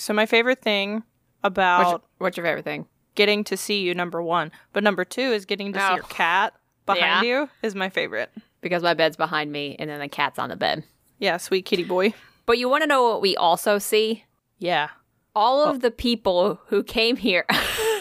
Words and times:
So 0.00 0.14
my 0.14 0.24
favorite 0.24 0.62
thing 0.62 0.94
What's 0.94 1.04
about 1.42 1.90
your, 1.90 2.00
what's 2.18 2.36
your 2.36 2.46
favorite 2.46 2.64
thing? 2.64 2.86
getting 3.16 3.44
to 3.44 3.56
see 3.56 3.82
you, 3.82 3.94
number 3.94 4.22
one, 4.22 4.50
but 4.72 4.82
number 4.82 5.04
two 5.04 5.20
is 5.20 5.44
getting 5.44 5.72
to 5.74 5.78
see 5.78 5.84
Oh. 5.84 5.94
your 5.96 6.04
cat 6.04 6.54
behind 6.86 7.26
Yeah. 7.26 7.40
you 7.42 7.50
is 7.62 7.74
my 7.74 7.90
favorite. 7.90 8.30
Because 8.62 8.82
my 8.82 8.94
bed's 8.94 9.16
behind 9.16 9.52
me 9.52 9.76
and 9.78 9.90
then 9.90 10.00
the 10.00 10.08
cat's 10.08 10.38
on 10.38 10.48
the 10.48 10.56
bed. 10.56 10.84
Yeah, 11.18 11.36
sweet 11.36 11.66
kitty 11.66 11.84
boy. 11.84 12.14
But 12.46 12.56
you 12.58 12.68
want 12.68 12.82
to 12.82 12.86
know 12.86 13.02
what 13.10 13.20
we 13.20 13.36
also 13.36 13.78
see? 13.78 14.24
Yeah. 14.58 14.88
All 15.36 15.62
of 15.62 15.76
oh. 15.76 15.78
the 15.78 15.90
people 15.90 16.60
who 16.68 16.82
came 16.82 17.16
here. 17.16 17.44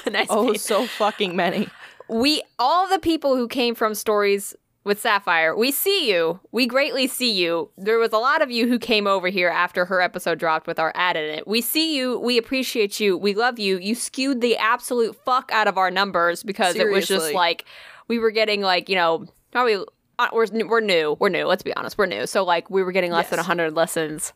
nice 0.10 0.28
Oh, 0.30 0.48
baby. 0.48 0.58
so 0.58 0.86
fucking 0.88 1.36
many. 1.36 1.68
we 2.08 2.42
all 2.58 2.88
the 2.88 3.00
people 3.00 3.36
who 3.36 3.48
came 3.48 3.76
from 3.76 3.94
stories 3.94 4.56
with 4.84 5.00
Sapphire, 5.00 5.56
we 5.56 5.72
see 5.72 6.10
you. 6.10 6.40
We 6.52 6.66
greatly 6.66 7.06
see 7.08 7.32
you. 7.32 7.70
There 7.78 8.00
was 8.00 8.14
a 8.14 8.18
lot 8.18 8.42
of 8.42 8.50
you 8.50 8.68
who 8.68 8.80
came 8.80 9.08
over 9.08 9.28
here 9.28 9.50
after 9.50 9.86
her 9.86 10.02
episode 10.02 10.40
dropped 10.40 10.68
with 10.68 10.80
our 10.80 10.92
ad 10.96 11.18
in 11.18 11.26
it. 11.26 11.48
We 11.48 11.62
see 11.62 11.96
you. 11.98 12.20
We 12.20 12.38
appreciate 12.38 13.00
you. 13.00 13.18
We 13.18 13.34
love 13.36 13.60
you. 13.60 13.78
You 13.78 13.94
skewed 13.94 14.42
the 14.42 14.58
absolute 14.58 15.16
fuck 15.26 15.52
out 15.52 15.68
of 15.68 15.78
our 15.78 15.92
numbers 15.92 16.44
because 16.44 16.76
it 16.76 16.90
was 16.90 17.08
just 17.08 17.34
like 17.34 17.66
we 18.08 18.20
were 18.20 18.32
getting 18.32 18.62
like 18.62 18.90
you 18.90 18.96
know 18.96 19.26
probably 19.52 19.84
uh, 20.18 20.28
we're 20.34 20.48
we're 20.68 20.82
new. 20.82 21.18
We're 21.20 21.30
new. 21.30 21.46
Let's 21.46 21.64
be 21.64 21.76
honest. 21.76 21.98
We're 21.98 22.06
new. 22.06 22.26
So 22.26 22.44
like 22.44 22.70
we 22.70 22.82
were 22.84 22.92
getting 22.92 23.12
less 23.12 23.30
than 23.30 23.38
Yes. 23.40 23.46
hundred 23.46 23.76
listens, 23.76 24.34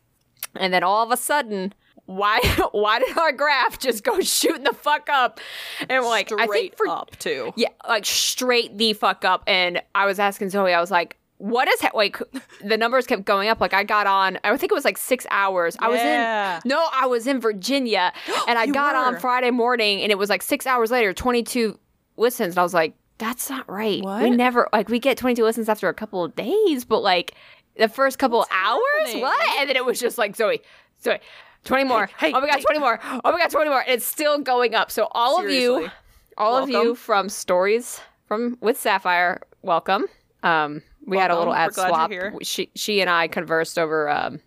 and 0.54 0.72
then 0.72 0.82
all 0.84 1.02
of 1.04 1.10
a 1.10 1.16
sudden. 1.16 1.72
Why? 2.06 2.40
Why 2.72 2.98
did 2.98 3.16
our 3.16 3.32
graph 3.32 3.78
just 3.78 4.04
go 4.04 4.20
shooting 4.20 4.64
the 4.64 4.74
fuck 4.74 5.08
up? 5.10 5.40
And 5.80 5.90
we're 6.02 6.08
like, 6.08 6.30
I 6.32 6.46
think 6.46 6.50
Straight 6.50 6.76
for 6.76 6.88
up 6.88 7.16
too. 7.18 7.52
yeah, 7.56 7.68
like 7.88 8.04
straight 8.04 8.76
the 8.76 8.92
fuck 8.92 9.24
up. 9.24 9.42
And 9.46 9.82
I 9.94 10.06
was 10.06 10.18
asking 10.18 10.50
Zoe, 10.50 10.72
I 10.72 10.80
was 10.80 10.90
like, 10.90 11.16
what 11.38 11.66
is 11.68 11.80
ha-? 11.80 11.90
like 11.94 12.18
the 12.64 12.76
numbers 12.76 13.06
kept 13.06 13.24
going 13.24 13.48
up. 13.48 13.60
Like 13.60 13.74
I 13.74 13.84
got 13.84 14.06
on, 14.06 14.38
I 14.44 14.56
think 14.56 14.70
it 14.70 14.74
was 14.74 14.84
like 14.84 14.98
six 14.98 15.26
hours. 15.30 15.76
I 15.78 15.88
was 15.88 16.00
in 16.00 16.68
no, 16.68 16.86
I 16.92 17.06
was 17.06 17.26
in 17.26 17.40
Virginia, 17.40 18.12
and 18.48 18.58
I 18.58 18.66
got 18.66 18.94
on. 18.94 19.18
Friday 19.18 19.50
morning, 19.50 20.00
and 20.02 20.10
it 20.12 20.18
was 20.18 20.30
like 20.30 20.42
six 20.42 20.66
hours 20.66 20.90
later, 20.90 21.12
twenty 21.12 21.42
two 21.42 21.78
listens. 22.16 22.54
And 22.54 22.58
I 22.58 22.62
was 22.62 22.74
like, 22.74 22.94
that's 23.18 23.48
not 23.50 23.68
right. 23.68 24.02
We 24.22 24.30
never 24.30 24.68
like 24.72 24.88
we 24.88 24.98
get 24.98 25.16
twenty 25.18 25.34
two 25.34 25.44
listens 25.44 25.68
after 25.68 25.88
a 25.88 25.94
couple 25.94 26.22
of 26.24 26.36
days, 26.36 26.84
but 26.84 27.00
like 27.02 27.34
the 27.76 27.88
first 27.88 28.18
couple 28.18 28.42
of 28.42 28.48
hours, 28.52 28.80
happening? 28.98 29.22
what? 29.22 29.58
And 29.60 29.68
then 29.68 29.76
it 29.76 29.84
was 29.84 29.98
just 29.98 30.16
like 30.18 30.36
Zoe, 30.36 30.60
Zoe. 31.02 31.18
20 31.64 31.84
more. 31.84 32.08
Hey, 32.18 32.32
oh 32.32 32.40
my 32.40 32.46
god, 32.46 32.56
hey. 32.56 32.62
20 32.62 32.78
more. 32.80 33.00
Oh 33.02 33.32
my 33.32 33.38
god, 33.38 33.50
20 33.50 33.70
more. 33.70 33.80
And 33.80 33.90
it's 33.90 34.04
still 34.06 34.38
going 34.38 34.74
up. 34.74 34.90
So 34.90 35.08
all 35.12 35.38
of 35.38 35.50
you 35.50 35.74
Seriously. 35.74 35.90
all 36.36 36.56
of 36.56 36.68
you 36.68 36.94
from 36.94 37.28
stories 37.28 38.00
from 38.26 38.56
with 38.60 38.78
Sapphire, 38.78 39.42
welcome. 39.62 40.06
Um, 40.42 40.82
we 41.06 41.16
had 41.18 41.30
a 41.30 41.38
little 41.38 41.54
ad 41.54 41.72
We're 41.76 41.88
swap. 41.88 42.10
She 42.42 42.70
she 42.74 43.00
and 43.00 43.10
I 43.10 43.28
conversed 43.28 43.78
over 43.78 44.08
um, 44.08 44.40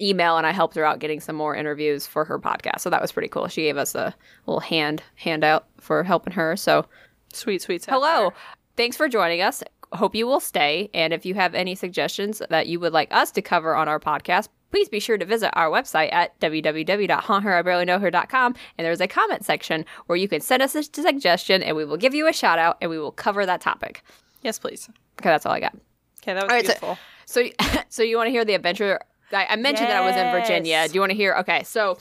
email, 0.00 0.36
and 0.36 0.46
I 0.46 0.50
helped 0.52 0.74
her 0.76 0.84
out 0.84 0.98
getting 0.98 1.20
some 1.20 1.36
more 1.36 1.54
interviews 1.54 2.06
for 2.06 2.24
her 2.24 2.38
podcast. 2.38 2.80
So 2.80 2.90
that 2.90 3.00
was 3.00 3.12
pretty 3.12 3.28
cool. 3.28 3.48
She 3.48 3.62
gave 3.62 3.76
us 3.76 3.94
a 3.94 4.14
little 4.46 4.60
hand 4.60 5.02
handout 5.16 5.66
for 5.80 6.02
helping 6.02 6.32
her. 6.34 6.56
So 6.56 6.86
Sweet, 7.32 7.62
sweet. 7.62 7.84
hello, 7.86 8.32
thanks 8.76 8.96
for 8.96 9.08
joining 9.08 9.40
us. 9.40 9.62
Hope 9.92 10.14
you 10.14 10.26
will 10.26 10.40
stay. 10.40 10.90
And 10.94 11.12
if 11.12 11.24
you 11.26 11.34
have 11.34 11.54
any 11.54 11.74
suggestions 11.74 12.42
that 12.50 12.66
you 12.66 12.78
would 12.80 12.92
like 12.92 13.08
us 13.10 13.30
to 13.32 13.42
cover 13.42 13.74
on 13.74 13.88
our 13.88 14.00
podcast, 14.00 14.48
please 14.72 14.88
be 14.88 14.98
sure 14.98 15.18
to 15.18 15.24
visit 15.24 15.56
our 15.56 15.70
website 15.70 16.12
at 16.12 16.38
www.haunther.I.barely.know.her.com. 16.40 18.54
And 18.78 18.84
there's 18.84 19.00
a 19.00 19.08
comment 19.08 19.44
section 19.44 19.84
where 20.06 20.16
you 20.16 20.28
can 20.28 20.40
send 20.40 20.62
us 20.62 20.74
a 20.74 20.82
suggestion 20.82 21.62
and 21.62 21.76
we 21.76 21.84
will 21.84 21.96
give 21.96 22.14
you 22.14 22.28
a 22.28 22.32
shout 22.32 22.58
out 22.58 22.78
and 22.80 22.90
we 22.90 22.98
will 22.98 23.12
cover 23.12 23.46
that 23.46 23.60
topic. 23.60 24.02
Yes, 24.42 24.58
please. 24.58 24.88
Okay, 25.20 25.28
that's 25.28 25.46
all 25.46 25.52
I 25.52 25.60
got. 25.60 25.74
Okay, 26.22 26.34
that 26.34 26.44
was 26.44 26.44
All 26.44 26.48
right, 26.56 26.66
so- 26.66 26.72
beautiful. 26.72 26.98
So, 27.26 27.44
so 27.88 28.02
you 28.02 28.16
want 28.16 28.26
to 28.26 28.30
hear 28.32 28.44
the 28.44 28.54
adventure? 28.54 29.00
I, 29.32 29.46
I 29.50 29.56
mentioned 29.56 29.88
that 29.88 30.02
I 30.02 30.06
was 30.06 30.16
in 30.16 30.30
Virginia. 30.32 30.86
Do 30.88 30.94
you 30.94 31.00
want 31.00 31.10
to 31.10 31.16
hear? 31.16 31.34
Okay, 31.40 31.62
so 31.62 31.98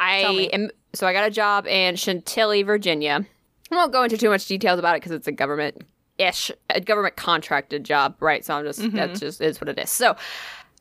I 0.00 0.48
am. 0.52 0.70
So 0.94 1.06
I 1.06 1.12
got 1.12 1.26
a 1.26 1.30
job 1.30 1.66
in 1.66 1.96
Chantilly, 1.96 2.62
Virginia. 2.62 3.24
I 3.70 3.74
won't 3.74 3.92
go 3.92 4.02
into 4.02 4.16
too 4.16 4.30
much 4.30 4.46
details 4.46 4.78
about 4.78 4.96
it 4.96 5.02
because 5.02 5.12
it's 5.12 5.26
a 5.28 5.32
government 5.32 5.82
ish, 6.18 6.50
a 6.70 6.80
government 6.80 7.16
contracted 7.16 7.84
job, 7.84 8.16
right? 8.20 8.44
So 8.44 8.54
I'm 8.54 8.64
just 8.64 8.80
Mm-hmm. 8.80 8.96
that's 8.96 9.20
just 9.20 9.40
is 9.40 9.60
what 9.60 9.68
it 9.68 9.78
is. 9.78 9.90
So 9.90 10.16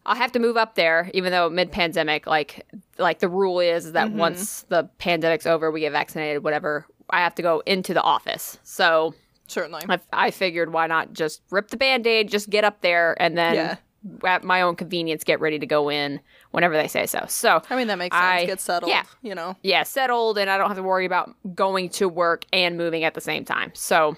I 0.06 0.16
have 0.16 0.32
to 0.34 0.40
move 0.40 0.56
up 0.58 0.76
there, 0.76 1.10
even 1.14 1.32
though 1.32 1.50
mid 1.50 1.72
pandemic, 1.72 2.28
like 2.28 2.66
like 2.98 3.20
the 3.20 3.30
rule 3.30 3.60
is 3.60 3.92
that 3.94 4.08
Mm-hmm. 4.10 4.18
once 4.18 4.62
the 4.70 4.84
pandemic's 5.00 5.46
over, 5.48 5.72
we 5.72 5.80
get 5.82 5.92
vaccinated, 5.92 6.44
whatever. 6.44 6.86
I 7.10 7.20
have 7.22 7.36
to 7.36 7.42
go 7.42 7.62
into 7.66 7.94
the 7.94 8.02
office. 8.02 8.58
So 8.64 9.14
Certainly. 9.48 9.84
I, 9.90 10.00
I 10.12 10.32
figured 10.32 10.74
why 10.74 10.88
not 10.88 11.14
just 11.14 11.42
rip 11.52 11.68
the 11.70 11.78
band-aid 11.78 12.30
just 12.30 12.50
get 12.50 12.64
up 12.64 12.82
there 12.82 13.16
and 13.22 13.38
then 13.38 13.54
Yeah. 13.56 13.76
at 14.24 14.44
my 14.44 14.62
own 14.62 14.76
convenience 14.76 15.24
get 15.24 15.40
ready 15.40 15.60
to 15.60 15.68
go 15.68 15.90
in 15.90 16.20
whenever 16.50 16.76
they 16.76 16.88
say 16.88 17.06
so 17.06 17.26
so 17.28 17.62
I 17.70 17.76
mean, 17.76 17.86
that 17.88 18.00
makes 18.00 18.16
sense. 18.18 18.46
Get 18.48 18.60
settled. 18.60 18.90
yeah. 18.90 19.04
You 19.22 19.36
know. 19.36 19.56
yeah 19.62 19.84
settled 19.84 20.40
and 20.40 20.50
i 20.50 20.58
don't 20.58 20.68
have 20.68 20.78
to 20.78 20.84
worry 20.84 21.06
about 21.06 21.36
going 21.54 21.90
to 21.90 22.10
work 22.10 22.46
and 22.52 22.76
moving 22.76 23.04
at 23.04 23.14
the 23.14 23.22
same 23.22 23.46
time 23.46 23.70
so 23.76 24.16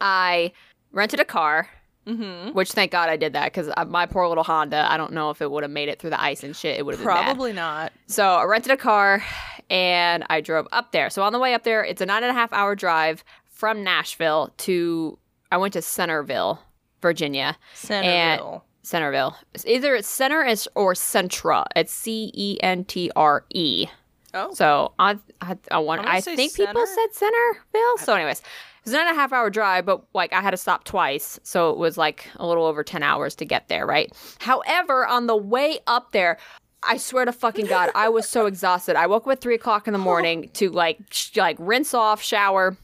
i 0.00 0.50
rented 0.90 1.20
a 1.20 1.24
car 1.24 1.68
Mm-hmm. 2.06 2.50
which 2.52 2.70
thank 2.70 2.92
god 2.92 3.08
i 3.08 3.16
did 3.16 3.32
that 3.32 3.52
because 3.52 3.68
my 3.88 4.06
poor 4.06 4.28
little 4.28 4.44
honda 4.44 4.86
i 4.90 4.96
don't 4.96 5.12
know 5.12 5.30
if 5.30 5.42
it 5.42 5.50
would 5.50 5.64
have 5.64 5.72
made 5.72 5.88
it 5.88 5.98
through 5.98 6.10
the 6.10 6.20
ice 6.20 6.44
and 6.44 6.54
shit 6.54 6.78
it 6.78 6.86
would 6.86 6.92
have 6.94 7.00
been. 7.00 7.06
Probably 7.06 7.52
not. 7.52 7.92
So 8.06 8.24
I 8.24 8.44
rented 8.44 8.70
a 8.70 8.76
car 8.76 9.24
and 9.68 10.24
I 10.30 10.40
drove 10.40 10.68
up 10.70 10.92
there. 10.92 11.10
So 11.10 11.22
on 11.24 11.32
the 11.32 11.40
way 11.40 11.52
up 11.54 11.64
there, 11.64 11.84
it's 11.84 12.00
a 12.00 12.06
nine 12.06 12.22
and 12.22 12.30
a 12.30 12.34
half 12.34 12.52
hour 12.52 12.76
drive 12.76 13.24
from 13.50 13.82
Nashville 13.82 14.52
to 14.58 15.18
I 15.50 15.56
went 15.56 15.72
to 15.72 15.82
Centreville, 15.82 16.60
Virginia. 17.02 17.56
Centerville. 17.74 18.64
Centerville. 18.82 19.36
Either 19.64 19.96
it's 19.96 20.06
Center 20.06 20.42
or 20.76 20.94
Centra. 20.94 21.64
It's 21.74 21.92
C 21.92 22.30
E 22.34 22.58
N 22.62 22.84
T 22.84 23.10
R 23.16 23.44
E. 23.50 23.88
oh. 24.34 24.54
So 24.54 24.92
I 25.00 25.18
I, 25.40 25.56
I 25.72 25.78
want 25.78 26.06
I 26.06 26.20
say 26.20 26.36
think 26.36 26.54
people 26.54 26.86
Center. 26.86 26.86
said 26.86 27.14
Centerville. 27.14 27.98
So 27.98 28.14
anyways, 28.14 28.42
was 28.86 28.94
not 28.94 29.12
a 29.12 29.14
half 29.14 29.32
hour 29.32 29.50
drive, 29.50 29.84
but 29.84 30.02
like 30.14 30.32
I 30.32 30.40
had 30.40 30.52
to 30.52 30.56
stop 30.56 30.84
twice, 30.84 31.38
so 31.42 31.70
it 31.70 31.76
was 31.76 31.98
like 31.98 32.28
a 32.36 32.46
little 32.46 32.64
over 32.64 32.82
ten 32.82 33.02
hours 33.02 33.34
to 33.36 33.44
get 33.44 33.68
there. 33.68 33.86
Right. 33.86 34.12
However, 34.38 35.06
on 35.06 35.26
the 35.26 35.36
way 35.36 35.80
up 35.86 36.12
there. 36.12 36.38
I 36.88 36.98
swear 36.98 37.24
to 37.24 37.32
fucking 37.32 37.66
God, 37.66 37.90
I 37.96 38.08
was 38.08 38.28
so 38.28 38.46
exhausted. 38.46 38.94
I 38.94 39.08
woke 39.08 39.26
up 39.26 39.32
at 39.32 39.40
three 39.40 39.56
o'clock 39.56 39.88
in 39.88 39.92
the 39.92 39.98
morning 39.98 40.50
to 40.54 40.70
like 40.70 40.98
sh- 41.10 41.36
like 41.36 41.56
rinse 41.58 41.94
off, 41.94 42.22
shower, 42.22 42.76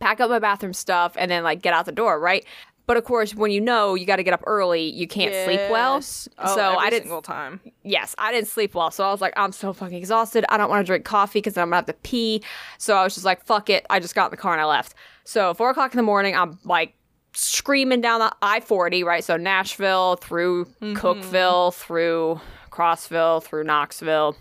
pack 0.00 0.20
up 0.20 0.28
my 0.28 0.38
bathroom 0.38 0.74
stuff, 0.74 1.14
and 1.16 1.30
then 1.30 1.44
like 1.44 1.62
get 1.62 1.72
out 1.72 1.86
the 1.86 1.92
door, 1.92 2.20
right? 2.20 2.44
But 2.88 2.96
of 2.96 3.04
course, 3.04 3.34
when 3.34 3.50
you 3.50 3.60
know 3.60 3.94
you 3.94 4.06
got 4.06 4.16
to 4.16 4.22
get 4.22 4.32
up 4.32 4.42
early, 4.46 4.90
you 4.90 5.06
can't 5.06 5.34
sleep 5.44 5.60
well. 5.70 5.96
Oh, 5.96 6.00
so 6.00 6.76
I 6.78 6.88
didn't 6.88 7.02
single 7.02 7.20
time. 7.20 7.60
yes, 7.82 8.14
I 8.16 8.32
didn't 8.32 8.48
sleep 8.48 8.74
well. 8.74 8.90
So 8.90 9.04
I 9.04 9.12
was 9.12 9.20
like, 9.20 9.34
I'm 9.36 9.52
so 9.52 9.74
fucking 9.74 9.98
exhausted. 9.98 10.46
I 10.48 10.56
don't 10.56 10.70
want 10.70 10.80
to 10.80 10.90
drink 10.90 11.04
coffee 11.04 11.40
because 11.40 11.58
I'm 11.58 11.66
gonna 11.66 11.76
have 11.76 11.86
to 11.86 11.92
pee. 11.92 12.42
So 12.78 12.96
I 12.96 13.04
was 13.04 13.12
just 13.12 13.26
like, 13.26 13.44
fuck 13.44 13.68
it. 13.68 13.84
I 13.90 14.00
just 14.00 14.14
got 14.14 14.28
in 14.28 14.30
the 14.30 14.38
car 14.38 14.54
and 14.54 14.62
I 14.62 14.64
left. 14.64 14.94
So 15.24 15.52
four 15.52 15.68
o'clock 15.68 15.92
in 15.92 15.98
the 15.98 16.02
morning, 16.02 16.34
I'm 16.34 16.58
like 16.64 16.94
screaming 17.34 18.00
down 18.00 18.20
the 18.20 18.34
I 18.40 18.60
40, 18.60 19.04
right? 19.04 19.22
So 19.22 19.36
Nashville 19.36 20.16
through 20.16 20.64
mm-hmm. 20.80 20.94
Cookeville, 20.94 21.74
through 21.74 22.40
Crossville, 22.70 23.42
through 23.42 23.64
Knoxville. 23.64 24.34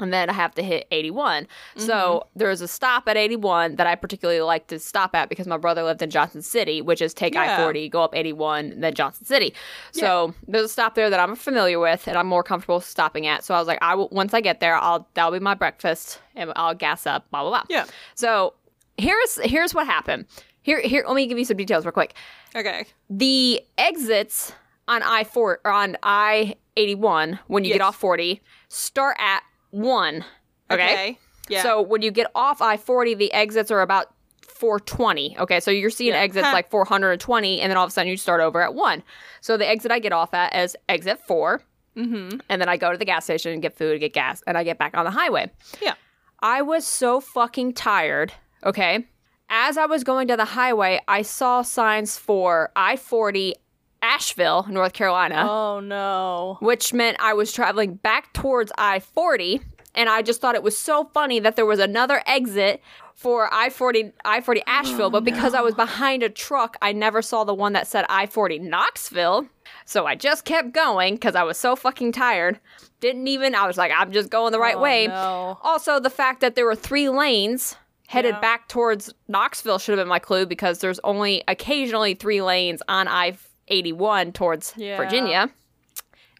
And 0.00 0.12
then 0.12 0.30
I 0.30 0.32
have 0.32 0.54
to 0.54 0.62
hit 0.62 0.86
81. 0.90 1.46
So 1.76 1.92
mm-hmm. 1.92 2.38
there's 2.38 2.60
a 2.60 2.68
stop 2.68 3.08
at 3.08 3.16
81 3.16 3.76
that 3.76 3.86
I 3.86 3.94
particularly 3.94 4.40
like 4.40 4.66
to 4.68 4.78
stop 4.78 5.14
at 5.14 5.28
because 5.28 5.46
my 5.46 5.56
brother 5.56 5.82
lived 5.82 6.02
in 6.02 6.10
Johnson 6.10 6.42
City, 6.42 6.80
which 6.80 7.00
is 7.00 7.14
take 7.14 7.34
Yeah. 7.34 7.58
I 7.58 7.62
40, 7.62 7.88
go 7.88 8.02
up 8.02 8.14
81, 8.14 8.80
then 8.80 8.94
Johnson 8.94 9.26
City. 9.26 9.54
So 9.92 10.34
there's 10.48 10.66
a 10.66 10.68
stop 10.68 10.94
there 10.94 11.10
that 11.10 11.20
I'm 11.20 11.36
familiar 11.36 11.78
with 11.78 12.08
and 12.08 12.16
I'm 12.16 12.26
more 12.26 12.42
comfortable 12.42 12.80
stopping 12.80 13.26
at. 13.26 13.44
So 13.44 13.54
I 13.54 13.58
was 13.58 13.68
like, 13.68 13.78
I 13.82 13.94
will, 13.94 14.08
once 14.10 14.34
I 14.34 14.40
get 14.40 14.60
there, 14.60 14.76
I'll 14.76 15.08
that'll 15.14 15.32
be 15.32 15.40
my 15.40 15.54
breakfast 15.54 16.20
and 16.34 16.52
I'll 16.56 16.74
gas 16.74 17.06
up, 17.06 17.30
blah 17.30 17.42
blah 17.42 17.50
blah. 17.50 17.64
Yeah. 17.68 17.86
So 18.14 18.54
here's 18.98 19.36
here's 19.42 19.74
what 19.74 19.86
happened. 19.86 20.26
Here 20.62 20.80
here 20.80 21.04
let 21.06 21.14
me 21.14 21.26
give 21.26 21.38
you 21.38 21.44
some 21.44 21.56
details 21.56 21.84
real 21.84 21.92
quick. 21.92 22.14
Okay. 22.54 22.86
The 23.08 23.62
exits 23.78 24.52
on 24.88 25.02
I 25.02 25.24
four 25.24 25.60
or 25.64 25.72
on 25.72 25.96
I 26.02 26.56
eighty 26.76 26.94
one 26.94 27.38
when 27.46 27.64
you 27.64 27.72
get 27.72 27.80
off 27.80 27.96
forty 27.96 28.42
start 28.68 29.16
at 29.18 29.42
one. 29.70 30.24
Okay. 30.70 31.18
Yeah. 31.48 31.62
So 31.62 31.82
when 31.82 32.02
you 32.02 32.10
get 32.10 32.28
off 32.34 32.62
I 32.62 32.76
forty, 32.76 33.14
the 33.14 33.32
exits 33.32 33.70
are 33.70 33.80
about 33.80 34.14
420. 34.60 35.38
Okay, 35.38 35.58
so 35.58 35.70
you're 35.70 35.90
seeing 35.90 36.12
Yeah. 36.12 36.20
exits 36.20 36.46
Huh. 36.46 36.52
like 36.52 36.70
420, 36.70 37.60
and 37.60 37.70
then 37.70 37.76
all 37.76 37.84
of 37.84 37.88
a 37.88 37.92
sudden 37.92 38.10
you 38.10 38.16
start 38.16 38.40
over 38.40 38.62
at 38.62 38.74
one. 38.74 39.02
So 39.40 39.56
the 39.56 39.66
exit 39.66 39.90
I 39.90 39.98
get 39.98 40.12
off 40.12 40.34
at 40.34 40.54
is 40.54 40.76
exit 40.88 41.18
4 41.26 41.62
mm-hmm. 41.96 42.38
and 42.48 42.60
then 42.60 42.68
I 42.68 42.76
go 42.76 42.92
to 42.92 42.98
the 42.98 43.06
gas 43.06 43.24
station 43.24 43.52
and 43.52 43.62
get 43.62 43.76
food, 43.76 43.98
get 44.00 44.12
gas, 44.12 44.42
and 44.46 44.58
I 44.58 44.64
get 44.64 44.78
back 44.78 44.96
on 44.96 45.04
the 45.04 45.10
highway. 45.10 45.50
Yeah. 45.80 45.94
I 46.40 46.62
was 46.62 46.86
so 46.86 47.20
fucking 47.20 47.72
tired. 47.72 48.32
Okay. 48.64 49.06
As 49.48 49.76
I 49.78 49.86
was 49.86 50.04
going 50.04 50.28
to 50.28 50.36
the 50.36 50.44
highway, 50.44 51.00
I 51.08 51.22
saw 51.22 51.62
signs 51.62 52.16
for 52.18 52.70
I 52.76 52.96
40 52.96 53.54
Asheville, 54.02 54.66
North 54.68 54.92
Carolina, 54.92 55.46
Oh 55.48 55.80
no. 55.80 56.56
which 56.60 56.92
meant 56.92 57.16
I 57.20 57.34
was 57.34 57.52
traveling 57.52 57.94
back 57.94 58.32
towards 58.32 58.72
I 58.78 59.00
40 59.00 59.60
and 59.94 60.08
I 60.08 60.22
just 60.22 60.40
thought 60.40 60.54
it 60.54 60.62
was 60.62 60.78
so 60.78 61.10
funny 61.12 61.40
that 61.40 61.56
there 61.56 61.66
was 61.66 61.78
another 61.80 62.22
exit 62.26 62.80
for 63.14 63.52
I 63.52 63.68
forty 63.68 64.12
I 64.24 64.40
forty 64.40 64.60
oh, 64.60 64.70
Asheville, 64.70 65.10
but 65.10 65.24
because 65.24 65.52
I 65.52 65.60
was 65.60 65.74
behind 65.74 66.22
a 66.22 66.30
truck, 66.30 66.78
I 66.80 66.92
never 66.92 67.20
saw 67.20 67.44
the 67.44 67.52
one 67.52 67.74
that 67.74 67.86
said 67.86 68.06
I 68.08 68.24
forty 68.26 68.58
Knoxville. 68.58 69.46
So 69.84 70.06
I 70.06 70.14
just 70.14 70.46
kept 70.46 70.72
going 70.72 71.14
because 71.16 71.34
I 71.34 71.42
was 71.42 71.58
so 71.58 71.76
fucking 71.76 72.12
tired. 72.12 72.58
Didn't 73.00 73.28
even 73.28 73.54
I 73.54 73.66
was 73.66 73.76
like, 73.76 73.92
I'm 73.94 74.10
just 74.12 74.30
going 74.30 74.52
the 74.52 74.58
right 74.60 74.76
Oh, 74.76 74.80
way. 74.80 75.08
no. 75.08 75.58
Also, 75.62 76.00
the 76.00 76.08
fact 76.08 76.40
that 76.40 76.54
there 76.54 76.64
were 76.64 76.74
three 76.76 77.10
lanes 77.10 77.76
headed 78.06 78.34
Yeah. 78.36 78.40
back 78.40 78.68
towards 78.68 79.12
Knoxville 79.28 79.78
should 79.78 79.98
have 79.98 80.02
been 80.02 80.08
my 80.08 80.18
clue 80.18 80.46
because 80.46 80.78
there's 80.78 81.00
only 81.00 81.42
occasionally 81.46 82.14
three 82.14 82.40
lanes 82.40 82.80
on 82.88 83.06
I 83.06 83.36
81 83.70 84.32
towards 84.32 84.74
Yeah. 84.76 84.96
Virginia. 84.96 85.50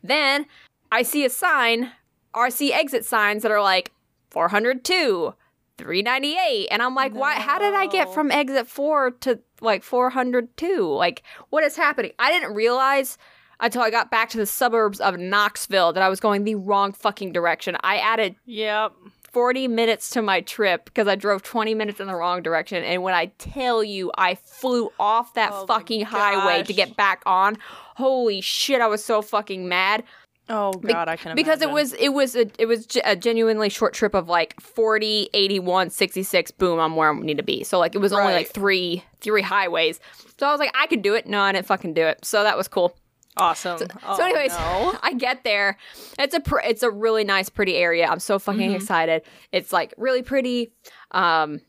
Then 0.02 0.46
I 0.92 1.02
see 1.02 1.24
a 1.24 1.30
sign, 1.30 1.92
RC 2.34 2.70
exit 2.72 3.04
signs 3.04 3.42
that 3.42 3.52
are 3.52 3.62
like 3.62 3.92
402, 4.30 5.34
398. 5.78 6.68
And 6.70 6.82
I'm 6.82 6.94
like, 6.94 7.14
why? 7.14 7.34
How 7.34 7.58
did 7.58 7.74
I 7.74 7.86
get 7.86 8.12
from 8.12 8.30
exit 8.30 8.66
four 8.66 9.12
to 9.20 9.40
like 9.60 9.82
402? 9.82 10.82
Like, 10.86 11.22
what 11.50 11.64
is 11.64 11.76
happening? 11.76 12.12
I 12.18 12.30
didn't 12.30 12.54
realize 12.54 13.18
until 13.60 13.82
I 13.82 13.90
got 13.90 14.10
back 14.10 14.30
to 14.30 14.38
the 14.38 14.46
suburbs 14.46 15.00
of 15.00 15.18
Knoxville 15.18 15.92
that 15.92 16.02
I 16.02 16.08
was 16.08 16.18
going 16.20 16.44
the 16.44 16.54
wrong 16.54 16.92
fucking 16.92 17.32
direction. 17.32 17.76
I 17.82 17.98
added 17.98 18.36
Yep. 18.46 18.92
40 19.32 19.68
minutes 19.68 20.10
to 20.10 20.22
my 20.22 20.40
trip 20.40 20.84
because 20.84 21.06
I 21.06 21.14
drove 21.14 21.42
20 21.42 21.74
minutes 21.74 22.00
in 22.00 22.06
the 22.06 22.14
wrong 22.14 22.42
direction. 22.42 22.82
And 22.84 23.02
when 23.02 23.14
I 23.14 23.26
tell 23.38 23.84
you 23.84 24.10
I 24.16 24.34
flew 24.34 24.90
off 24.98 25.34
that 25.34 25.50
Oh 25.52 25.66
fucking 25.66 26.04
highway 26.04 26.62
to 26.64 26.72
get 26.72 26.96
back 26.96 27.22
on, 27.26 27.56
holy 27.96 28.40
shit, 28.40 28.80
I 28.80 28.86
was 28.86 29.04
so 29.04 29.22
fucking 29.22 29.68
mad. 29.68 30.04
Oh 30.48 30.72
Be- 30.72 30.92
god, 30.92 31.08
I 31.08 31.14
can 31.14 31.36
because 31.36 31.62
it 31.62 31.70
was 31.70 31.92
it 31.92 32.08
was 32.08 32.34
a, 32.34 32.50
it 32.58 32.66
was 32.66 32.88
a 33.04 33.14
genuinely 33.14 33.68
short 33.68 33.94
trip 33.94 34.14
of 34.14 34.28
like 34.28 34.60
40 34.60 35.30
81 35.32 35.90
66 35.90 36.50
boom 36.50 36.80
i'm 36.80 36.96
where 36.96 37.12
i 37.12 37.18
need 37.20 37.36
to 37.36 37.44
be. 37.44 37.62
So 37.62 37.78
like 37.78 37.94
it 37.94 37.98
was 37.98 38.12
only 38.12 38.32
like 38.32 38.48
three 38.48 39.04
three 39.20 39.42
highways. 39.42 40.00
So 40.38 40.48
i 40.48 40.50
was 40.50 40.58
like 40.58 40.74
i 40.74 40.88
could 40.88 41.02
do 41.02 41.14
it. 41.14 41.28
No 41.28 41.40
i 41.40 41.52
didn't 41.52 41.66
fucking 41.66 41.94
do 41.94 42.02
it. 42.02 42.24
So 42.24 42.42
that 42.42 42.56
was 42.56 42.66
cool 42.66 42.96
awesome. 43.36 43.78
Oh, 44.06 44.16
so 44.16 44.24
anyways 44.24 44.52
no. 44.52 44.98
i 45.02 45.12
get 45.14 45.44
there 45.44 45.76
it's 46.18 46.34
a 46.34 46.40
pr- 46.40 46.60
it's 46.64 46.82
a 46.82 46.90
really 46.90 47.24
nice 47.24 47.48
pretty 47.48 47.76
area 47.76 48.06
i'm 48.06 48.18
so 48.20 48.38
fucking 48.38 48.70
Mhm. 48.72 48.74
excited 48.76 49.22
it's 49.52 49.72
like 49.72 49.94
really 49.96 50.22
pretty 50.22 50.72
um 51.12 51.60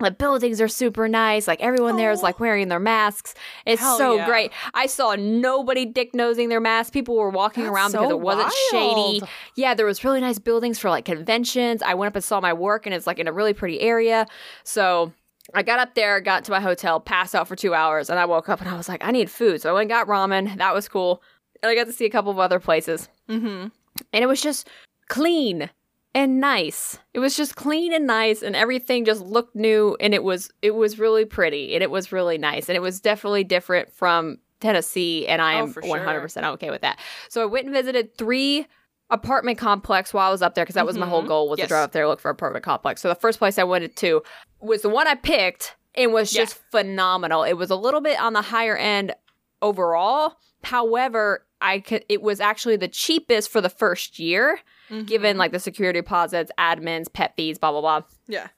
the 0.00 0.10
buildings 0.10 0.60
are 0.60 0.66
super 0.66 1.06
nice. 1.06 1.46
Like 1.46 1.60
everyone 1.62 1.96
there 1.96 2.10
is 2.10 2.18
Oh. 2.18 2.24
like 2.24 2.40
wearing 2.40 2.66
their 2.66 2.80
masks. 2.80 3.32
It's 3.64 3.80
Hell 3.80 3.96
so 3.96 4.16
yeah. 4.16 4.26
great. 4.26 4.50
I 4.74 4.86
saw 4.86 5.14
nobody 5.14 5.86
dick 5.86 6.12
nosing 6.16 6.48
their 6.48 6.60
masks. 6.60 6.90
People 6.90 7.14
were 7.14 7.30
walking 7.30 7.62
That's 7.62 7.72
around 7.74 7.92
because 7.92 8.10
it 8.10 8.18
wasn't 8.18 8.52
shady. 8.72 9.22
Yeah, 9.54 9.74
there 9.74 9.86
was 9.86 10.02
really 10.02 10.20
nice 10.20 10.40
buildings 10.40 10.80
for 10.80 10.90
like 10.90 11.04
conventions. 11.04 11.80
I 11.80 11.94
went 11.94 12.08
up 12.08 12.16
and 12.16 12.24
saw 12.24 12.40
my 12.40 12.52
work, 12.52 12.86
and 12.86 12.94
it's 12.94 13.06
like 13.06 13.20
in 13.20 13.28
a 13.28 13.32
really 13.32 13.52
pretty 13.54 13.80
area. 13.80 14.26
So 14.64 15.12
I 15.52 15.62
got 15.62 15.78
up 15.78 15.94
there, 15.94 16.20
got 16.20 16.44
to 16.44 16.50
my 16.52 16.60
hotel, 16.60 17.00
passed 17.00 17.34
out 17.34 17.46
for 17.48 17.56
two 17.56 17.74
hours, 17.74 18.08
and 18.08 18.18
I 18.18 18.24
woke 18.24 18.48
up 18.48 18.60
and 18.60 18.68
I 18.70 18.76
was 18.76 18.88
like, 18.88 19.04
I 19.04 19.10
need 19.10 19.30
food. 19.30 19.60
So 19.60 19.68
I 19.70 19.72
went 19.74 19.82
and 19.82 19.90
got 19.90 20.06
ramen. 20.06 20.56
That 20.56 20.72
was 20.74 20.88
cool. 20.88 21.22
And 21.62 21.70
I 21.70 21.74
got 21.74 21.84
to 21.86 21.92
see 21.92 22.06
a 22.06 22.10
couple 22.10 22.30
of 22.30 22.38
other 22.38 22.60
places, 22.60 23.08
Mm-hmm. 23.28 23.68
and 24.12 24.22
it 24.22 24.26
was 24.26 24.40
just 24.40 24.68
clean 25.08 25.70
and 26.14 26.40
nice. 26.40 26.98
It 27.12 27.18
was 27.18 27.36
just 27.36 27.56
clean 27.56 27.92
and 27.92 28.06
nice, 28.06 28.42
and 28.42 28.54
everything 28.54 29.04
just 29.04 29.20
looked 29.22 29.56
new, 29.56 29.96
and 30.00 30.14
it 30.14 30.22
was 30.22 30.50
it 30.62 30.74
was 30.74 30.98
really 30.98 31.24
pretty, 31.24 31.74
and 31.74 31.82
it 31.82 31.90
was 31.90 32.12
really 32.12 32.38
nice, 32.38 32.68
and 32.68 32.76
it 32.76 32.80
was 32.80 33.00
definitely 33.00 33.44
different 33.44 33.92
from 33.92 34.38
Tennessee, 34.60 35.26
and 35.26 35.42
I 35.42 35.54
Oh, 35.54 35.64
am 35.64 35.68
for 35.72 35.82
one 35.82 36.00
hundred 36.00 36.18
sure. 36.18 36.22
percent 36.22 36.46
okay 36.46 36.70
with 36.70 36.82
that. 36.82 36.98
So 37.28 37.42
I 37.42 37.46
went 37.46 37.66
and 37.66 37.74
visited 37.74 38.16
three 38.16 38.66
apartment 39.10 39.58
complex 39.58 40.12
while 40.14 40.28
I 40.28 40.32
was 40.32 40.42
up 40.42 40.54
there 40.54 40.64
because 40.64 40.74
that 40.74 40.86
was 40.86 40.96
my 40.98 41.06
whole 41.06 41.22
Mhm. 41.22 41.28
goal 41.28 41.48
was 41.48 41.60
to 41.60 41.66
drive 41.66 41.84
up 41.84 41.92
there 41.92 42.08
look 42.08 42.20
for 42.20 42.30
apartment 42.30 42.64
complex. 42.64 43.00
So 43.02 43.08
the 43.08 43.14
first 43.14 43.38
place 43.38 43.58
I 43.58 43.64
went 43.64 43.94
to 43.96 44.22
was 44.60 44.82
the 44.82 44.88
one 44.88 45.06
I 45.06 45.14
picked 45.14 45.76
and 45.94 46.12
was 46.12 46.34
Yeah. 46.34 46.42
just 46.42 46.60
phenomenal. 46.70 47.42
It 47.44 47.52
was 47.54 47.70
a 47.70 47.76
little 47.76 48.00
bit 48.00 48.18
on 48.20 48.32
the 48.32 48.42
higher 48.42 48.76
end 48.76 49.14
overall. 49.62 50.36
However, 50.64 51.46
I 51.60 51.78
could 51.80 52.04
it 52.08 52.22
was 52.22 52.40
actually 52.40 52.76
the 52.76 52.88
cheapest 52.88 53.50
for 53.50 53.60
the 53.60 53.68
first 53.70 54.18
year, 54.18 54.60
Mm-hmm. 54.90 55.04
given 55.06 55.38
like 55.38 55.52
the 55.52 55.60
security 55.60 56.00
deposits, 56.00 56.50
admins, 56.58 57.10
pet 57.12 57.34
fees, 57.36 57.58
blah 57.58 57.70
blah 57.72 57.80
blah 57.80 58.02
yeah. 58.26 58.48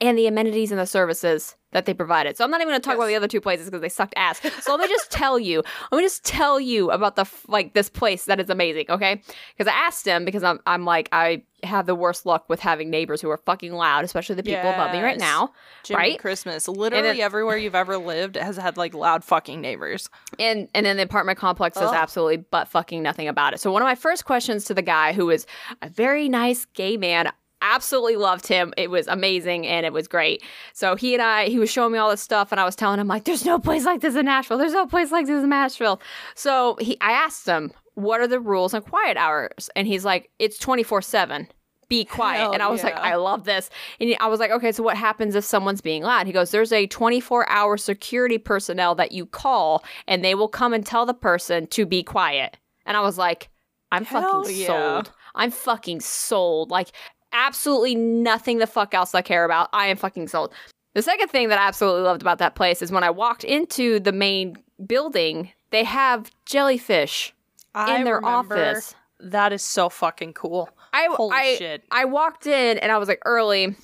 And 0.00 0.16
the 0.18 0.26
amenities 0.26 0.70
and 0.70 0.80
the 0.80 0.86
services 0.86 1.56
that 1.72 1.86
they 1.86 1.94
provided. 1.94 2.36
So 2.36 2.42
I'm 2.44 2.50
not 2.50 2.60
even 2.60 2.72
going 2.72 2.80
to 2.80 2.84
talk 2.84 2.96
about 2.96 3.06
the 3.06 3.14
other 3.14 3.28
two 3.28 3.40
places 3.40 3.66
because 3.66 3.80
they 3.80 3.88
sucked 3.88 4.14
ass. 4.16 4.40
So 4.62 4.72
let 4.72 4.80
me 4.80 4.88
just 4.88 5.10
tell 5.12 5.38
you. 5.38 5.62
Let 5.92 5.98
me 5.98 6.04
just 6.04 6.24
tell 6.24 6.58
you 6.58 6.90
about 6.90 7.14
the 7.14 7.24
like 7.46 7.74
this 7.74 7.88
place 7.88 8.24
that 8.24 8.40
is 8.40 8.50
amazing, 8.50 8.86
okay? 8.90 9.22
Because 9.56 9.70
I 9.72 9.76
asked 9.76 10.04
him 10.06 10.24
because 10.24 10.42
I'm 10.42 10.58
I'm 10.66 10.84
like 10.84 11.08
I 11.12 11.42
have 11.62 11.86
the 11.86 11.94
worst 11.94 12.24
luck 12.26 12.48
with 12.48 12.58
having 12.58 12.90
neighbors 12.90 13.20
who 13.20 13.30
are 13.30 13.36
fucking 13.36 13.72
loud, 13.72 14.04
especially 14.04 14.34
the 14.34 14.42
people 14.42 14.68
above 14.70 14.92
me 14.92 15.00
right 15.00 15.18
now. 15.18 15.52
Jimmy 15.84 15.96
Right? 15.98 16.18
Christmas. 16.18 16.66
Literally 16.66 17.02
then- 17.08 17.20
everywhere 17.20 17.56
you've 17.56 17.74
ever 17.76 17.98
lived 17.98 18.34
has 18.36 18.56
had 18.56 18.76
like 18.76 18.92
loud 18.94 19.22
fucking 19.22 19.60
neighbors. 19.60 20.08
And 20.40 20.68
and 20.74 20.84
then 20.84 20.96
the 20.96 21.04
apartment 21.04 21.38
complex 21.38 21.78
does 21.78 21.92
absolutely 21.92 22.38
but 22.38 22.66
fucking 22.66 23.00
nothing 23.02 23.28
about 23.28 23.54
it. 23.54 23.60
So 23.60 23.70
one 23.70 23.82
of 23.82 23.86
my 23.86 23.94
first 23.94 24.24
questions 24.24 24.64
to 24.64 24.74
the 24.74 24.82
guy 24.82 25.12
who 25.12 25.30
is 25.30 25.46
a 25.82 25.88
very 25.88 26.28
nice 26.28 26.64
gay 26.64 26.96
man, 26.96 27.30
absolutely 27.62 28.16
loved 28.16 28.46
him. 28.46 28.72
It 28.76 28.90
was 28.90 29.06
amazing 29.06 29.66
and 29.66 29.86
it 29.86 29.92
was 29.92 30.08
great. 30.08 30.42
So 30.72 30.96
he 30.96 31.14
and 31.14 31.22
I 31.22 31.46
he 31.46 31.58
was 31.58 31.70
showing 31.70 31.92
me 31.92 31.98
all 31.98 32.10
this 32.10 32.20
stuff 32.20 32.52
and 32.52 32.60
I 32.60 32.64
was 32.64 32.76
telling 32.76 33.00
him 33.00 33.08
like 33.08 33.24
there's 33.24 33.44
no 33.44 33.58
place 33.58 33.84
like 33.84 34.00
this 34.00 34.16
in 34.16 34.26
Nashville. 34.26 34.58
There's 34.58 34.72
no 34.72 34.86
place 34.86 35.10
like 35.12 35.26
this 35.26 35.42
in 35.42 35.48
Nashville. 35.48 36.00
So 36.34 36.76
he 36.80 36.96
I 37.00 37.12
asked 37.12 37.46
him, 37.46 37.72
"What 37.94 38.20
are 38.20 38.28
the 38.28 38.40
rules 38.40 38.74
on 38.74 38.82
quiet 38.82 39.16
hours?" 39.16 39.70
And 39.76 39.86
he's 39.86 40.04
like, 40.04 40.30
"It's 40.38 40.58
24/7." 40.58 41.48
Be 41.88 42.04
quiet. 42.04 42.38
Hell 42.38 42.52
and 42.52 42.62
I 42.62 42.68
was 42.68 42.84
like. 42.84 42.94
I 42.94 43.16
love 43.16 43.42
this. 43.44 43.68
And 43.98 44.14
I 44.20 44.28
was 44.28 44.38
like, 44.38 44.52
okay, 44.52 44.70
so 44.70 44.84
what 44.84 44.96
happens 44.96 45.34
if 45.34 45.44
someone's 45.44 45.80
being 45.80 46.04
loud? 46.04 46.28
He 46.28 46.32
goes, 46.32 46.52
there's 46.52 46.70
a 46.70 46.86
24 46.86 47.48
hour 47.48 47.76
security 47.76 48.38
personnel 48.38 48.94
that 48.94 49.10
you 49.10 49.26
call 49.26 49.82
and 50.06 50.24
they 50.24 50.36
will 50.36 50.46
come 50.46 50.72
and 50.72 50.86
tell 50.86 51.04
the 51.04 51.14
person 51.14 51.66
to 51.68 51.84
be 51.84 52.04
quiet. 52.04 52.56
And 52.86 52.96
I 52.96 53.00
was 53.00 53.18
like, 53.18 53.48
I'm 53.90 54.04
Hell 54.04 54.44
fucking 54.44 54.56
yeah. 54.56 54.66
sold. 54.66 55.12
I'm 55.34 55.50
fucking 55.50 56.00
sold. 56.00 56.70
Like, 56.70 56.92
absolutely 57.32 57.94
nothing 57.94 58.58
the 58.58 58.66
fuck 58.66 58.94
else 58.94 59.14
I 59.14 59.22
care 59.22 59.44
about. 59.44 59.68
I 59.72 59.86
am 59.86 59.96
fucking 59.96 60.28
sold. 60.28 60.52
The 60.94 61.02
second 61.02 61.28
thing 61.28 61.48
that 61.50 61.58
I 61.58 61.68
absolutely 61.68 62.02
loved 62.02 62.22
about 62.22 62.38
that 62.38 62.54
place 62.54 62.82
is 62.82 62.90
when 62.90 63.04
I 63.04 63.10
walked 63.10 63.44
into 63.44 64.00
the 64.00 64.12
main 64.12 64.56
building, 64.86 65.50
they 65.70 65.84
have 65.84 66.30
jellyfish 66.46 67.32
I 67.74 67.96
in 67.96 68.04
their 68.04 68.24
office. 68.24 68.94
That 69.20 69.52
is 69.52 69.62
so 69.62 69.88
fucking 69.88 70.32
cool. 70.32 70.68
I, 70.92 71.06
Holy 71.12 71.36
I, 71.36 71.54
shit. 71.56 71.84
I 71.90 72.06
walked 72.06 72.46
in 72.46 72.78
and 72.78 72.90
I 72.90 72.98
was 72.98 73.06
like 73.08 73.20
early, 73.24 73.76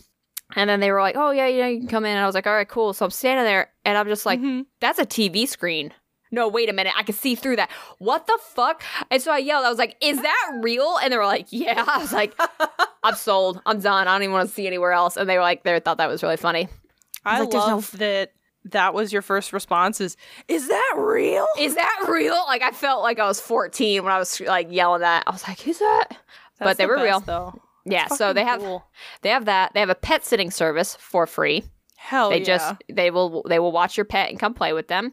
and 0.57 0.69
then 0.71 0.81
they 0.81 0.91
were 0.91 1.01
like, 1.01 1.15
"Oh 1.17 1.31
yeah, 1.31 1.47
yeah, 1.47 1.69
you 1.69 1.81
can 1.81 1.89
come 1.89 2.05
in." 2.05 2.13
And 2.13 2.21
I 2.21 2.27
was 2.27 2.35
like, 2.35 2.47
"All 2.47 2.55
right, 2.55 2.69
cool." 2.69 2.93
So 2.93 3.05
I'm 3.05 3.11
standing 3.11 3.45
there, 3.45 3.71
and 3.85 3.97
I'm 3.97 4.09
just 4.09 4.27
like, 4.27 4.41
Mhm. 4.41 4.67
"That's 4.81 4.99
a 4.99 5.07
TV 5.07 5.47
screen." 5.47 5.93
No, 6.31 6.49
wait 6.49 6.69
a 6.69 6.73
minute, 6.73 6.93
I 6.97 7.03
can 7.03 7.15
see 7.15 7.35
through 7.35 7.57
that. 7.57 7.71
What 7.99 8.27
the 8.27 8.39
fuck? 8.43 8.83
And 9.11 9.23
so 9.23 9.33
I 9.33 9.39
yelled. 9.39 9.65
I 9.65 9.71
was 9.71 9.79
like, 9.79 9.97
"Is 10.01 10.21
that 10.21 10.61
real?" 10.63 10.99
And 11.03 11.13
they 11.13 11.17
were 11.17 11.25
like, 11.27 11.47
"Yeah." 11.51 11.85
I 11.87 11.99
was 11.99 12.13
like, 12.13 12.35
"I'm 13.03 13.15
sold. 13.15 13.61
I'm 13.67 13.81
done. 13.81 14.09
I 14.09 14.15
don't 14.15 14.23
even 14.23 14.33
want 14.33 14.49
to 14.49 14.55
see 14.55 14.67
anywhere 14.67 14.93
else." 14.93 15.17
And 15.17 15.29
they 15.29 15.37
were 15.37 15.43
like, 15.43 15.63
they 15.63 15.79
thought 15.81 15.99
that 15.99 16.09
was 16.09 16.23
really 16.23 16.37
funny. 16.37 16.69
I 17.25 17.41
like, 17.41 17.51
there's 17.51 17.67
no- 17.67 17.75
love 17.77 17.91
that 17.99 18.33
that 18.73 18.95
was 18.95 19.13
your 19.13 19.23
first 19.23 19.53
response 19.53 20.01
is, 20.01 20.17
is 20.49 20.67
that 20.69 20.95
real? 20.97 21.47
Is 21.57 21.77
that 21.77 22.07
real? 22.09 22.35
Like 22.47 22.63
I 22.63 22.73
felt 22.73 23.03
like 23.03 23.21
I 23.21 23.27
was 23.27 23.41
14 23.41 24.03
when 24.03 24.13
I 24.13 24.19
was 24.19 24.41
like 24.41 24.69
yelling 24.71 25.03
that. 25.03 25.25
I 25.27 25.31
was 25.31 25.47
like, 25.47 25.61
"Who's 25.61 25.79
that?" 25.79 26.19
but 26.59 26.77
they 26.77 26.85
the 26.85 26.89
were 26.89 26.97
best, 26.97 27.05
real. 27.05 27.21
though. 27.21 27.63
Yeah. 27.85 28.09
So 28.09 28.33
they 28.33 28.45
have 28.45 28.61
cool. 28.61 28.85
they 29.23 29.31
have 29.31 29.45
that. 29.45 29.73
They 29.75 29.81
have 29.81 29.91
a 29.91 29.95
pet 29.95 30.25
sitting 30.25 30.51
service 30.51 30.97
for 30.97 31.27
free. 31.27 31.65
Hell 31.97 32.31
they 32.31 32.39
yeah. 32.39 32.45
just 32.45 32.75
they 32.93 33.11
will 33.11 33.43
they 33.49 33.59
will 33.59 33.73
watch 33.73 33.97
your 33.97 34.05
pet 34.05 34.31
and 34.31 34.39
come 34.39 34.55
play 34.55 34.73
with 34.73 34.89
them 34.89 35.13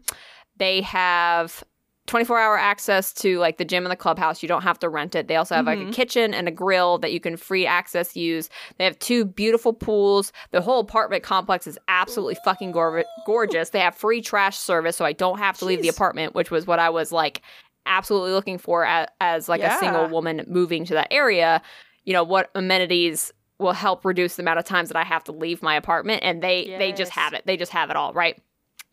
they 0.58 0.82
have 0.82 1.64
24 2.06 2.38
hour 2.38 2.58
access 2.58 3.14
to 3.14 3.40
like 3.40 3.58
the 3.58 3.64
gym 3.66 3.86
and 3.86 3.92
the 3.92 3.96
clubhouse. 3.96 4.44
You 4.44 4.50
don't 4.50 4.64
have 4.64 4.78
to 4.80 4.90
rent 4.90 5.16
it. 5.16 5.30
They 5.30 5.38
also 5.38 5.56
have 5.56 5.66
like 5.66 5.80
a 5.80 5.84
Mhm. 5.86 5.94
kitchen 5.94 6.34
and 6.34 6.50
a 6.50 6.52
grill 6.52 6.98
that 6.98 7.14
you 7.14 7.22
can 7.22 7.38
free 7.38 7.66
access 7.66 8.16
use. 8.16 8.50
They 8.78 8.84
have 8.84 9.00
two 9.00 9.24
beautiful 9.24 9.72
pools. 9.72 10.34
The 10.52 10.60
whole 10.62 10.80
apartment 10.82 11.24
complex 11.24 11.66
is 11.66 11.80
absolutely 11.88 12.36
fucking 12.44 12.74
gor- 12.74 13.06
gorgeous. 13.26 13.70
They 13.70 13.80
have 13.80 13.96
free 13.96 14.22
trash 14.22 14.58
service 14.58 14.98
so 14.98 15.06
i 15.06 15.14
don't 15.14 15.40
have 15.40 15.58
to 15.60 15.66
leave 15.66 15.82
the 15.82 15.88
apartment 15.88 16.36
which 16.36 16.52
was 16.52 16.68
what 16.68 16.78
i 16.78 16.90
was 16.90 17.12
like 17.14 17.42
absolutely 17.86 18.32
looking 18.32 18.58
for 18.58 18.86
as, 18.86 19.08
as 19.22 19.50
like 19.50 19.62
a 19.62 19.78
single 19.80 20.08
woman 20.08 20.46
moving 20.48 20.86
to 20.86 20.94
that 20.94 21.08
area. 21.12 21.62
You 22.06 22.12
know 22.14 22.24
what 22.24 22.50
amenities 22.54 23.32
will 23.60 23.72
help 23.74 24.04
reduce 24.04 24.36
the 24.36 24.42
amount 24.42 24.60
of 24.60 24.66
times 24.66 24.90
that 24.90 24.98
I 24.98 25.04
have 25.04 25.24
to 25.26 25.32
leave 25.32 25.62
my 25.64 25.76
apartment 25.76 26.22
and 26.24 26.42
they 26.44 26.76
they 26.78 26.92
just 26.92 27.12
have 27.14 27.34
it. 27.34 27.44
They 27.46 27.56
just 27.56 27.72
have 27.72 27.90
it 27.90 27.96
all, 27.96 28.12
right? 28.14 28.38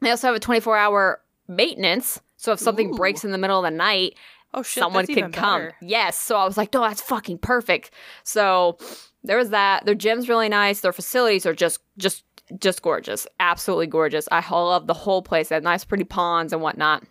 They 0.00 0.10
also 0.10 0.28
have 0.28 0.36
a 0.36 0.40
24-hour 0.40 1.20
maintenance. 1.50 2.20
So 2.36 2.52
if 2.52 2.60
something 2.60 2.94
Ooh. 2.94 2.96
breaks 2.96 3.24
in 3.24 3.32
the 3.32 3.38
middle 3.38 3.58
of 3.58 3.70
the 3.70 3.76
night, 3.76 4.14
oh 4.54 4.62
shit, 4.62 4.80
someone 4.82 5.06
can 5.06 5.32
come. 5.32 5.60
better. 5.60 5.76
Yes. 5.82 6.16
So 6.16 6.36
I 6.36 6.44
was 6.44 6.56
like, 6.56 6.74
"Oh, 6.74 6.80
that's 6.80 7.02
fucking 7.02 7.38
perfect." 7.38 7.90
So 8.24 8.78
there 9.22 9.36
was 9.36 9.50
that. 9.50 9.84
Their 9.84 9.94
gym's 9.94 10.28
really 10.28 10.48
nice. 10.48 10.80
Their 10.80 10.92
facilities 10.92 11.44
are 11.44 11.54
just 11.54 11.80
just 11.98 12.24
just 12.58 12.82
gorgeous. 12.82 13.26
Absolutely 13.38 13.86
gorgeous. 13.86 14.28
I 14.32 14.42
love 14.48 14.86
the 14.86 14.94
whole 14.94 15.22
place. 15.22 15.48
They 15.48 15.56
had 15.56 15.64
nice 15.64 15.84
pretty 15.84 16.04
ponds 16.04 16.52
and 16.52 16.62
whatnot. 16.62 17.04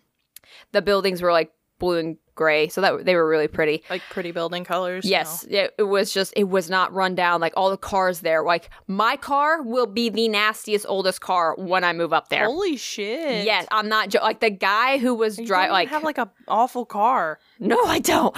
The 0.72 0.82
buildings 0.82 1.22
were 1.22 1.32
like 1.32 1.52
blue 1.80 1.98
and 1.98 2.16
gray. 2.36 2.68
So 2.68 2.80
that 2.80 3.04
they 3.04 3.16
were 3.16 3.28
really 3.28 3.48
pretty. 3.48 3.82
Like 3.90 4.02
pretty 4.10 4.30
building 4.30 4.64
colors. 4.64 5.04
Yes, 5.04 5.44
it, 5.50 5.74
it 5.76 5.82
was 5.82 6.12
just 6.14 6.32
it 6.36 6.44
was 6.48 6.70
not 6.70 6.92
run 6.94 7.14
down 7.16 7.40
like 7.40 7.52
all 7.56 7.70
the 7.70 7.76
cars 7.76 8.20
there. 8.20 8.44
Like 8.44 8.70
my 8.86 9.16
car 9.16 9.62
will 9.62 9.86
be 9.86 10.08
the 10.08 10.28
nastiest 10.28 10.86
oldest 10.88 11.20
car 11.20 11.56
when 11.58 11.82
I 11.82 11.92
move 11.92 12.12
up 12.12 12.28
there. 12.28 12.44
Holy 12.46 12.76
shit. 12.76 13.44
Yes, 13.44 13.66
I'm 13.72 13.88
not 13.88 14.10
jo- 14.10 14.20
like 14.22 14.38
the 14.40 14.50
guy 14.50 14.98
who 14.98 15.14
was 15.14 15.36
driving 15.36 15.72
like 15.72 15.88
have 15.88 16.04
like 16.04 16.18
a 16.18 16.30
awful 16.46 16.84
car. 16.86 17.40
no, 17.58 17.82
I 17.84 17.98
don't. 17.98 18.36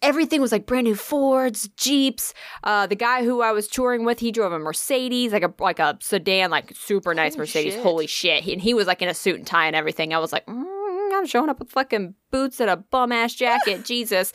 Everything 0.00 0.40
was 0.40 0.50
like 0.50 0.66
brand 0.66 0.84
new 0.84 0.96
Fords, 0.96 1.68
Jeeps. 1.76 2.34
Uh, 2.64 2.88
the 2.88 2.96
guy 2.96 3.22
who 3.22 3.40
I 3.40 3.52
was 3.52 3.68
touring 3.68 4.04
with, 4.04 4.18
he 4.18 4.32
drove 4.32 4.50
a 4.50 4.58
Mercedes, 4.58 5.32
like 5.32 5.44
a 5.44 5.54
like 5.60 5.78
a 5.78 5.96
sedan, 6.00 6.50
like 6.50 6.72
super 6.74 7.14
nice 7.14 7.34
Holy 7.34 7.42
Mercedes. 7.42 7.74
shit. 7.74 7.82
Holy 7.84 8.06
shit! 8.08 8.46
and 8.48 8.60
he 8.60 8.74
was 8.74 8.88
like 8.88 9.00
in 9.00 9.08
a 9.08 9.14
suit 9.14 9.36
and 9.36 9.46
tie 9.46 9.66
and 9.68 9.76
everything. 9.76 10.12
I 10.12 10.18
was 10.18 10.32
like, 10.32 10.44
mm, 10.46 10.81
I'm 11.22 11.26
showing 11.28 11.48
up 11.48 11.58
with 11.58 11.70
fucking 11.70 12.14
boots 12.30 12.60
and 12.60 12.68
a 12.68 12.76
bum 12.76 13.12
ass 13.12 13.34
jacket. 13.34 13.84
Jesus. 13.84 14.32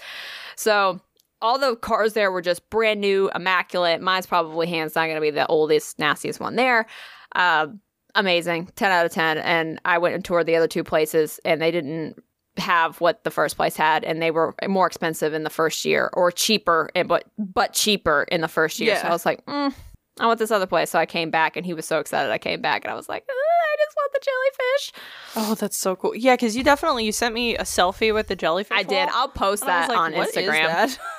So 0.55 1.01
all 1.41 1.59
the 1.59 1.75
cars 1.75 2.13
there 2.13 2.31
were 2.31 2.41
just 2.41 2.67
brand 2.69 3.01
new, 3.01 3.29
immaculate. 3.35 4.01
Mine's 4.01 4.25
probably 4.25 4.67
hands 4.67 4.93
down 4.93 5.07
going 5.07 5.15
to 5.15 5.21
be 5.21 5.29
the 5.31 5.45
oldest, 5.47 5.99
nastiest 5.99 6.39
one 6.39 6.55
there. 6.55 6.87
Uh, 7.35 7.67
amazing, 8.15 8.67
ten 8.75 8.91
out 8.91 9.05
of 9.05 9.11
ten. 9.11 9.37
And 9.37 9.79
I 9.85 9.97
went 9.97 10.15
and 10.15 10.25
toured 10.25 10.45
the 10.45 10.55
other 10.55 10.67
two 10.67 10.83
places, 10.83 11.39
and 11.45 11.61
they 11.61 11.71
didn't 11.71 12.21
have 12.57 12.99
what 12.99 13.23
the 13.23 13.29
first 13.29 13.55
place 13.55 13.75
had, 13.75 14.03
and 14.03 14.21
they 14.21 14.31
were 14.31 14.55
more 14.67 14.87
expensive 14.87 15.33
in 15.33 15.43
the 15.43 15.49
first 15.49 15.85
year, 15.85 16.09
or 16.13 16.31
cheaper, 16.31 16.89
and 16.95 17.07
but 17.07 17.25
but 17.37 17.73
cheaper 17.73 18.25
in 18.31 18.41
the 18.41 18.47
first 18.47 18.79
year. 18.79 18.97
So 18.97 19.07
I 19.07 19.11
was 19.11 19.25
like, 19.25 19.45
mm, 19.45 19.73
I 20.19 20.25
want 20.27 20.39
this 20.39 20.51
other 20.51 20.65
place. 20.65 20.89
So 20.91 20.99
I 20.99 21.05
came 21.05 21.29
back, 21.29 21.55
and 21.55 21.65
he 21.65 21.73
was 21.73 21.85
so 21.85 21.99
excited. 21.99 22.31
I 22.31 22.37
came 22.37 22.61
back, 22.61 22.83
and 22.85 22.91
I 22.91 22.95
was 22.95 23.07
like, 23.09 23.23
"Uh, 23.29 23.33
I 23.33 23.75
just 23.85 23.95
want 23.95 24.13
the 24.13 24.19
jellyfish. 24.25 24.91
Oh, 25.35 25.55
that's 25.55 25.77
so 25.77 25.95
cool. 25.95 26.15
Yeah, 26.15 26.35
because 26.35 26.55
you 26.55 26.63
definitely 26.63 27.05
you 27.05 27.11
sent 27.11 27.33
me 27.33 27.55
a 27.55 27.63
selfie 27.63 28.13
with 28.13 28.27
the 28.27 28.35
jellyfish. 28.35 28.77
I 28.77 28.83
did. 28.83 29.09
I'll 29.11 29.29
post 29.29 29.63
and 29.63 29.69
that 29.69 29.89
like, 29.89 29.97
on 29.97 30.13
"What 30.13 30.29
is 30.29 30.35
Instagram. 30.35 30.65
that?" 30.67 30.99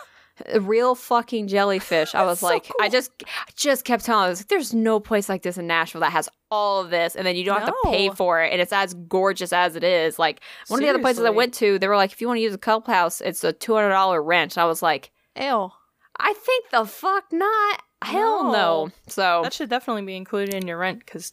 real 0.60 0.94
fucking 0.94 1.48
jellyfish. 1.48 2.14
I 2.14 2.24
was 2.24 2.38
So 2.40 2.46
like, 2.46 2.70
I 2.80 2.88
just, 2.88 3.10
I 3.26 3.50
just 3.56 3.84
kept 3.84 4.04
telling. 4.04 4.26
I 4.26 4.28
was 4.28 4.40
like, 4.40 4.48
there's 4.48 4.72
no 4.72 5.00
place 5.00 5.28
like 5.28 5.42
this 5.42 5.58
in 5.58 5.66
Nashville 5.66 6.00
that 6.02 6.12
has 6.12 6.28
all 6.50 6.80
of 6.80 6.90
this, 6.90 7.16
and 7.16 7.26
then 7.26 7.36
you 7.36 7.44
don't 7.44 7.58
have 7.60 7.68
to 7.68 7.76
pay 7.90 8.10
for 8.10 8.40
it, 8.42 8.52
and 8.52 8.60
it's 8.60 8.72
as 8.72 8.94
gorgeous 8.94 9.52
as 9.52 9.76
it 9.76 9.84
is. 9.84 10.18
Like 10.18 10.40
one 10.68 10.80
of 10.80 10.84
the 10.84 10.90
other 10.90 11.00
places 11.00 11.24
I 11.24 11.30
went 11.30 11.54
to, 11.54 11.78
they 11.78 11.88
were 11.88 11.96
like, 11.96 12.12
if 12.12 12.20
you 12.20 12.26
want 12.26 12.38
to 12.38 12.42
use 12.42 12.54
a 12.54 12.58
clubhouse, 12.58 13.20
it's 13.20 13.42
a 13.44 13.52
two 13.52 13.74
hundred 13.74 13.90
dollar 13.90 14.22
rent. 14.22 14.56
I 14.58 14.64
was 14.64 14.82
like, 14.82 15.10
Ew. 15.36 15.70
I 16.20 16.32
think 16.34 16.70
the 16.70 16.84
fuck 16.84 17.24
not. 17.32 17.82
Hell 18.02 18.44
no. 18.44 18.52
No. 18.52 18.90
So 19.06 19.40
That 19.42 19.52
should 19.52 19.68
definitely 19.70 20.02
be 20.02 20.16
included 20.16 20.54
in 20.54 20.66
your 20.66 20.78
rent 20.78 21.00
because, 21.00 21.32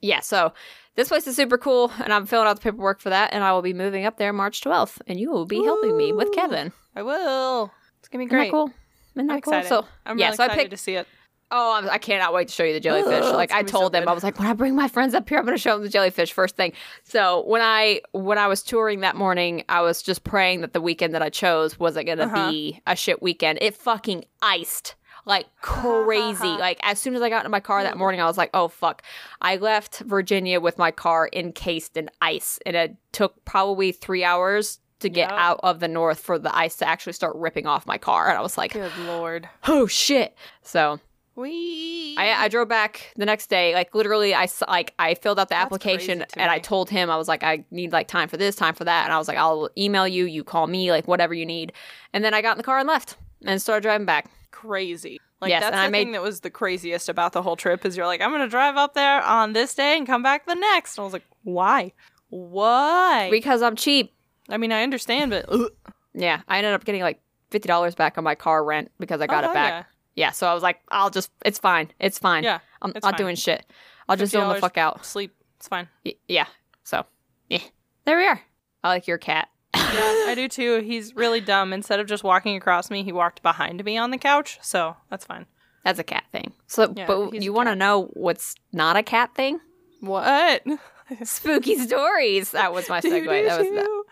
yeah, 0.00 0.20
so 0.20 0.52
this 0.96 1.08
place 1.08 1.26
is 1.26 1.36
super 1.36 1.58
cool, 1.58 1.90
and 2.02 2.12
I'm 2.12 2.26
filling 2.26 2.48
out 2.48 2.56
the 2.56 2.62
paperwork 2.62 3.00
for 3.00 3.10
that, 3.10 3.32
and 3.32 3.42
I 3.44 3.52
will 3.52 3.62
be 3.62 3.72
moving 3.74 4.04
up 4.04 4.16
there 4.18 4.32
March 4.32 4.60
12th, 4.60 5.00
and 5.06 5.18
you 5.18 5.30
will 5.30 5.46
be 5.46 5.62
helping 5.64 5.96
me 5.96 6.12
with 6.12 6.32
Kevin. 6.32 6.72
I 6.94 7.02
will. 7.02 7.70
It's 7.98 8.08
gonna 8.08 8.22
be 8.22 8.26
Isn't 8.26 8.36
great. 8.36 8.46
that 8.46 8.52
cool? 8.52 8.70
Isn't 9.16 9.30
I'm 9.30 9.40
cool? 9.40 9.52
excited. 9.54 9.68
So 9.68 9.86
I'm 10.06 10.18
yeah, 10.18 10.26
really 10.26 10.36
so 10.36 10.42
I 10.42 10.46
excited 10.46 10.60
picked 10.62 10.70
to 10.72 10.76
see 10.76 10.94
it. 10.96 11.06
Oh, 11.52 11.74
I'm, 11.76 11.90
I 11.90 11.98
cannot 11.98 12.32
wait 12.32 12.46
to 12.46 12.54
show 12.54 12.62
you 12.62 12.72
the 12.72 12.78
jellyfish. 12.78 13.24
Ugh, 13.24 13.34
like 13.34 13.50
I 13.50 13.56
gonna 13.62 13.68
so 13.68 13.78
told 13.78 13.92
them, 13.92 14.04
good. 14.04 14.10
I 14.10 14.12
was 14.12 14.22
like, 14.22 14.38
when 14.38 14.46
I 14.46 14.52
bring 14.52 14.76
my 14.76 14.86
friends 14.86 15.14
up 15.14 15.28
here, 15.28 15.36
I'm 15.36 15.44
going 15.44 15.56
to 15.56 15.60
show 15.60 15.72
them 15.74 15.82
the 15.82 15.88
jellyfish 15.88 16.32
first 16.32 16.54
thing. 16.56 16.72
So 17.02 17.44
when 17.44 17.60
I 17.60 18.02
when 18.12 18.38
I 18.38 18.46
was 18.46 18.62
touring 18.62 19.00
that 19.00 19.16
morning, 19.16 19.64
I 19.68 19.80
was 19.80 20.00
just 20.00 20.22
praying 20.22 20.60
that 20.60 20.74
the 20.74 20.80
weekend 20.80 21.12
that 21.14 21.22
I 21.22 21.28
chose 21.28 21.76
wasn't 21.76 22.06
going 22.06 22.18
to 22.18 22.26
Uh-huh. 22.26 22.50
be 22.52 22.80
a 22.86 22.94
shit 22.94 23.20
weekend. 23.20 23.58
It 23.62 23.74
fucking 23.74 24.26
iced 24.40 24.94
like 25.26 25.46
crazy. 25.60 26.48
Uh-huh. 26.48 26.58
like 26.58 26.80
as 26.82 26.98
soon 26.98 27.14
as 27.14 27.22
I 27.22 27.28
got 27.28 27.44
in 27.44 27.50
my 27.50 27.60
car 27.60 27.82
that 27.82 27.94
mm. 27.94 27.98
morning, 27.98 28.20
I 28.20 28.26
was 28.26 28.38
like, 28.38 28.50
oh 28.54 28.68
fuck. 28.68 29.02
I 29.40 29.56
left 29.56 30.00
Virginia 30.00 30.60
with 30.60 30.78
my 30.78 30.90
car 30.90 31.28
encased 31.32 31.96
in 31.96 32.10
ice, 32.20 32.58
and 32.66 32.76
it 32.76 32.96
took 33.12 33.44
probably 33.44 33.92
three 33.92 34.24
hours 34.24 34.80
to 35.00 35.08
get 35.08 35.30
Yep. 35.30 35.38
out 35.38 35.60
of 35.62 35.80
the 35.80 35.88
north 35.88 36.20
for 36.20 36.38
the 36.38 36.54
ice 36.54 36.76
to 36.76 36.88
actually 36.88 37.14
start 37.14 37.34
ripping 37.36 37.66
off 37.66 37.86
my 37.86 37.98
car. 37.98 38.28
And 38.28 38.38
I 38.38 38.42
was 38.42 38.56
like, 38.56 38.72
Good 38.72 38.92
lord. 39.06 39.48
oh 39.68 39.86
shit. 39.86 40.36
So 40.62 41.00
We. 41.34 42.14
I, 42.18 42.44
I 42.44 42.48
drove 42.48 42.68
back 42.68 43.12
the 43.16 43.24
next 43.24 43.48
day. 43.48 43.72
Like 43.72 43.94
literally, 43.94 44.34
I 44.34 44.46
like 44.68 44.94
I 44.98 45.14
filled 45.14 45.38
out 45.38 45.48
the 45.48 45.54
That's 45.54 45.64
application 45.64 46.24
and 46.36 46.50
I 46.50 46.58
told 46.58 46.90
him 46.90 47.08
I 47.08 47.16
was 47.16 47.28
like 47.28 47.42
I 47.42 47.64
need 47.70 47.92
like 47.92 48.08
time 48.08 48.28
for 48.28 48.36
this, 48.36 48.56
time 48.56 48.74
for 48.74 48.84
that, 48.84 49.04
and 49.04 49.12
I 49.12 49.18
was 49.18 49.26
like 49.28 49.38
I'll 49.38 49.70
email 49.76 50.06
you, 50.06 50.26
you 50.26 50.44
call 50.44 50.66
me, 50.66 50.90
like 50.90 51.08
whatever 51.08 51.32
you 51.34 51.46
need. 51.46 51.72
And 52.12 52.22
then 52.24 52.34
I 52.34 52.42
got 52.42 52.52
in 52.52 52.58
the 52.58 52.64
car 52.64 52.78
and 52.78 52.88
left 52.88 53.16
and 53.44 53.60
started 53.60 53.82
driving 53.82 54.06
back. 54.06 54.30
crazy. 54.50 55.20
Like 55.40 55.50
Yes, 55.50 55.62
that's 55.62 55.72
and 55.74 55.80
the 55.80 55.86
I 55.86 55.88
made- 55.88 56.04
thing 56.04 56.12
that 56.12 56.20
was 56.22 56.40
the 56.40 56.50
craziest 56.50 57.08
about 57.08 57.32
the 57.32 57.40
whole 57.42 57.56
trip 57.56 57.86
is 57.86 57.96
you're 57.96 58.06
like, 58.06 58.20
I'm 58.20 58.30
gonna 58.30 58.48
drive 58.48 58.76
up 58.76 58.92
there 58.94 59.22
on 59.22 59.52
this 59.54 59.74
day 59.74 59.96
and 59.96 60.06
come 60.06 60.22
back 60.22 60.44
the 60.46 60.54
next. 60.54 60.98
And 60.98 61.02
I 61.02 61.04
was 61.04 61.12
like, 61.14 61.24
why? 61.44 61.92
Why? 62.28 63.28
Because 63.30 63.62
I'm 63.62 63.76
cheap. 63.76 64.12
I 64.48 64.56
mean, 64.56 64.72
I 64.72 64.82
understand, 64.82 65.30
but 65.30 65.46
ugh. 65.48 65.70
Yeah, 66.14 66.40
I 66.48 66.58
ended 66.58 66.72
up 66.74 66.84
getting 66.84 67.02
like 67.02 67.20
fifty 67.50 67.68
dollars 67.68 67.94
back 67.94 68.18
on 68.18 68.24
my 68.24 68.34
car 68.34 68.64
rent 68.64 68.90
because 68.98 69.20
I 69.20 69.26
got 69.26 69.44
Oh, 69.44 69.50
it 69.50 69.54
back. 69.54 69.86
Yeah. 70.14 70.26
yeah. 70.26 70.30
so 70.32 70.46
I 70.48 70.54
was 70.54 70.62
like, 70.62 70.80
I'll 70.90 71.10
just, 71.10 71.30
it's 71.44 71.58
fine, 71.58 71.90
it's 72.00 72.18
fine. 72.18 72.42
Yeah, 72.44 72.58
I'm 72.82 72.90
not 72.92 73.02
fine. 73.02 73.14
doing 73.14 73.36
shit. 73.36 73.64
I'll 74.08 74.16
just 74.16 74.32
zone 74.32 74.48
the 74.52 74.60
fuck 74.60 74.76
out. 74.76 75.04
Sleep. 75.06 75.32
It's 75.56 75.68
fine. 75.68 75.88
Y- 76.04 76.14
yeah. 76.26 76.46
So, 76.84 77.04
yeah, 77.48 77.60
there 78.04 78.16
we 78.18 78.26
are. 78.26 78.40
I 78.82 78.88
like 78.88 79.06
your 79.06 79.18
cat. 79.18 79.48
Yeah, 79.74 80.24
I 80.26 80.34
do 80.34 80.48
too. 80.48 80.80
He's 80.80 81.14
really 81.16 81.40
dumb. 81.40 81.72
Instead 81.72 82.00
of 82.00 82.06
just 82.06 82.22
walking 82.24 82.56
across 82.56 82.90
me, 82.90 83.02
he 83.02 83.12
walked 83.12 83.42
behind 83.42 83.84
me 83.84 83.96
on 83.98 84.10
the 84.10 84.18
couch. 84.18 84.58
So 84.62 84.96
that's 85.10 85.24
fine. 85.24 85.46
That's 85.84 85.98
a 85.98 86.04
cat 86.04 86.24
thing. 86.32 86.52
So, 86.66 86.92
Yeah, 86.96 87.06
but 87.06 87.34
you 87.42 87.52
want 87.52 87.68
to 87.68 87.74
know 87.76 88.04
what's 88.12 88.54
not 88.72 88.96
a 88.96 89.02
cat 89.02 89.34
thing? 89.34 89.60
What? 90.00 90.62
Spooky 91.24 91.76
stories. 91.78 92.52
That 92.52 92.72
was 92.72 92.88
my 92.88 93.00
segue. 93.00 93.46
That 93.46 93.58
was 93.60 93.68
the, 93.68 94.04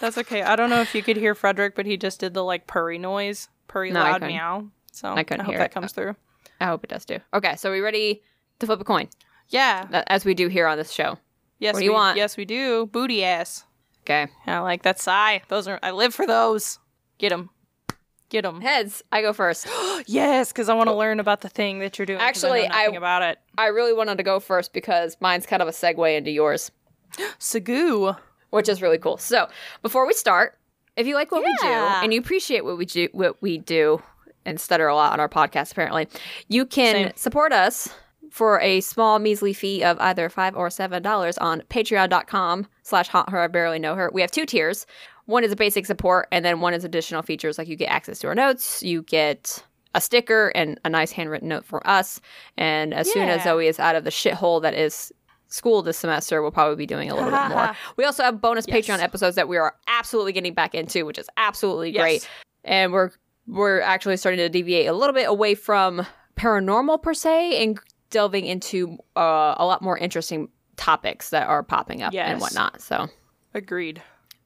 That's 0.00 0.18
okay. 0.18 0.42
I 0.42 0.56
don't 0.56 0.70
know 0.70 0.80
if 0.80 0.94
you 0.94 1.02
could 1.02 1.16
hear 1.16 1.34
Frederick, 1.34 1.74
but 1.76 1.86
he 1.86 1.96
just 1.96 2.20
did 2.20 2.34
the 2.34 2.42
like 2.42 2.66
purry 2.66 2.98
noise, 2.98 3.48
purry 3.68 3.90
No, 3.90 4.00
loud 4.00 4.22
meow. 4.22 4.66
So 4.92 5.12
I 5.14 5.22
couldn't 5.22 5.44
hope 5.44 5.52
hear 5.52 5.58
that 5.58 5.70
it. 5.70 5.74
comes 5.74 5.92
through. 5.92 6.16
I 6.60 6.66
hope 6.66 6.82
it 6.84 6.90
does 6.90 7.04
too. 7.04 7.18
Okay, 7.34 7.56
so 7.56 7.70
we 7.70 7.80
ready 7.80 8.22
to 8.58 8.66
flip 8.66 8.80
a 8.80 8.84
coin, 8.84 9.08
Yeah. 9.48 9.86
uh, 9.92 10.02
as 10.08 10.24
we 10.24 10.34
do 10.34 10.48
here 10.48 10.66
on 10.66 10.76
this 10.78 10.90
show. 10.92 11.18
Yes. 11.58 11.74
What 11.74 11.80
do 11.80 11.84
you 11.84 11.90
we, 11.92 11.94
want? 11.96 12.16
Yes, 12.16 12.36
we 12.36 12.44
do. 12.44 12.86
Booty 12.86 13.24
ass. 13.24 13.64
Okay, 14.02 14.28
I 14.46 14.58
like 14.60 14.82
that 14.82 14.98
sigh. 14.98 15.42
Those 15.48 15.68
are. 15.68 15.78
I 15.82 15.90
live 15.90 16.14
for 16.14 16.26
those. 16.26 16.78
Get 17.18 17.28
them. 17.30 17.50
Get 18.30 18.42
them. 18.42 18.60
heads. 18.62 19.02
I 19.12 19.20
go 19.22 19.32
first. 19.32 19.66
yes, 20.06 20.52
because 20.52 20.68
I 20.68 20.74
want 20.74 20.88
to 20.88 20.94
learn 20.94 21.20
about 21.20 21.40
the 21.42 21.48
thing 21.50 21.80
that 21.80 21.98
you're 21.98 22.06
doing. 22.06 22.20
Actually, 22.20 22.66
I 22.66 22.84
I- 22.84 22.96
about 22.96 23.22
it. 23.22 23.38
I 23.58 23.66
really 23.66 23.92
wanted 23.92 24.16
to 24.18 24.22
go 24.22 24.40
first 24.40 24.72
because 24.72 25.16
mine's 25.20 25.44
kind 25.46 25.60
of 25.60 25.68
a 25.68 25.72
segue 25.72 26.16
into 26.16 26.30
yours, 26.30 26.70
Sagoo. 27.38 28.16
Which 28.50 28.68
is 28.68 28.82
really 28.82 28.98
cool. 28.98 29.16
So 29.16 29.48
before 29.82 30.06
we 30.06 30.12
start, 30.12 30.58
if 30.96 31.06
you 31.06 31.14
like 31.14 31.32
what 31.32 31.42
we 31.42 31.54
do 31.60 31.68
and 31.68 32.12
you 32.12 32.20
appreciate 32.20 32.64
what 32.64 32.76
we 32.76 32.84
do, 32.84 33.08
what 33.12 33.40
we 33.40 33.58
do, 33.58 34.02
and 34.44 34.60
stutter 34.60 34.88
a 34.88 34.94
lot 34.94 35.12
on 35.12 35.20
our 35.20 35.28
podcast, 35.28 35.72
apparently, 35.72 36.08
you 36.48 36.64
can 36.64 36.94
Same. 36.94 37.12
support 37.14 37.52
us 37.52 37.90
for 38.30 38.60
a 38.60 38.80
small 38.80 39.18
measly 39.18 39.52
fee 39.52 39.82
of 39.82 39.98
either 40.00 40.28
five 40.28 40.56
or 40.56 40.70
seven 40.70 41.02
dollars 41.02 41.36
on 41.38 41.62
patreon.com 41.68 42.66
slash 42.82 43.08
haunt 43.08 43.28
her 43.28 43.40
i 43.40 43.48
barely 43.48 43.78
know 43.78 43.94
her 43.94 44.08
we 44.12 44.20
have 44.20 44.30
two 44.30 44.46
tiers 44.46 44.86
one 45.26 45.42
is 45.44 45.52
a 45.52 45.56
basic 45.56 45.84
support 45.84 46.28
and 46.30 46.44
then 46.44 46.60
one 46.60 46.72
is 46.72 46.84
additional 46.84 47.22
features 47.22 47.58
like 47.58 47.68
you 47.68 47.76
get 47.76 47.90
access 47.90 48.20
to 48.20 48.28
our 48.28 48.34
notes 48.34 48.82
you 48.82 49.02
get 49.02 49.62
a 49.94 50.00
sticker 50.00 50.48
and 50.54 50.80
a 50.84 50.88
nice 50.88 51.10
handwritten 51.10 51.48
note 51.48 51.64
from 51.64 51.80
us 51.84 52.20
and 52.56 52.94
as 52.94 53.10
soon 53.12 53.28
as 53.28 53.42
zoe 53.42 53.66
is 53.66 53.80
out 53.80 53.96
of 53.96 54.04
the 54.04 54.10
shithole 54.10 54.62
that 54.62 54.74
is 54.74 55.12
school 55.50 55.82
this 55.82 55.98
semester 55.98 56.40
we'll 56.42 56.50
probably 56.50 56.76
be 56.76 56.86
doing 56.86 57.10
a 57.10 57.14
little 57.14 57.30
bit 57.30 57.48
more 57.48 57.76
we 57.96 58.04
also 58.04 58.22
have 58.22 58.40
bonus 58.40 58.64
Yes. 58.66 58.86
patreon 58.86 59.00
episodes 59.00 59.36
that 59.36 59.48
we 59.48 59.56
are 59.58 59.74
absolutely 59.88 60.32
getting 60.32 60.54
back 60.54 60.74
into 60.74 61.04
which 61.04 61.18
is 61.18 61.28
absolutely 61.36 61.90
Yes. 61.90 62.00
great 62.02 62.28
and 62.64 62.92
we're 62.92 63.10
we're 63.46 63.80
actually 63.80 64.16
starting 64.16 64.38
to 64.38 64.48
deviate 64.48 64.86
a 64.86 64.92
little 64.92 65.14
bit 65.14 65.28
away 65.28 65.54
from 65.54 66.06
paranormal 66.36 67.02
per 67.02 67.12
se 67.14 67.62
and 67.62 67.78
delving 68.10 68.44
into 68.46 68.96
uh, 69.16 69.54
a 69.56 69.64
lot 69.66 69.82
more 69.82 69.98
interesting 69.98 70.48
topics 70.76 71.30
that 71.30 71.46
are 71.48 71.62
popping 71.62 72.02
up 72.02 72.14
and 72.14 72.40
whatnot. 72.40 72.80
So 72.80 73.08
Agreed. 73.54 74.00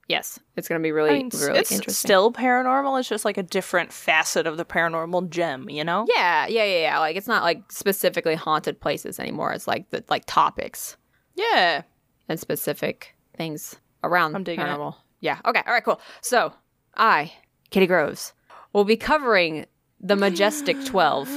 Yes, 0.08 0.38
it's 0.56 0.68
going 0.68 0.80
to 0.80 0.82
be 0.82 0.92
really 0.92 1.10
I 1.10 1.14
mean, 1.14 1.30
really 1.32 1.58
it's 1.58 1.72
interesting. 1.72 1.92
still 1.94 2.32
paranormal. 2.32 2.98
It's 3.00 3.08
just 3.08 3.24
like 3.24 3.38
a 3.38 3.42
different 3.42 3.92
facet 3.92 4.46
of 4.46 4.56
the 4.56 4.64
paranormal 4.64 5.30
gem. 5.30 5.68
You 5.70 5.84
know? 5.84 6.06
yeah, 6.14 6.46
yeah, 6.46 6.64
yeah, 6.64 6.78
yeah. 6.80 6.98
Like 6.98 7.16
it's 7.16 7.26
not 7.28 7.42
like 7.42 7.70
specifically 7.72 8.34
haunted 8.34 8.80
places 8.80 9.18
anymore. 9.20 9.52
It's 9.52 9.66
like 9.66 9.90
the 9.90 10.04
like 10.08 10.24
topics 10.26 10.96
Yeah. 11.36 11.82
and 12.28 12.38
specific 12.40 13.14
things 13.36 13.76
around 14.02 14.34
I'm 14.36 14.44
digging 14.44 14.64
it. 14.64 14.68
paranormal. 14.68 14.94
Yeah. 15.20 15.38
Okay. 15.46 15.62
All 15.66 15.72
right. 15.72 15.84
Cool. 15.84 16.00
So 16.20 16.52
I, 16.96 17.32
Kitty 17.70 17.86
Groves, 17.86 18.32
will 18.72 18.84
be 18.84 18.96
covering 18.96 19.66
the 20.00 20.16
Majestic 20.16 20.76
Twelve. 20.84 21.28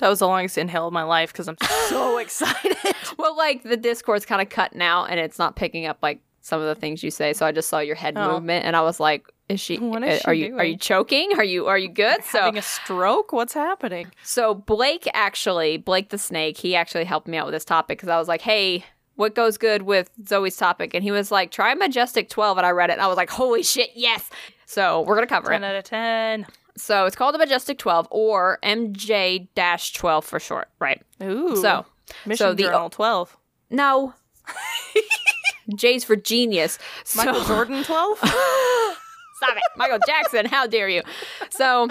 That 0.00 0.08
was 0.08 0.20
the 0.20 0.28
longest 0.28 0.56
inhale 0.58 0.86
of 0.86 0.92
my 0.92 1.02
life 1.02 1.32
because 1.32 1.48
I'm 1.48 1.56
so 1.88 2.18
excited. 2.20 2.76
well, 3.18 3.36
like 3.36 3.64
the 3.64 3.76
Discord's 3.76 4.24
kind 4.24 4.40
of 4.40 4.48
cutting 4.48 4.80
out 4.80 5.06
and 5.06 5.18
it's 5.18 5.40
not 5.40 5.56
picking 5.56 5.86
up 5.86 5.98
like 6.02 6.20
some 6.48 6.60
of 6.60 6.66
the 6.66 6.74
things 6.74 7.02
you 7.02 7.10
say. 7.10 7.32
So 7.32 7.46
I 7.46 7.52
just 7.52 7.68
saw 7.68 7.78
your 7.78 7.94
head 7.96 8.14
Oh. 8.16 8.32
movement, 8.32 8.64
and 8.64 8.74
I 8.74 8.80
was 8.82 8.98
like, 8.98 9.26
"Is 9.48 9.60
she? 9.60 9.76
What 9.78 10.02
is 10.02 10.20
uh, 10.20 10.22
she 10.22 10.24
are 10.30 10.34
you? 10.34 10.58
Are 10.58 10.64
you 10.64 10.76
choking? 10.76 11.32
Are 11.36 11.44
you? 11.44 11.66
Are 11.66 11.78
you 11.78 11.88
good?" 11.88 12.24
So 12.24 12.40
Having 12.40 12.58
a 12.58 12.62
stroke? 12.62 13.32
What's 13.32 13.54
happening? 13.54 14.10
so 14.22 14.54
Blake 14.54 15.06
actually, 15.14 15.76
Blake 15.76 16.08
the 16.10 16.18
snake, 16.18 16.56
he 16.58 16.74
actually 16.74 17.04
helped 17.04 17.28
me 17.28 17.36
out 17.36 17.46
with 17.46 17.54
this 17.54 17.64
topic 17.64 17.98
because 17.98 18.08
I 18.08 18.18
was 18.18 18.26
like, 18.28 18.40
"Hey, 18.40 18.84
what 19.16 19.34
goes 19.34 19.58
good 19.58 19.82
with 19.82 20.10
Zoe's 20.26 20.56
topic?" 20.56 20.94
And 20.94 21.02
he 21.04 21.10
was 21.10 21.30
like, 21.30 21.50
"Try 21.50 21.74
Majestic 21.74 22.28
12." 22.30 22.56
And 22.58 22.66
I 22.66 22.70
read 22.70 22.90
it, 22.90 22.94
and 22.94 23.02
I 23.02 23.06
was 23.06 23.16
like, 23.16 23.30
"Holy 23.30 23.62
shit, 23.62 23.90
yes!" 23.94 24.30
So 24.66 25.02
we're 25.02 25.14
gonna 25.14 25.26
cover 25.26 25.50
it. 25.50 25.54
10 25.60 25.64
out 25.64 25.76
of 25.76 25.84
10. 25.84 26.46
So 26.76 27.06
it's 27.06 27.16
called 27.16 27.34
the 27.34 27.38
Majestic 27.38 27.76
12 27.78 28.06
or 28.10 28.58
MJ-12 28.62 30.22
for 30.24 30.38
short, 30.38 30.68
right? 30.78 31.02
Ooh. 31.22 31.56
So 31.56 31.84
Mission 32.24 32.36
so 32.38 32.54
the- 32.54 32.62
Journal 32.64 32.88
12. 32.90 33.36
no. 33.70 34.14
J's 35.74 36.04
for 36.04 36.16
genius. 36.16 36.78
Michael 37.16 37.44
Jordan 37.44 37.84
12? 37.84 38.18
Stop 38.18 39.56
it. 39.56 39.62
Michael 39.76 39.98
Jackson, 40.06 40.46
how 40.46 40.66
dare 40.66 40.88
you? 40.88 41.02
So 41.50 41.88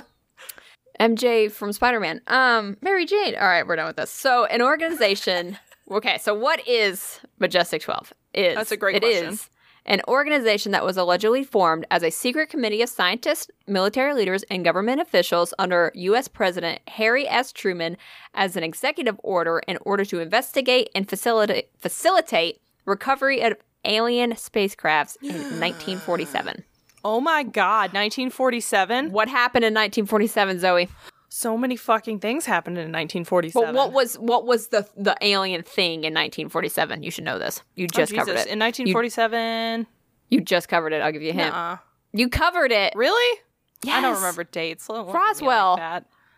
MJ 1.00 1.52
from 1.52 1.72
Spider-Man. 1.72 2.22
Um, 2.28 2.78
Mary 2.82 3.06
Jane. 3.06 3.36
All 3.36 3.48
right, 3.48 3.66
we're 3.66 3.76
done 3.76 3.88
with 3.88 3.96
this. 3.98 4.12
So 4.12 4.46
an 4.46 4.62
organization 4.62 5.58
Okay, 5.90 6.18
so 6.18 6.34
what 6.34 6.68
is 6.68 7.22
Majestic 7.40 7.82
12? 7.82 8.12
Is 8.34 8.56
That's 8.56 8.72
a 8.74 8.78
great 8.78 8.98
It 8.98 9.04
question. 9.04 9.28
is 9.30 9.50
an 9.86 10.02
organization 10.10 10.74
that 10.74 10.84
was 10.84 10.98
allegedly 10.98 11.46
formed 11.46 11.86
as 11.90 12.04
a 12.04 12.10
secret 12.10 12.50
committee 12.50 12.82
of 12.82 12.90
scientists, 12.90 13.50
military 13.68 14.14
leaders, 14.14 14.44
and 14.52 14.66
government 14.66 15.00
officials 15.00 15.54
under 15.58 15.94
U.S. 15.96 16.28
President 16.28 16.82
Harry 16.90 17.26
S. 17.26 17.54
Truman 17.54 17.96
as 18.34 18.58
an 18.58 18.64
executive 18.64 19.18
order 19.24 19.60
in 19.66 19.78
order 19.86 20.04
to 20.04 20.20
investigate 20.20 20.90
and 20.94 21.08
facilitate 21.08 21.70
facilitate 21.80 22.60
recovery 22.86 23.42
of 23.42 23.54
alien 23.88 24.34
spacecrafts 24.34 25.18
in 25.24 25.30
1947. 25.60 26.64
oh 27.06 27.20
my 27.22 27.44
god, 27.44 27.94
1947? 27.94 29.12
What 29.12 29.28
happened 29.30 29.64
in 29.66 29.74
1947, 29.74 30.60
Zoe? 30.60 30.90
So 31.30 31.58
many 31.58 31.76
fucking 31.76 32.20
things 32.20 32.46
happened 32.46 32.78
in 32.78 32.92
1947. 32.92 33.68
But 33.68 33.76
what 33.76 33.92
was 33.94 34.16
what 34.18 34.46
was 34.46 34.68
the 34.70 34.88
the 34.96 35.16
alien 35.22 35.62
thing 35.64 36.04
in 36.06 36.14
1947? 36.14 37.04
You 37.04 37.12
should 37.12 37.26
know 37.26 37.38
this. 37.40 37.62
You 37.76 37.86
Oh, 37.86 37.98
just 37.98 38.14
covered 38.14 38.32
it. 38.32 38.48
In 38.48 38.60
1947? 38.60 39.88
You 40.30 40.42
just 40.42 40.68
covered 40.70 40.94
it. 40.94 41.02
I'll 41.02 41.12
give 41.12 41.22
you 41.22 41.32
a 41.32 41.34
hint. 41.34 41.54
Nuh-uh. 41.54 41.78
You 42.14 42.30
covered 42.30 42.72
it. 42.72 42.94
Really? 42.96 43.40
Yes. 43.84 43.98
I 43.98 44.02
don't 44.02 44.16
remember 44.16 44.44
dates. 44.44 44.90
Look 44.90 45.08
like 45.08 45.16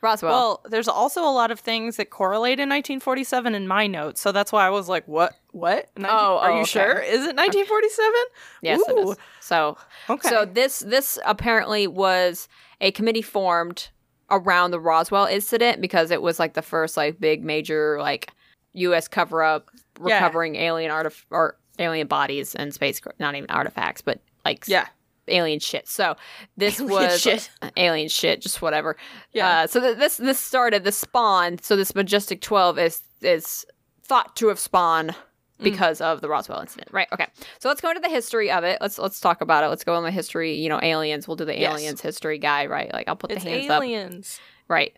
Roswell. 0.02 0.32
Well, 0.32 0.62
there's 0.70 0.88
also 0.88 1.22
a 1.24 1.32
lot 1.32 1.52
of 1.52 1.60
things 1.60 1.98
that 1.98 2.10
correlate 2.10 2.60
in 2.60 2.70
1947 2.70 3.54
in 3.56 3.68
my 3.68 3.88
notes, 3.88 4.22
so 4.22 4.32
that's 4.32 4.52
why 4.52 4.66
I 4.66 4.70
was 4.70 4.88
like, 4.90 5.08
"What? 5.08 5.34
What? 5.52 5.90
19 5.98 6.06
Oh, 6.18 6.38
are 6.38 6.52
oh, 6.52 6.56
you 6.56 6.62
okay. 6.62 6.70
sure? 6.70 7.00
Is 7.00 7.26
it 7.26 7.36
1947?" 7.36 8.14
yes, 8.62 8.82
it 8.88 8.92
Ooh. 8.98 9.12
is. 9.12 9.18
So 9.40 9.78
Okay. 10.10 10.30
so 10.30 10.46
this 10.46 10.80
this 10.80 11.20
apparently 11.26 11.88
was 11.88 12.48
a 12.82 12.92
committee 12.92 13.22
formed 13.22 13.90
around 14.32 14.72
the 14.72 14.80
Roswell 14.80 15.26
incident 15.26 15.82
because 15.82 16.12
it 16.12 16.22
was 16.22 16.40
like 16.40 16.54
the 16.54 16.62
first 16.62 16.96
like 16.98 17.20
big 17.20 17.44
major 17.44 17.98
like 18.00 18.32
U.S. 18.74 19.08
cover 19.08 19.42
up 19.44 19.70
Yeah. 20.06 20.16
recovering 20.16 20.56
alien 20.56 20.92
artif- 20.92 21.26
or 21.32 21.58
alien 21.80 22.08
bodies 22.08 22.54
and 22.56 22.74
space 22.74 23.02
not 23.20 23.36
even 23.36 23.50
artifacts 23.50 24.02
but 24.02 24.20
like 24.46 24.66
yeah. 24.68 24.88
Alien 25.30 25.60
shit. 25.60 25.88
So 25.88 26.16
this 26.58 26.80
Alien 26.80 26.92
was 27.12 27.22
shit. 27.22 27.50
alien 27.78 28.10
shit, 28.10 28.42
just 28.42 28.62
whatever. 28.62 28.98
Yeah. 29.34 29.62
Uh, 29.62 29.68
so 29.68 29.80
th- 29.80 29.98
this 29.98 30.18
this 30.18 30.40
started 30.40 30.84
the 30.84 30.92
spawn. 30.92 31.60
So 31.60 31.76
this 31.76 31.96
majestic 31.96 32.42
twelve 32.42 32.78
is 32.80 33.02
is 33.22 33.66
thought 34.04 34.36
to 34.38 34.48
have 34.48 34.60
spawned 34.60 35.16
Mm. 35.60 35.64
because 35.66 36.00
of 36.00 36.22
the 36.22 36.30
Roswell 36.30 36.62
incident, 36.62 36.88
right? 36.94 37.10
Okay. 37.12 37.28
So 37.60 37.68
let's 37.68 37.82
go 37.82 37.90
into 37.90 38.00
the 38.00 38.08
history 38.08 38.50
of 38.50 38.64
it. 38.64 38.78
Let's 38.80 38.98
let's 38.98 39.20
talk 39.20 39.42
about 39.42 39.66
it. 39.66 39.68
Let's 39.68 39.84
go 39.84 39.94
on 39.94 40.04
the 40.04 40.12
history. 40.12 40.56
You 40.56 40.70
know, 40.70 40.80
aliens. 40.82 41.28
We'll 41.28 41.36
do 41.36 41.44
the 41.44 41.60
Yes. 41.60 41.74
aliens 41.74 42.00
history 42.00 42.38
guy, 42.38 42.66
right? 42.68 42.90
Like 42.94 43.10
I'll 43.10 43.18
put 43.18 43.32
It's 43.32 43.44
the 43.44 43.50
hands 43.50 43.70
up, 43.70 43.84
aliens. 43.84 44.40
right? 44.70 44.96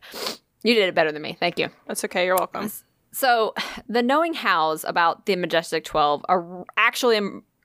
You 0.64 0.76
did 0.76 0.88
it 0.88 0.94
better 0.94 1.12
than 1.12 1.24
me. 1.24 1.36
Thank 1.40 1.58
you. 1.58 1.70
That's 1.88 2.04
okay. 2.06 2.26
You're 2.28 2.36
welcome. 2.36 2.72
So, 3.12 3.56
the 3.90 4.04
knowing 4.04 4.36
hows 4.36 4.86
about 4.86 5.26
the 5.26 5.36
Majestic 5.36 5.84
12 5.84 6.24
are 6.30 6.64
actually 6.78 7.20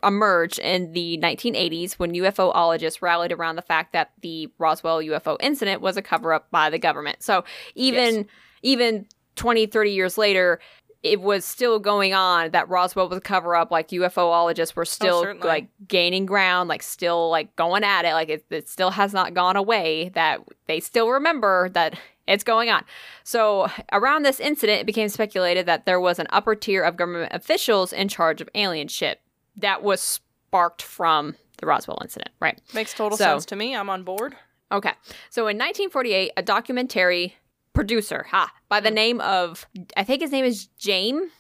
em- 0.07 0.16
emerged 0.16 0.59
in 0.59 0.92
the 0.92 1.19
1980s 1.19 1.95
when 1.95 2.12
UFOologists 2.12 3.03
rallied 3.03 3.33
around 3.33 3.57
the 3.57 3.62
fact 3.62 3.92
that 3.92 4.12
the 4.23 4.49
Roswell 4.59 4.99
UFO 4.99 5.37
incident 5.40 5.81
was 5.81 5.97
a 5.97 6.03
cover 6.03 6.33
up 6.33 6.51
by 6.51 6.71
the 6.71 6.79
government. 6.79 7.23
So, 7.23 7.45
even 7.75 8.27
even 8.62 9.07
20, 9.37 9.66
30 9.66 9.90
years 9.90 10.16
later, 10.19 10.59
it 11.03 11.21
was 11.21 11.45
still 11.45 11.79
going 11.79 12.14
on 12.14 12.51
that 12.51 12.69
Roswell 12.69 13.09
was 13.09 13.19
a 13.19 13.21
cover 13.21 13.55
up. 13.55 13.71
Like 13.71 13.88
UFOologists 13.88 14.75
were 14.75 14.85
still 14.85 15.16
oh, 15.16 15.23
certainly. 15.23 15.47
like 15.47 15.69
gaining 15.87 16.27
ground, 16.27 16.69
like 16.69 16.83
still 16.83 17.31
like 17.31 17.55
going 17.57 17.85
at 17.85 18.05
it. 18.05 18.12
Like 18.12 18.29
it, 18.29 18.45
it 18.51 18.69
still 18.69 18.90
has 18.90 19.12
not 19.12 19.35
gone 19.35 19.57
away. 19.57 20.11
That 20.14 20.40
they 20.66 20.81
still 20.81 21.11
remember 21.11 21.69
that 21.71 21.99
it's 22.27 22.42
going 22.42 22.71
on. 22.71 22.85
So 23.23 23.69
around 23.92 24.25
this 24.25 24.40
incident, 24.40 24.81
it 24.81 24.87
became 24.87 25.09
speculated 25.09 25.66
that 25.66 25.87
there 25.87 26.01
was 26.01 26.19
an 26.19 26.27
upper 26.31 26.57
tier 26.57 26.83
of 26.83 26.97
government 26.97 27.33
officials 27.33 27.92
in 27.92 28.09
charge 28.09 28.40
of 28.40 28.49
alien 28.55 28.88
shit 28.88 29.21
that 29.57 29.83
was 29.83 30.01
sparked 30.01 30.83
from 30.83 31.37
the 31.59 31.66
Roswell 31.66 31.99
incident, 32.03 32.31
right? 32.40 32.61
Makes 32.75 32.95
total 32.95 33.16
So- 33.19 33.25
sense 33.25 33.47
to 33.47 33.57
me. 33.57 33.75
I'm 33.75 33.88
on 33.90 34.03
board. 34.03 34.37
Okay. 34.73 34.92
So 35.31 35.47
in 35.47 35.57
1948, 35.57 36.33
a 36.37 36.42
documentary 36.42 37.37
producer, 37.73 38.27
ha, 38.31 38.53
by 38.69 38.79
Hmm. 38.81 38.85
the 38.85 38.90
name 38.90 39.21
of, 39.21 39.66
I 39.97 40.05
think 40.05 40.23
his 40.23 40.33
name 40.33 40.45
is 40.45 40.66
James 40.79 41.31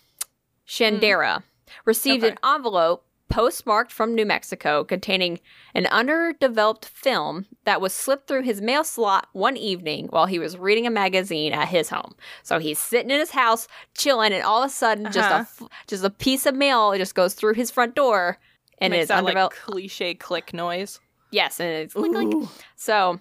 Shandera, 0.66 1.42
received 1.84 2.24
Okay. 2.24 2.32
an 2.32 2.54
envelope 2.54 3.05
postmarked 3.28 3.90
from 3.92 4.14
New 4.14 4.24
Mexico 4.24 4.84
containing 4.84 5.40
an 5.74 5.86
underdeveloped 5.86 6.84
film 6.86 7.46
that 7.64 7.80
was 7.80 7.92
slipped 7.92 8.28
through 8.28 8.42
his 8.42 8.60
mail 8.60 8.84
slot 8.84 9.28
one 9.32 9.56
evening 9.56 10.06
while 10.10 10.26
he 10.26 10.38
was 10.38 10.56
reading 10.56 10.86
a 10.86 10.90
magazine 10.90 11.52
at 11.52 11.68
his 11.68 11.88
home. 11.88 12.14
So 12.42 12.58
he's 12.58 12.78
sitting 12.78 13.10
in 13.10 13.18
his 13.18 13.32
house 13.32 13.66
chilling, 13.96 14.32
and 14.32 14.42
all 14.44 14.62
of 14.62 14.68
a 14.70 14.72
sudden, 14.72 15.06
just 15.06 15.18
a 15.30 15.34
Uh-huh. 15.34 15.64
f- 15.64 15.68
just 15.86 16.04
a 16.04 16.10
piece 16.10 16.46
of 16.46 16.54
mail 16.54 16.94
just 16.96 17.14
goes 17.14 17.34
through 17.34 17.54
his 17.54 17.70
front 17.70 17.94
door, 17.94 18.38
and 18.78 18.92
Makes 18.92 19.02
it's 19.02 19.08
that 19.08 19.24
like 19.24 19.50
cliche 19.52 20.14
click 20.14 20.54
noise. 20.54 21.00
yes, 21.30 21.58
and 21.60 21.68
it's 21.68 21.94
clink, 21.94 22.14
clink. 22.14 22.48
So 22.76 23.20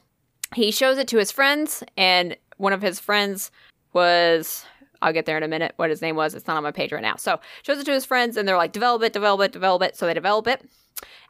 he 0.53 0.71
shows 0.71 0.97
it 0.97 1.07
to 1.09 1.17
his 1.17 1.31
friends, 1.31 1.83
and 1.97 2.37
one 2.57 2.73
of 2.73 2.81
his 2.81 2.99
friends 2.99 3.51
was 3.93 4.65
I'll 5.05 5.13
get 5.13 5.25
there 5.27 5.37
in 5.37 5.43
a 5.43 5.47
minute 5.47 5.73
what 5.75 5.91
his 5.91 6.01
name 6.01 6.15
was. 6.15 6.33
It's 6.33 6.47
not 6.47 6.57
on 6.57 6.63
my 6.63 6.71
page 6.71 6.91
right 6.91 7.01
now. 7.01 7.15
So 7.15 7.39
shows 7.61 7.77
it 7.77 7.85
to 7.85 7.91
his 7.93 8.05
friends, 8.05 8.37
and 8.37 8.47
they're 8.47 8.57
like, 8.57 8.71
develop 8.71 9.03
it, 9.03 9.13
develop 9.13 9.39
it, 9.41 9.51
develop 9.51 9.83
it. 9.83 9.95
So 9.95 10.07
they 10.07 10.13
develop 10.15 10.47
it. 10.47 10.67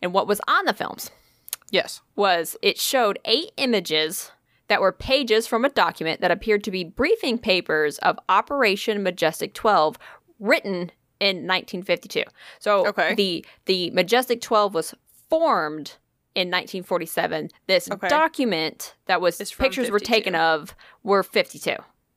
And 0.02 0.14
what 0.14 0.28
was 0.28 0.40
on 0.48 0.64
the 0.66 0.74
films 0.74 1.12
Yes. 1.72 2.02
was 2.16 2.56
it 2.62 2.80
showed 2.80 3.20
eight 3.26 3.52
images 3.58 4.32
that 4.68 4.80
were 4.82 4.92
pages 4.94 5.46
from 5.46 5.66
a 5.66 5.70
document 5.70 6.22
that 6.22 6.32
appeared 6.32 6.64
to 6.64 6.72
be 6.72 6.84
briefing 6.86 7.38
papers 7.38 7.98
of 8.00 8.18
Operation 8.30 9.04
Majestic 9.04 9.54
12 9.54 9.98
written 10.40 10.92
in 11.20 11.46
1952. 11.48 12.24
So 12.60 12.88
Okay. 12.88 13.14
the 13.16 13.46
the 13.66 13.92
Majestic 13.92 14.40
12 14.42 14.74
was 14.74 14.94
formed 15.30 15.98
in 16.34 16.50
1947. 16.50 17.50
This 17.68 17.90
Okay. 17.92 18.08
document 18.08 18.96
that 19.08 19.20
was 19.22 19.38
pictures 19.58 19.92
were 19.92 20.00
taken 20.00 20.34
of 20.36 20.76
were 21.04 21.24
52. 21.24 21.76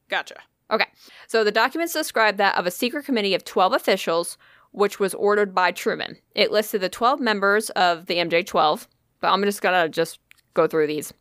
Gotcha. 0.08 0.36
Okay. 0.70 0.86
So 1.26 1.44
the 1.44 1.52
documents 1.52 1.92
describe 1.94 2.36
that 2.36 2.56
of 2.56 2.66
a 2.66 2.70
secret 2.70 3.04
committee 3.06 3.34
of 3.34 3.44
12 3.44 3.72
officials, 3.72 4.36
which 4.72 4.98
was 5.00 5.14
ordered 5.14 5.54
by 5.54 5.72
Truman. 5.72 6.16
It 6.34 6.50
listed 6.52 6.80
the 6.82 6.88
12 6.88 7.20
members 7.20 7.70
of 7.70 8.06
the 8.06 8.16
MJ 8.16 8.44
12, 8.46 8.86
but 9.20 9.28
I'm 9.32 9.42
just 9.44 9.62
going 9.62 9.82
to 9.82 9.88
just 9.88 10.20
go 10.54 10.66
through 10.66 10.86
these. 10.88 11.12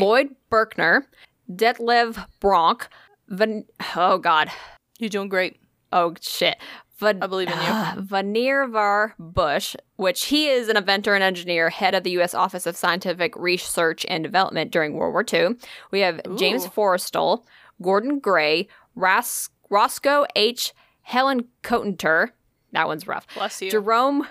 Lloyd 0.00 0.28
Berkner, 0.50 1.02
Detlev 1.50 2.26
Bronk, 2.40 2.88
Van- 3.28 3.64
oh 3.96 4.18
God, 4.18 4.50
You're 4.98 5.10
doing 5.10 5.28
great. 5.28 5.60
oh 5.92 6.14
shit. 6.20 6.56
Van- 6.98 7.22
I 7.22 7.26
believe 7.26 7.48
in 7.48 7.54
you. 7.58 7.64
Vanirvar 8.02 9.12
Bush, 9.18 9.74
which 9.96 10.26
he 10.26 10.48
is 10.48 10.68
an 10.68 10.76
inventor 10.76 11.14
and 11.14 11.24
engineer, 11.24 11.68
head 11.70 11.94
of 11.94 12.04
the 12.04 12.12
U.S. 12.12 12.34
Office 12.34 12.66
of 12.66 12.76
Scientific 12.76 13.34
Research 13.36 14.06
and 14.08 14.22
Development 14.22 14.70
during 14.70 14.94
World 14.94 15.12
War 15.12 15.24
II. 15.30 15.56
We 15.90 16.00
have 16.00 16.20
James 16.36 16.66
Forrestal, 16.66 17.44
Gordon 17.82 18.18
Gray, 18.18 18.68
Ras- 18.94 19.50
Roscoe 19.70 20.26
H. 20.36 20.72
Helen 21.02 21.46
Cotenter. 21.62 22.32
That 22.72 22.86
one's 22.86 23.06
rough. 23.06 23.26
Bless 23.34 23.62
you. 23.62 23.70
Jerome 23.70 24.26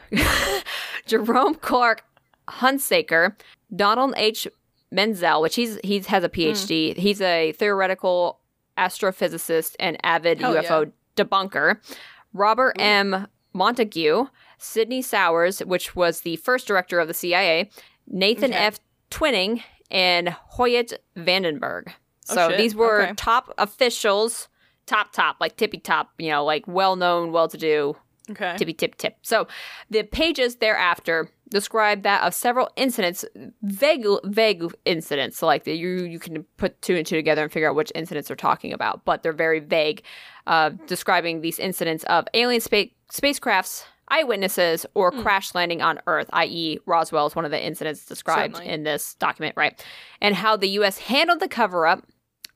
Jerome 1.06 1.56
Clark 1.56 2.03
Hunsaker, 2.47 3.36
Donald 3.75 4.13
H. 4.17 4.47
Menzel, 4.91 5.41
which 5.41 5.56
he's 5.56 5.79
he 5.84 5.99
has 5.99 6.23
a 6.23 6.27
hmm. 6.27 6.34
PhD. 6.34 6.95
He's 6.97 7.21
a 7.21 7.51
theoretical 7.53 8.39
astrophysicist 8.77 9.75
and 9.79 9.97
avid 10.03 10.39
Hell 10.39 10.56
UFO 10.56 10.91
debunker. 11.15 11.77
Robert 12.34 12.75
M. 12.79 13.27
Montague, 13.53 14.25
Sidney 14.58 15.01
Souers, 15.01 15.60
which 15.60 15.95
was 15.95 16.21
the 16.21 16.38
first 16.38 16.67
director 16.67 16.99
of 16.99 17.08
the 17.08 17.13
CIA, 17.13 17.69
Nathan 18.08 18.51
Okay. 18.51 18.56
F. 18.56 18.79
Twinning, 19.12 19.62
and 19.91 20.29
Hoyt 20.29 20.93
Vandenberg. 21.15 21.93
Oh, 22.30 22.36
So 22.36 22.56
these 22.56 22.76
were 22.76 23.02
Okay. 23.04 23.14
top 23.16 23.54
officials, 23.58 24.48
top 24.86 25.12
top, 25.14 25.38
like 25.40 25.58
tippy 25.58 25.78
top, 25.80 26.12
you 26.18 26.30
know, 26.30 26.44
like 26.46 26.68
well 26.68 26.96
known, 26.96 27.32
well 27.32 27.48
to 27.48 27.58
do 27.58 27.96
Okay. 28.32 28.56
tippy 28.58 28.74
tip 28.74 28.96
tip. 28.96 29.18
So 29.22 29.48
the 29.90 30.04
pages 30.04 30.56
thereafter 30.58 31.30
describe 31.50 32.04
that 32.04 32.24
of 32.24 32.34
several 32.34 32.70
incidents, 32.78 33.26
vague 33.62 34.06
vague 34.24 34.64
incidents. 34.86 35.38
So 35.38 35.46
like 35.46 35.66
the, 35.66 35.74
you 35.76 36.06
you 36.06 36.20
can 36.20 36.44
put 36.58 36.82
two 36.82 36.96
and 36.96 37.06
two 37.06 37.18
together 37.18 37.44
and 37.44 37.52
figure 37.52 37.70
out 37.70 37.76
which 37.76 37.92
incidents 37.94 38.30
they're 38.30 38.38
talking 38.38 38.72
about, 38.72 39.04
but 39.04 39.24
they're 39.24 39.34
very 39.34 39.60
vague, 39.60 40.04
uh, 40.48 40.70
describing 40.88 41.42
these 41.42 41.60
incidents 41.60 42.06
of 42.06 42.26
alien 42.34 42.62
space 42.62 42.92
spacecrafts. 43.12 43.84
Eyewitnesses 44.10 44.86
or 44.96 45.12
crash 45.12 45.56
landing 45.56 45.82
on 45.82 45.98
Earth, 46.08 46.30
i.e., 46.34 46.78
Roswell 46.86 47.26
is 47.26 47.36
one 47.36 47.46
of 47.46 47.52
the 47.52 47.66
incidents 47.66 48.06
described 48.06 48.58
Certainly. 48.58 48.74
in 48.74 48.84
this 48.84 49.16
document, 49.16 49.56
right? 49.56 49.84
And 50.22 50.36
how 50.36 50.56
the 50.58 50.68
U.S. 50.72 50.98
handled 51.00 51.40
the 51.40 51.48
cover 51.48 51.88
up 51.88 52.06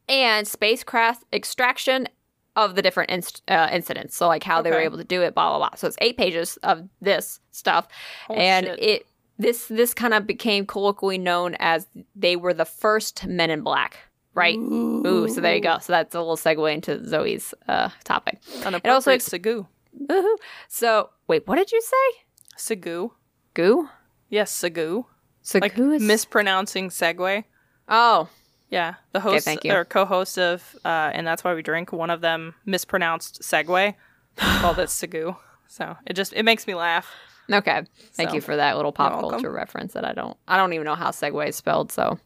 and 0.10 0.48
spacecraft 0.48 1.24
extraction 1.34 2.08
of 2.56 2.76
the 2.76 2.82
different 2.82 3.10
inst- 3.12 3.44
uh, 3.48 3.70
incidents. 3.72 4.16
So, 4.18 4.28
like 4.28 4.44
how 4.44 4.62
they 4.62 4.72
were 4.72 4.80
able 4.80 4.98
to 4.98 5.04
do 5.04 5.22
it, 5.22 5.36
blah 5.36 5.50
blah 5.50 5.70
blah. 5.70 5.76
So 5.76 5.88
it's 5.88 5.98
eight 6.02 6.18
pages 6.18 6.58
of 6.64 6.88
this 7.02 7.40
stuff, 7.52 7.88
Oh, 8.30 8.36
and 8.36 8.66
shit. 8.66 8.80
it 8.82 9.06
this 9.38 9.68
this 9.68 9.94
kind 9.94 10.14
of 10.14 10.26
became 10.26 10.66
colloquially 10.66 11.18
known 11.20 11.56
as 11.60 11.88
they 12.16 12.36
were 12.36 12.54
the 12.54 12.66
first 12.66 13.26
Men 13.28 13.50
in 13.52 13.62
Black. 13.62 13.98
Right. 14.34 14.56
Ooh, 14.58 15.28
so 15.30 15.42
there 15.42 15.56
you 15.56 15.62
go. 15.62 15.80
So 15.80 15.94
that's 15.94 16.14
a 16.14 16.20
little 16.20 16.38
segue 16.38 16.72
into 16.74 17.04
Zoe's 17.08 17.56
uh, 17.68 17.90
topic. 18.04 18.40
It 18.66 18.86
also 18.88 19.12
ex-. 19.12 19.28
Woohoo. 19.30 20.36
So 20.68 21.10
wait, 21.28 21.48
what 21.48 21.56
did 21.56 21.72
you 21.72 21.82
say? 21.82 22.18
Sagoo. 22.58 23.12
Goo? 23.56 23.90
Yes, 24.30 24.52
Sagoo. 24.52 25.06
So 25.42 25.60
Like 25.60 25.78
is 25.78 26.02
mispronouncing 26.04 26.90
segue. 26.90 27.44
oh 27.88 28.30
Yeah, 28.70 28.96
the 29.14 29.20
host 29.22 29.46
thank 29.46 29.64
you. 29.64 29.72
or 29.74 29.86
co-host 29.86 30.38
of 30.38 30.76
uh, 30.84 31.12
and 31.14 31.26
that's 31.26 31.44
why 31.44 31.54
we 31.54 31.62
drink. 31.62 31.92
One 31.94 32.10
of 32.10 32.22
them 32.22 32.54
mispronounced 32.66 33.42
segue, 33.42 33.94
called 34.36 34.80
it 34.80 34.90
Sagoo. 34.90 35.38
So 35.68 35.96
it 36.06 36.14
just 36.14 36.34
it 36.34 36.44
makes 36.44 36.68
me 36.68 36.76
laugh. 36.76 37.10
okay. 37.52 37.84
Thank 38.14 38.30
So, 38.30 38.36
you 38.36 38.42
for 38.42 38.56
that 38.58 38.76
little 38.76 38.92
pop 38.92 39.20
culture 39.22 39.52
reference 39.52 39.94
that 39.94 40.04
I 40.06 40.14
don't 40.14 40.36
I 40.48 40.58
don't 40.58 40.74
even 40.74 40.86
know 40.86 40.96
how 40.96 41.12
segue 41.12 41.48
is 41.48 41.56
spelled. 41.56 41.92
So 41.92 42.20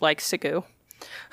Like 0.00 0.20
Sagoo. 0.20 0.62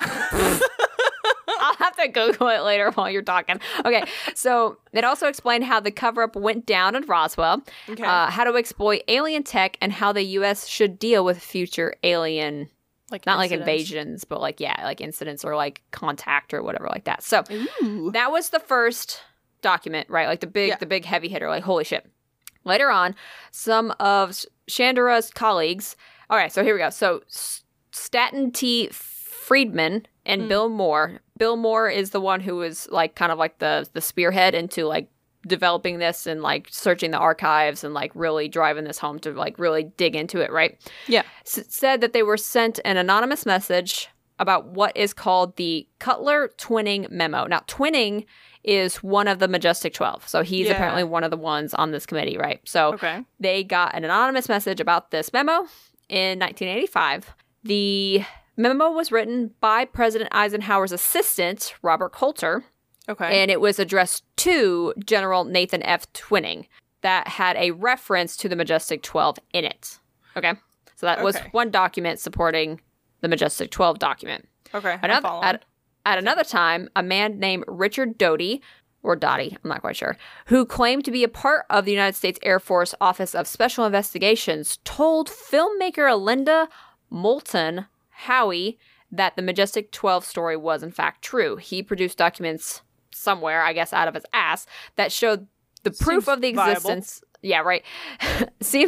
I'll 0.00 1.76
have 1.76 1.96
to 1.96 2.08
Google 2.08 2.48
it 2.48 2.60
later 2.62 2.90
while 2.92 3.08
you're 3.10 3.22
talking. 3.22 3.58
Okay, 3.84 4.04
so 4.34 4.78
it 4.92 5.04
also 5.04 5.28
explained 5.28 5.64
how 5.64 5.80
the 5.80 5.90
cover 5.90 6.22
up 6.22 6.36
went 6.36 6.66
down 6.66 6.94
in 6.94 7.04
Roswell, 7.06 7.62
Okay. 7.88 8.02
uh, 8.02 8.26
how 8.30 8.44
to 8.44 8.54
exploit 8.56 9.02
alien 9.08 9.42
tech, 9.44 9.76
and 9.80 9.92
how 9.92 10.12
the 10.12 10.22
U.S. 10.22 10.66
should 10.66 10.98
deal 10.98 11.24
with 11.24 11.38
future 11.38 11.94
alien, 12.02 12.68
Like 13.10 13.26
not 13.26 13.38
like 13.38 13.50
invasions, 13.50 14.24
but 14.24 14.40
like, 14.40 14.60
yeah, 14.60 14.82
like 14.84 15.00
incidents 15.00 15.44
or 15.44 15.54
like 15.56 15.82
contact 15.90 16.54
or 16.54 16.62
whatever 16.62 16.86
like 16.86 17.04
that. 17.04 17.22
So 17.22 17.44
Ooh. 17.82 18.10
that 18.12 18.32
was 18.32 18.48
the 18.50 18.58
first 18.60 19.20
document, 19.60 20.08
right? 20.10 20.26
Like 20.26 20.40
the 20.40 20.46
big, 20.46 20.68
Yeah. 20.70 20.76
the 20.76 20.86
big 20.86 21.04
heavy 21.04 21.28
hitter, 21.28 21.48
like, 21.48 21.62
holy 21.64 21.84
shit. 21.84 22.06
Later 22.64 22.90
on, 22.90 23.14
some 23.50 23.94
of 24.00 24.30
Shandera's 24.70 25.30
colleagues, 25.30 25.96
all 26.30 26.38
right, 26.38 26.50
so 26.50 26.64
here 26.64 26.74
we 26.74 26.80
go. 26.80 26.88
So 26.90 27.22
Stanton 27.92 28.50
T. 28.52 28.88
Friedman 28.90 30.06
and 30.24 30.42
Mm. 30.42 30.48
Bill 30.48 30.68
Moore. 30.70 31.20
Bill 31.36 31.56
Moore 31.56 31.90
is 31.90 32.10
the 32.10 32.20
one 32.20 32.40
who 32.40 32.56
was 32.56 32.88
like 32.90 33.14
kind 33.14 33.30
of 33.30 33.38
like 33.38 33.58
the 33.58 33.86
the 33.92 34.00
spearhead 34.00 34.54
into 34.54 34.86
like 34.86 35.08
developing 35.46 35.98
this 35.98 36.26
and 36.26 36.42
like 36.42 36.68
searching 36.70 37.10
the 37.10 37.18
archives 37.18 37.84
and 37.84 37.94
like 37.94 38.10
really 38.14 38.48
driving 38.48 38.84
this 38.84 38.98
home 38.98 39.18
to 39.20 39.32
like 39.32 39.58
really 39.58 39.84
dig 39.96 40.16
into 40.16 40.40
it, 40.40 40.50
right? 40.52 40.78
Yeah. 41.06 41.22
S- 41.46 41.64
said 41.68 42.00
that 42.00 42.12
they 42.12 42.22
were 42.22 42.36
sent 42.36 42.80
an 42.84 42.96
anonymous 42.96 43.44
message 43.46 44.08
about 44.38 44.66
what 44.66 44.96
is 44.96 45.12
called 45.14 45.56
the 45.56 45.86
Cutler 46.00 46.50
Twinning 46.58 47.08
Memo. 47.10 47.46
Now, 47.46 47.60
twinning 47.68 48.26
is 48.64 48.96
one 48.96 49.28
of 49.28 49.38
the 49.38 49.46
Majestic 49.46 49.94
12. 49.94 50.26
So 50.28 50.42
he's 50.42 50.66
Yeah. 50.66 50.72
apparently 50.72 51.04
one 51.04 51.22
of 51.22 51.30
the 51.30 51.36
ones 51.36 51.72
on 51.74 51.92
this 51.92 52.04
committee, 52.06 52.36
right? 52.36 52.60
So 52.64 52.94
Okay. 52.94 53.24
they 53.38 53.62
got 53.62 53.94
an 53.94 54.04
anonymous 54.04 54.48
message 54.48 54.80
about 54.80 55.10
this 55.12 55.32
memo 55.32 55.66
in 56.08 56.38
1985. 56.40 57.34
The 57.62 58.24
memo 58.56 58.90
was 58.90 59.12
written 59.12 59.52
by 59.60 59.84
President 59.84 60.30
Eisenhower's 60.32 60.92
assistant, 60.92 61.74
Robert 61.82 62.12
Coulter, 62.12 62.64
Okay. 63.08 63.42
and 63.42 63.50
it 63.50 63.60
was 63.60 63.78
addressed 63.78 64.24
to 64.38 64.94
General 65.04 65.44
Nathan 65.44 65.82
F. 65.82 66.10
Twinning 66.12 66.66
that 67.02 67.28
had 67.28 67.56
a 67.56 67.70
reference 67.72 68.36
to 68.38 68.48
the 68.48 68.56
Majestic 68.56 69.02
12 69.02 69.38
in 69.52 69.64
it. 69.64 69.98
Okay? 70.36 70.54
So 70.96 71.06
that 71.06 71.22
was 71.22 71.36
one 71.52 71.70
document 71.70 72.18
supporting 72.18 72.80
the 73.20 73.28
Majestic 73.28 73.70
12 73.70 73.98
document. 73.98 74.48
okay. 74.74 74.98
Another, 75.02 75.28
at, 75.42 75.64
at 76.06 76.18
another 76.18 76.44
time, 76.44 76.88
a 76.96 77.02
man 77.02 77.38
named 77.38 77.64
Richard 77.68 78.16
Doty, 78.16 78.62
or 79.02 79.16
Dottie, 79.16 79.56
I'm 79.62 79.68
not 79.68 79.82
quite 79.82 79.96
sure, 79.96 80.16
who 80.46 80.64
claimed 80.64 81.04
to 81.04 81.10
be 81.10 81.24
a 81.24 81.28
part 81.28 81.66
of 81.68 81.84
the 81.84 81.92
United 81.92 82.16
States 82.16 82.38
Air 82.42 82.58
Force 82.58 82.94
Office 83.02 83.34
of 83.34 83.46
Special 83.46 83.84
Investigations, 83.84 84.78
told 84.84 85.28
filmmaker 85.28 86.18
Linda 86.18 86.68
Moulton 87.10 87.86
Howie 88.10 88.78
that 89.12 89.36
the 89.36 89.42
Majestic 89.42 89.92
12 89.92 90.24
story 90.24 90.56
was 90.56 90.82
in 90.82 90.90
fact 90.90 91.22
true. 91.22 91.56
He 91.56 91.82
produced 91.82 92.16
documents 92.16 92.82
somewhere, 93.14 93.62
I 93.62 93.72
guess 93.72 93.92
out 93.92 94.08
of 94.08 94.14
his 94.14 94.24
ass, 94.32 94.66
that 94.96 95.12
showed 95.12 95.46
the 95.82 95.90
proof 95.90 96.24
Seems 96.24 96.28
of 96.36 96.40
the 96.40 96.52
viable. 96.52 96.72
existence. 96.72 97.22
Yeah, 97.42 97.60
right. 97.60 97.84
See, 98.62 98.86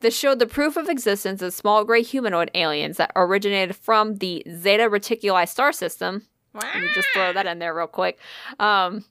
this 0.00 0.16
showed 0.16 0.38
the 0.38 0.46
proof 0.46 0.76
of 0.76 0.88
existence 0.88 1.40
of 1.40 1.54
small 1.54 1.82
gray 1.84 2.02
humanoid 2.02 2.50
aliens 2.54 2.98
that 2.98 3.10
originated 3.16 3.74
from 3.74 4.16
the 4.16 4.42
Zeta 4.54 4.84
Reticuli 4.90 5.48
star 5.48 5.72
system. 5.72 6.26
Let 6.52 6.76
me 6.80 6.88
just 6.94 7.08
throw 7.14 7.32
that 7.32 7.46
in 7.46 7.58
there 7.58 7.74
real 7.74 7.86
quick. 7.86 8.18
Um, 8.58 9.04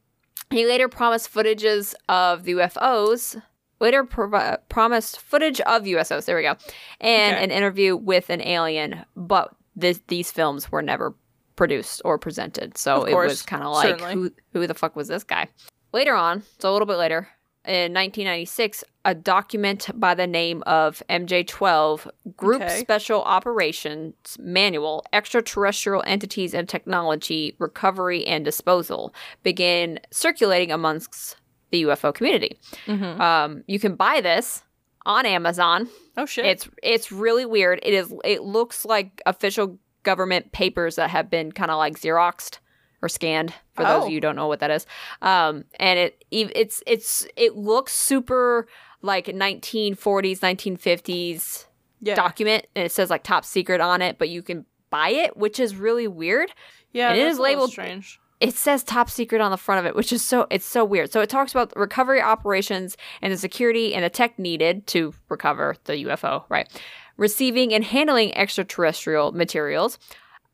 he 0.51 0.65
later 0.67 0.87
promised 0.87 1.33
footages 1.33 1.95
of 2.09 2.43
the 2.43 2.53
UFOs. 2.53 3.41
Later 3.79 4.03
provi- 4.03 4.57
promised 4.69 5.19
footage 5.19 5.59
of 5.61 5.83
USOs. 5.83 6.25
There 6.25 6.37
we 6.37 6.43
go, 6.43 6.55
and 7.01 7.35
Okay. 7.35 7.43
an 7.43 7.51
interview 7.51 7.95
with 7.95 8.29
an 8.29 8.41
alien. 8.41 9.03
But 9.15 9.53
this, 9.75 9.99
these 10.07 10.31
films 10.31 10.71
were 10.71 10.81
never 10.81 11.13
produced 11.55 12.01
or 12.05 12.17
presented, 12.17 12.77
so 12.77 13.03
it 13.03 13.13
was 13.15 13.41
kind 13.41 13.63
of 13.63 13.71
like 13.73 13.99
certainly. 13.99 14.13
who 14.13 14.31
who 14.53 14.67
the 14.67 14.73
fuck 14.73 14.95
was 14.95 15.07
this 15.07 15.23
guy? 15.23 15.47
Later 15.93 16.13
on, 16.15 16.43
so 16.59 16.69
a 16.69 16.73
little 16.73 16.85
bit 16.85 16.97
later, 16.97 17.29
in 17.63 17.93
1996, 17.93 18.83
a 19.05 19.15
document 19.15 19.89
by 19.95 20.13
the 20.13 20.27
name 20.27 20.61
of 20.67 21.01
MJ12 21.09 22.07
Group 22.35 22.61
Okay. 22.61 22.79
Special 22.79 23.23
Operations 23.23 24.37
Manual 24.39 25.05
Extraterrestrial 25.13 26.03
Entities 26.05 26.53
and 26.53 26.67
Technology 26.67 27.55
Recovery 27.59 28.25
and 28.25 28.43
Disposal 28.45 29.13
began 29.43 29.99
circulating 30.11 30.71
amongst 30.71 31.37
the 31.71 31.83
UFO 31.83 32.13
community. 32.13 32.59
Mhm. 32.87 33.19
Um, 33.19 33.63
you 33.67 33.79
can 33.79 33.95
buy 33.95 34.21
this 34.21 34.63
on 35.05 35.25
Amazon. 35.25 35.87
Oh 36.17 36.25
shit. 36.25 36.45
It's 36.45 36.69
it's 36.83 37.11
really 37.11 37.45
weird. 37.45 37.79
It 37.83 37.93
is 37.93 38.13
it 38.23 38.43
looks 38.43 38.85
like 38.85 39.21
official 39.25 39.77
government 40.05 40.53
papers 40.53 40.95
that 40.95 41.09
have 41.09 41.29
been 41.29 41.51
kind 41.51 41.69
of 41.69 41.77
like 41.77 41.99
xeroxed 41.99 42.59
or 43.01 43.09
scanned 43.09 43.53
for 43.73 43.83
those 43.83 44.03
Oh. 44.03 44.05
of 44.05 44.09
you 44.09 44.15
who 44.15 44.21
don't 44.21 44.37
know 44.37 44.47
what 44.47 44.59
that 44.61 44.71
is. 44.71 44.85
Um, 45.21 45.65
and 45.79 45.99
it 45.99 46.23
it's 46.31 46.81
it's 46.87 47.27
it 47.35 47.55
looks 47.57 47.93
super 47.93 48.67
like 49.01 49.25
1940s 49.27 50.39
1950s 50.39 51.65
yeah. 52.01 52.15
document 52.15 52.65
and 52.75 52.85
it 52.85 52.91
says 52.91 53.09
like 53.09 53.23
top 53.23 53.45
secret 53.45 53.81
on 53.81 54.01
it, 54.01 54.17
but 54.17 54.29
you 54.29 54.41
can 54.41 54.65
buy 54.89 55.09
it, 55.09 55.35
which 55.37 55.59
is 55.59 55.75
really 55.75 56.07
weird. 56.07 56.51
yeah. 56.93 57.11
it 57.13 57.17
is 57.19 57.39
labeled- 57.39 57.71
strange. 57.71 58.19
It 58.41 58.53
says 58.53 58.83
top 58.83 59.09
secret 59.09 59.39
on 59.39 59.49
the 59.49 59.57
front 59.57 59.79
of 59.79 59.85
it, 59.85 59.95
which 59.95 60.11
is 60.11 60.21
so 60.21 60.45
it's 60.49 60.65
so 60.65 60.83
weird. 60.83 61.09
So 61.11 61.21
it 61.21 61.29
talks 61.29 61.51
about 61.51 61.73
the 61.73 61.79
recovery 61.79 62.21
operations 62.21 62.97
and 63.21 63.31
the 63.31 63.37
security 63.37 63.95
and 63.95 64.03
the 64.03 64.09
tech 64.09 64.37
needed 64.37 64.85
to 64.87 65.13
recover 65.29 65.77
the 65.85 65.93
UFO, 66.05 66.43
right? 66.49 66.67
Receiving 67.17 67.73
and 67.73 67.83
handling 67.83 68.35
extraterrestrial 68.35 69.31
materials. 69.31 69.97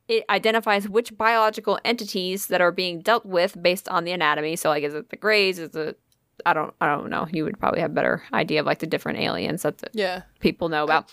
It 0.08 0.24
identifies 0.28 0.88
which 0.88 1.16
biological 1.16 1.78
entities 1.84 2.46
that 2.48 2.60
are 2.60 2.72
being 2.72 3.00
dealt 3.00 3.24
with 3.24 3.60
based 3.62 3.88
on 3.88 4.04
the 4.04 4.12
anatomy. 4.12 4.56
So 4.56 4.68
like 4.68 4.84
is 4.84 4.94
it 4.94 5.10
the 5.10 5.16
grays? 5.16 5.58
Is 5.58 5.74
it 5.74 5.98
I 6.44 6.52
don't 6.52 6.74
I 6.80 6.86
don't 6.86 7.08
know. 7.10 7.26
You 7.32 7.44
would 7.44 7.58
probably 7.58 7.80
have 7.80 7.90
a 7.92 7.94
better 7.94 8.22
idea 8.32 8.60
of 8.60 8.66
like 8.66 8.80
the 8.80 8.86
different 8.86 9.18
aliens 9.20 9.62
that 9.62 9.78
the 9.78 9.88
Yeah. 9.92 10.22
people 10.40 10.68
know 10.68 10.84
about. 10.84 11.10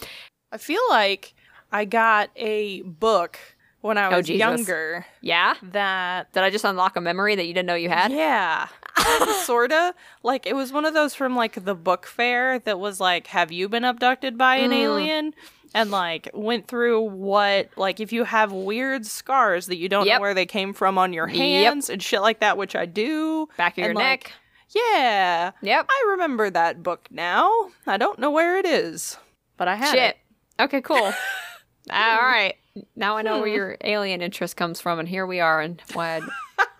I 0.51 0.57
feel 0.57 0.81
like 0.89 1.33
I 1.71 1.85
got 1.85 2.29
a 2.35 2.81
book 2.81 3.37
when 3.81 3.97
I 3.97 4.11
Oh, 4.13 4.17
was 4.17 4.27
Jesus. 4.27 4.39
younger 4.39 5.05
Yeah? 5.21 5.55
that 5.61 6.31
Did 6.33 6.43
I 6.43 6.49
just 6.49 6.65
unlock 6.65 6.95
a 6.97 7.01
memory 7.01 7.35
that 7.35 7.45
you 7.45 7.53
didn't 7.53 7.67
know 7.67 7.75
you 7.75 7.89
had? 7.89 8.11
Yeah. 8.11 8.67
sorta. 9.43 9.93
Like 10.23 10.45
it 10.45 10.53
was 10.55 10.71
one 10.73 10.85
of 10.85 10.93
those 10.93 11.15
from 11.15 11.35
like 11.35 11.63
the 11.63 11.75
book 11.75 12.05
fair 12.05 12.59
that 12.59 12.79
was 12.79 12.99
like, 12.99 13.27
Have 13.27 13.51
you 13.51 13.69
been 13.69 13.83
abducted 13.85 14.37
by 14.37 14.57
an 14.57 14.71
Mm. 14.71 14.75
alien? 14.83 15.33
And 15.73 15.91
like 15.91 16.29
went 16.33 16.67
through 16.67 17.01
what 17.01 17.69
like 17.77 17.99
if 17.99 18.11
you 18.11 18.23
have 18.23 18.51
weird 18.51 19.05
scars 19.05 19.67
that 19.67 19.77
you 19.77 19.87
don't 19.87 20.05
Yep. 20.07 20.15
know 20.17 20.21
where 20.21 20.33
they 20.33 20.45
came 20.47 20.73
from 20.73 20.97
on 20.97 21.13
your 21.13 21.27
Yep. 21.29 21.37
hands 21.37 21.89
and 21.89 22.01
shit 22.01 22.21
like 22.21 22.39
that, 22.39 22.57
which 22.57 22.75
I 22.75 22.85
do. 22.85 23.47
Back 23.55 23.73
of 23.73 23.77
your 23.79 23.89
And, 23.89 23.95
like, 23.95 24.23
neck. 24.25 24.31
Yeah. 24.75 25.51
Yep. 25.61 25.85
I 25.89 26.05
remember 26.11 26.49
that 26.49 26.83
book 26.83 27.07
now. 27.11 27.69
I 27.87 27.97
don't 27.97 28.19
know 28.19 28.29
where 28.31 28.57
it 28.57 28.65
is. 28.65 29.17
But 29.57 29.67
I 29.67 29.75
had 29.75 29.91
Shit. 29.91 30.17
it. 30.59 30.63
Okay, 30.63 30.81
cool. 30.81 30.97
All 31.91 32.17
right. 32.21 32.55
Now 32.95 33.17
I 33.17 33.21
know 33.21 33.39
where 33.39 33.47
Hmm. 33.49 33.55
your 33.55 33.77
alien 33.83 34.21
interest 34.21 34.55
comes 34.57 34.79
from, 34.81 34.99
and 34.99 35.07
here 35.07 35.25
we 35.25 35.39
are, 35.39 35.61
and 35.61 35.81
why 35.93 36.17
I, 36.17 36.19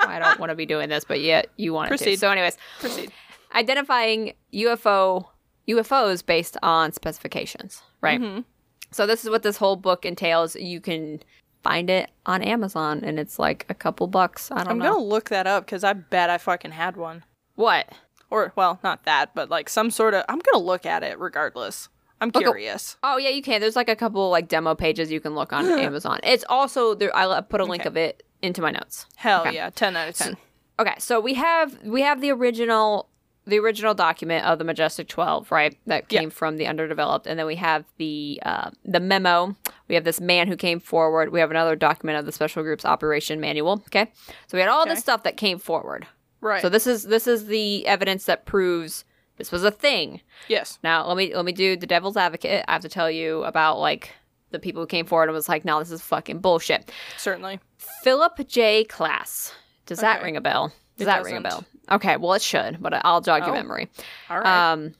why 0.05 0.15
I 0.15 0.19
don't 0.19 0.39
want 0.39 0.49
to 0.51 0.55
be 0.55 0.65
doing 0.65 0.89
this, 0.89 1.03
but 1.05 1.19
yet 1.21 1.47
you 1.57 1.73
want 1.73 1.88
to. 1.88 1.89
Proceed. 1.97 2.17
So, 2.19 2.29
anyways, 2.31 2.57
Proceed. 2.79 3.12
identifying 3.53 4.33
UFO 4.53 5.25
UFOs 5.67 6.25
based 6.25 6.57
on 6.63 6.91
specifications, 6.91 7.83
right? 8.01 8.19
Mhm. 8.19 8.43
So 8.91 9.05
this 9.05 9.23
is 9.23 9.29
what 9.29 9.43
this 9.43 9.57
whole 9.57 9.75
book 9.75 10.03
entails. 10.03 10.55
You 10.55 10.81
can 10.81 11.21
find 11.63 11.89
it 11.91 12.09
on 12.25 12.41
Amazon, 12.41 13.01
and 13.03 13.19
it's 13.19 13.38
like 13.38 13.65
a 13.69 13.75
couple 13.75 14.07
bucks. 14.07 14.49
I 14.51 14.63
don't 14.63 14.69
I'm 14.69 14.77
know 14.79 14.93
gonna 14.93 15.03
look 15.03 15.29
that 15.29 15.45
up 15.45 15.65
because 15.65 15.83
I 15.83 15.93
bet 15.93 16.29
I 16.29 16.38
fucking 16.39 16.71
had 16.71 16.97
one. 16.97 17.23
what. 17.55 17.89
Or 18.31 18.53
well, 18.55 18.79
not 18.83 19.05
that, 19.05 19.33
but 19.33 19.49
like 19.49 19.67
some 19.69 19.89
sort 19.89 20.13
of. 20.13 20.23
I'm 20.29 20.39
gonna 20.39 20.63
look 20.63 20.85
at 20.85 21.01
it 21.03 21.17
regardless. 21.19 21.89
I'm 22.21 22.29
Okay. 22.29 22.39
curious. 22.39 22.97
Oh 23.03 23.17
yeah, 23.17 23.29
you 23.29 23.41
can. 23.41 23.62
There's 23.62 23.75
like 23.75 23.89
a 23.89 23.95
couple 23.95 24.29
like 24.29 24.47
demo 24.47 24.75
pages 24.75 25.12
you 25.12 25.19
can 25.19 25.36
look 25.36 25.53
on 25.53 25.65
Amazon. 25.79 26.19
It's 26.23 26.45
also 26.49 26.93
there. 26.95 27.15
I 27.15 27.41
put 27.41 27.62
a 27.62 27.65
link 27.65 27.82
Okay. 27.84 27.88
of 27.88 27.97
it 27.97 28.23
into 28.41 28.62
my 28.62 28.71
notes. 28.71 29.05
Hell 29.15 29.41
Okay. 29.41 29.55
yeah, 29.55 29.69
ten 29.69 29.95
out 29.95 30.10
of 30.10 30.15
ten. 30.15 30.38
Okay, 30.79 30.95
so 30.97 31.19
we 31.19 31.34
have 31.36 31.77
we 31.84 32.01
have 32.01 32.21
the 32.21 32.32
original 32.32 33.08
the 33.45 33.58
original 33.58 33.95
document 33.95 34.45
of 34.45 34.60
the 34.60 34.63
Majestic 34.63 35.08
12, 35.08 35.51
right? 35.51 35.75
That 35.88 36.05
Yeah. 36.12 36.19
came 36.19 36.29
from 36.29 36.58
the 36.58 36.67
underdeveloped, 36.67 37.25
and 37.25 37.39
then 37.39 37.47
we 37.47 37.55
have 37.55 37.84
the 37.97 38.39
uh, 38.45 38.69
the 38.86 38.99
memo. 38.99 39.55
We 39.88 39.95
have 39.95 40.03
this 40.03 40.21
man 40.21 40.47
who 40.47 40.55
came 40.55 40.79
forward. 40.79 41.29
We 41.32 41.39
have 41.39 41.49
another 41.49 41.75
document 41.75 42.19
of 42.19 42.25
the 42.25 42.32
special 42.32 42.62
group's 42.63 42.86
operation 42.86 43.39
manual. 43.39 43.82
Okay, 43.88 44.12
so 44.47 44.55
we 44.58 44.60
had 44.60 44.69
all 44.69 44.82
Okay. 44.82 44.91
this 44.91 44.99
stuff 44.99 45.23
that 45.23 45.36
came 45.38 45.58
forward. 45.58 46.05
Right. 46.41 46.62
So 46.62 46.69
this 46.69 46.86
is 46.86 47.03
this 47.03 47.27
is 47.27 47.47
the 47.47 47.88
evidence 47.88 48.25
that 48.25 48.45
proves 48.45 49.03
this 49.39 49.52
was 49.52 49.63
a 49.63 49.71
thing. 49.71 50.21
yes. 50.47 50.78
Now 50.84 51.08
let 51.08 51.17
me 51.17 51.34
let 51.36 51.43
me 51.45 51.52
do 51.52 51.75
the 51.75 51.88
devil's 51.88 52.15
advocate. 52.17 52.63
I 52.67 52.73
have 52.73 52.82
to 52.84 52.89
tell 52.89 53.10
you 53.10 53.43
about 53.45 53.80
like 53.80 54.12
the 54.52 54.60
people 54.60 54.84
who 54.84 54.88
came 54.88 55.06
forward 55.08 55.30
and 55.30 55.34
was 55.34 55.49
like, 55.49 55.65
"No, 55.65 55.80
this 55.80 55.89
is 55.91 56.02
fucking 56.04 56.39
bullshit." 56.39 56.91
Certainly. 57.17 57.60
Philip 58.04 58.47
J. 58.47 58.86
Klass. 58.88 59.54
Does 59.88 59.99
that 59.99 60.21
ring 60.21 60.38
a 60.38 60.41
bell? 60.41 60.71
Does 60.97 61.04
It 61.04 61.06
that 61.06 61.23
ring 61.23 61.38
a 61.38 61.41
bell? 61.41 61.63
Okay, 61.91 62.17
well 62.17 62.34
it 62.34 62.41
should, 62.43 62.78
but 62.82 62.93
I'll 63.06 63.21
jog 63.21 63.41
your 63.45 63.52
Oh. 63.52 63.54
memory. 63.54 63.89
All 64.30 64.39
right. 64.39 64.71
Um, 64.73 64.93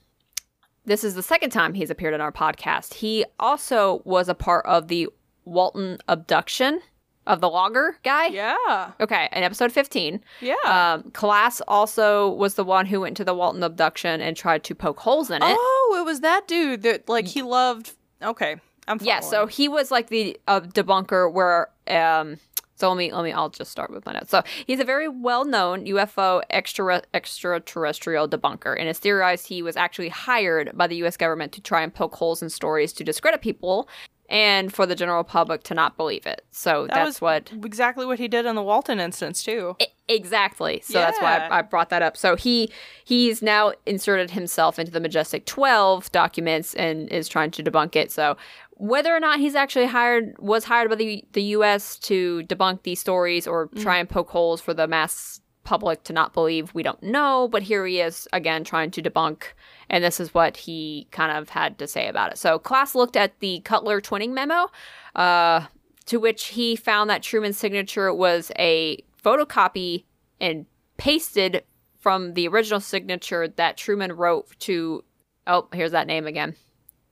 this 0.86 1.04
is 1.04 1.14
the 1.14 1.22
second 1.22 1.50
time 1.50 1.74
he's 1.74 1.90
appeared 1.90 2.14
on 2.14 2.20
our 2.20 2.32
podcast. 2.32 2.94
He 2.94 3.24
also 3.38 4.02
was 4.04 4.28
a 4.28 4.34
part 4.34 4.64
of 4.66 4.88
the 4.88 5.08
Walton 5.44 5.98
abduction 6.08 6.80
of 7.26 7.40
the 7.40 7.48
logger 7.48 7.96
guy. 8.02 8.26
yeah. 8.26 8.92
Okay, 9.00 9.28
in 9.32 9.42
episode 9.42 9.72
15. 9.72 10.20
Yeah. 10.40 10.54
Um, 10.64 11.10
Klass 11.12 11.60
also 11.68 12.30
was 12.30 12.54
the 12.54 12.64
one 12.64 12.86
who 12.86 13.00
went 13.00 13.16
to 13.18 13.24
the 13.24 13.34
Walton 13.34 13.62
abduction 13.62 14.20
and 14.20 14.36
tried 14.36 14.64
to 14.64 14.74
poke 14.74 15.00
holes 15.00 15.30
in 15.30 15.36
it. 15.42 15.56
oh, 15.56 15.96
it 16.00 16.04
was 16.04 16.20
that 16.20 16.48
dude 16.48 16.82
that 16.82 17.08
like 17.08 17.26
he 17.26 17.42
loved. 17.42 17.92
Okay. 18.22 18.56
I'm. 18.88 18.98
yeah, 19.02 19.20
so 19.20 19.46
he 19.46 19.68
was 19.68 19.90
like 19.90 20.08
the 20.08 20.38
uh, 20.48 20.60
debunker 20.60 21.32
where 21.32 21.68
um 21.86 22.38
so 22.80 22.88
let 22.88 22.96
me 22.96 23.12
let 23.12 23.22
me 23.22 23.30
I'll 23.30 23.50
just 23.50 23.70
start 23.70 23.92
with 23.92 24.06
my 24.06 24.14
notes. 24.14 24.30
So 24.30 24.42
he's 24.66 24.80
a 24.80 24.84
very 24.84 25.06
well 25.06 25.44
known 25.44 25.84
UFO 25.84 26.42
extra 26.48 27.02
extraterrestrial 27.12 28.26
debunker, 28.26 28.78
and 28.78 28.88
it's 28.88 28.98
theorized 28.98 29.46
he 29.46 29.62
was 29.62 29.76
actually 29.76 30.08
hired 30.08 30.70
by 30.74 30.86
the 30.86 30.96
U.S. 30.96 31.18
government 31.18 31.52
to 31.52 31.60
try 31.60 31.82
and 31.82 31.92
poke 31.94 32.16
holes 32.16 32.42
in 32.42 32.48
stories 32.48 32.92
to 32.94 33.04
discredit 33.04 33.42
people 33.42 33.86
and 34.30 34.72
for 34.72 34.86
the 34.86 34.94
general 34.94 35.24
public 35.24 35.64
to 35.64 35.74
not 35.74 35.96
believe 35.96 36.24
it. 36.24 36.44
So 36.52 36.86
That 36.86 36.94
that's 36.94 37.06
was 37.06 37.20
what 37.20 37.52
exactly 37.64 38.06
what 38.06 38.20
he 38.20 38.28
did 38.28 38.46
in 38.46 38.54
the 38.54 38.62
Walton 38.62 39.00
instance 39.00 39.42
too. 39.42 39.76
I- 39.80 39.88
exactly. 40.08 40.80
So 40.84 40.94
that's 40.94 41.20
why 41.20 41.38
I, 41.38 41.58
I 41.58 41.62
brought 41.62 41.90
that 41.90 42.00
up. 42.00 42.16
So 42.16 42.36
he 42.36 42.70
he's 43.04 43.42
now 43.42 43.72
inserted 43.86 44.30
himself 44.30 44.78
into 44.78 44.92
the 44.92 45.00
Majestic 45.00 45.46
12 45.46 46.12
documents 46.12 46.74
and 46.74 47.08
is 47.08 47.28
trying 47.28 47.50
to 47.52 47.62
debunk 47.62 47.96
it. 47.96 48.12
So 48.12 48.36
whether 48.74 49.14
or 49.14 49.20
not 49.20 49.40
he's 49.40 49.54
actually 49.54 49.86
hired 49.86 50.34
was 50.38 50.64
hired 50.64 50.88
by 50.88 50.96
the 50.96 51.24
the 51.32 51.42
US 51.42 51.98
to 51.98 52.42
debunk 52.44 52.84
these 52.84 53.00
stories 53.00 53.46
or 53.46 53.68
try 53.78 53.96
mm. 53.96 54.00
and 54.00 54.08
poke 54.08 54.30
holes 54.30 54.60
for 54.60 54.72
the 54.72 54.86
mass 54.86 55.39
public 55.64 56.02
to 56.04 56.12
not 56.12 56.32
believe, 56.32 56.72
we 56.74 56.82
don't 56.82 57.02
know, 57.02 57.48
but 57.50 57.62
here 57.62 57.86
he 57.86 58.00
is 58.00 58.26
again 58.32 58.64
trying 58.64 58.90
to 58.92 59.02
debunk 59.02 59.42
and 59.88 60.02
this 60.02 60.18
is 60.20 60.32
what 60.32 60.56
he 60.56 61.06
kind 61.10 61.36
of 61.36 61.48
had 61.50 61.78
to 61.78 61.86
say 61.86 62.08
about 62.08 62.32
it. 62.32 62.38
So 62.38 62.58
Klass 62.58 62.94
looked 62.94 63.16
at 63.16 63.38
the 63.40 63.60
Cutler 63.60 64.00
twinning 64.00 64.30
memo 64.32 64.68
uh 65.14 65.66
to 66.06 66.18
which 66.18 66.46
he 66.46 66.74
found 66.76 67.08
that 67.10 67.22
Truman's 67.22 67.56
signature 67.58 68.12
was 68.12 68.50
a 68.58 69.04
photocopy 69.22 70.04
and 70.40 70.66
pasted 70.96 71.62
from 71.98 72.34
the 72.34 72.48
original 72.48 72.80
signature 72.80 73.46
that 73.46 73.76
Truman 73.76 74.12
wrote 74.12 74.48
to, 74.60 75.04
oh, 75.46 75.68
here's 75.72 75.92
that 75.92 76.06
name 76.06 76.26
again, 76.26 76.56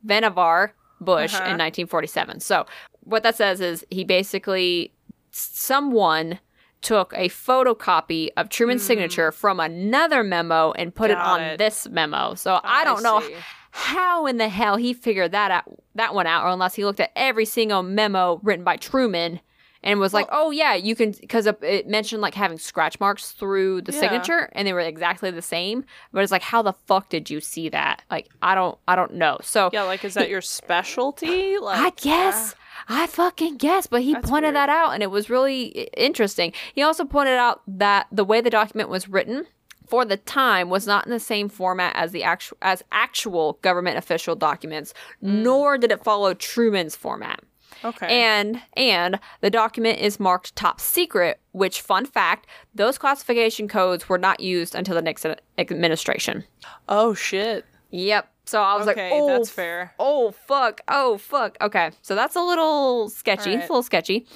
Vannevar 0.07 0.71
Bush 1.01 1.35
Uh-huh. 1.35 1.45
in 1.45 1.59
1947. 1.59 2.41
So 2.41 2.67
what 3.01 3.23
that 3.23 3.37
says 3.37 3.61
is 3.61 3.85
he 3.91 4.03
basically, 4.05 4.93
someone 5.31 6.39
took 6.81 7.12
a 7.14 7.29
photocopy 7.29 8.29
of 8.37 8.49
Truman's 8.49 8.83
signature 8.85 9.33
from 9.33 9.61
another 9.61 10.23
memo 10.23 10.73
and 10.73 10.95
put 10.95 11.11
it 11.11 11.19
Hmm. 11.19 11.27
On 11.27 11.41
it. 11.41 11.59
this 11.59 11.88
memo. 11.88 12.35
So 12.35 12.61
I 12.62 12.85
don't 12.85 13.03
know 13.03 13.23
how 13.71 14.27
in 14.27 14.38
the 14.38 14.49
hell 14.49 14.77
he 14.77 14.93
figured 14.95 15.33
that 15.33 15.51
out 15.51 15.64
that 15.95 16.14
one 16.14 16.27
out 16.27 16.45
or 16.45 16.49
unless 16.49 16.75
he 16.75 16.85
looked 16.85 17.01
at 17.01 17.11
every 17.17 17.45
single 17.45 17.83
memo 17.83 18.41
written 18.43 18.64
by 18.64 18.77
Truman 18.77 19.41
and 19.83 20.01
was 20.01 20.12
like, 20.14 20.27
"Oh 20.33 20.51
yeah, 20.51 20.75
you 20.75 20.97
can 20.97 21.12
cuz 21.12 21.47
it 21.47 21.87
mentioned 21.88 22.21
like 22.23 22.35
having 22.35 22.59
scratch 22.59 22.99
marks 22.99 23.31
through 23.33 23.83
the 23.83 23.93
Yeah. 23.93 24.01
signature 24.01 24.49
and 24.53 24.67
they 24.67 24.73
were 24.73 24.81
exactly 24.81 25.31
the 25.31 25.43
same." 25.43 25.85
But 26.12 26.23
it's 26.23 26.33
like, 26.33 26.43
"How 26.43 26.62
the 26.62 26.73
fuck 26.87 27.09
did 27.11 27.29
you 27.31 27.41
see 27.41 27.69
that?" 27.69 28.03
Like, 28.11 28.29
I 28.43 28.55
don't 28.55 28.79
I 28.88 28.97
don't 28.97 29.14
know. 29.14 29.38
So 29.43 29.71
Yeah, 29.73 29.83
like 29.83 30.05
is 30.05 30.14
that 30.14 30.29
your 30.29 30.41
specialty? 30.41 31.59
Like 31.59 31.81
I 31.81 31.91
guess. 31.91 32.55
I 32.88 33.07
fucking 33.07 33.57
guess, 33.57 33.87
but 33.87 34.03
he 34.03 34.12
That's 34.12 34.29
pointed 34.29 34.49
weird. 34.49 34.57
that 34.57 34.69
out 34.69 34.93
and 34.95 35.03
it 35.03 35.11
was 35.11 35.29
really 35.31 35.88
interesting. 35.97 36.53
He 36.75 36.83
also 36.83 37.05
pointed 37.05 37.35
out 37.38 37.62
that 37.67 38.07
the 38.12 38.25
way 38.25 38.41
the 38.41 38.51
document 38.51 38.88
was 38.88 39.09
written 39.09 39.47
for 39.87 40.05
the 40.05 40.19
time 40.19 40.69
was 40.69 40.87
not 40.87 41.07
in 41.07 41.11
the 41.11 41.19
same 41.21 41.49
format 41.49 41.97
as 41.97 42.12
the 42.12 42.23
actual 42.23 42.59
as 42.61 42.83
actual 42.93 43.55
government 43.62 43.97
official 43.97 44.37
documents, 44.37 44.93
Mm. 45.25 45.43
nor 45.43 45.79
did 45.79 45.91
it 45.91 46.05
follow 46.05 46.35
Truman's 46.35 46.95
format. 46.95 47.41
okay. 47.85 48.07
And 48.23 48.61
and 48.77 49.19
the 49.41 49.49
document 49.51 49.99
is 49.99 50.21
marked 50.21 50.55
top 50.57 50.79
secret, 50.81 51.41
which 51.53 51.81
fun 51.81 52.05
fact, 52.07 52.47
those 52.75 52.99
classification 52.99 53.67
codes 53.67 54.09
were 54.11 54.19
not 54.19 54.41
used 54.41 54.75
until 54.75 54.95
the 54.95 55.03
Nixon 55.03 55.37
administration. 55.57 56.45
oh 56.88 57.14
shit. 57.14 57.64
Yep. 57.91 58.31
So 58.49 58.63
I 58.63 58.77
was 58.77 58.89
Okay, 58.89 59.11
like, 59.11 59.21
oh, 59.21 59.27
that's 59.27 59.51
fair. 59.51 59.93
Oh 59.99 60.31
fuck! 60.31 60.81
Oh 60.89 61.19
fuck! 61.19 61.57
Okay, 61.61 61.91
so 62.01 62.15
that's 62.15 62.35
a 62.35 62.41
little 62.41 63.11
sketchy. 63.11 63.51
Alright. 63.51 63.59
It's 63.61 63.69
a 63.69 63.73
little 63.73 63.83
sketchy. 63.83 64.27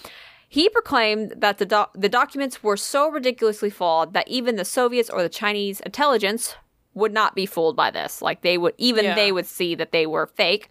He 0.49 0.69
proclaimed 0.69 1.33
that 1.39 1.57
the 1.57 1.65
doc- 1.65 1.93
the 1.95 2.11
documents 2.11 2.63
were 2.63 2.77
so 2.77 3.11
ridiculously 3.11 3.71
flawed 3.71 4.13
that 4.13 4.29
even 4.29 4.57
the 4.57 4.67
Soviets 4.67 5.09
or 5.09 5.23
the 5.23 5.31
Chinese 5.31 5.81
intelligence 5.81 6.55
would 6.93 7.13
not 7.15 7.35
be 7.35 7.47
fooled 7.47 7.75
by 7.75 7.91
this. 7.91 8.21
Like 8.21 8.43
they 8.43 8.59
would, 8.59 8.75
even 8.77 9.07
Yeah. 9.07 9.15
they 9.15 9.33
would 9.33 9.47
see 9.47 9.75
that 9.77 9.93
they 9.93 10.07
were 10.07 10.27
fake. 10.27 10.69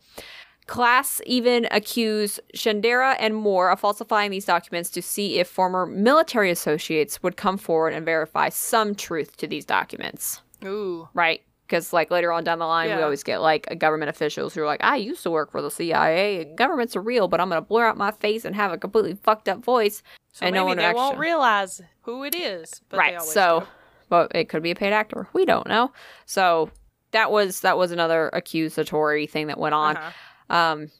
Klass 0.68 1.20
even 1.26 1.68
accused 1.72 2.40
Shandera 2.56 3.16
and 3.20 3.36
Moore 3.36 3.72
of 3.72 3.80
falsifying 3.80 4.30
these 4.30 4.46
documents 4.46 4.92
to 4.92 5.02
see 5.02 5.40
if 5.40 5.48
former 5.48 5.88
military 5.88 6.52
associates 6.52 7.24
would 7.24 7.36
come 7.36 7.58
forward 7.58 7.94
and 7.94 8.06
verify 8.06 8.50
some 8.50 8.94
truth 8.94 9.36
to 9.38 9.48
these 9.48 9.66
documents 9.66 10.42
Ooh. 10.64 11.10
right? 11.16 11.42
Because 11.72 11.94
like 11.94 12.12
later 12.12 12.34
on 12.34 12.44
down 12.44 12.60
the 12.60 12.66
line, 12.66 12.94
we 12.94 13.02
always 13.02 13.24
get 13.24 13.42
like 13.42 13.80
government 13.80 14.10
officials 14.10 14.54
who 14.54 14.62
are 14.62 14.66
like, 14.66 14.84
"I 14.84 14.98
used 14.98 15.24
to 15.24 15.32
work 15.32 15.52
for 15.52 15.62
the 15.62 15.72
CIA. 15.72 16.42
and 16.42 16.58
Governments 16.58 16.98
are 16.98 17.02
real, 17.02 17.30
but 17.30 17.40
I'm 17.40 17.48
gonna 17.48 17.62
blur 17.62 17.86
out 17.86 17.96
my 17.96 18.12
face 18.12 18.44
and 18.44 18.54
have 18.58 18.74
a 18.74 18.78
completely 18.78 19.14
fucked 19.24 19.48
up 19.48 19.64
voice." 19.64 20.04
So 20.34 20.46
And 20.46 20.54
maybe 20.54 20.60
no 20.60 20.66
one 20.66 20.78
they 20.78 20.92
won't 20.92 21.18
realize 21.18 21.82
who 22.02 22.26
it 22.26 22.36
is. 22.36 22.82
Right. 22.92 23.22
So, 23.22 23.62
do. 23.62 23.68
but 24.10 24.36
it 24.36 24.50
could 24.50 24.62
be 24.62 24.72
a 24.72 24.76
paid 24.76 24.92
actor. 24.92 25.30
We 25.32 25.46
don't 25.46 25.66
know. 25.66 25.94
So 26.26 26.72
that 27.12 27.32
was 27.32 27.62
that 27.62 27.78
was 27.78 27.94
another 27.94 28.30
accusatory 28.34 29.26
thing 29.26 29.48
that 29.48 29.58
went 29.58 29.74
on. 29.74 29.96
Uh-huh. 29.96 30.56
Um, 30.56 30.92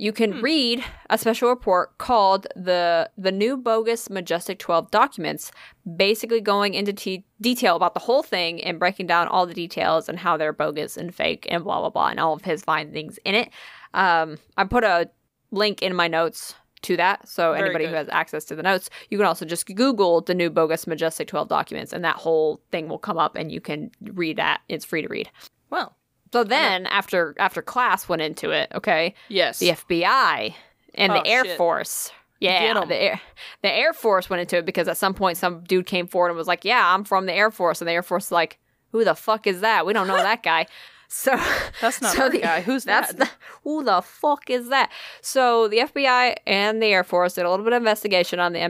you 0.00 0.12
can 0.12 0.32
Hmm. 0.32 0.40
read 0.40 0.84
a 1.10 1.18
special 1.18 1.50
report 1.50 1.98
called 1.98 2.46
the 2.56 3.10
the 3.18 3.30
new 3.30 3.56
bogus 3.56 4.08
Majestic 4.08 4.58
12 4.58 4.90
documents, 4.90 5.52
basically 5.96 6.40
going 6.40 6.72
into 6.72 6.92
te- 6.92 7.26
detail 7.40 7.76
about 7.76 7.92
the 7.92 8.00
whole 8.00 8.22
thing 8.22 8.64
and 8.64 8.78
breaking 8.78 9.06
down 9.06 9.28
all 9.28 9.44
the 9.44 9.52
details 9.54 10.08
and 10.08 10.18
how 10.18 10.36
they're 10.38 10.54
bogus 10.54 10.96
and 10.96 11.14
fake 11.14 11.46
and 11.50 11.64
blah 11.64 11.80
blah 11.80 11.90
blah 11.90 12.08
and 12.08 12.18
all 12.18 12.32
of 12.32 12.42
his 12.44 12.62
findings 12.62 13.18
in 13.26 13.34
it. 13.34 13.50
Um, 13.92 14.38
I 14.56 14.64
put 14.64 14.84
a 14.84 15.10
link 15.50 15.82
in 15.82 15.94
my 15.94 16.08
notes 16.08 16.54
to 16.82 16.96
that, 16.96 17.28
so 17.28 17.52
Very 17.52 17.64
anybody 17.68 17.86
who 17.86 17.94
has 17.94 18.08
access 18.08 18.46
to 18.46 18.56
the 18.56 18.62
notes, 18.62 18.88
you 19.10 19.18
can 19.18 19.26
also 19.26 19.44
just 19.44 19.66
Google 19.66 20.22
the 20.22 20.32
new 20.34 20.48
bogus 20.48 20.86
Majestic 20.86 21.28
12 21.28 21.46
documents, 21.46 21.92
and 21.92 22.02
that 22.06 22.16
whole 22.16 22.62
thing 22.70 22.88
will 22.88 22.98
come 22.98 23.18
up, 23.18 23.36
and 23.36 23.52
you 23.52 23.60
can 23.60 23.90
read 24.00 24.38
that. 24.38 24.62
It's 24.70 24.86
free 24.86 25.02
to 25.02 25.08
read. 25.08 25.28
Well, 25.68 25.94
So 26.32 26.44
then, 26.44 26.86
after 26.86 27.34
after 27.38 27.60
Klass 27.62 28.08
went 28.08 28.22
into 28.22 28.50
it, 28.50 28.70
okay, 28.74 29.14
yes. 29.28 29.58
the 29.58 29.70
FBI 29.70 30.54
and 30.94 31.12
Oh, 31.12 31.14
the 31.16 31.26
Air 31.26 31.44
shit. 31.44 31.56
Force. 31.56 32.10
Yeah, 32.40 32.84
the 32.84 32.96
Air 32.96 33.20
the 33.62 33.70
Air 33.72 33.92
Force 33.92 34.30
went 34.30 34.40
into 34.40 34.56
it 34.56 34.64
because 34.64 34.88
at 34.88 34.96
some 34.96 35.12
point 35.12 35.36
some 35.36 35.62
dude 35.64 35.86
came 35.86 36.06
forward 36.06 36.28
and 36.28 36.38
was 36.38 36.46
like, 36.46 36.64
"Yeah, 36.64 36.94
I'm 36.94 37.04
from 37.04 37.26
the 37.26 37.34
Air 37.34 37.50
Force," 37.50 37.80
and 37.80 37.88
the 37.88 37.92
Air 37.92 38.02
Force 38.02 38.26
was 38.26 38.32
like, 38.32 38.58
"Who 38.92 39.04
the 39.04 39.14
fuck 39.14 39.46
is 39.46 39.60
that? 39.60 39.84
We 39.84 39.92
don't 39.92 40.06
know 40.06 40.16
that 40.16 40.42
guy." 40.42 40.66
So 41.12 41.36
That's 41.80 42.00
not 42.00 42.14
so 42.14 42.28
the- 42.28 42.38
guy. 42.38 42.60
Who's 42.60 42.84
that? 42.84 43.16
the, 43.16 43.28
who 43.64 43.82
the 43.82 44.00
fuck 44.00 44.48
is 44.48 44.68
that? 44.68 44.92
So 45.20 45.66
the 45.66 45.78
FBI 45.78 46.36
and 46.46 46.80
the 46.80 46.86
Air 46.86 47.02
Force 47.02 47.34
did 47.34 47.44
a 47.44 47.50
little 47.50 47.64
bit 47.64 47.72
of 47.72 47.78
investigation 47.82 48.38
on 48.38 48.52
the 48.52 48.60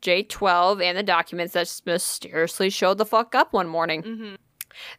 MJ12 0.00 0.80
and 0.82 0.96
the 0.96 1.02
documents 1.02 1.54
that 1.54 1.80
mysteriously 1.84 2.70
showed 2.70 2.98
the 2.98 3.04
fuck 3.04 3.34
up 3.34 3.52
one 3.52 3.66
morning. 3.66 4.02
hmm 4.02 4.34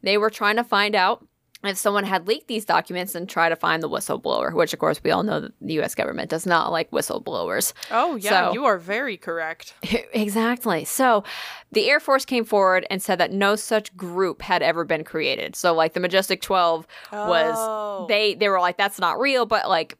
They 0.04 0.17
were 0.17 0.30
trying 0.30 0.58
to 0.58 0.65
find 0.65 0.93
out 0.93 1.26
if 1.63 1.78
someone 1.78 2.04
had 2.06 2.28
leaked 2.28 2.47
these 2.47 2.65
documents 2.65 3.13
and 3.13 3.30
try 3.30 3.47
to 3.50 3.56
find 3.56 3.84
the 3.84 3.89
whistleblower, 3.89 4.54
which 4.54 4.74
of 4.74 4.80
course 4.80 5.00
we 5.04 5.12
all 5.12 5.24
know 5.24 5.41
that 5.41 5.52
the 5.62 5.80
US 5.82 5.93
government 5.95 6.30
does 6.30 6.45
not 6.45 6.71
like 6.71 6.89
whistleblowers. 6.91 7.74
Oh, 7.91 8.15
yeah, 8.15 8.47
So- 8.47 8.54
you 8.54 8.65
are 8.65 8.78
very 8.78 9.15
correct. 9.17 9.74
exactly. 10.13 10.86
So 10.86 11.24
the 11.71 11.89
Air 11.89 12.00
Force 12.00 12.26
came 12.26 12.45
forward 12.45 12.86
and 12.89 13.02
said 13.02 13.19
that 13.19 13.32
no 13.32 13.56
such 13.56 13.95
group 13.95 14.41
had 14.41 14.62
ever 14.62 14.84
been 14.84 15.04
created. 15.04 15.56
So 15.56 15.74
like 15.74 15.93
the 15.93 16.00
Majestic 16.00 16.41
12 16.41 16.88
was 17.12 17.56
Oh. 17.58 18.06
they 18.10 18.34
they 18.36 18.50
were 18.50 18.60
like 18.60 18.78
that's 18.78 19.00
not 19.00 19.19
real, 19.19 19.45
but 19.45 19.69
like 19.69 19.97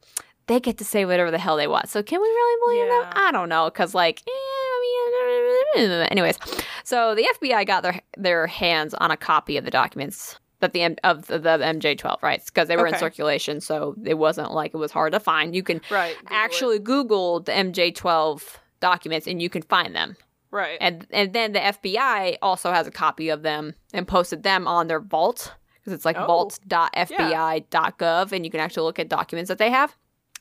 they 0.48 0.58
get 0.58 0.78
to 0.78 0.84
say 0.84 1.04
whatever 1.04 1.30
the 1.30 1.38
hell 1.38 1.56
they 1.56 1.68
want. 1.68 1.88
So 1.88 2.02
can 2.02 2.20
we 2.20 2.26
really 2.28 2.60
believe 2.66 2.88
them? 2.90 3.12
I 3.14 3.30
don't 3.30 3.48
know 3.48 3.70
cuz 3.70 3.94
like 3.94 4.22
eh, 4.26 4.30
I 4.30 5.70
mean 5.76 5.90
anyways. 6.10 6.38
So 6.84 7.14
the 7.14 7.26
FBI 7.40 7.66
got 7.66 7.82
their 7.82 8.00
their 8.16 8.46
hands 8.46 8.94
on 8.94 9.10
a 9.10 9.16
copy 9.16 9.56
of 9.56 9.64
the 9.64 9.70
documents 9.70 10.38
that 10.62 10.72
the 10.72 10.96
of 11.04 11.26
the, 11.26 11.38
the 11.38 11.58
MJ12, 11.58 12.22
right? 12.22 12.42
Because 12.44 12.68
they 12.68 12.76
were 12.78 12.86
in 12.86 12.96
circulation, 12.96 13.60
so 13.60 13.94
it 14.04 14.14
wasn't 14.14 14.52
like 14.52 14.72
it 14.72 14.78
was 14.78 14.90
hard 14.92 15.12
to 15.12 15.20
find. 15.20 15.54
You 15.54 15.62
can 15.62 15.82
Right. 15.90 16.16
Google 16.16 16.32
it. 16.34 16.40
actually 16.40 16.78
Google 16.78 17.40
the 17.40 17.52
MJ12 17.52 18.56
documents 18.80 19.26
and 19.26 19.42
you 19.42 19.50
can 19.50 19.62
find 19.62 19.94
them. 19.94 20.16
Right. 20.50 20.78
And 20.80 21.06
and 21.10 21.32
then 21.32 21.52
the 21.52 21.60
FBI 21.60 22.38
also 22.42 22.72
has 22.72 22.86
a 22.86 22.90
copy 22.90 23.28
of 23.28 23.42
them 23.42 23.74
and 23.92 24.08
posted 24.08 24.42
them 24.42 24.66
on 24.66 24.86
their 24.86 25.00
vault 25.00 25.54
because 25.80 25.92
it's 25.92 26.04
like 26.04 26.16
Oh. 26.18 26.26
vault.fbi.gov 26.26 28.32
and 28.32 28.44
you 28.44 28.50
can 28.50 28.60
actually 28.60 28.84
look 28.84 28.98
at 28.98 29.08
documents 29.08 29.48
that 29.48 29.58
they 29.58 29.70
have. 29.70 29.96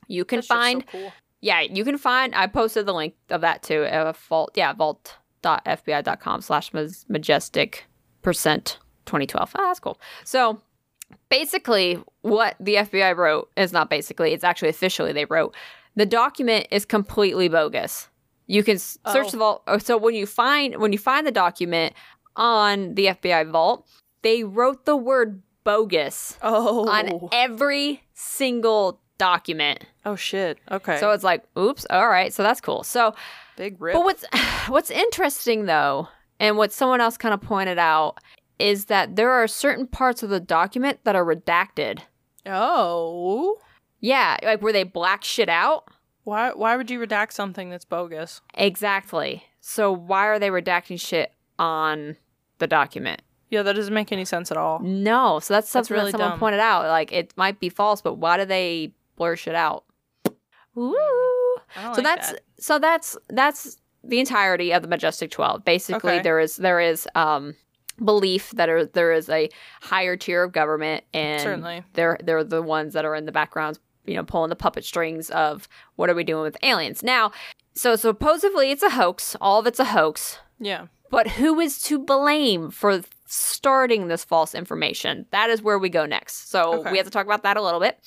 You 0.07 0.25
can 0.25 0.37
That's 0.37 0.47
just 0.47 0.57
so 0.59 0.63
find 0.63 0.87
cool. 0.87 1.11
yeah, 1.41 1.61
you 1.61 1.83
can 1.83 1.97
find 1.97 2.33
I 2.35 2.47
posted 2.47 2.85
the 2.85 2.93
link 2.93 3.15
of 3.29 3.41
that 3.41 3.63
too. 3.63 3.83
Uh, 3.83 4.13
vault 4.29 4.51
yeah, 4.55 4.73
vault.fbi.com 4.73 6.41
slash 6.41 6.71
majestic 7.07 7.85
percent 8.21 8.77
2012. 9.05 9.51
Oh, 9.55 9.59
ah, 9.61 9.67
that's 9.67 9.79
cool. 9.79 9.99
So 10.23 10.59
basically 11.29 12.01
what 12.21 12.55
the 12.59 12.75
FBI 12.75 13.15
wrote 13.15 13.49
is 13.57 13.73
not 13.73 13.89
basically, 13.89 14.33
it's 14.33 14.43
actually 14.43 14.69
officially 14.69 15.11
they 15.13 15.25
wrote 15.25 15.55
the 15.95 16.05
document 16.05 16.67
is 16.71 16.85
completely 16.85 17.49
bogus. 17.49 18.07
You 18.47 18.63
can 18.63 18.77
search 18.79 18.99
Oh. 19.27 19.29
the 19.31 19.37
vault. 19.37 19.63
So 19.81 19.97
when 19.97 20.15
you 20.15 20.25
find 20.25 20.77
when 20.77 20.91
you 20.93 20.97
find 20.99 21.25
the 21.27 21.31
document 21.31 21.93
on 22.35 22.95
the 22.95 23.07
FBI 23.07 23.49
vault, 23.49 23.87
they 24.21 24.43
wrote 24.43 24.85
the 24.85 24.95
word 24.95 25.41
bogus 25.63 26.37
Oh. 26.41 26.87
on 26.89 27.29
every 27.31 28.03
single 28.13 28.99
document. 29.17 29.85
oh 30.05 30.15
shit. 30.15 30.57
Okay. 30.71 30.97
So 30.97 31.11
it's 31.11 31.23
like, 31.23 31.43
oops, 31.57 31.85
all 31.89 32.07
right, 32.09 32.33
so 32.33 32.41
that's 32.41 32.59
cool. 32.61 32.83
So 32.83 33.13
big 33.57 33.79
rip. 33.79 33.93
but 33.93 34.03
what's 34.03 34.25
what's 34.67 34.89
interesting 34.91 35.65
though, 35.65 36.07
and 36.39 36.57
what 36.57 36.71
someone 36.73 37.01
else 37.01 37.17
kind 37.17 37.33
of 37.33 37.41
pointed 37.41 37.77
out 37.79 38.17
is 38.61 38.85
that 38.85 39.15
there 39.15 39.31
are 39.31 39.47
certain 39.47 39.87
parts 39.87 40.23
of 40.23 40.29
the 40.29 40.39
document 40.39 40.99
that 41.03 41.15
are 41.15 41.25
redacted. 41.25 41.99
oh. 42.45 43.57
Yeah, 44.03 44.37
like 44.41 44.63
where 44.63 44.73
they 44.73 44.83
black 44.83 45.23
shit 45.23 45.47
out. 45.47 45.87
Why 46.23 46.51
why 46.53 46.75
would 46.75 46.89
you 46.89 46.99
redact 46.99 47.33
something 47.33 47.69
that's 47.69 47.85
bogus? 47.85 48.41
Exactly. 48.55 49.43
So 49.59 49.91
why 49.91 50.25
are 50.25 50.39
they 50.39 50.49
redacting 50.49 50.99
shit 50.99 51.33
on 51.59 52.15
the 52.57 52.65
document? 52.65 53.21
Yeah, 53.49 53.61
that 53.61 53.73
doesn't 53.73 53.93
make 53.93 54.11
any 54.11 54.25
sense 54.25 54.49
at 54.49 54.57
all. 54.57 54.79
No. 54.79 55.37
So 55.39 55.53
that's 55.53 55.69
something 55.69 55.93
really 55.95 56.11
that 56.11 56.17
someone 56.17 56.31
dumb. 56.31 56.39
pointed 56.39 56.59
out. 56.59 56.87
Like 56.87 57.11
it 57.11 57.31
might 57.37 57.59
be 57.59 57.69
false, 57.69 58.01
but 58.01 58.15
why 58.15 58.37
do 58.37 58.45
they 58.45 58.91
blur 59.17 59.35
shit 59.35 59.53
out? 59.53 59.83
Ooh. 60.77 61.57
I 61.75 61.83
don't 61.83 61.95
so 61.95 62.01
like 62.01 62.03
that's 62.03 62.31
that. 62.31 62.41
so 62.59 62.79
that's 62.79 63.17
that's 63.29 63.77
the 64.03 64.19
entirety 64.19 64.73
of 64.73 64.81
the 64.81 64.87
majestic 64.87 65.29
12 65.29 65.63
basically 65.63 66.13
Okay. 66.13 66.21
there 66.23 66.39
is 66.39 66.55
there 66.55 66.79
is 66.79 67.07
um 67.13 67.55
belief 68.03 68.51
that 68.51 68.69
are, 68.69 68.85
there 68.85 69.11
is 69.11 69.29
a 69.29 69.49
higher 69.81 70.15
tier 70.17 70.43
of 70.43 70.51
government 70.51 71.03
and 71.13 71.41
Certainly. 71.41 71.83
they're 71.93 72.17
they're 72.23 72.43
the 72.43 72.61
ones 72.61 72.93
that 72.93 73.05
are 73.05 73.15
in 73.15 73.25
the 73.25 73.31
background 73.31 73.79
you 74.05 74.15
know 74.15 74.23
pulling 74.23 74.49
the 74.49 74.55
puppet 74.55 74.83
strings 74.85 75.29
of 75.31 75.67
what 75.95 76.09
are 76.09 76.15
we 76.15 76.23
doing 76.23 76.41
with 76.43 76.57
aliens 76.63 77.03
now 77.03 77.31
so 77.73 77.95
supposedly 77.95 78.71
it's 78.71 78.83
a 78.83 78.91
hoax 78.91 79.35
all 79.41 79.59
of 79.59 79.67
it's 79.67 79.79
a 79.79 79.85
hoax 79.85 80.39
Yeah. 80.59 80.87
but 81.09 81.27
who 81.31 81.59
is 81.59 81.81
to 81.83 81.99
blame 81.99 82.71
for 82.71 83.01
starting 83.27 84.07
this 84.09 84.25
false 84.25 84.53
information? 84.53 85.25
That 85.31 85.49
is 85.49 85.61
where 85.61 85.79
we 85.79 85.87
go 85.87 86.05
next. 86.05 86.49
So 86.49 86.79
Okay. 86.81 86.91
we 86.91 86.97
have 86.97 87.05
to 87.07 87.11
talk 87.11 87.25
about 87.25 87.43
that 87.43 87.55
a 87.55 87.61
little 87.61 87.79
bit. 87.79 87.97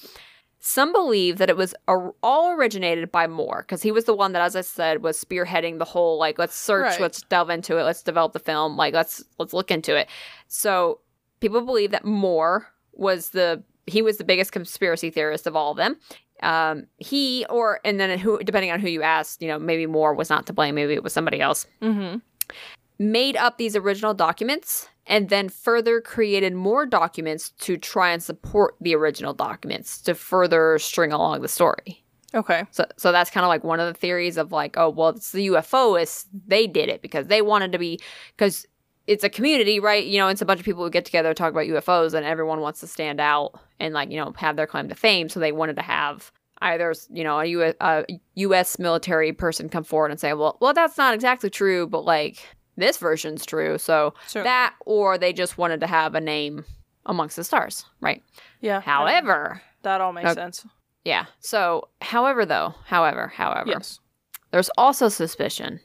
Some 0.66 0.94
believe 0.94 1.36
that 1.36 1.50
it 1.50 1.58
was 1.58 1.74
a- 1.88 2.08
all 2.22 2.52
originated 2.52 3.12
by 3.12 3.26
Moore 3.26 3.64
because 3.68 3.82
he 3.82 3.92
was 3.92 4.06
the 4.06 4.14
one 4.14 4.32
that, 4.32 4.40
as 4.40 4.56
I 4.56 4.62
said, 4.62 5.02
was 5.02 5.22
spearheading 5.22 5.76
the 5.78 5.84
whole 5.84 6.18
like 6.18 6.38
let's 6.38 6.56
search, 6.56 6.92
Right. 6.92 7.00
let's 7.02 7.20
delve 7.20 7.50
into 7.50 7.76
it, 7.76 7.82
let's 7.82 8.02
develop 8.02 8.32
the 8.32 8.38
film, 8.38 8.74
like 8.74 8.94
let's 8.94 9.22
let's 9.38 9.52
look 9.52 9.70
into 9.70 9.94
it. 9.94 10.08
So 10.48 11.00
people 11.40 11.60
believe 11.60 11.90
that 11.90 12.06
Moore 12.06 12.66
was 12.94 13.28
the 13.30 13.62
he 13.86 14.00
was 14.00 14.16
the 14.16 14.24
biggest 14.24 14.52
conspiracy 14.52 15.10
theorist 15.10 15.46
of 15.46 15.54
all 15.54 15.72
of 15.72 15.76
them. 15.76 15.98
Um, 16.42 16.86
he 16.96 17.44
or 17.50 17.80
and 17.84 18.00
then 18.00 18.18
who 18.18 18.38
depending 18.38 18.70
on 18.70 18.80
who 18.80 18.88
you 18.88 19.02
asked, 19.02 19.42
you 19.42 19.48
know, 19.48 19.58
maybe 19.58 19.84
Moore 19.84 20.14
was 20.14 20.30
not 20.30 20.46
to 20.46 20.54
blame, 20.54 20.76
maybe 20.76 20.94
it 20.94 21.02
was 21.02 21.12
somebody 21.12 21.42
else 21.42 21.66
Mm-hmm. 21.82 22.20
Made 22.98 23.36
up 23.36 23.58
these 23.58 23.76
original 23.76 24.14
documents 24.14 24.88
and 25.06 25.28
then 25.28 25.48
further 25.48 26.00
created 26.00 26.54
more 26.54 26.86
documents 26.86 27.50
to 27.50 27.76
try 27.76 28.10
and 28.10 28.22
support 28.22 28.76
the 28.80 28.94
original 28.94 29.34
documents 29.34 30.00
to 30.02 30.14
further 30.14 30.78
string 30.78 31.12
along 31.12 31.42
the 31.42 31.48
story. 31.48 32.04
Okay. 32.34 32.64
So, 32.70 32.84
so 32.96 33.12
that's 33.12 33.30
kind 33.30 33.44
of 33.44 33.48
like 33.48 33.62
one 33.62 33.80
of 33.80 33.86
the 33.86 33.98
theories 33.98 34.36
of 34.36 34.50
like, 34.50 34.76
oh, 34.76 34.90
well, 34.90 35.10
it's 35.10 35.32
the 35.32 35.46
UFOists. 35.48 36.26
They 36.46 36.66
did 36.66 36.88
it 36.88 37.00
because 37.00 37.28
they 37.28 37.42
wanted 37.42 37.72
to 37.72 37.78
be, 37.78 38.00
because 38.36 38.66
it's 39.06 39.22
a 39.22 39.28
community, 39.28 39.78
right? 39.78 40.04
You 40.04 40.18
know, 40.18 40.28
it's 40.28 40.42
a 40.42 40.46
bunch 40.46 40.58
of 40.58 40.66
people 40.66 40.82
who 40.82 40.90
get 40.90 41.04
together 41.04 41.34
talk 41.34 41.52
about 41.52 41.66
UFOs, 41.66 42.14
and 42.14 42.24
everyone 42.24 42.60
wants 42.60 42.80
to 42.80 42.86
stand 42.86 43.20
out 43.20 43.60
and 43.78 43.94
like, 43.94 44.10
you 44.10 44.16
know, 44.16 44.32
have 44.36 44.56
their 44.56 44.66
claim 44.66 44.88
to 44.88 44.94
fame. 44.94 45.28
So 45.28 45.38
they 45.38 45.52
wanted 45.52 45.76
to 45.76 45.82
have 45.82 46.32
either, 46.60 46.94
you 47.10 47.22
know, 47.22 47.38
a 47.38 47.44
US, 47.44 47.74
a 47.80 48.04
U.S. 48.36 48.78
military 48.78 49.32
person 49.32 49.68
come 49.68 49.84
forward 49.84 50.10
and 50.10 50.18
say, 50.18 50.32
well, 50.32 50.56
well, 50.60 50.72
that's 50.72 50.96
not 50.96 51.14
exactly 51.14 51.50
true, 51.50 51.86
but 51.86 52.04
like 52.04 52.38
this 52.76 52.96
version's 52.98 53.44
true. 53.46 53.78
So 53.78 54.14
Certainly. 54.26 54.44
that, 54.48 54.74
or 54.86 55.18
they 55.18 55.32
just 55.32 55.58
wanted 55.58 55.80
to 55.80 55.86
have 55.86 56.14
a 56.14 56.20
name 56.20 56.64
amongst 57.06 57.36
the 57.36 57.44
stars, 57.44 57.84
right? 58.00 58.22
Yeah. 58.60 58.80
However, 58.80 59.60
that 59.82 60.00
all 60.00 60.12
makes 60.12 60.30
Okay. 60.30 60.40
sense. 60.40 60.66
yeah. 61.04 61.26
So, 61.40 61.88
however, 62.00 62.46
though, 62.46 62.74
however, 62.86 63.28
however, 63.28 63.70
Yes. 63.70 64.00
there's 64.50 64.70
also 64.78 65.08
suspicion 65.08 65.80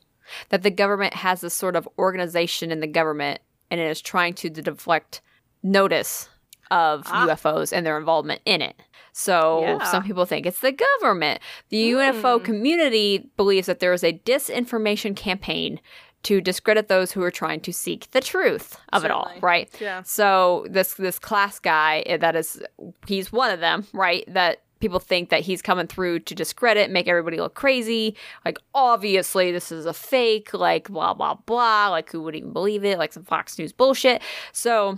that 0.49 0.61
the 0.63 0.71
government 0.71 1.13
has 1.15 1.41
this 1.41 1.53
sort 1.53 1.75
of 1.75 1.87
organization 1.97 2.71
in 2.71 2.79
the 2.79 2.87
government 2.87 3.39
and 3.71 3.79
it 3.81 3.89
is 3.89 4.01
trying 4.01 4.33
to 4.35 4.49
deflect 4.49 5.21
notice 5.63 6.29
of 6.71 7.03
Ah. 7.07 7.25
UFOs 7.27 7.73
and 7.73 7.85
their 7.85 7.97
involvement 7.97 8.41
in 8.45 8.61
it. 8.61 8.75
So 9.11 9.61
Yeah. 9.61 9.83
some 9.85 10.03
people 10.03 10.25
think 10.25 10.45
it's 10.45 10.59
the 10.61 10.71
government. 10.71 11.41
The 11.69 11.77
UFO 11.95 12.37
Hmm. 12.37 12.45
community 12.45 13.29
believes 13.37 13.65
that 13.67 13.79
there 13.79 13.91
is 13.91 14.03
a 14.03 14.13
disinformation 14.13 15.15
campaign 15.15 15.81
to 16.23 16.41
discredit 16.41 16.87
those 16.87 17.11
who 17.11 17.23
are 17.23 17.31
trying 17.31 17.61
to 17.61 17.73
seek 17.73 18.11
the 18.11 18.21
truth 18.21 18.77
of 18.91 19.05
it 19.05 19.11
all, 19.11 19.31
right? 19.41 19.69
Yeah. 19.79 20.03
So 20.03 20.65
this 20.69 20.95
this 20.95 21.19
Klass 21.19 21.61
guy 21.61 21.99
eh, 22.05 22.17
that 22.17 22.35
is 22.35 22.61
he's 23.07 23.31
one 23.31 23.51
of 23.51 23.59
them, 23.59 23.87
right? 23.93 24.25
That 24.27 24.61
people 24.79 24.99
think 24.99 25.29
that 25.29 25.41
he's 25.41 25.61
coming 25.61 25.87
through 25.87 26.19
to 26.19 26.35
discredit, 26.35 26.89
make 26.89 27.07
everybody 27.07 27.37
look 27.37 27.53
crazy. 27.53 28.15
Like 28.45 28.57
obviously 28.73 29.51
this 29.51 29.71
is 29.71 29.85
a 29.85 29.93
fake, 29.93 30.53
like 30.53 30.89
blah 30.89 31.13
blah 31.13 31.35
blah. 31.35 31.89
Like 31.89 32.11
who 32.11 32.21
would 32.23 32.35
even 32.35 32.53
believe 32.53 32.83
it? 32.83 32.97
Like 32.97 33.13
some 33.13 33.23
Fox 33.23 33.57
News 33.57 33.71
bullshit. 33.71 34.21
So 34.51 34.97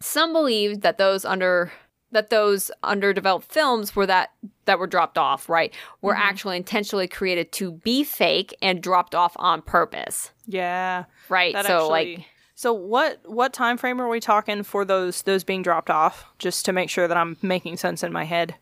some 0.00 0.32
believe 0.32 0.80
that 0.80 0.98
those 0.98 1.24
under 1.24 1.72
that 2.12 2.30
those 2.30 2.70
underdeveloped 2.82 3.50
films 3.50 3.94
were 3.94 4.06
that 4.06 4.30
that 4.64 4.78
were 4.78 4.86
dropped 4.86 5.18
off, 5.18 5.48
right? 5.48 5.74
Were 6.02 6.14
Mhm. 6.14 6.18
actually 6.20 6.56
intentionally 6.56 7.08
created 7.08 7.52
to 7.52 7.72
be 7.72 8.04
fake 8.04 8.56
and 8.62 8.82
dropped 8.82 9.14
off 9.14 9.34
on 9.36 9.62
purpose. 9.62 10.32
Yeah. 10.46 11.04
Right. 11.28 11.52
That 11.54 11.66
so 11.66 11.74
actually, 11.92 12.16
like 12.16 12.24
So 12.54 12.72
what 12.72 13.20
what 13.24 13.52
time 13.52 13.76
frame 13.76 14.00
are 14.00 14.08
we 14.08 14.20
talking 14.20 14.62
for 14.62 14.84
those 14.84 15.22
those 15.22 15.44
being 15.44 15.62
dropped 15.62 15.90
off? 15.90 16.24
Just 16.38 16.64
to 16.64 16.72
make 16.72 16.90
sure 16.90 17.06
that 17.08 17.16
I'm 17.16 17.36
making 17.42 17.76
sense 17.76 18.02
in 18.02 18.12
my 18.12 18.24
head. 18.24 18.56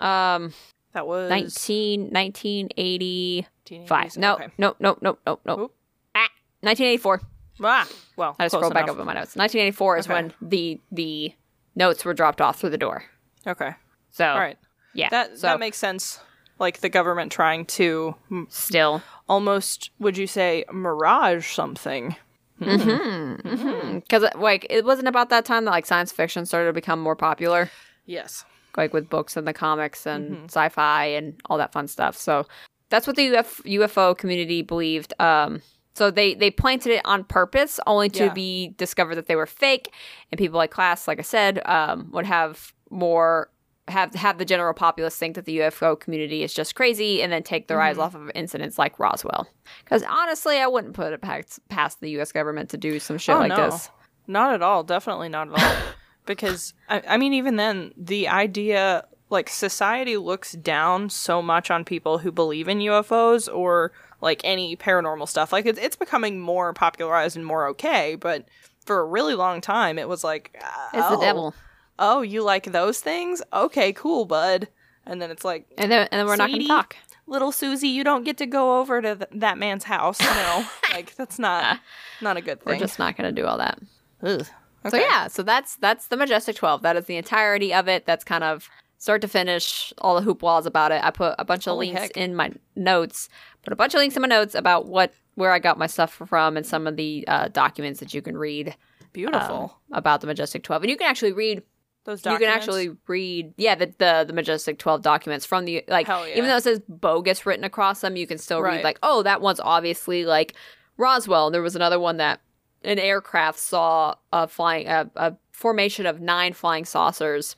um 0.00 0.52
That 0.92 1.06
was 1.06 1.28
19, 1.30 2.10
1985. 2.12 3.46
1980s. 3.70 4.16
No, 4.18 4.34
Okay. 4.34 4.48
no, 4.58 4.74
no, 4.80 4.96
no, 5.00 5.18
no, 5.26 5.38
no. 5.44 5.58
Oop. 5.60 5.74
Ah, 6.14 6.28
1984. 6.62 7.20
Ah, 7.62 7.86
well, 8.16 8.36
I 8.38 8.44
just 8.44 8.54
scrolled 8.56 8.74
back 8.74 8.88
up 8.88 8.98
in 8.98 9.06
my 9.06 9.14
notes. 9.14 9.36
1984 9.36 9.98
is 9.98 10.08
when 10.08 10.32
the 10.40 10.80
the 10.92 11.32
notes 11.76 12.04
were 12.04 12.14
dropped 12.14 12.40
off 12.40 12.58
through 12.60 12.70
the 12.70 12.78
door. 12.78 13.04
Okay. 13.46 13.70
So, 14.10 14.26
All 14.26 14.38
right. 14.40 14.58
yeah. 14.94 15.08
That 15.10 15.38
so 15.38 15.46
that 15.46 15.60
makes 15.60 15.76
sense. 15.78 16.18
Like 16.58 16.80
the 16.80 16.88
government 16.88 17.30
trying 17.30 17.66
to 17.66 18.14
still. 18.48 19.02
almost, 19.28 19.90
would 19.98 20.16
you 20.16 20.26
say, 20.26 20.64
mirage 20.72 21.46
something? 21.52 22.16
Because, 22.58 24.24
like, 24.36 24.66
it 24.70 24.84
wasn't 24.84 25.08
about 25.08 25.28
that 25.30 25.44
time 25.44 25.64
that, 25.66 25.70
like, 25.70 25.86
science 25.86 26.12
fiction 26.12 26.46
started 26.46 26.68
to 26.68 26.72
become 26.72 27.00
more 27.00 27.16
popular, 27.16 27.70
Yes. 28.06 28.44
like, 28.76 28.92
with 28.94 29.08
books 29.10 29.36
and 29.36 29.46
the 29.46 29.52
comics 29.52 30.06
and 30.06 30.30
Mm-hmm. 30.30 30.44
sci 30.46 30.68
fi 30.70 31.04
and 31.06 31.38
all 31.46 31.58
that 31.58 31.72
fun 31.72 31.88
stuff. 31.88 32.16
So, 32.16 32.46
that's 32.88 33.06
what 33.06 33.16
the 33.16 33.36
UF- 33.36 33.62
UFO 33.64 34.16
community 34.16 34.62
believed. 34.62 35.12
Um, 35.20 35.60
So 35.96 36.10
they 36.10 36.34
they 36.34 36.50
planted 36.50 36.92
it 36.92 37.00
on 37.04 37.24
purpose, 37.24 37.80
only 37.86 38.08
to 38.10 38.24
Yeah. 38.26 38.32
be 38.32 38.74
discovered 38.76 39.14
that 39.14 39.26
they 39.26 39.36
were 39.36 39.46
fake, 39.46 39.92
and 40.30 40.38
people 40.38 40.58
like 40.58 40.70
Klass, 40.72 41.08
like 41.08 41.18
I 41.18 41.22
said, 41.22 41.60
um, 41.66 42.10
would 42.12 42.26
have 42.26 42.74
more 42.90 43.50
have 43.88 44.14
have 44.14 44.36
the 44.38 44.44
general 44.44 44.74
populace 44.74 45.16
think 45.16 45.36
that 45.36 45.44
the 45.46 45.58
UFO 45.60 45.98
community 45.98 46.42
is 46.42 46.52
just 46.52 46.74
crazy, 46.74 47.22
and 47.22 47.32
then 47.32 47.42
take 47.42 47.68
their 47.68 47.80
eyes 47.80 47.98
off 47.98 48.14
of 48.14 48.30
incidents 48.34 48.78
like 48.78 48.98
Roswell. 48.98 49.46
Because 49.84 50.02
honestly, 50.02 50.58
I 50.58 50.66
wouldn't 50.66 50.92
put 50.94 51.12
it 51.12 51.20
past, 51.22 51.60
past 51.68 52.00
the 52.00 52.10
U.S. 52.10 52.30
government 52.32 52.68
to 52.70 52.76
do 52.76 52.98
some 52.98 53.16
shit 53.16 53.36
Oh, 53.36 53.38
like 53.38 53.50
no. 53.50 53.70
this. 53.70 53.88
Not 54.26 54.52
at 54.54 54.60
all. 54.62 54.82
Definitely 54.82 55.28
not 55.28 55.48
at 55.52 55.62
all. 55.62 55.76
because 56.26 56.74
I, 56.88 57.00
I 57.10 57.16
mean, 57.16 57.32
even 57.32 57.56
then, 57.56 57.92
the 57.96 58.26
idea 58.28 59.06
like 59.30 59.48
society 59.48 60.16
looks 60.16 60.52
down 60.52 61.08
so 61.10 61.40
much 61.40 61.70
on 61.70 61.84
people 61.84 62.18
who 62.18 62.30
believe 62.32 62.68
in 62.68 62.78
UFOs 62.78 63.48
or 63.52 63.92
like 64.20 64.40
any 64.44 64.76
paranormal 64.76 65.28
stuff. 65.28 65.52
Like 65.52 65.66
it's 65.66 65.78
it's 65.78 65.96
becoming 65.96 66.40
more 66.40 66.72
popularized 66.72 67.36
and 67.36 67.44
more 67.44 67.66
okay, 67.68 68.14
but 68.14 68.46
for 68.84 69.00
a 69.00 69.04
really 69.04 69.34
long 69.34 69.60
time, 69.60 69.98
it 69.98 70.08
was 70.08 70.22
like 70.24 70.56
uh, 70.62 70.88
It's 70.94 71.08
the 71.08 71.16
oh, 71.16 71.20
devil, 71.20 71.54
Oh, 71.98 72.22
you 72.22 72.42
like 72.42 72.72
those 72.72 73.00
things? 73.00 73.42
Okay, 73.52 73.92
cool, 73.92 74.24
bud. 74.24 74.68
And 75.06 75.22
then 75.22 75.30
it's 75.30 75.44
like, 75.44 75.66
and 75.78 75.90
then 75.90 76.08
and 76.10 76.18
then 76.20 76.26
we're 76.26 76.36
not 76.36 76.48
going 76.48 76.62
to 76.62 76.66
talk. 76.66 76.96
little 77.26 77.52
Susie, 77.52 77.88
you 77.88 78.04
don't 78.04 78.24
get 78.24 78.36
to 78.38 78.46
go 78.46 78.80
over 78.80 79.00
to 79.00 79.16
th- 79.16 79.30
that 79.32 79.56
man's 79.56 79.84
house. 79.84 80.20
No, 80.20 80.66
like 80.92 81.14
that's 81.14 81.38
not 81.38 81.80
not 82.20 82.36
a 82.36 82.40
good 82.40 82.62
thing. 82.62 82.74
We're 82.74 82.80
just 82.80 82.98
not 82.98 83.16
going 83.16 83.32
to 83.32 83.40
do 83.40 83.46
all 83.46 83.58
that. 83.58 83.78
Ugh. 84.22 84.46
So 84.90 84.96
yeah, 84.96 85.26
so 85.26 85.42
that's 85.42 85.76
that's 85.76 86.08
the 86.08 86.16
Majestic 86.16 86.56
12. 86.56 86.82
That 86.82 86.96
is 86.96 87.06
the 87.06 87.16
entirety 87.16 87.74
of 87.74 87.88
it. 87.88 88.06
That's 88.06 88.24
kind 88.24 88.44
of 88.44 88.68
start 88.98 89.20
to 89.22 89.28
finish 89.28 89.92
all 89.98 90.20
the 90.20 90.26
hooplas 90.26 90.66
about 90.66 90.92
it. 90.92 91.02
I 91.04 91.10
put 91.10 91.34
a 91.38 91.44
bunch 91.44 91.66
of 91.66 91.72
Holy 91.72 91.88
links 91.88 92.02
heck. 92.02 92.16
in 92.16 92.34
my 92.34 92.52
notes. 92.74 93.28
Put 93.62 93.72
a 93.72 93.76
bunch 93.76 93.94
of 93.94 93.98
links 93.98 94.16
in 94.16 94.22
my 94.22 94.28
notes 94.28 94.54
about 94.54 94.86
what 94.86 95.12
where 95.34 95.52
I 95.52 95.58
got 95.58 95.78
my 95.78 95.86
stuff 95.86 96.14
from 96.26 96.56
and 96.56 96.64
some 96.64 96.86
of 96.86 96.96
the 96.96 97.24
uh, 97.28 97.48
documents 97.48 98.00
that 98.00 98.14
you 98.14 98.22
can 98.22 98.38
read 98.38 98.68
um, 98.68 98.74
Beautiful. 99.12 99.78
about 99.92 100.22
the 100.22 100.26
Majestic 100.26 100.62
12. 100.62 100.82
And 100.84 100.90
you 100.90 100.96
can 100.96 101.08
actually 101.08 101.32
read 101.32 101.62
Those 102.04 102.22
Documents? 102.22 102.40
you 102.40 102.46
can 102.46 102.56
actually 102.56 102.96
read 103.06 103.52
yeah 103.56 103.74
the, 103.74 103.92
the 103.98 104.24
the 104.26 104.32
majestic 104.32 104.78
12 104.78 105.02
documents 105.02 105.44
from 105.44 105.64
the 105.64 105.84
like 105.88 106.06
yeah. 106.06 106.26
even 106.28 106.46
though 106.46 106.56
it 106.56 106.62
says 106.62 106.80
bogus 106.88 107.44
written 107.44 107.64
across 107.64 108.00
them 108.00 108.16
you 108.16 108.26
can 108.26 108.38
still 108.38 108.62
read 108.62 108.84
like 108.84 108.98
oh 109.02 109.22
that 109.24 109.40
one's 109.40 109.60
obviously 109.60 110.24
like 110.24 110.54
roswell 110.96 111.46
and 111.46 111.54
there 111.54 111.62
was 111.62 111.76
another 111.76 111.98
one 111.98 112.16
that 112.18 112.40
an 112.82 112.98
aircraft 112.98 113.58
saw 113.58 114.14
a 114.32 114.46
flying 114.46 114.86
a, 114.86 115.10
a 115.16 115.36
formation 115.50 116.06
of 116.06 116.20
nine 116.20 116.52
flying 116.52 116.84
saucers 116.84 117.56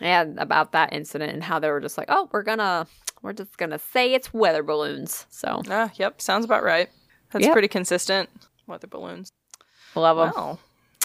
and 0.00 0.38
about 0.38 0.72
that 0.72 0.92
incident 0.92 1.32
and 1.32 1.42
how 1.44 1.58
they 1.58 1.70
were 1.70 1.80
just 1.80 1.96
like 1.98 2.06
oh 2.10 2.28
we're 2.32 2.42
gonna 2.42 2.86
we're 3.22 3.32
just 3.32 3.56
gonna 3.58 3.78
say 3.78 4.14
it's 4.14 4.32
weather 4.32 4.62
balloons 4.62 5.26
so 5.30 5.62
Ah, 5.70 5.90
yep, 5.96 6.20
sounds 6.20 6.44
about 6.44 6.62
right. 6.62 6.88
That's 7.32 7.44
Yep. 7.44 7.52
pretty 7.52 7.68
consistent. 7.68 8.28
Weather 8.66 8.86
balloons. 8.88 9.30
love 9.94 10.16
them 10.16 10.32
Well, 10.34 10.60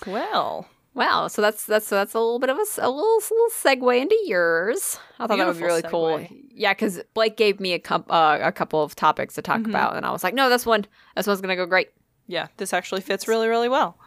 well. 0.07 0.67
Wow, 0.93 1.27
so 1.27 1.41
that's 1.41 1.65
that's 1.65 1.85
so 1.85 1.95
that's 1.95 2.13
a 2.13 2.19
little 2.19 2.39
bit 2.39 2.49
of 2.49 2.57
a 2.57 2.61
little 2.89 3.17
little 3.17 3.49
segue 3.51 3.99
into 4.01 4.17
yours. 4.25 4.97
I 5.19 5.27
thought 5.27 5.37
that 5.37 5.45
would 5.47 5.57
be 5.57 5.63
really 5.63 5.81
Beautiful 5.81 6.17
cool. 6.19 6.27
Yeah, 6.51 6.71
because 6.73 7.01
Blake 7.13 7.35
gave 7.35 7.59
me 7.59 7.73
a 7.73 7.79
com- 7.79 8.05
uh, 8.09 8.39
a 8.41 8.53
couple 8.53 8.81
of 8.81 8.95
topics 8.95 9.33
to 9.33 9.41
talk 9.41 9.59
Mhm. 9.59 9.69
about, 9.71 9.97
and 9.97 10.05
I 10.05 10.11
was 10.11 10.23
like, 10.23 10.33
no, 10.33 10.47
this 10.49 10.65
one 10.65 10.85
this 11.17 11.27
one's 11.27 11.41
gonna 11.41 11.57
go 11.57 11.65
great. 11.65 11.89
Yeah, 12.27 12.47
this 12.55 12.71
actually 12.71 13.01
fits 13.01 13.27
really, 13.27 13.49
really 13.49 13.67
well. 13.67 13.97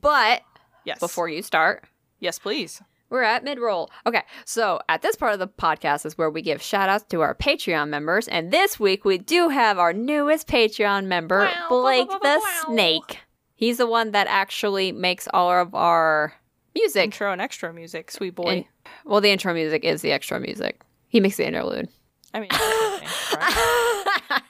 But 0.00 0.42
Yes. 0.84 1.00
before 1.00 1.28
you 1.28 1.42
start, 1.42 1.84
Yes, 2.20 2.38
please. 2.38 2.80
We're 3.12 3.22
at 3.22 3.44
mid 3.44 3.60
roll. 3.60 3.90
Okay, 4.06 4.22
so 4.44 4.80
at 4.88 5.02
this 5.02 5.14
part 5.14 5.34
of 5.34 5.38
the 5.38 5.46
podcast 5.46 6.04
is 6.06 6.16
where 6.18 6.30
we 6.30 6.42
give 6.42 6.60
shout 6.62 6.88
outs 6.88 7.04
to 7.10 7.20
our 7.20 7.34
Patreon 7.34 7.88
members, 7.90 8.26
and 8.26 8.50
this 8.50 8.80
week 8.80 9.04
we 9.04 9.18
do 9.18 9.50
have 9.50 9.78
our 9.78 9.92
newest 9.92 10.48
Patreon 10.48 11.04
member, 11.06 11.40
Wow, 11.44 11.66
Blake 11.68 12.08
wow, 12.08 12.18
wow, 12.22 12.34
the 12.34 12.40
wow. 12.40 12.62
Snake. 12.72 13.18
He's 13.54 13.76
the 13.76 13.86
one 13.86 14.10
that 14.12 14.26
actually 14.26 14.90
makes 14.90 15.28
all 15.32 15.50
of 15.52 15.74
our 15.74 16.32
music 16.74 17.04
Intro 17.04 17.30
and 17.32 17.40
extra 17.40 17.72
music, 17.72 18.10
sweet 18.10 18.34
boy. 18.34 18.48
And- 18.50 18.64
well, 19.04 19.20
the 19.20 19.30
intro 19.30 19.54
music 19.54 19.84
is 19.84 20.02
the 20.02 20.10
extra 20.10 20.40
music. 20.40 20.80
He 21.08 21.20
makes 21.20 21.36
the 21.36 21.46
interlude. 21.46 21.88
I 22.34 22.40
mean, 22.40 22.48
okay, 22.50 23.06
right? 23.36 24.42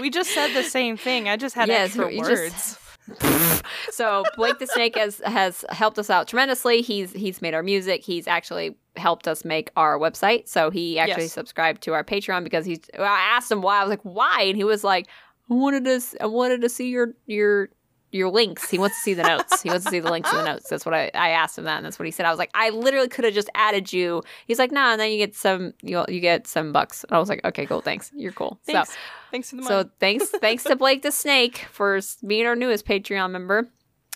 we 0.00 0.10
just 0.10 0.30
said 0.34 0.52
the 0.54 0.64
same 0.64 0.96
thing. 0.96 1.28
I 1.28 1.36
just 1.36 1.54
had 1.54 1.68
Yes, 1.68 1.90
extra 1.90 2.12
you 2.12 2.18
words. 2.18 2.52
just- 2.52 2.78
so 3.90 4.24
Blake 4.36 4.58
the 4.58 4.66
Snake 4.66 4.96
has 4.96 5.20
has 5.24 5.64
helped 5.70 5.98
us 5.98 6.10
out 6.10 6.28
tremendously. 6.28 6.82
He's 6.82 7.12
he's 7.12 7.40
made 7.42 7.54
our 7.54 7.62
music. 7.62 8.02
He's 8.02 8.26
actually 8.26 8.76
helped 8.96 9.28
us 9.28 9.44
make 9.44 9.70
our 9.76 9.98
website. 9.98 10.48
So 10.48 10.70
he 10.70 10.98
actually 10.98 11.24
Yes. 11.24 11.32
subscribed 11.32 11.82
to 11.82 11.92
our 11.94 12.04
Patreon 12.04 12.44
because 12.44 12.64
he's. 12.66 12.80
I 12.98 13.02
asked 13.04 13.50
him 13.50 13.62
why. 13.62 13.80
I 13.80 13.82
was 13.84 13.90
like, 13.90 14.02
why? 14.02 14.42
And 14.42 14.56
he 14.56 14.64
was 14.64 14.84
like, 14.84 15.06
I 15.50 15.54
wanted 15.54 15.84
to 15.84 16.00
I 16.20 16.26
wanted 16.26 16.60
to 16.62 16.68
see 16.68 16.90
your 16.90 17.14
your 17.26 17.70
your 18.10 18.30
links. 18.30 18.70
He 18.70 18.78
wants 18.78 18.96
to 18.96 19.02
see 19.02 19.12
the 19.14 19.22
notes. 19.22 19.60
He 19.60 19.68
wants 19.68 19.84
to 19.84 19.90
see 19.90 20.00
the 20.00 20.10
links 20.10 20.30
in 20.30 20.38
the 20.38 20.44
notes. 20.44 20.70
That's 20.70 20.86
what 20.86 20.94
I, 20.94 21.10
I 21.14 21.28
asked 21.30 21.58
him 21.58 21.64
that, 21.64 21.76
and 21.76 21.84
that's 21.84 21.98
what 21.98 22.06
he 22.06 22.10
said. 22.10 22.24
I 22.24 22.30
was 22.30 22.38
like, 22.38 22.50
I 22.54 22.70
literally 22.70 23.08
could 23.08 23.26
have 23.26 23.34
just 23.34 23.50
added 23.54 23.92
you. 23.92 24.22
He's 24.46 24.58
like, 24.58 24.72
nah, 24.72 24.92
and 24.92 25.00
then 25.00 25.10
you 25.10 25.18
get 25.18 25.34
some 25.34 25.74
you 25.82 26.04
you 26.08 26.20
get 26.20 26.46
some 26.46 26.72
bucks. 26.72 27.04
And 27.04 27.12
I 27.14 27.18
was 27.18 27.28
like, 27.28 27.44
okay, 27.44 27.66
cool, 27.66 27.82
thanks. 27.82 28.10
You're 28.14 28.32
cool. 28.32 28.58
So 28.64 28.82
Thanks. 29.30 29.50
For 29.50 29.56
the 29.56 29.62
money. 29.62 29.82
so 29.84 29.90
thanks 30.00 30.28
thanks 30.40 30.64
to 30.64 30.76
Blake 30.76 31.02
the 31.02 31.12
Snake 31.12 31.66
for 31.70 32.00
being 32.26 32.46
our 32.46 32.56
newest 32.56 32.86
Patreon 32.86 33.30
member. 33.30 33.68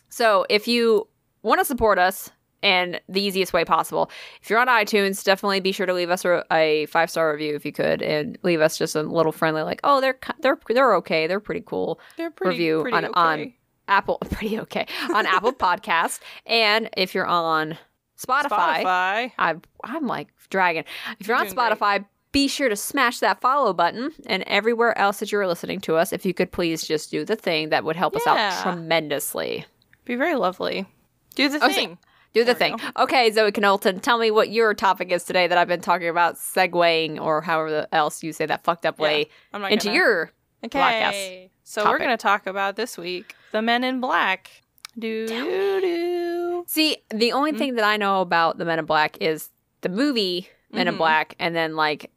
So 0.08 0.46
if 0.50 0.68
you 0.68 1.08
want 1.42 1.60
to 1.60 1.64
support 1.64 1.98
us 1.98 2.30
and 2.62 3.00
the 3.08 3.20
easiest 3.20 3.52
way 3.52 3.64
possible, 3.64 4.10
if 4.40 4.48
you're 4.50 4.58
on 4.60 4.68
iTunes, 4.68 5.24
definitely 5.24 5.60
be 5.60 5.72
sure 5.72 5.86
to 5.86 5.92
leave 5.94 6.10
us 6.10 6.24
a, 6.24 6.44
a 6.52 6.86
five 6.86 7.10
star 7.10 7.32
review 7.32 7.54
if 7.56 7.64
you 7.64 7.72
could, 7.72 8.02
and 8.02 8.38
leave 8.42 8.60
us 8.60 8.78
just 8.78 8.94
a 8.94 9.02
little 9.02 9.32
friendly 9.32 9.62
like, 9.62 9.80
oh, 9.84 10.00
they're 10.00 10.18
they're 10.40 10.58
they're 10.68 10.94
okay, 10.96 11.26
they're 11.26 11.40
pretty 11.40 11.62
cool. 11.66 11.98
They're 12.16 12.30
pretty, 12.30 12.50
review 12.58 12.82
pretty 12.82 12.96
on- 12.96 13.04
okay. 13.06 13.12
on- 13.16 13.52
Apple 13.88 14.18
pretty 14.30 14.60
okay 14.60 14.86
on 15.12 15.26
Apple 15.26 15.52
Podcast, 15.68 16.20
and 16.46 16.88
if 16.96 17.14
you're 17.14 17.26
on 17.26 17.76
Spotify, 18.16 18.84
Spotify. 18.84 19.32
I, 19.36 19.54
I'm 19.82 20.06
like 20.06 20.28
dragging. 20.50 20.84
If 21.18 21.26
you're 21.26 21.36
You're 21.36 21.46
on 21.46 21.52
Spotify. 21.52 21.96
great. 21.98 22.06
Be 22.32 22.48
sure 22.48 22.68
to 22.68 22.76
smash 22.76 23.18
that 23.20 23.40
follow 23.40 23.72
button. 23.72 24.12
And 24.26 24.42
everywhere 24.46 24.96
else 24.98 25.20
that 25.20 25.30
you're 25.30 25.46
listening 25.46 25.80
to 25.82 25.96
us, 25.96 26.12
if 26.12 26.24
you 26.26 26.32
could 26.34 26.50
please 26.50 26.82
just 26.86 27.10
do 27.10 27.24
the 27.24 27.36
thing 27.36 27.68
that 27.68 27.84
would 27.84 27.96
help 27.96 28.16
us 28.16 28.26
out 28.26 28.62
tremendously. 28.62 29.66
Be 30.04 30.14
very 30.16 30.34
lovely. 30.34 30.86
Do 31.34 31.48
the 31.48 31.58
Oh, 31.62 31.68
so- 31.68 31.74
thing. 31.74 31.98
Do 32.34 32.44
the 32.44 32.54
thing. 32.54 32.76
Okay, 32.96 33.30
Zoe 33.30 33.50
Knowlton, 33.50 34.00
tell 34.00 34.16
me 34.16 34.30
what 34.30 34.48
your 34.48 34.72
topic 34.72 35.12
is 35.12 35.22
today 35.24 35.46
that 35.46 35.58
I've 35.58 35.68
been 35.68 35.82
talking 35.82 36.08
about 36.08 36.36
segueing 36.36 37.20
or 37.20 37.42
however 37.42 37.86
else 37.92 38.22
you 38.22 38.32
say 38.32 38.46
that 38.46 38.64
fucked 38.64 38.86
up 38.86 38.98
way 38.98 39.28
not 39.52 39.70
into 39.70 39.88
gonna- 39.88 39.96
your. 39.98 40.32
Okay. 40.64 40.78
podcast 40.78 41.50
So 41.64 41.84
we're 41.84 41.98
going 41.98 42.08
to 42.10 42.16
talk 42.16 42.46
about 42.46 42.76
this 42.76 42.96
week 42.96 43.34
the 43.50 43.60
Men 43.60 43.84
in 43.84 44.00
Black. 44.00 44.50
Do 44.98 45.26
do 45.26 45.80
do. 45.82 46.64
See, 46.66 46.96
the 47.10 47.28
Mm-hmm. 47.28 47.36
only 47.36 47.52
thing 47.52 47.74
that 47.74 47.84
I 47.84 47.98
know 47.98 48.22
about 48.22 48.56
the 48.56 48.64
Men 48.64 48.78
in 48.78 48.84
Black 48.86 49.18
is 49.20 49.50
the 49.82 49.88
movie 49.90 50.48
Men 50.70 50.88
in 50.88 50.94
Mhm. 50.94 50.98
Black, 50.98 51.34
and 51.38 51.54
then 51.54 51.76
like 51.76 52.10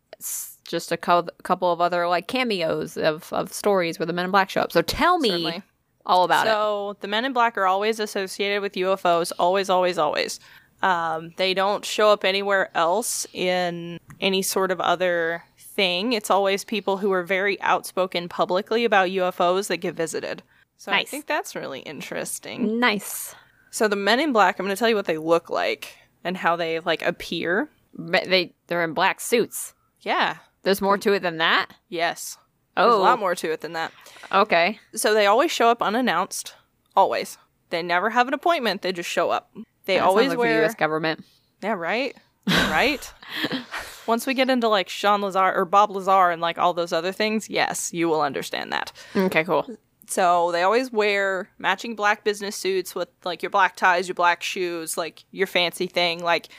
just 0.67 0.91
a 0.91 0.97
cou- 0.97 1.27
couple 1.43 1.71
of 1.71 1.81
other 1.81 2.07
like 2.07 2.27
cameos 2.27 2.97
of, 2.97 3.31
of 3.31 3.53
stories 3.53 3.99
where 3.99 4.05
the 4.05 4.13
Men 4.13 4.25
in 4.25 4.31
Black 4.31 4.49
show 4.49 4.61
up. 4.61 4.71
So 4.71 4.81
tell 4.81 5.19
me 5.19 5.29
Certainly. 5.29 5.63
all 6.05 6.23
about 6.23 6.47
it. 6.47 6.49
so 6.49 6.97
the 7.01 7.07
Men 7.07 7.25
in 7.25 7.33
Black 7.33 7.57
are 7.57 7.65
always 7.67 7.99
associated 7.99 8.61
with 8.61 8.73
UFOs. 8.73 9.31
Always, 9.39 9.69
always, 9.69 9.97
always. 9.97 10.39
Um, 10.81 11.31
they 11.37 11.53
don't 11.53 11.85
show 11.85 12.09
up 12.11 12.23
anywhere 12.25 12.69
else 12.75 13.25
in 13.33 13.99
any 14.19 14.41
sort 14.41 14.71
of 14.71 14.79
other 14.81 15.43
thing. 15.57 16.13
It's 16.13 16.29
always 16.29 16.63
people 16.63 16.97
who 16.97 17.11
are 17.11 17.23
very 17.23 17.59
outspoken 17.61 18.29
publicly 18.29 18.85
about 18.85 19.09
UFOs 19.09 19.67
that 19.67 19.77
get 19.77 19.95
visited. 19.95 20.43
So 20.77 20.91
I 20.91 21.03
think 21.03 21.25
that's 21.25 21.55
really 21.55 21.79
interesting. 21.81 22.79
Nice. 22.79 23.33
So 23.71 23.87
the 23.87 23.95
Men 23.95 24.19
in 24.19 24.33
Black, 24.33 24.59
I'm 24.59 24.65
going 24.65 24.75
to 24.75 24.79
tell 24.79 24.89
you 24.89 24.95
what 24.95 25.05
they 25.05 25.17
look 25.17 25.49
like 25.49 25.95
and 26.23 26.35
how 26.35 26.55
they 26.55 26.79
like 26.81 27.01
appear. 27.01 27.69
But 27.97 28.25
they 28.25 28.53
they're 28.67 28.83
in 28.83 28.93
black 28.93 29.21
suits. 29.21 29.73
Yeah. 30.05 30.37
There's 30.63 30.81
more 30.81 30.97
mm. 30.97 31.01
to 31.01 31.13
it 31.13 31.21
than 31.21 31.37
that. 31.39 31.73
Yes. 31.89 32.37
Oh, 32.77 32.83
There's 32.83 32.95
a 32.95 32.99
lot 32.99 33.17
oh. 33.17 33.21
more 33.21 33.35
to 33.35 33.51
it 33.51 33.61
than 33.61 33.73
that. 33.73 33.91
Okay. 34.31 34.79
So 34.93 35.13
they 35.13 35.25
always 35.25 35.51
show 35.51 35.69
up 35.69 35.81
unannounced. 35.81 36.55
Always. 36.95 37.37
They 37.71 37.81
never 37.81 38.09
have 38.11 38.27
an 38.27 38.33
appointment. 38.33 38.81
They 38.81 38.93
just 38.93 39.09
show 39.09 39.31
up. 39.31 39.51
They 39.85 39.95
That 39.95 40.03
always 40.03 40.29
like 40.29 40.37
the 40.37 40.39
wear. 40.39 40.61
U.S. 40.61 40.75
government. 40.75 41.25
Yeah, 41.61 41.73
right. 41.73 42.15
right. 42.47 43.11
Once 44.07 44.27
we 44.27 44.33
get 44.33 44.49
into 44.49 44.67
like 44.67 44.87
Sean 44.87 45.21
Lazar 45.21 45.53
or 45.53 45.65
Bob 45.65 45.89
Lazar 45.91 46.29
and 46.29 46.41
like 46.41 46.57
all 46.57 46.73
those 46.73 46.93
other 46.93 47.11
things, 47.11 47.49
yes, 47.49 47.91
you 47.91 48.07
will 48.07 48.21
understand 48.21 48.71
that. 48.71 48.91
Okay, 49.15 49.43
cool. 49.43 49.67
So 50.07 50.51
they 50.51 50.61
always 50.61 50.91
wear 50.91 51.49
matching 51.57 51.95
black 51.95 52.23
business 52.23 52.55
suits 52.55 52.93
with 52.93 53.09
like 53.23 53.41
your 53.41 53.49
black 53.49 53.75
ties, 53.75 54.07
your 54.07 54.15
black 54.15 54.43
shoes, 54.43 54.97
like 54.97 55.23
your 55.31 55.47
fancy 55.47 55.87
thing. 55.87 56.23
Like 56.23 56.49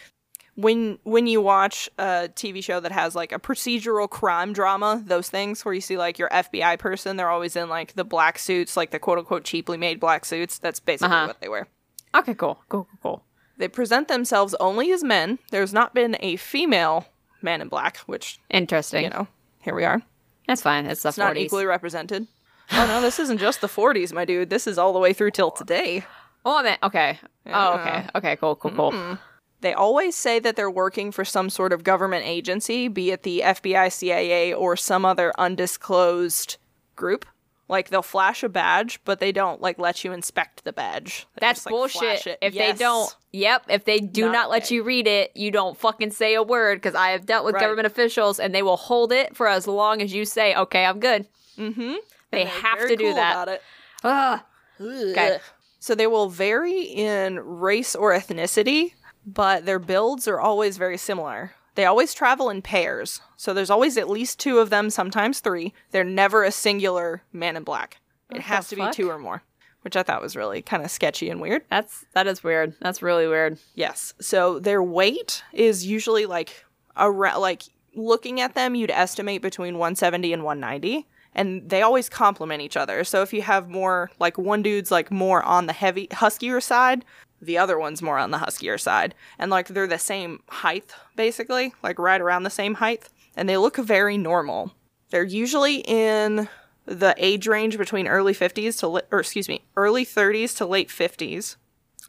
when 0.57 0.98
when 1.04 1.26
you 1.26 1.40
watch 1.40 1.88
a 1.98 2.28
TV 2.34 2.62
show 2.64 2.80
that 2.80 2.90
has 2.92 3.14
like 3.14 3.30
a 3.32 3.38
procedural 3.38 4.09
crime 4.11 4.52
drama, 4.52 5.02
those 5.04 5.28
things 5.28 5.64
where 5.64 5.74
you 5.74 5.80
see 5.80 5.96
like 5.96 6.18
your 6.18 6.28
FBI 6.30 6.78
person, 6.78 7.16
they're 7.16 7.30
always 7.30 7.54
in 7.57 7.68
like 7.68 7.94
the 7.94 8.04
black 8.04 8.38
suits, 8.38 8.76
like 8.76 8.90
the 8.90 8.98
quote 8.98 9.18
unquote 9.18 9.44
cheaply 9.44 9.76
made 9.76 10.00
black 10.00 10.24
suits. 10.24 10.59
That's 10.59 10.80
basically 10.80 11.14
Uh-huh. 11.14 11.26
what 11.28 11.40
they 11.40 11.48
wear. 11.48 11.68
Okay, 12.14 12.34
cool. 12.34 12.59
Cool, 12.68 12.86
cool, 12.90 12.98
cool. 13.02 13.22
They 13.59 13.68
present 13.68 14.09
themselves 14.09 14.54
only 14.61 14.90
as 14.92 15.04
men. 15.04 15.38
There's 15.50 15.72
not 15.72 15.94
been 15.94 16.16
a 16.20 16.36
female 16.36 17.07
man 17.42 17.61
in 17.61 17.68
black, 17.68 17.98
which 18.07 18.38
Interesting. 18.50 19.04
you 19.04 19.11
know, 19.11 19.28
here 19.61 19.74
we 19.74 19.84
are. 19.84 20.02
That's 20.48 20.62
fine. 20.62 20.86
It's 20.86 21.02
the 21.02 21.09
It's 21.11 21.18
not 21.18 21.36
equally 21.36 21.66
represented. 21.66 22.26
Oh 22.72 22.86
no, 22.86 23.00
this 23.00 23.18
isn't 23.20 23.38
just 23.38 23.61
the 23.61 23.66
40s, 23.68 24.12
my 24.12 24.24
dude. 24.24 24.50
This 24.50 24.66
is 24.66 24.78
all 24.78 24.92
the 24.92 24.98
way 24.98 25.12
through 25.12 25.30
till 25.32 25.50
today. 25.50 26.04
Oh, 26.44 26.59
I 26.59 26.62
meant 26.62 26.82
okay. 26.82 27.18
Oh, 27.46 27.74
okay. 27.80 28.07
Okay, 28.14 28.36
cool, 28.36 28.57
cool, 28.57 28.70
cool. 28.72 29.18
They 29.67 29.75
always 29.75 30.14
say 30.14 30.39
that 30.39 30.55
they're 30.55 30.71
working 30.71 31.11
for 31.11 31.25
some 31.25 31.51
sort 31.51 31.73
of 31.73 31.83
government 31.83 32.25
agency, 32.25 32.87
be 32.87 33.11
it 33.11 33.25
the 33.25 33.43
FBI, 33.45 33.93
CIA, 33.93 34.55
or 34.55 34.77
some 34.77 35.05
other 35.05 35.33
undisclosed 35.39 36.57
group. 36.95 37.27
Like 37.69 37.89
they'll 37.89 38.01
flash 38.03 38.45
a 38.45 38.49
badge, 38.49 39.01
but 39.05 39.19
they 39.19 39.33
don't 39.33 39.61
like 39.61 39.77
let 39.81 40.05
you 40.05 40.12
inspect 40.12 40.62
the 40.62 40.73
badge. 40.73 41.27
They 41.35 41.41
That's 41.41 41.57
just, 41.59 41.67
like, 41.67 41.73
bullshit. 41.73 42.39
If 42.41 42.55
Yes. 42.55 42.79
they 42.79 42.85
don't, 42.85 43.17
yep, 43.33 43.64
if 43.69 43.85
they 43.85 43.99
do 43.99 44.27
Not 44.27 44.33
not, 44.33 44.51
let 44.51 44.71
you 44.71 44.85
read 44.85 45.09
it, 45.09 45.33
you 45.35 45.51
don't 45.51 45.77
fucking 45.77 46.12
say 46.12 46.35
a 46.35 46.45
word 46.45 46.77
because 46.81 46.95
I 46.95 47.09
have 47.09 47.27
dealt 47.27 47.45
with 47.45 47.55
Right. 47.57 47.61
government 47.62 47.87
officials 47.89 48.39
and 48.39 48.55
they 48.55 48.62
will 48.62 48.77
hold 48.77 49.11
it 49.11 49.35
for 49.37 49.49
as 49.49 49.67
long 49.67 50.01
as 50.01 50.14
you 50.14 50.25
say, 50.25 50.55
okay, 50.55 50.85
I'm 50.85 51.01
good. 51.01 51.27
Mm-hmm. 51.59 51.95
They 52.31 52.45
have 52.45 52.87
to 52.87 52.95
do 52.95 53.07
cool 53.07 53.14
that. 53.17 53.61
Ugh. 54.05 54.41
Okay. 54.81 55.39
So 55.81 55.97
they 55.97 56.07
will 56.07 56.29
vary 56.29 56.83
in 56.83 57.41
race 57.41 57.97
or 57.97 58.12
ethnicity, 58.12 58.93
but 59.27 59.66
their 59.66 59.79
builds 59.81 60.29
are 60.29 60.41
always 60.41 60.77
very 60.79 60.97
similar. 60.97 61.53
They 61.74 61.85
always 61.85 62.14
travel 62.14 62.49
in 62.49 62.62
pairs. 62.62 63.20
So 63.37 63.53
there's 63.53 63.68
always 63.70 63.99
at 63.99 64.09
least 64.09 64.39
two 64.39 64.61
of 64.61 64.70
them, 64.70 64.89
sometimes 64.89 65.41
three. 65.41 65.74
They're 65.91 66.05
never 66.05 66.43
a 66.45 66.51
singular 66.51 67.22
man 67.33 67.57
in 67.57 67.64
black. 67.64 67.99
It 68.31 68.35
What 68.37 68.43
has 68.45 68.68
to 68.68 68.77
fuck? 68.77 68.93
be 68.93 68.95
two 68.95 69.11
or 69.11 69.18
more, 69.18 69.43
which 69.83 69.95
I 69.97 70.03
thought 70.03 70.22
was 70.22 70.37
really 70.37 70.62
kind 70.62 70.83
of 70.83 70.91
sketchy 70.91 71.29
and 71.29 71.41
weird. 71.41 71.62
That's 71.68 72.07
that 72.14 72.27
is 72.27 72.43
weird. 72.43 72.74
That's 72.81 73.03
really 73.03 73.27
weird. 73.27 73.59
Yes. 73.74 74.14
So 74.20 74.59
their 74.59 74.83
weight 74.83 75.43
is 75.53 75.85
usually 75.85 76.24
like 76.24 76.64
around 76.97 77.41
like 77.43 77.64
looking 77.95 78.41
at 78.41 78.55
them 78.55 78.74
you'd 78.74 78.91
estimate 78.91 79.43
between 79.43 79.74
170 79.74 80.33
and 80.33 80.45
190 80.45 81.07
and 81.35 81.68
they 81.68 81.83
always 81.83 82.09
complement 82.09 82.62
each 82.62 82.77
other. 82.77 83.05
So 83.05 83.20
if 83.22 83.33
you 83.35 83.43
have 83.43 83.68
more 83.68 84.11
like 84.18 84.39
one 84.39 84.62
dude's 84.62 84.91
like 84.91 85.11
more 85.11 85.43
on 85.43 85.66
the 85.66 85.72
heavy 85.74 86.09
huskier 86.11 86.61
side, 86.62 87.05
the 87.47 87.59
other 87.59 87.78
one's 87.78 88.03
more 88.03 88.18
on 88.18 88.30
the 88.30 88.38
huskier 88.38 88.78
side. 88.78 89.14
And 89.38 89.51
like 89.51 89.68
they're 89.68 89.86
the 89.86 89.99
same 89.99 90.42
height 90.49 90.92
basically, 91.16 91.72
like 91.82 91.99
right 91.99 92.20
around 92.20 92.42
the 92.42 92.51
same 92.51 92.74
height 92.74 93.09
and 93.36 93.49
they 93.49 93.57
look 93.57 93.76
very 93.76 94.18
normal. 94.18 94.74
They're 95.11 95.24
usually 95.24 95.76
in 95.86 96.49
the 96.84 97.14
age 97.16 97.47
range 97.49 97.78
between 97.78 98.07
early 98.09 98.34
50s 98.34 98.78
to 98.80 98.88
li- 98.88 99.03
or 99.11 99.20
excuse 99.20 99.49
me, 99.49 99.64
early 99.76 100.05
30s 100.05 100.57
to 100.59 100.66
late 100.66 100.88
50s 100.88 101.57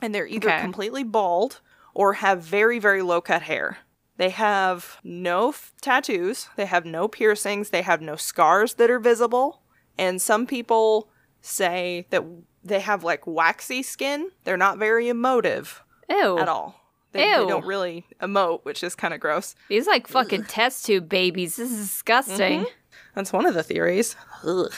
and 0.01 0.13
they're 0.13 0.27
either 0.27 0.49
Okay. 0.49 0.61
completely 0.61 1.03
bald 1.03 1.61
or 1.93 2.13
have 2.13 2.41
very 2.41 2.79
very 2.79 3.01
low 3.01 3.21
cut 3.21 3.43
hair. 3.43 3.77
They 4.17 4.29
have 4.31 4.97
no 5.03 5.49
f- 5.49 5.73
tattoos, 5.81 6.49
they 6.55 6.65
have 6.65 6.85
no 6.85 7.07
piercings, 7.07 7.69
they 7.69 7.83
have 7.83 8.01
no 8.01 8.15
scars 8.15 8.75
that 8.75 8.89
are 8.89 8.99
visible, 8.99 9.61
and 9.97 10.19
some 10.21 10.47
people 10.47 11.09
say 11.41 12.07
that 12.09 12.23
they 12.63 12.79
have 12.79 13.03
like 13.03 13.25
waxy 13.25 13.83
skin. 13.83 14.31
They're 14.43 14.57
not 14.57 14.77
very 14.77 15.09
emotive 15.09 15.83
Ew. 16.09 16.37
at 16.39 16.49
all. 16.49 16.81
They, 17.13 17.21
they 17.21 17.47
don't 17.47 17.65
really 17.65 18.05
emote, 18.21 18.63
which 18.63 18.83
is 18.83 18.93
kind 18.93 19.13
of 19.13 19.19
gross. 19.19 19.55
These 19.69 19.87
like 19.87 20.07
fucking 20.07 20.43
test 20.43 20.85
tube 20.85 21.09
babies. 21.09 21.55
This 21.55 21.71
is 21.71 21.77
disgusting. 21.77 22.61
Mm-hmm. 22.61 22.69
That's 23.15 23.33
one 23.33 23.45
of 23.45 23.53
the 23.53 23.63
theories. 23.63 24.15
Ugh. 24.43 24.71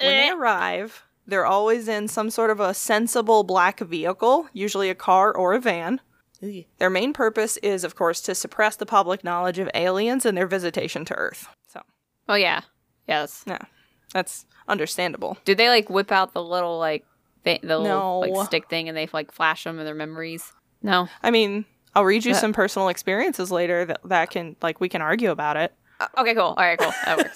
When 0.00 0.16
they 0.16 0.30
arrive, 0.30 1.04
they're 1.26 1.44
always 1.44 1.88
in 1.88 2.08
some 2.08 2.30
sort 2.30 2.50
of 2.50 2.60
a 2.60 2.72
sensible 2.72 3.42
black 3.42 3.80
vehicle, 3.80 4.48
usually 4.52 4.88
a 4.88 4.94
car 4.94 5.34
or 5.34 5.52
a 5.52 5.60
van. 5.60 6.00
Their 6.78 6.88
main 6.88 7.12
purpose 7.12 7.56
is, 7.58 7.82
of 7.82 7.96
course, 7.96 8.20
to 8.22 8.34
suppress 8.34 8.76
the 8.76 8.86
public 8.86 9.24
knowledge 9.24 9.58
of 9.58 9.68
aliens 9.74 10.24
and 10.24 10.38
their 10.38 10.46
visitation 10.46 11.04
to 11.06 11.14
Earth. 11.14 11.48
So, 11.66 11.82
Oh 12.28 12.36
yeah. 12.36 12.62
Yes. 13.08 13.42
yeah, 13.46 13.58
that's 14.12 14.46
understandable. 14.68 15.36
Do 15.44 15.54
they 15.54 15.68
like 15.68 15.88
whip 15.90 16.10
out 16.12 16.32
the 16.32 16.42
little 16.42 16.78
like 16.78 17.04
thi- 17.44 17.60
the 17.62 17.78
little 17.78 18.22
No. 18.22 18.30
like 18.30 18.46
stick 18.46 18.68
thing 18.68 18.88
and 18.88 18.96
they 18.96 19.08
like 19.12 19.32
flash 19.32 19.64
them 19.64 19.78
in 19.78 19.84
their 19.84 19.94
memories? 19.94 20.52
No. 20.82 21.08
I 21.22 21.30
mean, 21.30 21.64
I'll 21.94 22.04
read 22.04 22.24
you 22.24 22.32
Uh, 22.32 22.36
some 22.36 22.52
personal 22.52 22.88
experiences 22.88 23.50
later 23.50 23.84
that, 23.86 24.00
that 24.04 24.30
can, 24.30 24.54
like, 24.62 24.80
we 24.80 24.88
can 24.88 25.02
argue 25.02 25.30
about 25.30 25.56
it. 25.56 25.74
Uh, 25.98 26.06
okay, 26.18 26.34
cool. 26.34 26.42
All 26.42 26.56
right, 26.56 26.78
cool. 26.78 26.92
That 27.04 27.18
works. 27.18 27.34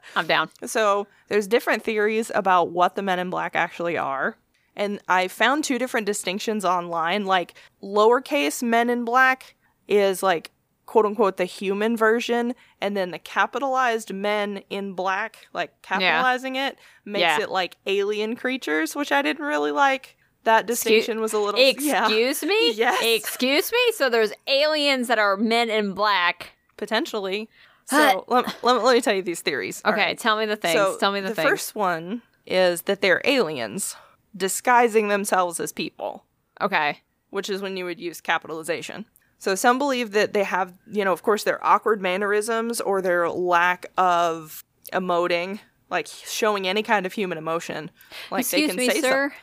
I'm 0.16 0.26
down. 0.26 0.48
So 0.64 1.06
there's 1.28 1.46
different 1.46 1.82
theories 1.84 2.32
about 2.34 2.70
what 2.70 2.96
the 2.96 3.02
Men 3.02 3.18
in 3.20 3.30
Black 3.30 3.54
actually 3.54 3.96
are. 3.96 4.36
And 4.74 5.00
I 5.08 5.28
found 5.28 5.62
two 5.62 5.78
different 5.78 6.06
distinctions 6.06 6.64
online. 6.64 7.26
Like 7.26 7.54
lowercase 7.82 8.62
Men 8.62 8.90
in 8.90 9.04
Black 9.04 9.54
is 9.86 10.22
like 10.22 10.50
quote 10.86 11.06
unquote 11.06 11.36
the 11.36 11.44
human 11.44 11.96
version, 11.96 12.54
and 12.80 12.96
then 12.96 13.10
the 13.10 13.18
capitalized 13.18 14.12
Men 14.12 14.62
in 14.70 14.92
Black, 14.92 15.46
like 15.52 15.80
capitalizing 15.82 16.56
it, 16.56 16.78
makes 17.04 17.20
Yeah. 17.20 17.40
it 17.42 17.50
like 17.50 17.76
alien 17.86 18.36
creatures, 18.36 18.94
which 18.94 19.10
I 19.12 19.22
didn't 19.22 19.44
really 19.44 19.70
like. 19.72 20.16
That 20.44 20.66
distinction 20.66 21.20
was 21.20 21.32
a 21.32 21.38
little 21.38 21.58
yeah, 21.58 22.04
Excuse 22.06 22.42
me? 22.42 22.72
Yes. 22.74 23.02
Excuse 23.02 23.72
me? 23.72 23.78
So 23.94 24.10
there's 24.10 24.32
aliens 24.46 25.08
that 25.08 25.18
are 25.18 25.36
men 25.38 25.70
in 25.70 25.92
black. 25.94 26.50
potentially. 26.76 27.48
So 27.86 28.24
let, 28.28 28.62
let, 28.62 28.82
let 28.84 28.94
me 28.94 29.00
tell 29.00 29.14
you 29.14 29.22
these 29.22 29.40
theories. 29.40 29.80
Okay, 29.84 29.96
right. 29.96 30.18
tell 30.18 30.36
me 30.38 30.44
the 30.46 30.56
things. 30.56 30.74
So 30.74 30.96
tell 30.98 31.12
me 31.12 31.20
the, 31.20 31.28
things 31.28 31.36
the 31.36 31.42
things. 31.42 31.50
first 31.50 31.74
one 31.74 32.22
is 32.46 32.82
that 32.82 33.00
they're 33.00 33.22
aliens 33.24 33.96
disguising 34.36 35.08
themselves 35.08 35.60
as 35.60 35.72
people, 35.72 36.24
Okay. 36.60 37.00
which 37.30 37.48
is 37.48 37.62
when 37.62 37.76
you 37.76 37.84
would 37.84 38.00
use 38.00 38.20
capitalization. 38.20 39.04
So 39.44 39.54
some 39.54 39.76
believe 39.76 40.12
that 40.12 40.32
they 40.32 40.42
have, 40.44 40.72
you 40.90 41.04
know, 41.04 41.12
of 41.12 41.22
course, 41.22 41.44
their 41.44 41.62
awkward 41.62 42.00
mannerisms 42.00 42.80
or 42.80 43.02
their 43.02 43.28
lack 43.28 43.84
of 43.98 44.64
emoting, 44.90 45.58
like 45.90 46.06
showing 46.06 46.66
any 46.66 46.82
kind 46.82 47.04
of 47.04 47.12
human 47.12 47.36
emotion. 47.36 47.90
Like 48.30 48.48
they 48.48 48.64
Excuse 48.64 48.70
can 48.70 48.76
me, 48.76 48.88
say 48.88 49.00
sir. 49.02 49.34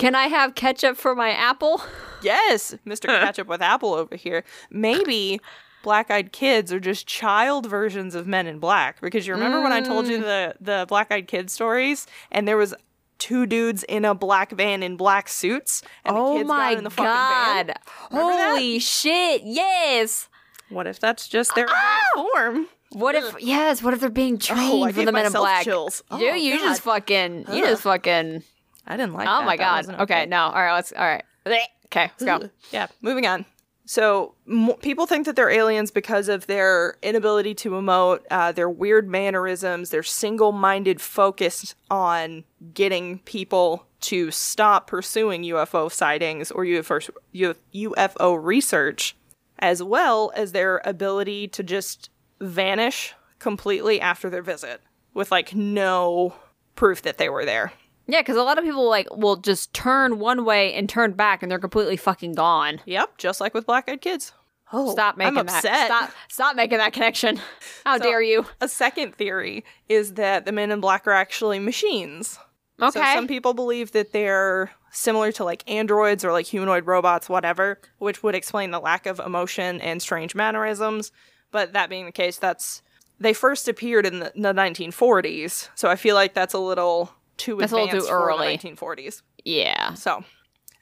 Can 0.00 0.16
I 0.16 0.26
have 0.26 0.56
ketchup 0.56 0.96
for 0.96 1.14
my 1.14 1.30
apple? 1.30 1.80
Yes, 2.22 2.74
Mr. 2.84 3.06
Ketchup 3.20 3.46
with 3.46 3.62
Apple 3.62 3.94
over 3.94 4.16
here. 4.16 4.42
Maybe 4.68 5.38
Black 5.84 6.10
Eyed 6.10 6.32
Kids 6.32 6.72
are 6.72 6.80
just 6.80 7.06
child 7.06 7.66
versions 7.66 8.16
of 8.16 8.26
Men 8.26 8.48
in 8.48 8.58
Black 8.58 9.00
because 9.00 9.28
you 9.28 9.34
remember 9.34 9.60
when 9.60 9.72
I 9.72 9.80
told 9.80 10.06
Mm. 10.06 10.10
you 10.10 10.18
the 10.22 10.56
the 10.60 10.86
Black 10.88 11.12
Eyed 11.12 11.28
kid 11.28 11.50
stories 11.50 12.08
and 12.32 12.48
there 12.48 12.56
was 12.56 12.74
two 13.18 13.46
dudes 13.46 13.82
in 13.84 14.04
a 14.04 14.14
black 14.14 14.52
van 14.52 14.82
in 14.82 14.96
black 14.96 15.28
suits 15.28 15.82
and 16.04 16.16
the 16.16 16.20
oh 16.20 16.36
kids 16.36 16.48
my 16.48 16.70
got 16.70 16.78
in 16.78 16.84
the 16.84 16.90
fucking 16.90 17.04
van. 17.04 17.66
god. 17.66 17.78
Remember 18.10 18.32
that? 18.36 18.48
Holy 18.50 18.78
shit. 18.78 19.42
Yes. 19.44 20.28
What 20.68 20.86
if 20.86 20.98
that's 20.98 21.28
just 21.28 21.54
their 21.54 21.68
ah! 21.70 21.98
form? 22.14 22.66
What 22.90 23.14
if 23.14 23.34
yes, 23.40 23.82
what 23.82 23.94
if 23.94 24.00
they're 24.00 24.10
being 24.10 24.34
oh, 24.34 24.38
trained 24.38 24.90
Oh, 24.90 24.92
for 24.92 25.04
the 25.04 25.12
men 25.12 25.26
in 25.26 25.32
black? 25.32 25.64
chills. 25.64 26.02
Oh, 26.10 26.18
Dude, 26.18 26.40
you 26.40 26.58
just 26.58 26.82
fucking 26.82 27.46
you 27.52 27.62
Ugh. 27.64 27.70
just 27.70 27.82
fucking 27.82 28.42
I 28.86 28.96
didn't 28.96 29.12
like 29.14 29.28
Oh 29.28 29.38
that. 29.38 29.46
my 29.46 29.56
god. 29.56 29.88
Okay. 30.00 30.26
no. 30.26 30.42
All 30.44 30.52
right, 30.52 30.74
let's 30.74 30.92
all 30.92 31.04
right. 31.04 31.24
Okay, 31.46 32.10
let's 32.20 32.24
go. 32.24 32.50
Yeah, 32.72 32.86
moving 33.00 33.26
on. 33.26 33.44
So 33.88 34.34
people 34.82 35.06
think 35.06 35.26
that 35.26 35.36
they're 35.36 35.48
aliens 35.48 35.92
because 35.92 36.28
of 36.28 36.48
their 36.48 36.96
inability 37.02 37.54
to 37.54 37.70
emote, 37.70 38.20
uh, 38.32 38.50
their 38.50 38.68
weird 38.68 39.08
mannerisms, 39.08 39.90
their 39.90 40.02
single-minded 40.02 41.00
focus 41.00 41.76
on 41.88 42.42
getting 42.74 43.20
people 43.20 43.86
to 44.00 44.32
stop 44.32 44.88
pursuing 44.88 45.44
UFO 45.44 45.90
sightings 45.90 46.50
or 46.50 46.64
UFO 46.64 47.12
UFO 47.32 48.44
research, 48.44 49.16
as 49.60 49.82
well 49.84 50.32
as 50.34 50.50
their 50.50 50.82
ability 50.84 51.46
to 51.48 51.62
just 51.62 52.10
vanish 52.40 53.14
completely 53.38 54.00
after 54.00 54.28
their 54.28 54.42
visit 54.42 54.80
with 55.14 55.30
like 55.30 55.54
no 55.54 56.34
proof 56.74 57.02
that 57.02 57.18
they 57.18 57.28
were 57.28 57.44
there. 57.44 57.72
Yeah, 58.06 58.20
because 58.20 58.36
a 58.36 58.42
lot 58.42 58.58
of 58.58 58.64
people 58.64 58.88
like 58.88 59.08
will 59.14 59.36
just 59.36 59.72
turn 59.74 60.18
one 60.18 60.44
way 60.44 60.72
and 60.74 60.88
turn 60.88 61.12
back, 61.12 61.42
and 61.42 61.50
they're 61.50 61.58
completely 61.58 61.96
fucking 61.96 62.34
gone. 62.34 62.80
Yep, 62.86 63.18
just 63.18 63.40
like 63.40 63.52
with 63.54 63.66
Black 63.66 63.88
Eyed 63.88 64.00
Kids. 64.00 64.32
Oh, 64.72 64.90
Stop 64.92 65.16
making 65.16 65.38
I'm 65.38 65.46
that. 65.46 65.62
Stop. 65.86 66.10
Stop 66.28 66.56
making 66.56 66.78
that 66.78 66.92
connection. 66.92 67.40
How 67.84 67.98
So- 67.98 68.04
dare 68.04 68.22
you? 68.22 68.46
A 68.60 68.68
second 68.68 69.14
theory 69.14 69.64
is 69.88 70.14
that 70.14 70.44
the 70.44 70.52
men 70.52 70.70
in 70.72 70.80
black 70.80 71.06
are 71.06 71.12
actually 71.12 71.58
machines. 71.60 72.38
Okay. 72.82 72.90
So 72.98 73.04
some 73.14 73.26
people 73.28 73.54
believe 73.54 73.92
that 73.92 74.12
they're 74.12 74.72
similar 74.90 75.30
to 75.32 75.44
like 75.44 75.62
androids 75.70 76.24
or 76.24 76.32
like 76.32 76.46
humanoid 76.46 76.84
robots, 76.86 77.28
whatever, 77.28 77.80
which 77.98 78.22
would 78.22 78.34
explain 78.34 78.70
the 78.70 78.80
lack 78.80 79.06
of 79.06 79.20
emotion 79.20 79.80
and 79.80 80.02
strange 80.02 80.34
mannerisms. 80.34 81.12
But 81.52 81.72
that 81.72 81.88
being 81.88 82.04
the 82.06 82.12
case, 82.12 82.36
that's 82.36 82.82
they 83.18 83.32
first 83.32 83.68
appeared 83.68 84.04
in 84.04 84.18
the, 84.18 84.32
the 84.34 84.52
1940s, 84.52 85.68
so 85.74 85.88
I 85.88 85.96
feel 85.96 86.14
like 86.14 86.34
that's 86.34 86.52
a 86.54 86.58
little 86.58 87.12
too 87.36 87.56
That's 87.56 87.72
advanced 87.72 87.94
too 87.94 88.02
for 88.02 88.30
early. 88.30 88.56
the 88.56 88.68
1940s. 88.70 89.22
yeah. 89.44 89.94
So, 89.94 90.24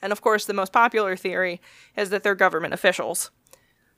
and 0.02 0.12
of 0.12 0.20
course, 0.20 0.46
the 0.46 0.54
most 0.54 0.72
popular 0.72 1.16
theory 1.16 1.60
is 1.96 2.10
that 2.10 2.22
they're 2.22 2.34
government 2.34 2.74
officials, 2.74 3.30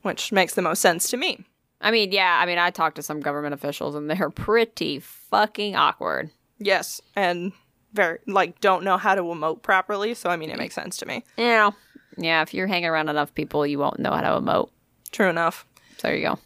which 0.02 0.32
makes 0.32 0.54
the 0.54 0.62
most 0.62 0.80
sense 0.80 1.10
to 1.10 1.16
me. 1.16 1.44
I 1.80 1.90
mean, 1.90 2.12
yeah. 2.12 2.38
I 2.40 2.46
mean, 2.46 2.58
I 2.58 2.70
talked 2.70 2.96
to 2.96 3.02
some 3.02 3.20
government 3.20 3.54
officials, 3.54 3.94
and 3.94 4.10
they're 4.10 4.30
pretty 4.30 5.00
fucking 5.00 5.76
awkward. 5.76 6.30
Yes, 6.58 7.00
and 7.14 7.52
very 7.92 8.18
like 8.26 8.60
don't 8.60 8.84
know 8.84 8.96
how 8.96 9.14
to 9.14 9.22
emote 9.22 9.62
properly, 9.62 10.14
so 10.14 10.30
I 10.30 10.36
mean 10.36 10.50
it 10.50 10.56
mm. 10.56 10.60
makes 10.60 10.74
sense 10.74 10.96
to 10.98 11.06
me. 11.06 11.24
Yeah. 11.36 11.70
Yeah. 12.16 12.42
If 12.42 12.54
you're 12.54 12.66
hanging 12.66 12.88
around 12.88 13.08
enough 13.08 13.34
people, 13.34 13.66
you 13.66 13.78
won't 13.78 13.98
know 13.98 14.12
how 14.12 14.20
to 14.20 14.40
emote. 14.40 14.70
True 15.10 15.28
enough. 15.28 15.66
So 15.98 16.08
there 16.08 16.16
you 16.16 16.28
go. 16.28 16.38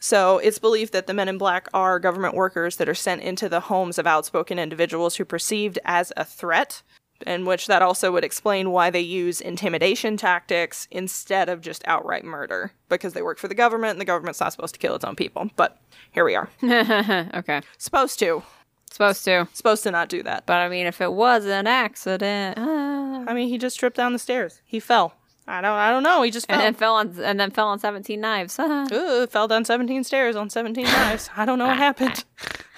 So 0.00 0.38
it's 0.38 0.58
believed 0.58 0.92
that 0.92 1.06
the 1.06 1.14
men 1.14 1.28
in 1.28 1.38
black 1.38 1.68
are 1.74 1.98
government 1.98 2.34
workers 2.34 2.76
that 2.76 2.88
are 2.88 2.94
sent 2.94 3.22
into 3.22 3.48
the 3.48 3.60
homes 3.60 3.98
of 3.98 4.06
outspoken 4.06 4.58
individuals 4.58 5.16
who 5.16 5.24
perceived 5.24 5.78
as 5.84 6.12
a 6.16 6.24
threat, 6.24 6.82
and 7.26 7.46
which 7.46 7.66
that 7.66 7.82
also 7.82 8.12
would 8.12 8.24
explain 8.24 8.70
why 8.70 8.90
they 8.90 9.00
use 9.00 9.40
intimidation 9.40 10.16
tactics 10.16 10.86
instead 10.90 11.48
of 11.48 11.60
just 11.60 11.86
outright 11.86 12.24
murder, 12.24 12.72
because 12.88 13.12
they 13.12 13.22
work 13.22 13.38
for 13.38 13.48
the 13.48 13.54
government 13.54 13.92
and 13.92 14.00
the 14.00 14.04
government's 14.04 14.40
not 14.40 14.52
supposed 14.52 14.74
to 14.74 14.80
kill 14.80 14.94
its 14.94 15.04
own 15.04 15.16
people. 15.16 15.50
But 15.56 15.78
here 16.12 16.24
we 16.24 16.34
are. 16.34 16.50
okay. 17.34 17.60
supposed 17.78 18.18
to. 18.20 18.42
Supposed 18.90 19.24
to. 19.24 19.48
Supposed 19.52 19.82
to 19.82 19.90
not 19.90 20.08
do 20.08 20.22
that. 20.22 20.46
But 20.46 20.58
I 20.58 20.68
mean, 20.68 20.86
if 20.86 21.00
it 21.00 21.12
was 21.12 21.44
an 21.44 21.66
accident, 21.66 22.58
uh, 22.58 23.24
I 23.26 23.34
mean, 23.34 23.48
he 23.48 23.58
just 23.58 23.78
tripped 23.78 23.96
down 23.96 24.12
the 24.12 24.18
stairs. 24.18 24.62
He 24.64 24.80
fell. 24.80 25.14
I 25.48 25.60
don't 25.60 25.72
I 25.72 25.90
don't 25.90 26.02
know. 26.02 26.22
He 26.22 26.30
just 26.30 26.46
fell. 26.48 26.56
and 26.58 26.64
then 26.66 26.74
fell 26.74 26.94
on 26.96 27.18
and 27.22 27.38
then 27.38 27.50
fell 27.50 27.68
on 27.68 27.78
seventeen 27.78 28.20
knives. 28.20 28.58
Ooh, 28.60 29.26
fell 29.28 29.46
down 29.48 29.64
17 29.64 30.02
stairs 30.04 30.34
on 30.36 30.50
17 30.50 30.84
knives. 30.84 31.30
I 31.36 31.44
don't 31.44 31.58
know 31.58 31.66
what 31.68 31.76
happened. 31.76 32.24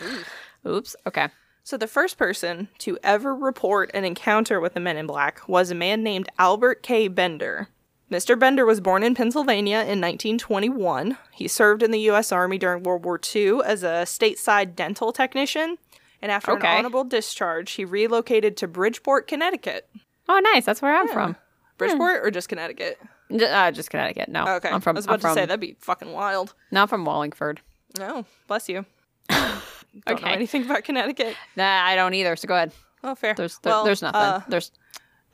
Oops. 0.67 0.95
Okay. 1.07 1.29
So, 1.65 1.77
the 1.77 1.87
first 1.87 2.17
person 2.17 2.69
to 2.79 2.99
ever 3.03 3.35
report 3.35 3.91
an 3.93 4.05
encounter 4.05 4.59
with 4.61 4.73
the 4.75 4.81
men 4.81 4.97
in 4.97 5.07
black 5.07 5.47
was 5.49 5.71
a 5.71 5.75
man 5.75 6.03
named 6.03 6.29
Albert 6.39 6.83
K. 6.83 7.09
Bender. 7.09 7.69
Mr. 8.11 8.39
Bender 8.39 8.65
was 8.65 8.81
born 8.81 9.03
in 9.03 9.15
Pennsylvania 9.15 9.81
in 9.81 10.01
1921. 10.01 11.19
He 11.31 11.47
served 11.47 11.83
in 11.83 11.91
the 11.91 12.01
U.S. 12.01 12.33
Army 12.33 12.57
during 12.57 12.83
World 12.83 13.05
War 13.05 13.21
II 13.35 13.61
as 13.67 13.83
a 13.83 14.05
stateside 14.07 14.75
dental 14.75 15.13
technician. 15.13 15.77
And 16.23 16.33
after 16.33 16.53
Okay. 16.53 16.67
an 16.67 16.79
honorable 16.79 17.05
discharge, 17.05 17.73
he 17.73 17.85
relocated 17.85 18.57
to 18.57 18.67
Bridgeport, 18.67 19.27
Connecticut. 19.29 19.89
Oh, 20.27 20.39
nice. 20.55 20.65
That's 20.65 20.81
where 20.81 20.97
I'm 20.97 21.09
from. 21.09 21.37
Bridgeport 21.79 22.25
or 22.27 22.31
just 22.31 22.49
Connecticut? 22.49 22.99
Uh, 23.31 23.71
just 23.71 23.91
Connecticut. 23.91 24.29
No. 24.29 24.47
Okay. 24.57 24.69
I'm 24.69 24.81
from. 24.81 24.97
I 24.97 24.99
was 24.99 25.05
about 25.07 25.15
I'm 25.15 25.21
from, 25.21 25.31
to 25.37 25.41
say, 25.43 25.47
that'd 25.47 25.61
be 25.61 25.77
fucking 25.81 26.13
wild. 26.13 26.55
Not 26.71 26.89
from 26.89 27.05
Wallingford. 27.05 27.61
No, 27.99 28.25
bless 28.47 28.69
you. 28.69 28.85
Don't 29.31 30.23
know 30.23 30.29
anything 30.29 30.65
about 30.65 30.85
Connecticut. 30.85 31.35
Nah, 31.57 31.65
I 31.85 31.97
don't 31.97 32.15
either. 32.15 32.37
So 32.37 32.47
go 32.49 32.55
ahead. 32.55 32.73
Oh, 33.03 33.15
fair. 33.15 33.35
There's 33.35 33.59
there, 33.61 33.73
Well, 33.73 33.85
there's 33.85 34.03
nothing. 34.03 34.21
uh, 34.21 34.41
there's 34.49 34.71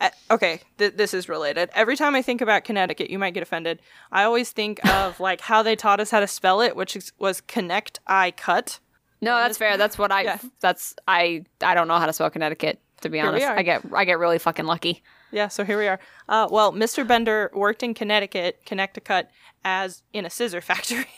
Uh, 0.01 0.11
okay, 0.31 0.61
th- 0.79 0.95
this 0.97 1.15
is 1.15 1.29
related. 1.29 1.71
Every 1.75 1.97
time 1.97 2.15
I 2.15 2.23
think 2.23 2.41
about 2.41 2.65
Connecticut, 2.65 3.11
you 3.11 3.19
might 3.19 3.35
get 3.35 3.43
offended. 3.43 3.81
I 4.13 4.25
always 4.25 4.51
think 4.53 4.85
of 4.89 5.19
like 5.21 5.41
how 5.41 5.63
they 5.63 5.77
taught 5.77 6.01
us 6.01 6.11
how 6.11 6.21
to 6.21 6.27
spell 6.27 6.61
it, 6.61 6.77
which 6.77 6.97
is, 6.97 7.13
was 7.19 7.41
connect 7.41 8.01
I 8.07 8.31
cut. 8.33 8.79
no. 9.21 9.37
That's 9.37 9.59
fair. 9.59 9.77
That's 9.77 9.99
what 9.99 10.13
I. 10.13 10.23
Yeah. 10.25 10.39
That's 10.61 10.95
I. 11.09 11.45
I 11.63 11.75
don't 11.75 11.89
know 11.89 11.99
how 11.99 12.07
to 12.07 12.13
spell 12.13 12.31
Connecticut. 12.31 12.81
To 13.03 13.09
be 13.11 13.21
honest. 13.21 13.47
I 13.47 13.63
get 13.63 13.83
I 13.93 14.05
get 14.05 14.19
really 14.19 14.39
fucking 14.39 14.65
lucky. 14.65 15.03
Yeah, 15.35 15.49
so 15.49 15.65
here 15.65 15.77
we 15.77 15.89
are. 15.89 15.99
Uh, 16.29 16.47
well, 16.49 16.73
Mr. 16.73 17.05
Bender 17.07 17.51
worked 17.55 17.83
in 17.83 17.93
Connecticut, 17.93 18.61
Connecticut, 18.65 19.29
as 19.65 20.05
in 20.13 20.25
a 20.25 20.31
scissor 20.31 20.61
factory. 20.61 21.07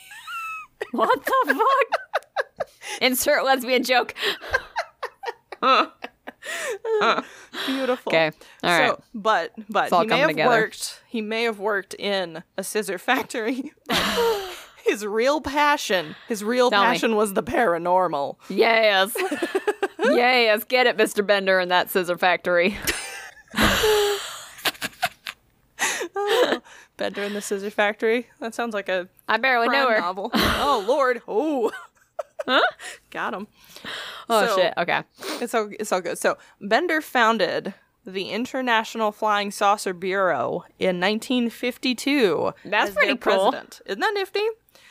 What 0.91 1.25
the 1.25 1.55
fuck? 1.55 2.67
Insert 3.01 3.43
lesbian 3.43 3.83
joke. 3.83 4.13
Beautiful. 7.65 8.11
Okay. 8.11 8.31
All 8.63 8.79
right. 8.79 8.89
so, 8.91 9.03
but 9.15 9.53
but 9.67 9.89
he 9.91 10.05
may 10.05 10.19
have 10.19 10.29
together. 10.29 10.49
worked. 10.49 11.01
He 11.07 11.21
may 11.21 11.43
have 11.45 11.57
worked 11.59 11.95
in 11.95 12.43
a 12.59 12.63
scissor 12.63 12.99
factory. 12.99 13.71
his 14.85 15.03
real 15.03 15.41
passion, 15.41 16.15
his 16.27 16.43
real 16.43 16.69
Tell 16.69 16.83
me. 16.83 16.89
passion 16.89 17.15
was 17.15 17.33
the 17.33 17.41
paranormal. 17.41 18.35
Yes. 18.47 19.15
yes. 19.99 20.63
Get 20.63 20.85
it, 20.85 20.95
Mr. 20.95 21.25
Bender 21.25 21.59
in 21.59 21.69
that 21.69 21.89
scissor 21.89 22.19
factory. 22.19 22.77
Bender 26.97 27.23
in 27.23 27.33
the 27.33 27.41
Scissor 27.41 27.69
Factory. 27.69 28.27
That 28.39 28.55
sounds 28.55 28.73
like 28.73 28.89
a 28.89 29.07
I 29.27 29.37
barely 29.37 29.69
know 29.69 29.89
her. 29.89 29.99
novel. 29.99 30.31
oh 30.33 30.83
Lord. 30.87 31.21
Oh. 31.27 31.71
Got 33.11 33.33
him. 33.33 33.47
Oh 34.29 34.47
So- 34.47 34.55
shit. 34.57 34.73
Okay. 34.77 35.03
It's 35.41 35.53
all 35.53 35.69
it's 35.79 35.91
all 35.91 36.01
good. 36.01 36.17
So 36.17 36.37
Bender 36.61 37.01
founded 37.01 37.73
the 38.11 38.29
International 38.29 39.11
Flying 39.11 39.51
Saucer 39.51 39.93
Bureau 39.93 40.63
in 40.79 40.99
1952. 40.99 42.53
That's 42.65 42.91
pretty 42.91 43.15
cool. 43.17 43.51
President. 43.51 43.81
Isn't 43.85 43.99
that 43.99 44.13
nifty? 44.13 44.41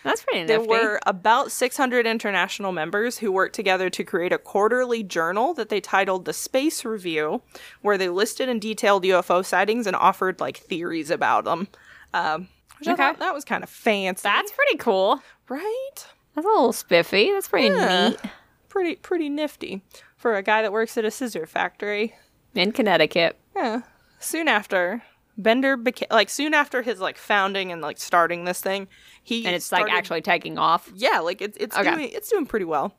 That's 0.04 0.22
pretty 0.22 0.40
nifty. 0.44 0.52
There 0.52 0.60
were 0.62 1.00
about 1.06 1.50
600 1.50 2.06
international 2.06 2.72
members 2.72 3.18
who 3.18 3.32
worked 3.32 3.54
together 3.54 3.90
to 3.90 4.04
create 4.04 4.32
a 4.32 4.38
quarterly 4.38 5.02
journal 5.02 5.52
that 5.54 5.68
they 5.68 5.80
titled 5.80 6.24
the 6.26 6.32
Space 6.32 6.84
Review, 6.84 7.42
where 7.82 7.98
they 7.98 8.08
listed 8.08 8.48
and 8.48 8.60
detailed 8.60 9.04
UFO 9.04 9.44
sightings 9.44 9.86
and 9.86 9.96
offered 9.96 10.38
like 10.40 10.58
theories 10.58 11.10
about 11.10 11.44
them. 11.44 11.68
Um, 12.14 12.48
Okay. 12.86 13.14
that 13.18 13.32
was 13.34 13.44
kind 13.46 13.64
of 13.64 13.70
fancy. 13.70 14.20
That's 14.22 14.52
pretty 14.52 14.76
cool. 14.76 15.22
right. 15.48 15.90
That's 16.34 16.44
a 16.44 16.48
little 16.50 16.74
spiffy. 16.74 17.30
That's 17.32 17.48
pretty 17.48 17.68
Yeah. 17.68 18.10
neat. 18.10 18.20
Pretty 18.68 18.96
pretty 18.96 19.30
nifty 19.30 19.82
for 20.18 20.36
a 20.36 20.42
guy 20.42 20.60
that 20.60 20.70
works 20.72 20.98
at 20.98 21.04
a 21.06 21.10
scissor 21.10 21.46
factory. 21.46 22.14
In 22.56 22.72
Connecticut. 22.72 23.36
Yeah. 23.54 23.82
Soon 24.18 24.48
after, 24.48 25.02
Bender 25.38 25.76
became 25.76 26.08
like 26.10 26.30
soon 26.30 26.54
after 26.54 26.82
his 26.82 27.00
like 27.00 27.18
founding 27.18 27.70
and 27.70 27.82
like 27.82 27.98
starting 27.98 28.44
this 28.44 28.60
thing, 28.60 28.88
he 29.22 29.44
And 29.46 29.54
it's 29.54 29.70
like 29.70 29.90
actually 29.90 30.22
taking 30.22 30.58
off. 30.58 30.90
yeah, 30.94 31.20
like 31.20 31.40
it's 31.42 31.56
it's 31.60 31.76
Okay. 31.76 31.90
doing 31.94 32.10
it's 32.10 32.30
doing 32.30 32.46
pretty 32.46 32.64
well. 32.64 32.94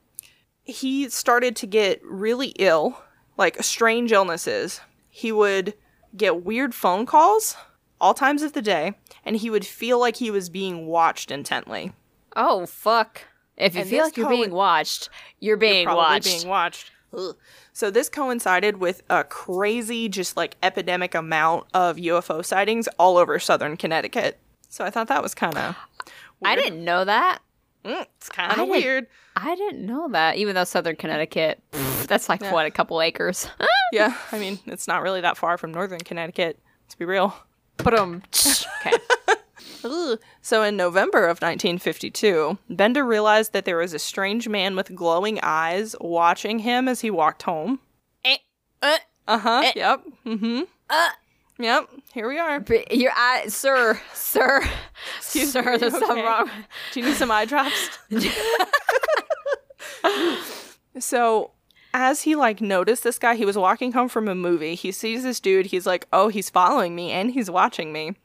He 0.64 1.10
started 1.10 1.56
to 1.58 1.68
get 1.68 2.02
really 2.04 2.50
ill, 2.60 3.02
like 3.38 3.62
strange 3.64 4.12
illnesses. 4.12 4.82
He 5.10 5.32
would 5.32 5.74
get 6.16 6.44
weird 6.44 6.76
phone 6.76 7.06
calls 7.06 7.56
all 8.00 8.14
times 8.14 8.44
of 8.44 8.54
the 8.54 8.62
day, 8.62 8.94
and 9.26 9.36
he 9.38 9.50
would 9.50 9.66
feel 9.66 10.00
like 10.00 10.18
he 10.18 10.30
was 10.30 10.50
being 10.50 10.86
watched 10.86 11.32
intently. 11.32 11.94
Oh 12.36 12.66
fuck. 12.68 13.22
If 13.56 13.74
you 13.74 13.82
And 13.82 13.90
feel 13.90 14.04
like 14.04 14.18
you're 14.18 14.28
co- 14.28 14.36
being 14.38 14.52
watched, 14.52 15.10
you're 15.40 15.58
being 15.58 15.86
Probably 15.86 16.04
watched. 16.04 16.26
being 16.26 16.48
watched. 16.48 16.92
Ugh. 17.16 17.36
So 17.74 17.90
this 17.92 18.10
coincided 18.10 18.78
with 18.78 19.04
a 19.10 19.24
crazy, 19.24 20.10
just 20.10 20.36
like 20.36 20.56
epidemic 20.64 21.16
amount 21.16 21.68
of 21.74 21.98
UFO 21.98 22.44
sightings 22.44 22.88
all 23.00 23.18
over 23.18 23.40
southern 23.40 23.78
Connecticut. 23.78 24.40
So 24.70 24.84
I 24.84 24.90
thought 24.90 25.08
that 25.08 25.24
was 25.24 25.34
kind 25.34 25.58
of 25.58 25.76
I 26.44 26.56
didn't 26.56 26.84
know 26.84 27.06
that. 27.06 27.40
it's 27.84 28.30
kind 28.30 28.60
of 28.60 28.68
weird. 28.68 29.08
I 29.36 29.56
didn't 29.56 29.86
know 29.86 30.10
that. 30.10 30.36
Even 30.38 30.56
though 30.56 30.64
Southern 30.64 30.96
Connecticut, 30.96 31.62
pff, 31.72 32.08
that's 32.08 32.28
like 32.30 32.42
what 32.52 32.66
a 32.66 32.72
couple 32.72 33.02
acres. 33.02 33.48
Yeah, 33.94 34.18
I 34.34 34.38
mean 34.40 34.60
it's 34.66 34.86
not 34.86 35.02
really 35.02 35.22
that 35.22 35.38
far 35.38 35.58
from 35.58 35.72
northern 35.72 36.02
Connecticut. 36.02 36.60
Let's 36.84 36.96
be 36.96 37.06
real. 37.06 37.34
But 37.78 37.98
um, 37.98 38.22
okay. 38.82 38.98
So 40.42 40.64
in 40.64 40.76
November 40.78 41.24
of 41.26 41.38
1952, 41.42 42.58
Bender 42.70 43.04
realized 43.06 43.54
that 43.54 43.66
there 43.66 43.78
was 43.78 43.94
a 43.94 44.00
strange 44.00 44.48
man 44.50 44.76
with 44.76 44.96
glowing 44.96 45.40
eyes 45.44 45.96
watching 46.02 46.60
him 46.60 46.88
as 46.88 47.02
he 47.02 47.12
walked 47.12 47.44
home. 47.44 47.80
Eh, 48.26 48.38
uh, 48.82 48.98
Uh 49.28 49.38
huh. 49.38 49.62
Eh. 49.66 49.72
Yep. 49.76 50.04
Mm 50.26 50.40
hmm. 50.40 50.62
uh, 50.90 51.10
Yep. 51.60 51.90
Here 52.14 52.28
we 52.28 52.38
are. 52.38 52.60
but 52.60 52.96
your 52.96 53.12
eye, 53.16 53.46
sir, 53.48 54.00
sir, 54.14 54.62
Excuse 55.18 55.52
sir. 55.52 55.64
me, 55.64 55.78
There's 55.78 55.94
okay? 55.96 56.06
something 56.06 56.24
wrong. 56.24 56.50
Do 56.94 57.00
you 57.00 57.06
need 57.08 57.16
some 57.16 57.32
eye 57.32 57.46
drops? 57.46 57.98
so 61.00 61.52
as 61.94 62.22
he 62.24 62.36
like 62.36 62.62
noticed 62.62 63.04
this 63.04 63.18
guy, 63.20 63.36
he 63.36 63.46
was 63.46 63.58
walking 63.58 63.92
home 63.94 64.08
from 64.10 64.28
a 64.28 64.36
movie. 64.36 64.76
He 64.76 64.92
sees 64.92 65.24
this 65.24 65.40
dude. 65.40 65.68
He's 65.68 65.86
like, 65.88 66.08
"Oh, 66.14 66.28
he's 66.28 66.50
following 66.50 66.96
me 66.96 67.12
and 67.12 67.32
he's 67.32 67.50
watching 67.50 67.92
me." 67.92 68.16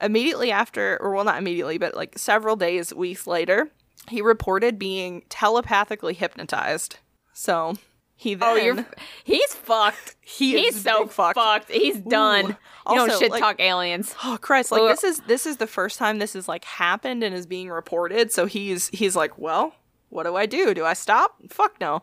Immediately 0.00 0.52
after, 0.52 0.96
or 1.00 1.12
well, 1.14 1.24
not 1.24 1.38
immediately, 1.38 1.78
but 1.78 1.94
like 1.94 2.18
several 2.18 2.54
days, 2.56 2.94
weeks 2.94 3.26
later, 3.26 3.68
he 4.08 4.22
reported 4.22 4.78
being 4.78 5.22
telepathically 5.28 6.14
hypnotized. 6.14 6.98
So 7.32 7.74
he 8.14 8.34
then 8.34 8.48
Oh, 8.48 8.54
you're. 8.56 8.86
He's 9.24 9.54
fucked. 9.54 10.16
he 10.20 10.56
He's 10.58 10.76
is 10.76 10.82
so 10.82 11.06
fucked. 11.08 11.34
fucked. 11.36 11.70
He's 11.70 11.98
done. 11.98 12.48
you 12.48 12.56
Also, 12.86 13.06
don't 13.08 13.18
shit 13.18 13.30
like- 13.32 13.40
talk 13.42 13.60
aliens. 13.60 14.14
Oh 14.24 14.38
Christ! 14.40 14.70
Like 14.70 14.82
Ugh. 14.82 14.88
this 14.90 15.04
is 15.04 15.20
this 15.26 15.46
is 15.46 15.56
the 15.58 15.66
first 15.66 15.98
time 15.98 16.18
this 16.18 16.32
has 16.34 16.48
like 16.48 16.64
happened 16.64 17.22
and 17.24 17.34
is 17.34 17.46
being 17.46 17.68
reported. 17.70 18.32
So 18.32 18.46
he's 18.46 18.88
he's 18.88 19.16
like, 19.16 19.36
well, 19.38 19.74
what 20.10 20.22
do 20.24 20.36
I 20.36 20.46
do? 20.46 20.74
Do 20.74 20.84
I 20.84 20.94
stop? 20.94 21.36
Fuck 21.50 21.80
no. 21.80 22.02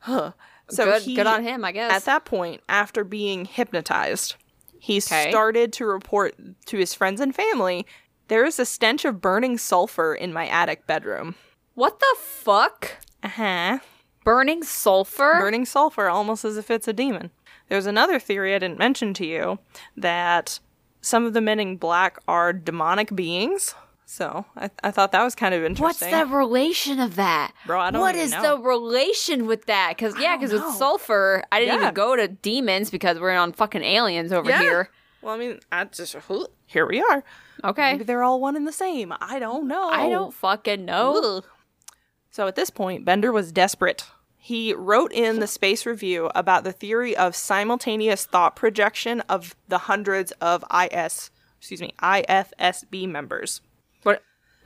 Huh. 0.00 0.32
So 0.70 0.84
good, 0.84 1.02
he, 1.02 1.14
good 1.14 1.26
on 1.26 1.42
him, 1.44 1.64
I 1.64 1.72
guess. 1.72 1.90
At 1.92 2.04
that 2.04 2.24
point, 2.26 2.60
after 2.68 3.02
being 3.02 3.46
hypnotized, 3.46 4.34
he 4.80 4.98
Okay. 4.98 5.30
started 5.30 5.72
to 5.74 5.86
report 5.86 6.34
to 6.66 6.76
his 6.78 6.94
friends 6.94 7.20
and 7.20 7.34
family. 7.34 7.86
There 8.28 8.44
is 8.44 8.58
a 8.58 8.64
stench 8.66 9.04
of 9.04 9.20
burning 9.20 9.58
sulfur 9.58 10.14
in 10.14 10.32
my 10.32 10.46
attic 10.46 10.86
bedroom. 10.86 11.34
what 11.74 11.98
the 12.00 12.16
fuck? 12.20 12.96
Uh 13.22 13.28
huh. 13.28 13.78
Burning 14.24 14.62
sulfur? 14.62 15.38
burning 15.40 15.64
sulfur 15.64 16.08
almost 16.08 16.44
as 16.44 16.56
if 16.56 16.70
it's 16.70 16.88
a 16.88 16.92
demon. 16.92 17.30
There's 17.68 17.86
another 17.86 18.18
theory 18.18 18.54
I 18.54 18.58
didn't 18.58 18.78
mention 18.78 19.14
to 19.14 19.26
you 19.26 19.58
that 19.96 20.58
some 21.00 21.24
of 21.24 21.32
the 21.32 21.40
men 21.40 21.60
in 21.60 21.76
black 21.76 22.18
are 22.28 22.52
demonic 22.52 23.14
beings. 23.14 23.74
So 24.10 24.46
I, 24.56 24.70
I 24.82 24.90
thought 24.90 25.12
that 25.12 25.22
was 25.22 25.34
kind 25.34 25.54
of 25.54 25.62
interesting. 25.62 26.10
What's 26.10 26.30
the 26.30 26.34
relation 26.34 26.98
of 26.98 27.16
that? 27.16 27.52
Bro, 27.66 27.78
I 27.78 27.90
don't 27.90 28.00
What 28.00 28.14
is 28.14 28.30
know. 28.32 28.56
the 28.56 28.62
relation 28.62 29.46
with 29.46 29.66
that? 29.66 29.92
Because 29.94 30.18
yeah, 30.18 30.34
because 30.34 30.50
with 30.50 30.64
sulfur, 30.76 31.44
I 31.52 31.60
didn't 31.60 31.74
Yeah. 31.74 31.82
even 31.82 31.94
go 31.94 32.16
to 32.16 32.26
demons 32.26 32.90
because 32.90 33.20
we're 33.20 33.36
on 33.36 33.52
fucking 33.52 33.82
aliens 33.82 34.32
over 34.32 34.48
Yeah. 34.48 34.60
here. 34.62 34.90
Well, 35.20 35.34
I 35.34 35.38
mean, 35.38 35.60
I 35.70 35.84
just 35.84 36.16
here 36.66 36.86
we 36.86 37.02
are. 37.02 37.22
Okay. 37.62 37.92
Maybe 37.92 38.04
they're 38.04 38.22
all 38.22 38.40
one 38.40 38.56
and 38.56 38.66
the 38.66 38.72
same. 38.72 39.12
I 39.20 39.38
don't 39.38 39.68
know. 39.68 39.90
I 39.90 40.08
don't 40.08 40.32
fucking 40.32 40.86
know. 40.86 41.36
Ugh. 41.38 41.44
So 42.30 42.46
at 42.46 42.56
this 42.56 42.70
point, 42.70 43.04
Bender 43.04 43.30
was 43.30 43.52
desperate. 43.52 44.06
He 44.38 44.72
wrote 44.72 45.12
in 45.12 45.38
the 45.38 45.46
Space 45.46 45.84
Review 45.84 46.30
about 46.34 46.64
the 46.64 46.72
theory 46.72 47.14
of 47.14 47.36
simultaneous 47.36 48.24
thought 48.24 48.56
projection 48.56 49.20
of 49.28 49.54
the 49.68 49.78
hundreds 49.78 50.32
of 50.40 50.64
IS, 50.72 51.30
excuse 51.58 51.82
me, 51.82 51.92
IFSB 52.02 53.06
members. 53.06 53.60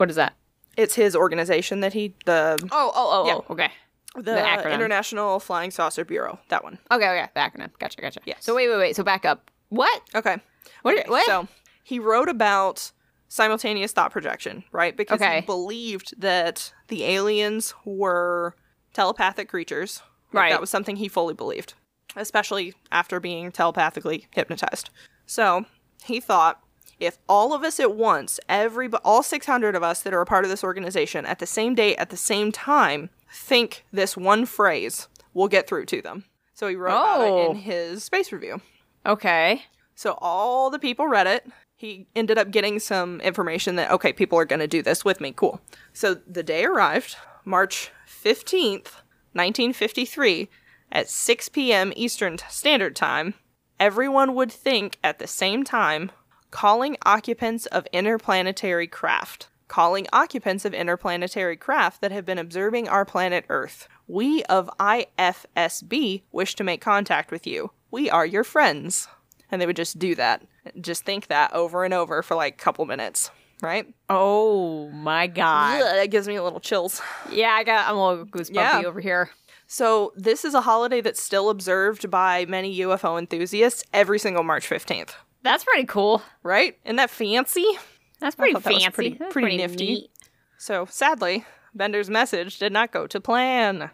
What 0.03 0.09
is 0.09 0.17
that? 0.17 0.33
It's 0.75 0.95
his 0.95 1.15
organization 1.15 1.79
that 1.79 1.93
he 1.93 2.13
the 2.25 2.59
Oh, 2.63 2.67
oh, 2.73 2.91
oh, 2.93 3.23
oh 3.23 3.25
Yeah. 3.27 3.33
oh, 3.35 3.45
okay. 3.51 3.69
the, 4.15 4.31
acronym. 4.33 4.73
International 4.73 5.39
Flying 5.39 5.71
Saucer 5.71 6.03
Bureau. 6.03 6.39
That 6.49 6.61
one. 6.61 6.77
Okay, 6.91 7.07
okay, 7.07 7.29
the 7.33 7.39
acronym. 7.39 7.69
Gotcha, 7.79 8.01
gotcha. 8.01 8.19
Yes. 8.25 8.39
So 8.43 8.53
wait, 8.53 8.67
wait, 8.67 8.75
wait. 8.77 8.95
So 8.97 9.03
back 9.05 9.23
up. 9.23 9.49
What? 9.69 10.01
Okay. 10.13 10.37
What- 10.81 10.97
Okay, 10.99 11.09
what? 11.09 11.25
So 11.25 11.47
he 11.85 11.99
wrote 11.99 12.27
about 12.27 12.91
simultaneous 13.29 13.93
thought 13.93 14.11
projection, 14.11 14.65
right? 14.73 14.97
Because 14.97 15.21
Okay. 15.21 15.39
he 15.39 15.45
believed 15.45 16.19
that 16.19 16.73
the 16.89 17.05
aliens 17.05 17.73
were 17.85 18.55
telepathic 18.91 19.47
creatures. 19.47 20.01
Right. 20.33 20.51
That 20.51 20.59
was 20.59 20.69
something 20.69 20.97
he 20.97 21.07
fully 21.07 21.33
believed, 21.33 21.75
especially 22.17 22.73
after 22.91 23.21
being 23.21 23.53
telepathically 23.53 24.27
hypnotized. 24.31 24.89
So 25.27 25.63
he 26.03 26.19
thought 26.19 26.61
if 26.99 27.17
all 27.27 27.53
of 27.53 27.63
us 27.63 27.79
at 27.79 27.95
once, 27.95 28.39
every 28.47 28.87
all 29.03 29.23
600 29.23 29.75
of 29.75 29.83
us 29.83 30.01
that 30.01 30.13
are 30.13 30.21
a 30.21 30.25
part 30.25 30.45
of 30.45 30.49
this 30.49 30.63
organization 30.63 31.25
at 31.25 31.39
the 31.39 31.45
same 31.45 31.75
date 31.75 31.97
at 31.97 32.09
the 32.09 32.17
same 32.17 32.51
time 32.51 33.09
think 33.31 33.83
this 33.91 34.15
one 34.15 34.45
phrase, 34.45 35.07
we'll 35.33 35.47
get 35.47 35.67
through 35.67 35.85
to 35.87 36.01
them. 36.01 36.25
So 36.53 36.67
he 36.67 36.75
wrote 36.75 36.91
about 36.91 37.21
it 37.21 37.31
Oh. 37.31 37.51
in 37.51 37.57
his 37.57 38.03
space 38.03 38.31
review. 38.31 38.61
Okay. 39.05 39.63
So 39.95 40.17
all 40.21 40.69
the 40.69 40.79
people 40.79 41.07
read 41.07 41.27
it. 41.27 41.45
He 41.75 42.07
ended 42.15 42.37
up 42.37 42.51
getting 42.51 42.79
some 42.79 43.19
information 43.21 43.75
that, 43.75 43.91
okay, 43.91 44.13
people 44.13 44.37
are 44.39 44.45
going 44.45 44.59
to 44.59 44.67
do 44.67 44.81
this 44.81 45.03
with 45.03 45.19
me. 45.19 45.33
Cool. 45.35 45.59
So 45.91 46.13
the 46.13 46.43
day 46.43 46.63
arrived, 46.63 47.17
March 47.43 47.91
15th, 48.07 49.01
1953, 49.33 50.49
at 50.91 51.09
6 51.09 51.49
p.m. 51.49 51.91
Eastern 51.95 52.37
Standard 52.49 52.95
Time. 52.95 53.33
Everyone 53.79 54.35
would 54.35 54.51
think 54.51 54.97
at 55.03 55.19
the 55.19 55.27
same 55.27 55.63
time, 55.63 56.11
calling 56.57 56.95
occupants 57.03 57.65
of 57.65 57.87
interplanetary 57.91 58.85
craft. 58.85 59.49
Calling 59.67 60.05
occupants 60.13 60.65
of 60.65 60.73
interplanetary 60.73 61.57
craft 61.57 61.99
that 62.01 62.11
have 62.11 62.25
been 62.25 62.37
observing 62.37 62.87
our 62.87 63.03
planet 63.05 63.43
Earth. 63.49 63.87
We 64.07 64.43
of 64.43 64.69
IFSB 64.79 66.21
wish 66.31 66.53
to 66.55 66.63
make 66.63 66.79
contact 66.79 67.31
with 67.31 67.47
you. 67.47 67.71
We 67.89 68.07
are 68.07 68.25
your 68.25 68.43
friends. 68.43 69.07
And 69.49 69.59
they 69.59 69.65
would 69.65 69.75
just 69.75 69.97
do 69.97 70.13
that. 70.13 70.43
Just 70.79 71.05
think 71.05 71.25
that 71.27 71.51
over 71.53 71.83
and 71.85 71.93
over 71.93 72.21
for 72.21 72.35
like 72.35 72.53
a 72.53 72.63
couple 72.63 72.85
minutes, 72.85 73.31
right? 73.63 73.91
Oh 74.07 74.89
my 74.91 75.25
god. 75.25 75.81
Ugh, 75.81 75.95
that 75.95 76.11
gives 76.11 76.27
me 76.27 76.35
a 76.35 76.43
little 76.43 76.59
chills. 76.59 77.01
Yeah, 77.31 77.49
I 77.51 77.63
got. 77.63 77.87
I'm 77.89 77.97
a 77.97 78.09
little 78.09 78.25
goosebumpy 78.27 78.53
Yeah. 78.53 78.83
over 78.85 78.99
here. 78.99 79.31
So, 79.65 80.13
this 80.15 80.45
is 80.45 80.53
a 80.53 80.61
holiday 80.61 81.01
that's 81.01 81.21
still 81.21 81.49
observed 81.49 82.11
by 82.11 82.45
many 82.45 82.79
UFO 82.81 83.17
enthusiasts 83.17 83.83
every 83.91 84.19
single 84.19 84.43
March 84.43 84.69
15th, 84.69 85.13
That's 85.43 85.63
pretty 85.63 85.85
cool. 85.85 86.21
right? 86.41 86.77
Isn't 86.85 86.95
that 86.97 87.09
fancy? 87.09 87.65
That's 88.19 88.35
pretty 88.35 88.53
thought 88.53 88.63
that 88.63 88.69
fancy. 88.73 88.89
pretty- 88.91 89.17
That's 89.19 89.33
pretty 89.33 89.57
nifty. 89.57 89.85
neat. 89.85 90.09
So, 90.57 90.85
sadly, 90.89 91.45
Bender's 91.75 92.09
message 92.09 92.57
did 92.59 92.71
not 92.71 92.91
go 92.91 93.05
to 93.07 93.19
plan. 93.19 93.91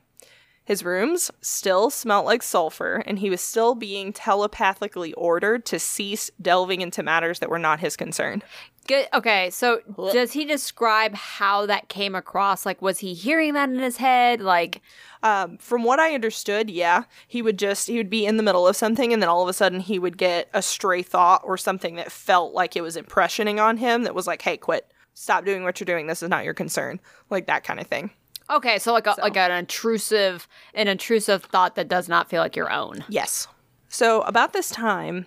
His 0.70 0.86
rooms 0.86 1.32
still 1.42 1.90
smelt 1.90 2.28
like 2.28 2.44
sulfur, 2.44 3.02
and 3.08 3.18
he 3.18 3.32
was 3.32 3.42
still 3.42 3.74
being 3.74 4.14
telepathically 4.14 5.14
ordered 5.14 5.66
to 5.66 5.80
cease 5.80 6.30
delving 6.40 6.82
into 6.82 7.02
matters 7.02 7.40
that 7.40 7.50
were 7.50 7.58
not 7.58 7.80
his 7.80 7.98
concern. 7.98 8.44
Good. 8.88 9.08
Okay, 9.12 9.50
so 9.50 9.80
does 10.14 10.34
he 10.34 10.46
describe 10.46 11.16
how 11.16 11.66
that 11.66 11.90
came 11.90 12.14
across? 12.14 12.68
Like, 12.68 12.84
was 12.84 13.00
he 13.00 13.16
hearing 13.16 13.56
that 13.56 13.72
in 13.72 13.80
his 13.80 13.98
head? 13.98 14.42
Like, 14.42 14.84
Um, 15.24 15.58
from 15.58 15.84
what 15.84 16.00
I 16.00 16.14
understood, 16.14 16.70
yeah, 16.70 17.06
he 17.28 17.42
would 17.42 17.58
just 17.58 17.88
he 17.88 17.98
would 17.98 18.12
be 18.12 18.28
in 18.28 18.38
the 18.38 18.44
middle 18.44 18.68
of 18.68 18.76
something, 18.76 19.12
and 19.12 19.24
then 19.24 19.28
all 19.28 19.42
of 19.42 19.50
a 19.50 19.54
sudden 19.54 19.80
he 19.80 19.98
would 19.98 20.20
get 20.20 20.50
a 20.54 20.62
stray 20.62 21.02
thought 21.02 21.42
or 21.44 21.58
something 21.58 21.96
that 21.96 22.12
felt 22.12 22.54
like 22.54 22.76
it 22.76 22.82
was 22.82 22.96
impressioning 22.96 23.60
on 23.60 23.78
him. 23.78 24.04
That 24.04 24.14
was 24.14 24.28
like, 24.28 24.44
"Hey, 24.44 24.58
quit! 24.58 24.94
Stop 25.16 25.46
doing 25.46 25.64
what 25.64 25.80
you're 25.80 25.86
doing. 25.86 26.06
This 26.06 26.22
is 26.22 26.30
not 26.30 26.46
your 26.46 26.54
concern." 26.54 27.00
Like 27.32 27.48
that 27.48 27.64
kind 27.64 27.80
of 27.80 27.88
thing. 27.88 28.12
Okay, 28.50 28.80
so 28.80 28.94
like 28.94 29.08
a, 29.08 29.16
like 29.20 29.38
an 29.38 29.52
intrusive, 29.52 30.48
an 30.74 30.88
intrusive 30.88 31.44
thought 31.44 31.76
that 31.76 31.88
does 31.88 32.08
not 32.10 32.30
feel 32.30 32.42
like 32.42 32.56
your 32.56 32.72
own. 32.72 33.04
Yes. 33.10 33.48
So 33.88 34.22
about 34.22 34.54
this 34.54 34.70
time, 34.70 35.26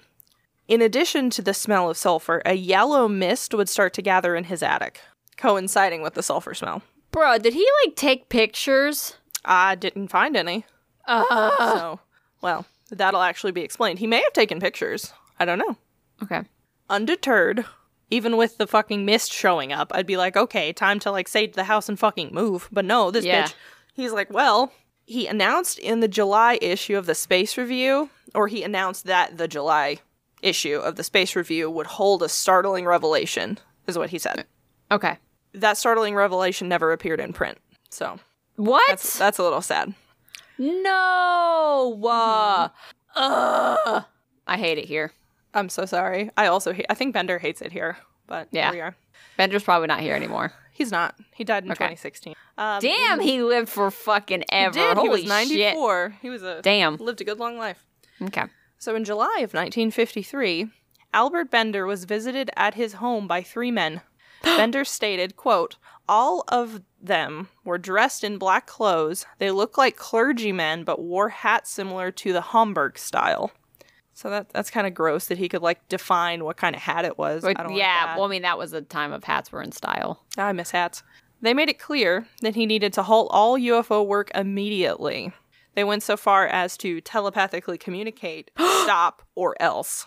in 0.68 0.80
addition 0.80 1.30
to 1.30 1.42
the 1.42 1.54
smell 1.54 1.90
of 1.90 1.96
sulfur, 1.96 2.42
a 2.44 2.54
yellow 2.54 3.08
mist 3.08 3.54
would 3.54 3.68
start 3.68 3.92
to 3.94 4.02
gather 4.02 4.36
in 4.36 4.44
his 4.44 4.62
attic, 4.62 5.00
coinciding 5.36 6.02
with 6.02 6.14
the 6.14 6.22
sulfur 6.22 6.54
smell. 6.54 6.82
Bro, 7.10 7.38
did 7.38 7.54
he 7.54 7.66
like 7.84 7.96
take 7.96 8.28
pictures? 8.28 9.16
I 9.44 9.74
didn't 9.74 10.08
find 10.08 10.36
any. 10.36 10.64
Uh, 11.06 11.50
So, 11.58 12.00
well, 12.40 12.64
that'll 12.90 13.20
actually 13.22 13.52
be 13.52 13.62
explained. 13.62 13.98
He 13.98 14.06
may 14.06 14.22
have 14.22 14.32
taken 14.32 14.60
pictures. 14.60 15.12
I 15.38 15.44
don't 15.44 15.58
know. 15.58 15.76
okay. 16.22 16.42
undeterred, 16.88 17.64
even 18.12 18.36
with 18.36 18.58
the 18.58 18.66
fucking 18.66 19.04
mist 19.04 19.32
showing 19.32 19.72
up, 19.72 19.90
I'd 19.94 20.06
be 20.06 20.16
like, 20.16 20.36
okay, 20.36 20.72
time 20.72 20.98
to 21.00 21.10
like 21.10 21.28
sage 21.28 21.54
the 21.54 21.64
house 21.64 21.88
and 21.88 21.98
fucking 21.98 22.32
move. 22.32 22.68
But 22.70 22.84
no, 22.84 23.10
this 23.10 23.24
Yeah. 23.24 23.44
bitch, 23.44 23.54
he's 23.94 24.12
like, 24.12 24.30
well, 24.32 24.72
he 25.06 25.26
announced 25.26 25.78
in 25.78 26.00
the 26.00 26.08
July 26.08 26.58
issue 26.62 26.96
of 26.96 27.06
the 27.06 27.14
Space 27.14 27.56
Review, 27.56 28.10
or 28.34 28.48
he 28.48 28.62
announced 28.62 29.04
that 29.06 29.38
the 29.38 29.48
July 29.48 29.98
issue 30.42 30.76
of 30.78 30.96
the 30.96 31.04
Space 31.04 31.34
Review 31.36 31.70
would 31.70 31.86
hold 31.86 32.22
a 32.22 32.28
startling 32.28 32.84
revelation, 32.86 33.58
is 33.86 33.96
what 33.98 34.10
he 34.10 34.18
said. 34.18 34.44
Okay. 34.90 35.16
That 35.54 35.76
startling 35.76 36.14
revelation 36.14 36.68
never 36.68 36.92
appeared 36.92 37.20
in 37.20 37.32
print. 37.32 37.58
So 37.90 38.18
What? 38.56 38.82
that's 38.88 39.18
that's 39.18 39.38
a 39.38 39.42
little 39.42 39.60
sad. 39.62 39.94
no. 40.58 41.98
Uh, 42.04 42.68
Ugh. 43.14 44.04
I 44.46 44.56
hate 44.56 44.78
it 44.78 44.86
here. 44.86 45.12
I'm 45.54 45.68
so 45.68 45.84
sorry. 45.86 46.30
I 46.36 46.46
also 46.46 46.72
hate 46.72 46.86
I 46.88 46.94
think 46.94 47.12
Bender 47.14 47.38
hates 47.38 47.60
it 47.62 47.72
here, 47.72 47.98
but 48.26 48.48
Yeah. 48.50 48.64
here 48.66 48.72
we 48.72 48.80
are. 48.80 48.96
Bender's 49.36 49.62
probably 49.62 49.88
not 49.88 50.00
here 50.00 50.14
anymore. 50.14 50.52
He's 50.72 50.90
not. 50.90 51.14
He 51.34 51.44
died 51.44 51.64
in 51.64 51.70
Okay. 51.70 51.84
2016. 51.84 52.34
Um, 52.58 52.80
Damn, 52.80 53.20
he 53.20 53.42
lived 53.42 53.68
for 53.68 53.90
fucking 53.90 54.44
ever. 54.50 54.72
did. 54.72 54.96
Holy 54.96 55.06
he 55.22 55.28
was 55.28 55.48
shit. 55.48 55.74
94. 55.74 56.16
He 56.22 56.30
was 56.30 56.42
a 56.42 56.60
Damn. 56.62 56.96
lived 56.96 57.20
a 57.20 57.24
good 57.24 57.38
long 57.38 57.58
life. 57.58 57.84
Okay. 58.22 58.44
So 58.78 58.94
in 58.96 59.04
July 59.04 59.36
of 59.42 59.52
1953, 59.54 60.68
Albert 61.14 61.50
Bender 61.50 61.86
was 61.86 62.04
visited 62.04 62.50
at 62.56 62.74
his 62.74 62.94
home 62.94 63.26
by 63.28 63.42
three 63.42 63.70
men. 63.70 64.00
Bender 64.42 64.84
stated, 64.84 65.36
quote, 65.36 65.76
"All 66.08 66.42
of 66.48 66.80
them 67.00 67.48
were 67.64 67.78
dressed 67.78 68.24
in 68.24 68.38
black 68.38 68.66
clothes. 68.66 69.26
They 69.38 69.50
looked 69.50 69.76
like 69.78 69.96
clergymen 69.96 70.84
but 70.84 71.00
wore 71.00 71.28
hats 71.28 71.70
similar 71.70 72.10
to 72.12 72.32
the 72.32 72.40
Homburg 72.40 72.98
style." 72.98 73.52
So 74.22 74.30
that 74.30 74.50
that's 74.50 74.70
kind 74.70 74.86
of 74.86 74.94
gross 74.94 75.26
that 75.26 75.38
he 75.38 75.48
could 75.48 75.62
like 75.62 75.88
define 75.88 76.44
what 76.44 76.56
kind 76.56 76.76
of 76.76 76.82
hat 76.82 77.04
it 77.04 77.18
was. 77.18 77.42
But 77.42 77.58
I 77.58 77.62
don't 77.64 77.74
yeah, 77.74 78.04
like 78.06 78.16
well, 78.16 78.26
I 78.26 78.28
mean, 78.28 78.42
that 78.42 78.56
was 78.56 78.70
the 78.70 78.80
time 78.80 79.12
of 79.12 79.24
hats 79.24 79.50
were 79.50 79.60
in 79.60 79.72
style. 79.72 80.22
I 80.38 80.52
miss 80.52 80.70
hats. 80.70 81.02
They 81.40 81.52
made 81.52 81.68
it 81.68 81.80
clear 81.80 82.28
that 82.40 82.54
he 82.54 82.64
needed 82.64 82.92
to 82.92 83.02
halt 83.02 83.30
all 83.32 83.58
UFO 83.58 84.06
work 84.06 84.30
immediately. 84.32 85.32
They 85.74 85.82
went 85.82 86.04
so 86.04 86.16
far 86.16 86.46
as 86.46 86.76
to 86.76 87.00
telepathically 87.00 87.78
communicate, 87.78 88.52
stop, 88.56 89.22
or 89.34 89.60
else. 89.60 90.06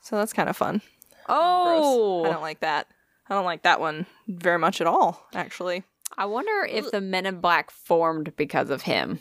So 0.00 0.16
that's 0.16 0.32
kind 0.32 0.48
of 0.48 0.56
fun. 0.56 0.80
Gross. 1.26 1.28
Oh, 1.28 2.24
I 2.24 2.28
don't 2.28 2.36
oh! 2.36 2.40
like 2.42 2.60
that. 2.60 2.86
I 3.28 3.34
don't 3.34 3.44
like 3.44 3.62
that 3.62 3.80
one 3.80 4.06
very 4.28 4.60
much 4.60 4.80
at 4.80 4.86
all, 4.86 5.26
actually. 5.34 5.82
I 6.16 6.26
wonder 6.26 6.64
if 6.64 6.92
the 6.92 7.00
Men 7.00 7.26
in 7.26 7.40
Black 7.40 7.72
formed 7.72 8.36
because 8.36 8.70
of 8.70 8.82
him. 8.82 9.18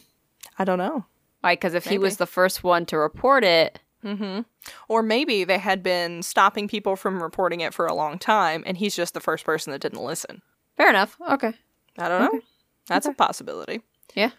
I 0.60 0.64
don't 0.64 0.78
know. 0.78 1.06
Like, 1.42 1.60
because 1.60 1.74
if 1.74 1.86
he 1.86 1.98
was 1.98 2.18
the 2.18 2.28
first 2.28 2.64
one 2.64 2.86
to 2.88 3.00
report 3.00 3.44
it, 3.44 3.80
Mm-hmm. 4.04 4.42
Or 4.88 5.04
maybe 5.04 5.44
they 5.44 5.58
had 5.58 5.84
been 5.84 6.24
stopping 6.24 6.68
people 6.68 6.96
from 6.96 7.22
reporting 7.22 7.62
it 7.62 7.74
for 7.74 7.86
a 7.86 7.94
long 7.94 8.18
time, 8.20 8.64
and 8.66 8.78
he's 8.78 8.96
just 8.96 9.14
the 9.14 9.20
first 9.20 9.46
person 9.46 9.72
that 9.72 9.82
didn't 9.82 10.04
listen. 10.04 10.42
fair 10.78 10.90
enough. 10.90 11.18
Okay. 11.30 11.54
I 11.98 12.08
don't 12.08 12.34
know. 12.34 12.42
That's 12.88 13.06
a 13.06 13.14
possibility. 13.14 13.82
Yeah. 14.16 14.32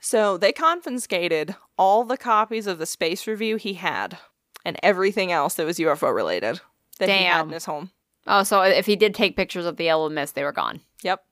So 0.00 0.36
they 0.38 0.52
confiscated 0.52 1.56
all 1.76 2.04
the 2.04 2.16
copies 2.16 2.66
of 2.66 2.78
the 2.78 2.86
space 2.86 3.26
review 3.26 3.56
he 3.56 3.74
had 3.74 4.16
and 4.64 4.78
everything 4.82 5.32
else 5.32 5.54
that 5.54 5.66
was 5.66 5.78
UFO 5.78 6.14
related 6.14 6.60
that 6.98 7.08
he 7.08 7.24
had 7.24 7.46
in 7.46 7.50
his 7.50 7.64
home. 7.64 7.90
Oh, 8.26 8.42
so 8.42 8.62
if 8.62 8.86
he 8.86 8.96
did 8.96 9.14
take 9.14 9.36
pictures 9.36 9.66
of 9.66 9.76
the 9.76 9.84
yellow 9.84 10.08
mist, 10.08 10.34
they 10.34 10.44
were 10.44 10.52
gone. 10.52 10.80
Yep. 11.02 11.22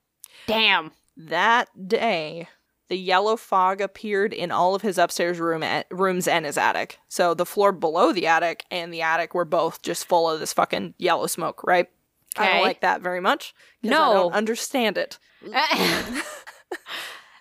Damn. 0.47 0.91
That 1.17 1.69
day, 1.89 2.49
the 2.93 2.99
yellow 2.99 3.39
fog 3.39 3.81
appeared 3.81 4.35
in 4.35 4.51
all 4.51 4.75
of 4.75 4.83
his 4.83 4.99
upstairs 4.99 5.41
room 5.41 5.65
rooms 5.91 6.29
and 6.29 6.45
his 6.45 6.59
attic. 6.59 6.99
So 7.09 7.33
the 7.33 7.47
floor 7.47 7.73
below 7.73 8.13
the 8.13 8.27
attic 8.27 8.67
and 8.71 8.93
the 8.93 9.01
attic 9.01 9.33
were 9.35 9.47
both 9.47 9.81
just 9.81 10.05
full 10.07 10.29
of 10.29 10.41
this 10.41 10.53
fucking 10.53 10.93
yellow 10.99 11.27
smoke, 11.27 11.63
right? 11.65 11.89
I 12.37 12.53
don't 12.53 12.63
like 12.63 12.81
that 12.83 13.01
very 13.01 13.21
much. 13.21 13.55
'cause 13.83 13.91
I 13.91 13.95
No. 13.95 14.13
don't 14.13 14.33
understand 14.35 14.99
it. 14.99 15.19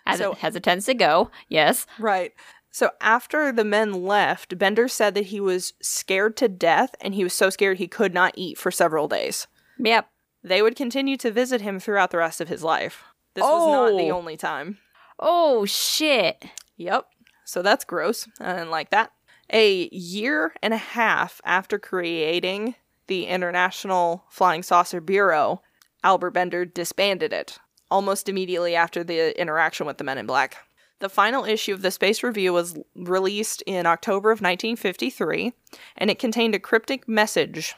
As, 0.05 0.19
So- 0.19 0.37
it, 0.41 0.63
tends 0.63 0.85
to 0.85 0.93
go. 0.93 1.29
Yes. 1.49 1.85
Right. 1.99 2.31
So 2.71 2.91
after 3.01 3.51
the 3.51 3.65
men 3.65 3.91
left, 4.05 4.57
Bender 4.57 4.87
said 4.87 5.13
that 5.15 5.25
he 5.25 5.41
was 5.41 5.73
scared 5.81 6.37
to 6.37 6.47
death 6.47 6.95
and 7.01 7.13
he 7.13 7.25
was 7.25 7.33
so 7.33 7.49
scared 7.49 7.77
he 7.77 7.89
could 7.89 8.13
not 8.13 8.33
eat 8.37 8.57
for 8.57 8.71
several 8.71 9.09
days. 9.09 9.47
Yep. 9.79 10.07
They 10.43 10.61
would 10.61 10.77
continue 10.77 11.17
to 11.17 11.29
visit 11.29 11.59
him 11.59 11.77
throughout 11.79 12.11
the 12.11 12.17
rest 12.19 12.39
of 12.39 12.47
his 12.47 12.63
life. 12.63 13.03
This 13.33 13.43
was 13.43 13.67
not 13.67 13.97
the 13.97 14.09
Oh. 14.11 14.17
only 14.17 14.37
time. 14.37 14.77
Oh 15.21 15.65
shit. 15.65 16.45
Yep. 16.77 17.05
So 17.45 17.61
that's 17.61 17.85
gross. 17.85 18.27
I 18.39 18.53
didn't 18.53 18.71
like 18.71 18.89
that. 18.89 19.11
A 19.51 19.89
year 19.89 20.53
and 20.63 20.73
a 20.73 20.77
half 20.77 21.41
after 21.43 21.77
creating 21.77 22.75
the 23.07 23.25
International 23.25 24.23
Flying 24.29 24.63
Saucer 24.63 25.01
Bureau, 25.01 25.61
Albert 26.03 26.31
Bender 26.31 26.65
disbanded 26.65 27.33
it 27.33 27.59
almost 27.91 28.29
immediately 28.29 28.75
after 28.75 29.03
the 29.03 29.39
interaction 29.39 29.85
with 29.85 29.97
the 29.97 30.03
Men 30.03 30.17
in 30.17 30.25
Black. 30.25 30.57
The 30.99 31.09
final 31.09 31.43
issue 31.43 31.73
of 31.73 31.81
the 31.81 31.91
Space 31.91 32.23
Review 32.23 32.53
was 32.53 32.77
released 32.95 33.61
in 33.63 33.85
October 33.85 34.31
of 34.31 34.37
1953, 34.39 35.51
and 35.97 36.09
it 36.09 36.19
contained 36.19 36.55
a 36.55 36.59
cryptic 36.59 37.07
message. 37.07 37.75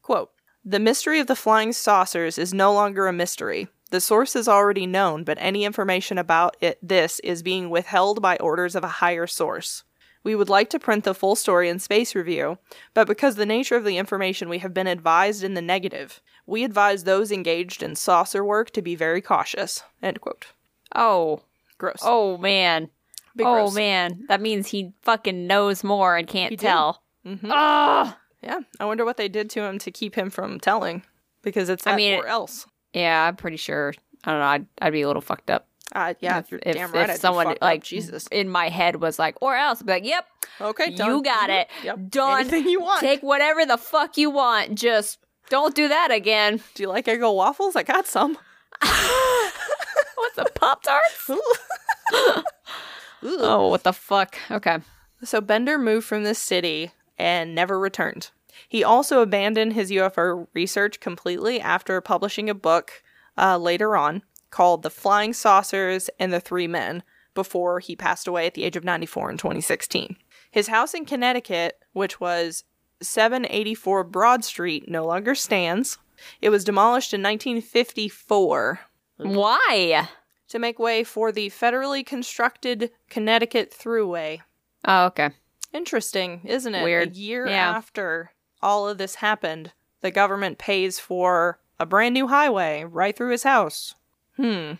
Quote, 0.00 0.30
the 0.64 0.80
mystery 0.80 1.20
of 1.20 1.26
the 1.26 1.36
flying 1.36 1.72
saucers 1.72 2.38
is 2.38 2.54
no 2.54 2.72
longer 2.72 3.06
a 3.06 3.12
mystery. 3.12 3.68
The 3.90 4.00
source 4.00 4.34
is 4.34 4.48
already 4.48 4.86
known, 4.86 5.22
but 5.24 5.38
any 5.40 5.64
information 5.64 6.18
about 6.18 6.56
it 6.60 6.78
this 6.82 7.20
is 7.20 7.42
being 7.42 7.70
withheld 7.70 8.20
by 8.20 8.36
orders 8.38 8.74
of 8.74 8.82
a 8.84 8.88
higher 8.88 9.26
source. 9.26 9.84
We 10.24 10.34
would 10.34 10.48
like 10.48 10.70
to 10.70 10.80
print 10.80 11.04
the 11.04 11.14
full 11.14 11.36
story 11.36 11.68
in 11.68 11.78
Space 11.78 12.14
Review, 12.14 12.58
but 12.94 13.06
because 13.06 13.36
the 13.36 13.46
nature 13.46 13.76
of 13.76 13.84
the 13.84 13.96
information 13.96 14.48
we 14.48 14.58
have 14.58 14.74
been 14.74 14.88
advised 14.88 15.44
in 15.44 15.54
the 15.54 15.62
negative, 15.62 16.20
we 16.46 16.64
advise 16.64 17.04
those 17.04 17.30
engaged 17.30 17.80
in 17.80 17.94
saucer 17.94 18.44
work 18.44 18.70
to 18.72 18.82
be 18.82 18.96
very 18.96 19.20
cautious. 19.20 19.84
End 20.02 20.20
quote. 20.20 20.46
Oh. 20.94 21.42
Gross. 21.78 22.00
Oh 22.02 22.38
man. 22.38 22.90
Big 23.36 23.46
oh 23.46 23.52
gross. 23.54 23.74
man. 23.74 24.24
That 24.28 24.40
means 24.40 24.68
he 24.68 24.92
fucking 25.02 25.46
knows 25.46 25.84
more 25.84 26.16
and 26.16 26.26
can't 26.26 26.50
He 26.50 26.56
did. 26.56 26.66
tell. 26.66 27.02
Mhm. 27.24 27.48
Ugh. 27.50 28.14
Yeah, 28.42 28.60
I 28.80 28.84
wonder 28.84 29.04
what 29.04 29.16
they 29.18 29.28
did 29.28 29.48
to 29.50 29.62
him 29.62 29.78
to 29.80 29.90
keep 29.90 30.14
him 30.16 30.30
from 30.30 30.58
telling, 30.58 31.02
because 31.42 31.68
it's 31.68 31.86
I 31.86 31.92
that 31.92 31.96
mean, 31.96 32.14
or 32.18 32.26
else. 32.26 32.66
Yeah, 32.96 33.26
I'm 33.26 33.36
pretty 33.36 33.58
sure. 33.58 33.94
I 34.24 34.30
don't 34.30 34.40
know. 34.40 34.46
I'd, 34.46 34.66
I'd 34.80 34.92
be 34.92 35.02
a 35.02 35.06
little 35.06 35.22
fucked 35.22 35.50
up. 35.50 35.68
Uh, 35.94 36.14
yeah, 36.20 36.38
if, 36.38 36.52
if, 36.52 36.92
right. 36.94 37.10
if 37.10 37.16
someone 37.16 37.46
fucked 37.46 37.58
up. 37.58 37.62
like 37.62 37.84
Jesus. 37.84 38.26
in 38.32 38.48
my 38.48 38.68
head 38.68 38.96
was 38.96 39.18
like, 39.18 39.36
or 39.40 39.54
else, 39.54 39.80
I'd 39.80 39.86
be 39.86 39.92
like, 39.92 40.04
yep, 40.04 40.26
Okay, 40.60 40.90
you 40.90 41.22
got 41.22 41.50
it. 41.50 41.68
Yep. 41.84 42.08
Done. 42.08 42.40
Anything 42.40 42.68
you 42.68 42.80
want. 42.80 43.00
Take 43.00 43.22
whatever 43.22 43.66
the 43.66 43.76
fuck 43.76 44.16
you 44.16 44.30
want. 44.30 44.74
Just 44.74 45.18
don't 45.50 45.74
do 45.74 45.88
that 45.88 46.10
again. 46.10 46.60
Do 46.74 46.82
you 46.82 46.88
like 46.88 47.06
Eggo 47.06 47.34
waffles? 47.34 47.76
I 47.76 47.82
got 47.82 48.06
some. 48.06 48.38
What's 48.80 50.38
a 50.38 50.44
Pop 50.54 50.82
tart? 50.82 51.02
Oh, 53.22 53.68
what 53.68 53.82
the 53.82 53.92
fuck? 53.92 54.36
Okay. 54.50 54.78
So 55.24 55.40
Bender 55.40 55.78
moved 55.78 56.06
from 56.06 56.24
this 56.24 56.38
city 56.38 56.92
and 57.18 57.54
never 57.54 57.78
returned. 57.78 58.30
He 58.68 58.82
also 58.84 59.20
abandoned 59.20 59.72
his 59.74 59.90
UFO 59.90 60.46
research 60.54 61.00
completely 61.00 61.60
after 61.60 62.00
publishing 62.00 62.48
a 62.50 62.54
book 62.54 63.02
uh, 63.38 63.58
later 63.58 63.96
on 63.96 64.22
called 64.50 64.82
The 64.82 64.90
Flying 64.90 65.32
Saucers 65.32 66.08
and 66.18 66.32
the 66.32 66.40
Three 66.40 66.66
Men 66.66 67.02
before 67.34 67.80
he 67.80 67.94
passed 67.96 68.26
away 68.26 68.46
at 68.46 68.54
the 68.54 68.64
age 68.64 68.76
of 68.76 68.84
94 68.84 69.30
in 69.32 69.36
2016. 69.36 70.16
His 70.50 70.68
house 70.68 70.94
in 70.94 71.04
Connecticut, 71.04 71.78
which 71.92 72.18
was 72.18 72.64
784 73.02 74.04
Broad 74.04 74.44
Street, 74.44 74.88
no 74.88 75.04
longer 75.04 75.34
stands. 75.34 75.98
It 76.40 76.48
was 76.48 76.64
demolished 76.64 77.12
in 77.12 77.22
1954 77.22 78.80
Why? 79.18 80.08
to 80.48 80.58
make 80.58 80.78
way 80.78 81.04
for 81.04 81.32
the 81.32 81.50
federally 81.50 82.06
constructed 82.06 82.90
Connecticut 83.10 83.70
Thruway. 83.76 84.40
Oh, 84.84 85.06
okay. 85.06 85.30
Interesting, 85.72 86.40
isn't 86.44 86.74
it? 86.74 86.84
Weird. 86.84 87.10
A 87.10 87.14
year 87.14 87.46
Yeah. 87.46 87.70
after 87.76 88.30
all 88.62 88.88
of 88.88 88.98
this 88.98 89.16
happened, 89.16 89.72
the 90.00 90.10
government 90.10 90.58
pays 90.58 90.98
for 90.98 91.58
a 91.78 91.86
brand 91.86 92.14
new 92.14 92.28
highway 92.28 92.84
right 92.84 93.16
through 93.16 93.30
his 93.32 93.42
house. 93.42 93.94
Hmm. 94.36 94.72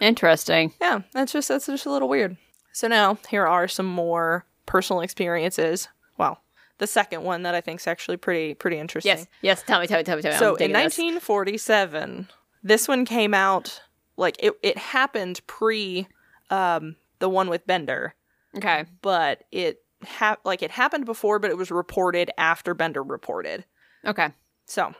Interesting. 0.00 0.72
Yeah, 0.80 1.00
that's 1.12 1.32
just 1.32 1.48
that's 1.48 1.66
just 1.66 1.86
a 1.86 1.90
little 1.90 2.08
weird. 2.08 2.36
So 2.72 2.88
now 2.88 3.18
here 3.28 3.46
are 3.46 3.68
some 3.68 3.86
more 3.86 4.44
personal 4.66 5.00
experiences. 5.02 5.88
Well, 6.18 6.40
the 6.78 6.86
second 6.86 7.22
one 7.22 7.42
that 7.42 7.54
I 7.54 7.60
think 7.60 7.80
is 7.80 7.86
actually 7.86 8.16
pretty 8.16 8.54
pretty 8.54 8.78
interesting. 8.78 9.10
Yes. 9.10 9.26
Yes. 9.42 9.62
Tell 9.62 9.80
me. 9.80 9.86
Tell 9.86 9.98
me. 9.98 10.04
Tell 10.04 10.16
me. 10.16 10.22
Tell 10.22 10.32
me. 10.32 10.38
So 10.38 10.54
in 10.54 10.58
digging 10.70 10.72
this. 10.72 10.98
1947, 10.98 12.28
this 12.62 12.88
one 12.88 13.04
came 13.04 13.34
out 13.34 13.80
like 14.16 14.36
it 14.40 14.54
it 14.62 14.76
happened 14.78 15.40
pre 15.46 16.08
um 16.50 16.96
the 17.20 17.28
one 17.28 17.48
with 17.48 17.66
Bender 17.66 18.14
Okay. 18.56 18.84
but 19.00 19.44
it 19.52 19.82
ha- 20.04 20.36
like 20.44 20.62
it 20.62 20.70
happened 20.70 21.06
before, 21.06 21.38
but 21.38 21.50
it 21.50 21.56
was 21.56 21.70
reported 21.70 22.30
after 22.38 22.74
Bender 22.74 23.02
reported. 23.02 23.64
Okay. 24.04 24.28
So, 24.66 24.94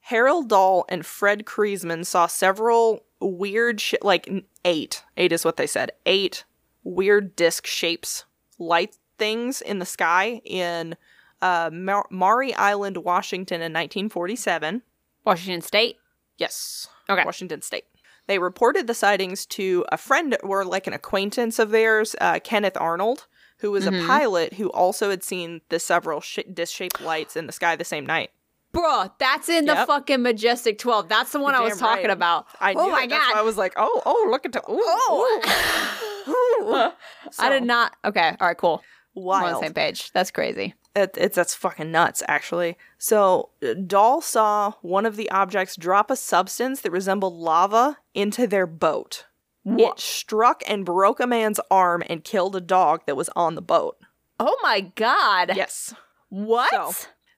Harold 0.00 0.48
Dahl 0.48 0.84
and 0.88 1.04
Fred 1.04 1.44
Crisman 1.44 2.04
saw 2.04 2.26
several 2.26 3.04
weird, 3.20 3.80
sh- 3.80 3.94
like 4.02 4.28
eight, 4.64 5.04
eight 5.16 5.32
is 5.32 5.44
what 5.44 5.56
they 5.56 5.66
said, 5.66 5.92
eight 6.06 6.44
weird 6.84 7.36
disc 7.36 7.66
shapes, 7.66 8.24
light 8.58 8.96
things 9.18 9.60
in 9.60 9.78
the 9.78 9.86
sky 9.86 10.40
in 10.44 10.96
uh, 11.42 11.70
Mar- 11.72 12.06
Maury 12.10 12.54
Island, 12.54 12.98
Washington 12.98 13.56
in 13.56 13.72
1947. 13.72 14.82
Washington 15.24 15.60
State. 15.60 15.96
Yes. 16.38 16.88
Okay. 17.08 17.24
Washington 17.24 17.62
State. 17.62 17.84
They 18.26 18.38
reported 18.38 18.86
the 18.86 18.94
sightings 18.94 19.44
to 19.46 19.84
a 19.90 19.96
friend 19.96 20.36
or 20.42 20.64
like 20.64 20.86
an 20.86 20.92
acquaintance 20.92 21.58
of 21.58 21.70
theirs, 21.70 22.14
uh, 22.20 22.38
Kenneth 22.42 22.76
Arnold, 22.76 23.26
who 23.60 23.70
was 23.70 23.86
Mhm. 23.86 24.02
a 24.04 24.06
pilot 24.06 24.54
who 24.54 24.68
also 24.70 25.10
had 25.10 25.22
seen 25.22 25.60
the 25.68 25.78
several 25.78 26.20
sh- 26.20 26.40
disc-shaped 26.52 27.00
lights 27.00 27.36
in 27.36 27.46
the 27.46 27.52
sky 27.52 27.76
the 27.76 27.84
same 27.84 28.04
night. 28.06 28.30
Bruh, 28.72 29.10
that's 29.18 29.48
in 29.48 29.64
the 29.64 29.74
fucking 29.86 30.22
Majestic 30.22 30.78
12. 30.78 31.08
That's 31.08 31.32
the 31.32 31.40
one 31.40 31.54
I 31.56 31.60
was 31.60 31.72
damn 31.72 31.78
talking 31.80 32.04
right. 32.04 32.12
about. 32.12 32.46
I 32.60 32.72
oh 32.74 32.88
my 32.90 33.02
it. 33.02 33.10
That's 33.10 33.32
why 33.34 33.40
I 33.40 33.42
was 33.42 33.56
like, 33.56 33.72
oh, 33.76 34.00
oh, 34.06 34.28
look 34.30 34.46
at 34.46 34.52
the, 34.52 34.62
ooh, 34.70 36.30
ooh. 36.30 36.92
I 37.38 37.48
did 37.48 37.64
not. 37.64 37.96
Okay. 38.04 38.36
All 38.40 38.46
right, 38.46 38.56
cool. 38.56 38.82
We're 39.14 39.34
on 39.34 39.42
the 39.42 39.46
Wild. 39.52 39.64
same 39.64 39.74
page. 39.74 40.12
That's 40.12 40.30
crazy. 40.30 40.74
It, 40.94 41.16
it's 41.16 41.36
that's 41.36 41.54
fucking 41.54 41.90
nuts, 41.90 42.22
actually. 42.28 42.76
So 42.98 43.50
uh, 43.62 43.74
Dahl 43.74 44.20
saw 44.20 44.72
one 44.82 45.06
of 45.06 45.16
the 45.16 45.30
objects 45.30 45.76
drop 45.76 46.10
a 46.10 46.16
substance 46.16 46.80
that 46.82 46.90
resembled 46.90 47.34
lava 47.34 47.98
into 48.14 48.46
their 48.46 48.66
boat. 48.66 49.24
It 49.78 49.98
struck 50.00 50.62
and 50.66 50.84
broke 50.84 51.20
a 51.20 51.26
man's 51.26 51.60
arm 51.70 52.02
and 52.08 52.24
killed 52.24 52.56
a 52.56 52.60
dog 52.60 53.02
that 53.06 53.16
was 53.16 53.30
on 53.36 53.54
the 53.54 53.62
boat. 53.62 53.96
Oh 54.38 54.56
my 54.62 54.80
god. 54.80 55.52
Yes, 55.54 55.94
What? 56.28 56.70
So- 56.70 56.92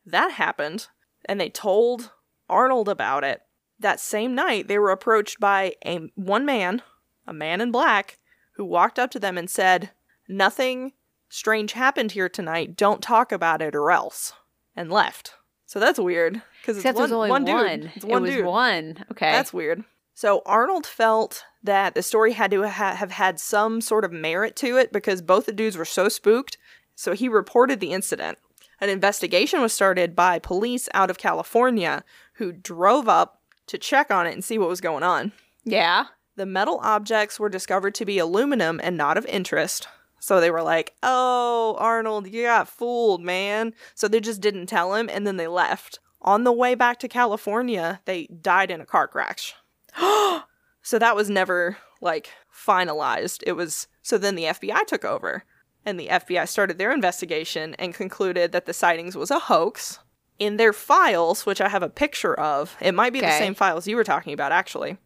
that 0.04 0.32
happened, 0.32 0.88
and 1.24 1.40
they 1.40 1.48
told 1.48 2.12
Arnold 2.48 2.88
about 2.88 3.22
it. 3.24 3.42
That 3.78 4.00
same 4.00 4.34
night, 4.34 4.68
they 4.68 4.78
were 4.78 4.90
approached 4.90 5.38
by 5.40 5.74
a 5.84 6.10
one 6.14 6.44
man, 6.44 6.82
a 7.26 7.32
man 7.32 7.60
in 7.60 7.70
black, 7.70 8.18
who 8.56 8.64
walked 8.64 8.98
up 8.98 9.10
to 9.12 9.20
them 9.20 9.38
and 9.38 9.48
said, 9.48 9.90
"Nothing 10.28 10.92
strange 11.28 11.72
happened 11.72 12.12
here 12.12 12.28
tonight. 12.28 12.76
Don't 12.76 13.02
talk 13.02 13.32
about 13.32 13.62
it, 13.62 13.74
or 13.74 13.90
else," 13.90 14.32
and 14.76 14.90
left. 14.90 15.34
So 15.66 15.78
that's 15.80 15.98
weird 15.98 16.42
because 16.60 16.76
it's 16.84 16.84
one, 16.84 17.12
only 17.12 17.30
one 17.30 17.44
one. 17.44 17.80
dude. 17.80 17.92
It's 17.96 18.04
one 18.04 18.18
it 18.18 18.20
was 18.26 18.34
dude. 18.34 18.44
one. 18.44 19.04
Okay. 19.10 19.30
That's 19.32 19.52
weird. 19.52 19.84
So 20.22 20.40
Arnold 20.46 20.86
felt 20.86 21.46
that 21.64 21.96
the 21.96 22.02
story 22.04 22.34
had 22.34 22.52
to 22.52 22.68
ha- 22.68 22.94
have 22.94 23.10
had 23.10 23.40
some 23.40 23.80
sort 23.80 24.04
of 24.04 24.12
merit 24.12 24.54
to 24.54 24.76
it 24.76 24.92
because 24.92 25.20
both 25.20 25.46
the 25.46 25.52
dudes 25.52 25.76
were 25.76 25.84
so 25.84 26.08
spooked. 26.08 26.58
So 26.94 27.12
he 27.12 27.28
reported 27.28 27.80
the 27.80 27.90
incident. 27.90 28.38
An 28.80 28.88
investigation 28.88 29.60
was 29.60 29.72
started 29.72 30.14
by 30.14 30.38
police 30.38 30.88
out 30.94 31.10
of 31.10 31.18
California 31.18 32.04
who 32.34 32.52
drove 32.52 33.08
up 33.08 33.40
to 33.66 33.76
check 33.76 34.12
on 34.12 34.28
it 34.28 34.32
and 34.32 34.44
see 34.44 34.58
what 34.58 34.68
was 34.68 34.80
going 34.80 35.02
on. 35.02 35.32
yeah. 35.64 36.04
The 36.36 36.46
metal 36.46 36.78
objects 36.84 37.40
were 37.40 37.48
discovered 37.48 37.96
to 37.96 38.04
be 38.04 38.18
aluminum 38.18 38.80
and 38.80 38.96
not 38.96 39.18
of 39.18 39.26
interest. 39.26 39.88
So 40.20 40.40
they 40.40 40.52
were 40.52 40.62
like, 40.62 40.94
oh, 41.02 41.74
Arnold, 41.80 42.28
you 42.28 42.44
got 42.44 42.68
fooled, 42.68 43.22
man. 43.22 43.74
So 43.96 44.06
they 44.06 44.20
just 44.20 44.40
didn't 44.40 44.66
tell 44.66 44.94
him 44.94 45.10
and 45.12 45.26
then 45.26 45.36
they 45.36 45.48
left. 45.48 45.98
On 46.20 46.44
the 46.44 46.52
way 46.52 46.76
back 46.76 47.00
to 47.00 47.08
California, 47.08 48.00
they 48.04 48.26
died 48.26 48.70
in 48.70 48.80
a 48.80 48.86
car 48.86 49.08
crash. 49.08 49.56
so 50.82 50.98
that 50.98 51.16
was 51.16 51.30
never 51.30 51.78
like 52.00 52.30
finalized. 52.54 53.42
It 53.46 53.52
was 53.52 53.88
so 54.02 54.18
then 54.18 54.34
the 54.34 54.44
FBI 54.44 54.86
took 54.86 55.04
over 55.04 55.44
and 55.84 55.98
the 55.98 56.08
FBI 56.08 56.48
started 56.48 56.78
their 56.78 56.92
investigation 56.92 57.74
and 57.74 57.94
concluded 57.94 58.52
that 58.52 58.66
the 58.66 58.72
sightings 58.72 59.16
was 59.16 59.30
a 59.30 59.38
hoax. 59.38 59.98
In 60.38 60.56
their 60.56 60.72
files, 60.72 61.46
which 61.46 61.60
I 61.60 61.68
have 61.68 61.82
a 61.82 61.88
picture 61.88 62.34
of, 62.38 62.76
it 62.80 62.94
might 62.94 63.12
be 63.12 63.20
the 63.20 63.30
same 63.30 63.54
files 63.54 63.86
you 63.86 63.96
were 63.96 64.04
talking 64.04 64.32
about 64.32 64.50
actually, 64.50 64.96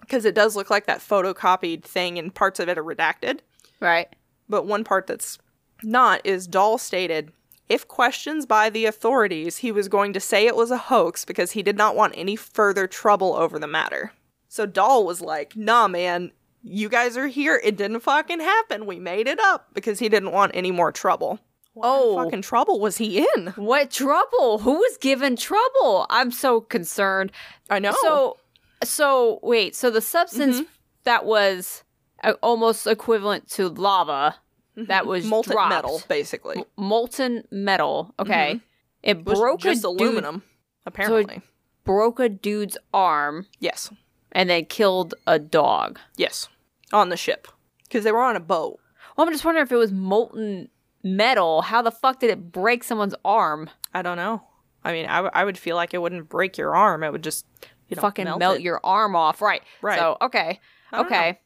because 0.00 0.24
it 0.24 0.34
does 0.34 0.54
look 0.54 0.68
like 0.68 0.86
that 0.86 1.00
photocopied 1.00 1.82
thing 1.82 2.18
and 2.18 2.34
parts 2.34 2.60
of 2.60 2.68
it 2.68 2.76
are 2.76 2.84
redacted. 2.84 3.40
Right. 3.80 4.08
But 4.48 4.66
one 4.66 4.84
part 4.84 5.06
that's 5.06 5.38
not 5.82 6.20
is 6.24 6.46
Dahl 6.46 6.76
stated 6.78 7.32
if 7.68 7.88
questions 7.88 8.44
by 8.44 8.68
the 8.68 8.84
authorities, 8.84 9.58
he 9.58 9.72
was 9.72 9.88
going 9.88 10.12
to 10.12 10.20
say 10.20 10.46
it 10.46 10.56
was 10.56 10.70
a 10.70 10.76
hoax 10.76 11.24
because 11.24 11.52
he 11.52 11.62
did 11.62 11.78
not 11.78 11.96
want 11.96 12.12
any 12.16 12.36
further 12.36 12.86
trouble 12.86 13.34
over 13.34 13.58
the 13.58 13.66
matter. 13.66 14.12
So 14.52 14.66
Dahl 14.66 15.06
was 15.06 15.22
like, 15.22 15.56
nah, 15.56 15.88
man, 15.88 16.30
you 16.62 16.90
guys 16.90 17.16
are 17.16 17.26
here. 17.26 17.58
It 17.64 17.74
didn't 17.78 18.00
fucking 18.00 18.40
happen. 18.40 18.84
We 18.84 18.98
made 18.98 19.26
it 19.26 19.40
up 19.40 19.68
because 19.72 19.98
he 19.98 20.10
didn't 20.10 20.32
want 20.32 20.52
any 20.52 20.70
more 20.70 20.92
trouble. 20.92 21.38
What 21.72 21.88
Oh. 21.88 22.22
fucking 22.22 22.42
trouble 22.42 22.78
was 22.78 22.98
he 22.98 23.24
in? 23.34 23.46
What 23.56 23.90
trouble? 23.90 24.58
Who 24.58 24.74
was 24.74 24.98
given 24.98 25.36
trouble? 25.36 26.04
I'm 26.10 26.30
so 26.30 26.60
concerned. 26.60 27.32
I 27.70 27.78
know. 27.78 27.94
So, 28.02 28.36
so 28.84 29.40
wait. 29.42 29.74
So 29.74 29.90
the 29.90 30.02
substance 30.02 30.56
Mm-hmm. 30.56 30.66
that 31.04 31.24
was 31.24 31.82
uh, 32.22 32.34
almost 32.42 32.86
equivalent 32.86 33.48
to 33.52 33.70
lava 33.70 34.34
that 34.76 35.06
was 35.06 35.22
Mm-hmm. 35.22 35.30
molten 35.30 35.52
dropped, 35.52 35.70
metal, 35.70 36.02
basically. 36.08 36.62
molten 36.76 37.44
metal. 37.50 38.12
Okay, 38.18 38.60
it 39.02 39.16
Mm-hmm. 39.16 39.30
Was 39.30 39.38
broke 39.38 39.60
just 39.60 39.78
a 39.80 39.88
dude, 39.88 40.00
aluminum, 40.02 40.42
apparently. 40.84 41.40
broke 41.84 42.20
a 42.20 42.28
dude's 42.28 42.76
arm 42.92 43.46
yes. 43.60 43.90
And 44.32 44.50
they 44.50 44.62
killed 44.62 45.14
a 45.26 45.38
dog. 45.38 45.98
Yes. 46.16 46.48
On 46.92 47.08
the 47.08 47.16
ship. 47.16 47.48
Because 47.84 48.04
they 48.04 48.12
were 48.12 48.22
on 48.22 48.36
a 48.36 48.40
boat. 48.40 48.80
Well, 49.16 49.26
I'm 49.26 49.32
just 49.32 49.44
wondering 49.44 49.64
if 49.64 49.72
it 49.72 49.76
was 49.76 49.92
molten 49.92 50.68
metal. 51.02 51.62
How 51.62 51.82
the 51.82 51.90
fuck 51.90 52.20
did 52.20 52.30
it 52.30 52.50
break 52.52 52.82
someone's 52.84 53.14
arm? 53.24 53.70
I 53.94 54.02
don't 54.02 54.16
know. 54.16 54.42
I 54.84 54.92
mean, 54.92 55.06
I, 55.06 55.16
w- 55.16 55.30
I 55.34 55.44
would 55.44 55.58
feel 55.58 55.76
like 55.76 55.94
it 55.94 55.98
wouldn't 55.98 56.28
break 56.28 56.58
your 56.58 56.74
arm. 56.74 57.04
It 57.04 57.12
would 57.12 57.22
just 57.22 57.46
you 57.88 57.96
know, 57.96 58.02
Fucking 58.02 58.24
melt, 58.24 58.38
melt, 58.38 58.60
your 58.62 58.80
arm 58.82 59.14
off. 59.14 59.42
Right. 59.42 59.62
Right. 59.82 59.98
So 59.98 60.16
okay. 60.22 60.60
Okay. 60.94 61.38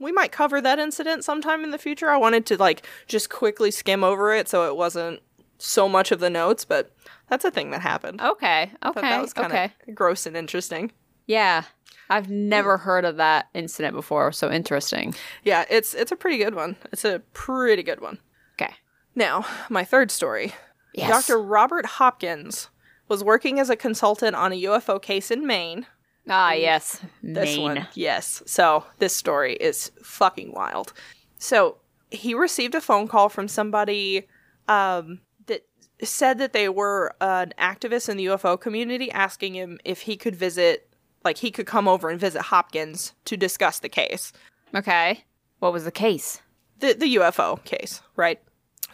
We 0.00 0.10
might 0.10 0.32
cover 0.32 0.60
that 0.60 0.80
incident 0.80 1.24
sometime 1.24 1.62
in 1.62 1.70
the 1.70 1.78
future. 1.78 2.10
I 2.10 2.16
wanted 2.16 2.44
to 2.46 2.56
like 2.56 2.84
just 3.06 3.30
quickly 3.30 3.70
skim 3.70 4.02
over 4.02 4.34
it 4.34 4.48
so 4.48 4.68
it 4.68 4.76
wasn't 4.76 5.20
so 5.58 5.88
much 5.88 6.10
of 6.10 6.18
the 6.18 6.28
notes, 6.28 6.64
but 6.64 6.92
that's 7.28 7.44
a 7.44 7.52
thing 7.52 7.70
that 7.70 7.82
happened. 7.82 8.20
Okay. 8.20 8.72
Okay. 8.84 9.00
that 9.00 9.22
was 9.22 9.32
kind 9.32 9.52
of 9.52 9.52
okay. 9.52 9.72
gross 9.94 10.26
and 10.26 10.36
interesting. 10.36 10.90
Yeah. 11.26 11.62
I've 12.10 12.30
never 12.30 12.78
heard 12.78 13.04
of 13.04 13.16
that 13.16 13.48
incident 13.54 13.94
before, 13.94 14.32
so 14.32 14.50
interesting. 14.50 15.14
Yeah, 15.44 15.64
it's 15.70 15.94
it's 15.94 16.12
a 16.12 16.16
pretty 16.16 16.38
good 16.38 16.54
one. 16.54 16.76
It's 16.92 17.04
a 17.04 17.20
pretty 17.32 17.82
good 17.82 18.00
one. 18.00 18.18
Okay. 18.60 18.74
Now, 19.14 19.46
my 19.70 19.84
third 19.84 20.10
story. 20.10 20.52
Yes. 20.94 21.26
Dr. 21.26 21.40
Robert 21.40 21.86
Hopkins 21.86 22.68
was 23.08 23.24
working 23.24 23.58
as 23.58 23.70
a 23.70 23.76
consultant 23.76 24.36
on 24.36 24.52
a 24.52 24.62
UFO 24.64 25.00
case 25.00 25.30
in 25.30 25.46
Maine. 25.46 25.86
Ah, 26.28 26.52
yes. 26.52 27.00
This 27.22 27.56
Maine. 27.56 27.62
one, 27.62 27.88
yes. 27.94 28.42
So 28.46 28.84
this 28.98 29.14
story 29.16 29.54
is 29.54 29.90
fucking 30.02 30.52
wild. 30.52 30.92
So 31.38 31.78
he 32.10 32.34
received 32.34 32.74
a 32.74 32.80
phone 32.80 33.08
call 33.08 33.28
from 33.28 33.48
somebody 33.48 34.28
um, 34.68 35.20
that 35.46 35.66
said 36.02 36.38
that 36.38 36.52
they 36.52 36.68
were 36.68 37.14
an 37.20 37.52
activist 37.58 38.08
in 38.08 38.16
the 38.16 38.26
UFO 38.26 38.60
community, 38.60 39.10
asking 39.10 39.54
him 39.54 39.78
if 39.84 40.02
he 40.02 40.16
could 40.16 40.36
visit, 40.36 40.91
like 41.24 41.38
he 41.38 41.50
could 41.50 41.66
come 41.66 41.86
over 41.88 42.08
and 42.08 42.18
visit 42.20 42.42
Hopkins 42.42 43.12
to 43.26 43.36
discuss 43.36 43.78
the 43.80 43.88
case, 43.88 44.32
Okay. 44.74 45.24
What 45.58 45.72
was 45.72 45.84
the 45.84 45.92
case? 45.92 46.42
the 46.80 46.94
the 46.94 47.14
UFO 47.16 47.62
case, 47.64 48.02
right? 48.16 48.40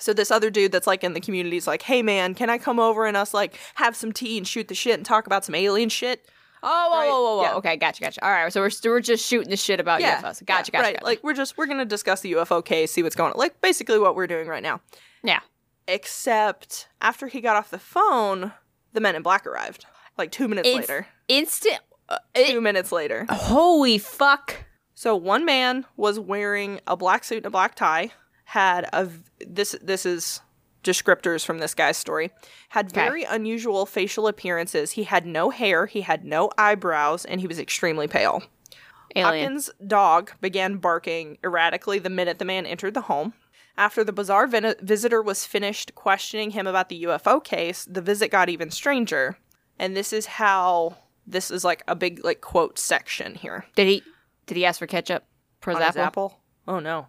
So 0.01 0.13
this 0.13 0.31
other 0.31 0.51
dude 0.51 0.71
that's 0.73 0.87
like 0.87 1.03
in 1.03 1.15
the 1.15 1.21
community 1.21 1.57
is 1.57 1.67
like, 1.67 1.83
"Hey 1.83 2.03
man, 2.03 2.35
can 2.35 2.51
I 2.51 2.59
come 2.59 2.79
over 2.79 3.07
and 3.07 3.17
us 3.17 3.33
like 3.35 3.59
have 3.77 3.97
some 3.97 4.13
tea 4.13 4.37
and 4.39 4.47
shoot 4.47 4.69
the 4.69 4.75
shit 4.75 4.95
and 4.95 5.05
talk 5.07 5.27
about 5.27 5.45
some 5.45 5.55
alien 5.55 5.89
shit?" 5.89 6.29
Oh, 6.63 6.89
whoa, 6.91 6.99
Right, 6.99 7.09
whoa, 7.09 7.23
whoa, 7.23 7.37
whoa. 7.37 7.43
yeah. 7.45 7.55
Okay, 7.55 7.77
gotcha, 7.77 8.01
gotcha. 8.03 8.25
All 8.25 8.31
right, 8.33 8.53
so 8.53 8.61
we're, 8.61 8.71
we're 8.91 9.01
just 9.01 9.25
shooting 9.25 9.49
the 9.49 9.57
shit 9.57 9.79
about 9.79 10.01
UFOs. 10.01 10.45
Gotcha, 10.45 10.45
yeah, 10.45 10.45
gotcha, 10.45 10.73
right. 10.75 10.95
gotcha. 10.97 11.05
Like 11.05 11.23
we're 11.23 11.33
just 11.35 11.57
we're 11.57 11.67
gonna 11.67 11.85
discuss 11.85 12.21
the 12.21 12.33
UFO 12.33 12.65
case, 12.65 12.93
see 12.93 13.03
what's 13.05 13.15
going 13.17 13.33
on. 13.33 13.39
Like 13.39 13.61
basically 13.61 13.99
what 14.01 14.15
we're 14.17 14.27
doing 14.27 14.49
right 14.49 14.63
now. 14.63 14.81
yeah. 15.23 15.41
Except 15.87 16.89
after 17.01 17.29
he 17.29 17.41
got 17.41 17.57
off 17.57 17.71
the 17.71 17.79
phone, 17.79 18.53
the 18.93 19.01
men 19.01 19.17
in 19.17 19.23
black 19.23 19.47
arrived. 19.47 19.87
Like 20.19 20.31
two 20.31 20.47
minutes 20.47 20.69
It's 20.69 20.77
later. 20.89 21.07
instant. 21.29 21.79
Uh, 22.09 22.19
Two 22.35 22.59
it, 22.59 22.63
minutes 22.63 22.91
later. 22.93 23.27
holy 23.31 23.99
fuck. 23.99 24.65
So 24.95 25.15
one 25.15 25.45
man 25.45 25.85
was 25.97 26.19
wearing 26.19 26.81
a 26.87 26.97
black 26.97 27.25
suit 27.25 27.39
and 27.39 27.47
a 27.47 27.51
black 27.51 27.75
tie. 27.75 28.13
Had 28.45 28.89
a 28.93 29.09
this 29.47 29.77
this 29.83 30.07
is 30.07 30.41
descriptors 30.83 31.45
from 31.45 31.59
this 31.59 31.75
guy's 31.75 31.97
story. 31.99 32.31
Had 32.71 32.87
Okay. 32.87 33.01
very 33.05 33.25
unusual 33.25 33.85
facial 33.85 34.27
appearances. 34.27 34.93
He 34.93 35.05
had 35.05 35.27
no 35.27 35.51
hair. 35.51 35.87
He 35.87 36.01
had 36.01 36.25
no 36.25 36.51
eyebrows, 36.57 37.25
and 37.25 37.41
he 37.41 37.47
was 37.47 37.59
extremely 37.59 38.09
pale. 38.09 38.43
Alien. 39.15 39.43
Hopkins' 39.45 39.71
dog 39.87 40.33
began 40.41 40.77
barking 40.77 41.39
erratically 41.45 41.99
the 41.99 42.11
minute 42.11 42.39
the 42.39 42.45
man 42.45 42.65
entered 42.67 42.95
the 42.95 43.03
home. 43.03 43.35
After 43.77 44.03
the 44.03 44.13
bizarre 44.13 44.47
ven- 44.47 44.75
visitor 44.83 45.23
was 45.23 45.45
finished 45.47 45.95
questioning 45.95 46.51
him 46.51 46.67
about 46.67 46.89
the 46.89 47.05
UFO 47.05 47.43
case, 47.43 47.85
the 47.91 48.03
visit 48.03 48.31
got 48.31 48.49
even 48.49 48.71
stranger. 48.71 49.39
And 49.79 49.97
this 49.97 50.13
is 50.13 50.27
how 50.27 50.97
this 51.31 51.51
is 51.51 51.65
like 51.65 51.83
a 51.89 51.95
big 51.95 52.25
like 52.25 52.41
quote 52.41 52.79
section 52.79 53.35
here. 53.35 53.65
Did 53.77 53.87
he 53.87 54.03
did 54.47 54.57
he 54.57 54.65
ask 54.65 54.79
for 54.79 54.87
ketchup 54.87 55.25
for 55.61 55.73
On 55.73 55.77
his 55.79 55.87
his 55.89 55.97
apple? 55.97 56.27
apple? 56.27 56.41
Oh 56.67 56.81
no. 56.81 57.07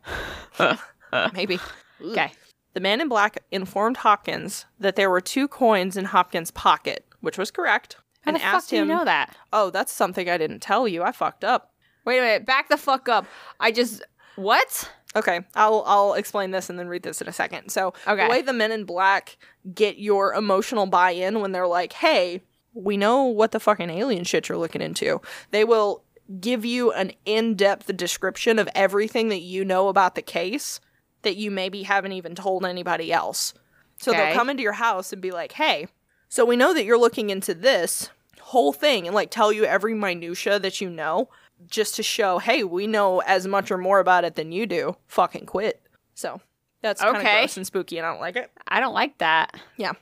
Maybe. 1.33 1.59
Okay. 2.03 2.31
The 2.73 2.79
man 2.79 3.01
in 3.01 3.09
black 3.09 3.39
informed 3.51 3.97
Hopkins 3.97 4.65
that 4.79 4.95
there 4.95 5.09
were 5.09 5.21
two 5.21 5.47
coins 5.47 5.97
in 5.97 6.05
Hopkins' 6.05 6.51
pocket, 6.51 7.05
which 7.21 7.37
was 7.37 7.49
correct, 7.49 7.95
How 8.21 8.29
and 8.29 8.35
the 8.35 8.39
fuck 8.39 8.53
asked 8.55 8.69
do 8.69 8.75
you 8.75 8.83
him, 8.83 8.87
know 8.89 9.05
that? 9.05 9.35
"Oh, 9.51 9.69
that's 9.71 9.91
something 9.91 10.29
I 10.29 10.37
didn't 10.37 10.59
tell 10.59 10.87
you. 10.87 11.01
I 11.03 11.11
fucked 11.11 11.43
up." 11.43 11.73
Wait 12.05 12.19
a 12.19 12.21
minute. 12.21 12.45
Back 12.45 12.69
the 12.69 12.77
fuck 12.77 13.09
up. 13.09 13.25
I 13.59 13.71
just 13.71 14.03
what? 14.35 14.91
Okay, 15.15 15.41
I'll 15.55 15.83
I'll 15.87 16.13
explain 16.13 16.51
this 16.51 16.69
and 16.69 16.77
then 16.77 16.87
read 16.87 17.01
this 17.01 17.21
in 17.21 17.27
a 17.27 17.33
second. 17.33 17.69
So 17.71 17.93
Okay. 18.07 18.23
the 18.25 18.29
way 18.29 18.41
the 18.43 18.53
men 18.53 18.71
in 18.71 18.83
black 18.85 19.37
get 19.73 19.97
your 19.97 20.33
emotional 20.35 20.85
buy-in 20.85 21.41
when 21.41 21.51
they're 21.51 21.67
like, 21.67 21.93
"Hey, 21.93 22.43
we 22.79 22.97
know 22.97 23.23
what 23.23 23.51
the 23.51 23.59
fucking 23.59 23.89
alien 23.89 24.23
shit 24.23 24.49
you're 24.49 24.57
looking 24.57 24.81
into," 24.81 25.21
they 25.51 25.63
will 25.63 26.03
give 26.39 26.63
you 26.63 26.91
an 26.91 27.11
in-depth 27.25 27.95
description 27.97 28.59
of 28.59 28.69
everything 28.75 29.29
that 29.29 29.39
you 29.41 29.65
know 29.65 29.87
about 29.87 30.13
the 30.15 30.21
case 30.21 30.79
that 31.23 31.35
you 31.35 31.49
maybe 31.49 31.83
haven't 31.83 32.11
even 32.13 32.35
told 32.35 32.63
anybody 32.65 33.11
else. 33.11 33.53
So 33.97 34.11
Okay. 34.11 34.25
they'll 34.27 34.35
come 34.35 34.49
into 34.49 34.63
your 34.63 34.73
house 34.73 35.11
and 35.11 35.21
be 35.21 35.31
like, 35.31 35.53
"Hey, 35.53 35.87
so 36.29 36.45
we 36.45 36.55
know 36.55 36.73
that 36.73 36.85
you're 36.85 36.97
looking 36.99 37.29
into 37.31 37.53
this 37.55 38.09
whole 38.41 38.71
thing 38.73 39.05
and 39.07 39.15
like 39.15 39.29
tell 39.31 39.51
you 39.51 39.65
every 39.65 39.93
minutia 39.93 40.59
that 40.59 40.79
you 40.81 40.89
know 40.89 41.29
just 41.67 41.95
to 41.95 42.03
show, 42.03 42.37
hey, 42.39 42.63
we 42.63 42.87
know 42.87 43.19
as 43.21 43.45
much 43.45 43.69
or 43.69 43.77
more 43.77 43.99
about 43.99 44.23
it 44.23 44.35
than 44.35 44.51
you 44.51 44.65
do. 44.65 44.95
Fucking 45.07 45.45
quit. 45.45 45.81
So 46.13 46.39
that's 46.81 47.01
kind 47.01 47.17
of 47.17 47.21
Okay. 47.21 47.39
gross 47.39 47.57
and 47.57 47.65
spooky, 47.67 47.97
and 47.97 48.05
I 48.07 48.11
don't 48.11 48.21
like 48.21 48.35
it. 48.37 48.49
I 48.67 48.79
don't 48.79 48.93
like 48.93 49.17
that. 49.17 49.59
Yeah. 49.77 49.93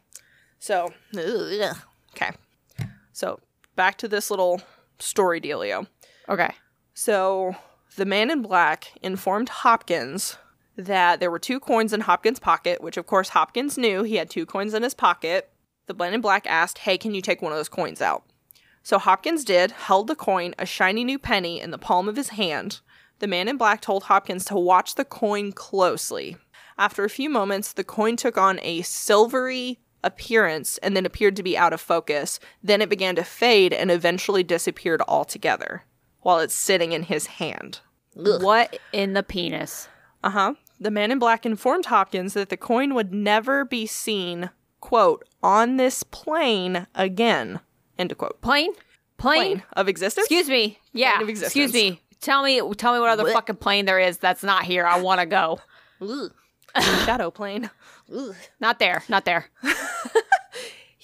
So 0.59 0.93
ugh. 1.17 1.77
okay. 2.15 2.31
So 3.17 3.39
back 3.75 3.97
to 3.97 4.07
this 4.07 4.29
little 4.29 4.61
story 4.99 5.41
dealio. 5.41 5.87
Okay. 6.29 6.53
So 6.93 7.55
the 7.95 8.05
man 8.05 8.29
in 8.29 8.43
black 8.43 8.91
informed 9.01 9.49
Hopkins 9.49 10.37
that 10.75 11.19
there 11.19 11.31
were 11.31 11.39
two 11.39 11.59
coins 11.59 11.93
in 11.93 12.01
Hopkins' 12.01 12.39
pocket, 12.39 12.79
which 12.79 12.95
of 12.95 13.07
course 13.07 13.29
Hopkins 13.29 13.75
knew 13.75 14.03
he 14.03 14.17
had 14.17 14.29
two 14.29 14.45
coins 14.45 14.75
in 14.75 14.83
his 14.83 14.93
pocket. 14.93 15.49
The 15.87 15.95
man 15.95 16.13
in 16.13 16.21
black 16.21 16.45
asked, 16.45 16.77
Hey, 16.77 16.99
can 16.99 17.15
you 17.15 17.23
take 17.23 17.41
one 17.41 17.51
of 17.51 17.57
those 17.57 17.69
coins 17.69 18.03
out? 18.03 18.23
So 18.83 18.99
Hopkins 18.99 19.43
did, 19.43 19.71
held 19.71 20.05
the 20.05 20.15
coin, 20.15 20.53
a 20.59 20.67
shiny 20.67 21.03
new 21.03 21.17
penny, 21.17 21.59
in 21.59 21.71
the 21.71 21.79
palm 21.79 22.07
of 22.07 22.17
his 22.17 22.29
hand. 22.29 22.81
The 23.17 23.25
man 23.25 23.47
in 23.47 23.57
black 23.57 23.81
told 23.81 24.03
Hopkins 24.03 24.45
to 24.45 24.55
watch 24.55 24.93
the 24.93 25.03
coin 25.03 25.53
closely. 25.53 26.37
After 26.77 27.03
a 27.03 27.09
few 27.09 27.31
moments, 27.31 27.73
the 27.73 27.83
coin 27.83 28.15
took 28.15 28.37
on 28.37 28.59
a 28.61 28.83
silvery 28.83 29.79
appearance 30.03 30.77
and 30.79 30.95
then 30.95 31.05
appeared 31.05 31.35
to 31.35 31.43
be 31.43 31.57
out 31.57 31.73
of 31.73 31.81
focus. 31.81 32.39
Then 32.63 32.81
it 32.81 32.89
began 32.89 33.15
to 33.15 33.23
fade 33.23 33.73
and 33.73 33.91
eventually 33.91 34.43
disappeared 34.43 35.01
altogether 35.07 35.83
while 36.21 36.39
it's 36.39 36.53
sitting 36.53 36.91
in 36.91 37.03
his 37.03 37.27
hand. 37.27 37.79
What 38.13 38.79
in 38.91 39.13
the 39.13 39.23
penis? 39.23 39.87
Uh 40.23 40.29
huh. 40.31 40.53
The 40.79 40.91
man 40.91 41.11
in 41.11 41.19
black 41.19 41.45
informed 41.45 41.85
Hopkins 41.85 42.33
that 42.33 42.49
the 42.49 42.57
coin 42.57 42.93
would 42.93 43.13
never 43.13 43.65
be 43.65 43.85
seen, 43.85 44.49
quote, 44.79 45.27
on 45.41 45.77
this 45.77 46.03
plane 46.03 46.87
again, 46.93 47.59
end 47.97 48.11
of 48.11 48.17
quote. 48.17 48.41
Plane? 48.41 48.73
Plane? 49.17 49.39
Plane 49.39 49.63
of 49.73 49.87
existence? 49.87 50.25
Excuse 50.25 50.49
me. 50.49 50.79
Yeah. 50.93 51.17
Plane 51.17 51.29
of 51.29 51.43
Excuse 51.43 51.73
me. 51.73 52.01
Tell 52.19 52.43
me 52.43 52.61
tell 52.75 52.93
me 52.93 52.99
what 52.99 53.09
other 53.09 53.25
Blech. 53.25 53.33
fucking 53.33 53.55
plane 53.57 53.85
there 53.85 53.99
is 53.99 54.17
that's 54.17 54.43
not 54.43 54.63
here. 54.63 54.85
I 54.85 54.99
want 54.99 55.19
to 55.21 55.25
go. 55.25 55.59
Shadow 57.05 57.31
plane. 57.31 57.69
Not 58.59 58.79
there. 58.79 59.03
Not 59.09 59.25
there. 59.25 59.47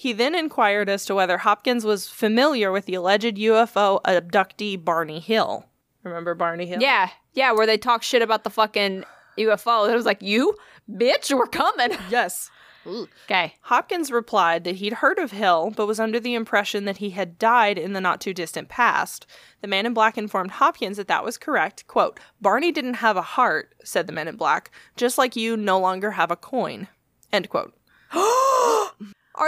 He 0.04 0.12
then 0.12 0.34
inquired 0.34 0.90
as 0.90 1.06
to 1.06 1.14
whether 1.14 1.38
Hopkins 1.38 1.82
was 1.82 2.06
familiar 2.06 2.70
with 2.70 2.84
the 2.84 2.92
alleged 2.92 3.38
UFO 3.38 4.02
abductee 4.02 4.76
Barney 4.76 5.18
Hill. 5.18 5.64
Remember 6.02 6.34
Barney 6.34 6.66
Hill? 6.66 6.82
Yeah. 6.82 7.08
Yeah, 7.32 7.52
where 7.52 7.64
they 7.66 7.78
talk 7.78 8.02
shit 8.02 8.20
about 8.20 8.44
the 8.44 8.50
fucking 8.50 9.04
UFO. 9.38 9.90
It 9.90 9.96
was 9.96 10.04
like, 10.04 10.20
"You 10.20 10.56
bitch, 10.92 11.34
we're 11.34 11.46
coming." 11.46 11.96
Yes. 12.10 12.50
Okay. 12.86 13.54
Hopkins 13.62 14.10
replied 14.10 14.64
that 14.64 14.74
he'd 14.74 14.92
heard 14.92 15.18
of 15.18 15.30
Hill, 15.30 15.72
but 15.74 15.86
was 15.86 15.98
under 15.98 16.20
the 16.20 16.34
impression 16.34 16.84
that 16.84 16.98
he 16.98 17.08
had 17.08 17.38
died 17.38 17.78
in 17.78 17.94
the 17.94 18.00
not 18.02 18.20
too 18.20 18.34
distant 18.34 18.68
past. 18.68 19.26
The 19.62 19.68
man 19.68 19.86
in 19.86 19.94
black 19.94 20.18
informed 20.18 20.50
Hopkins 20.50 20.98
that 20.98 21.08
that 21.08 21.24
was 21.24 21.38
correct. 21.38 21.86
Quote, 21.86 22.20
Barney 22.42 22.72
didn't 22.72 22.94
have 22.94 23.16
a 23.16 23.22
heart, 23.22 23.74
said 23.82 24.06
the 24.06 24.12
man 24.12 24.28
in 24.28 24.36
black, 24.36 24.70
just 24.96 25.16
like 25.16 25.34
you 25.34 25.56
no 25.56 25.80
longer 25.80 26.10
have 26.10 26.30
a 26.30 26.36
coin. 26.36 26.88
End 27.34 27.48
quote. 27.48 27.74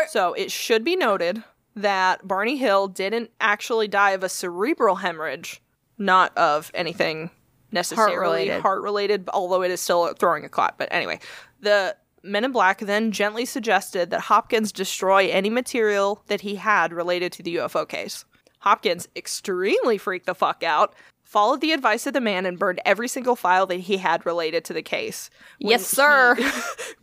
so 0.09 0.32
it 0.32 0.51
should 0.51 0.84
be 0.84 0.97
noted 0.97 1.43
that 1.74 2.26
Barney 2.26 2.57
Hill 2.57 2.89
didn't 2.89 3.30
actually 3.41 3.87
die 3.87 4.11
of 4.11 4.22
a 4.22 4.28
cerebral 4.28 4.97
hemorrhage, 4.97 5.62
not 5.99 6.37
of 6.37 6.70
anything 6.74 7.30
necessarily 7.70 8.49
Heart-related. 8.49 8.62
heart 8.62 8.82
related, 8.82 9.28
although 9.32 9.62
it 9.62 9.70
is 9.70 9.80
still 9.80 10.12
throwing 10.14 10.45
a 10.45 10.49
clot. 10.49 10.76
But 10.78 10.89
anyway, 10.91 11.20
the 11.61 11.97
Men 12.22 12.45
in 12.45 12.53
Black 12.53 12.80
then 12.80 13.12
gently 13.12 13.45
suggested 13.45 14.11
that 14.11 14.22
Hopkins 14.22 14.72
destroy 14.72 15.28
any 15.28 15.51
material 15.51 16.22
that 16.26 16.41
he 16.41 16.57
had 16.57 16.93
related 16.93 17.32
to 17.32 17.43
the 17.43 17.57
UFO 17.57 17.89
case. 17.89 18.24
Hopkins, 18.61 19.07
extremely 19.14 19.97
freaked 19.97 20.26
the 20.26 20.34
fuck 20.34 20.64
out, 20.64 20.95
followed 21.27 21.61
the 21.61 21.72
advice 21.72 22.07
of 22.07 22.12
the 22.14 22.20
man 22.20 22.47
and 22.47 22.59
burned 22.59 22.81
every 22.87 23.09
single 23.09 23.37
file 23.37 23.66
that 23.66 23.81
he 23.81 23.97
had 23.99 24.24
related 24.24 24.64
to 24.64 24.72
the 24.72 24.81
case. 24.83 25.29
When 25.61 25.72
Yes, 25.72 25.87
sir. 25.87 26.37
he- 26.37 26.45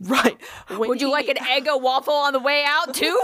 right. 0.00 0.36
When 0.76 0.88
Would 0.88 1.00
you 1.00 1.08
he- 1.08 1.12
like 1.12 1.28
an 1.28 1.38
egg 1.46 1.66
Eggo 1.66 1.80
waffle 1.80 2.14
on 2.14 2.32
the 2.32 2.40
way 2.40 2.64
out 2.66 2.94
too? 2.94 3.22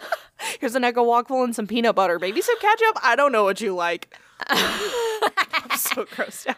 Here's 0.60 0.74
an 0.74 0.84
egg 0.84 0.94
Eggo 0.94 1.04
waffle 1.04 1.42
and 1.42 1.54
some 1.54 1.66
peanut 1.66 1.94
butter. 1.96 2.18
Maybe 2.18 2.40
some 2.40 2.58
ketchup. 2.60 2.96
I 3.02 3.16
don't 3.16 3.32
know 3.32 3.44
what 3.44 3.60
you 3.60 3.74
like. 3.74 4.14
I'm 4.48 5.76
so 5.76 6.04
grossed 6.04 6.46
out. 6.48 6.56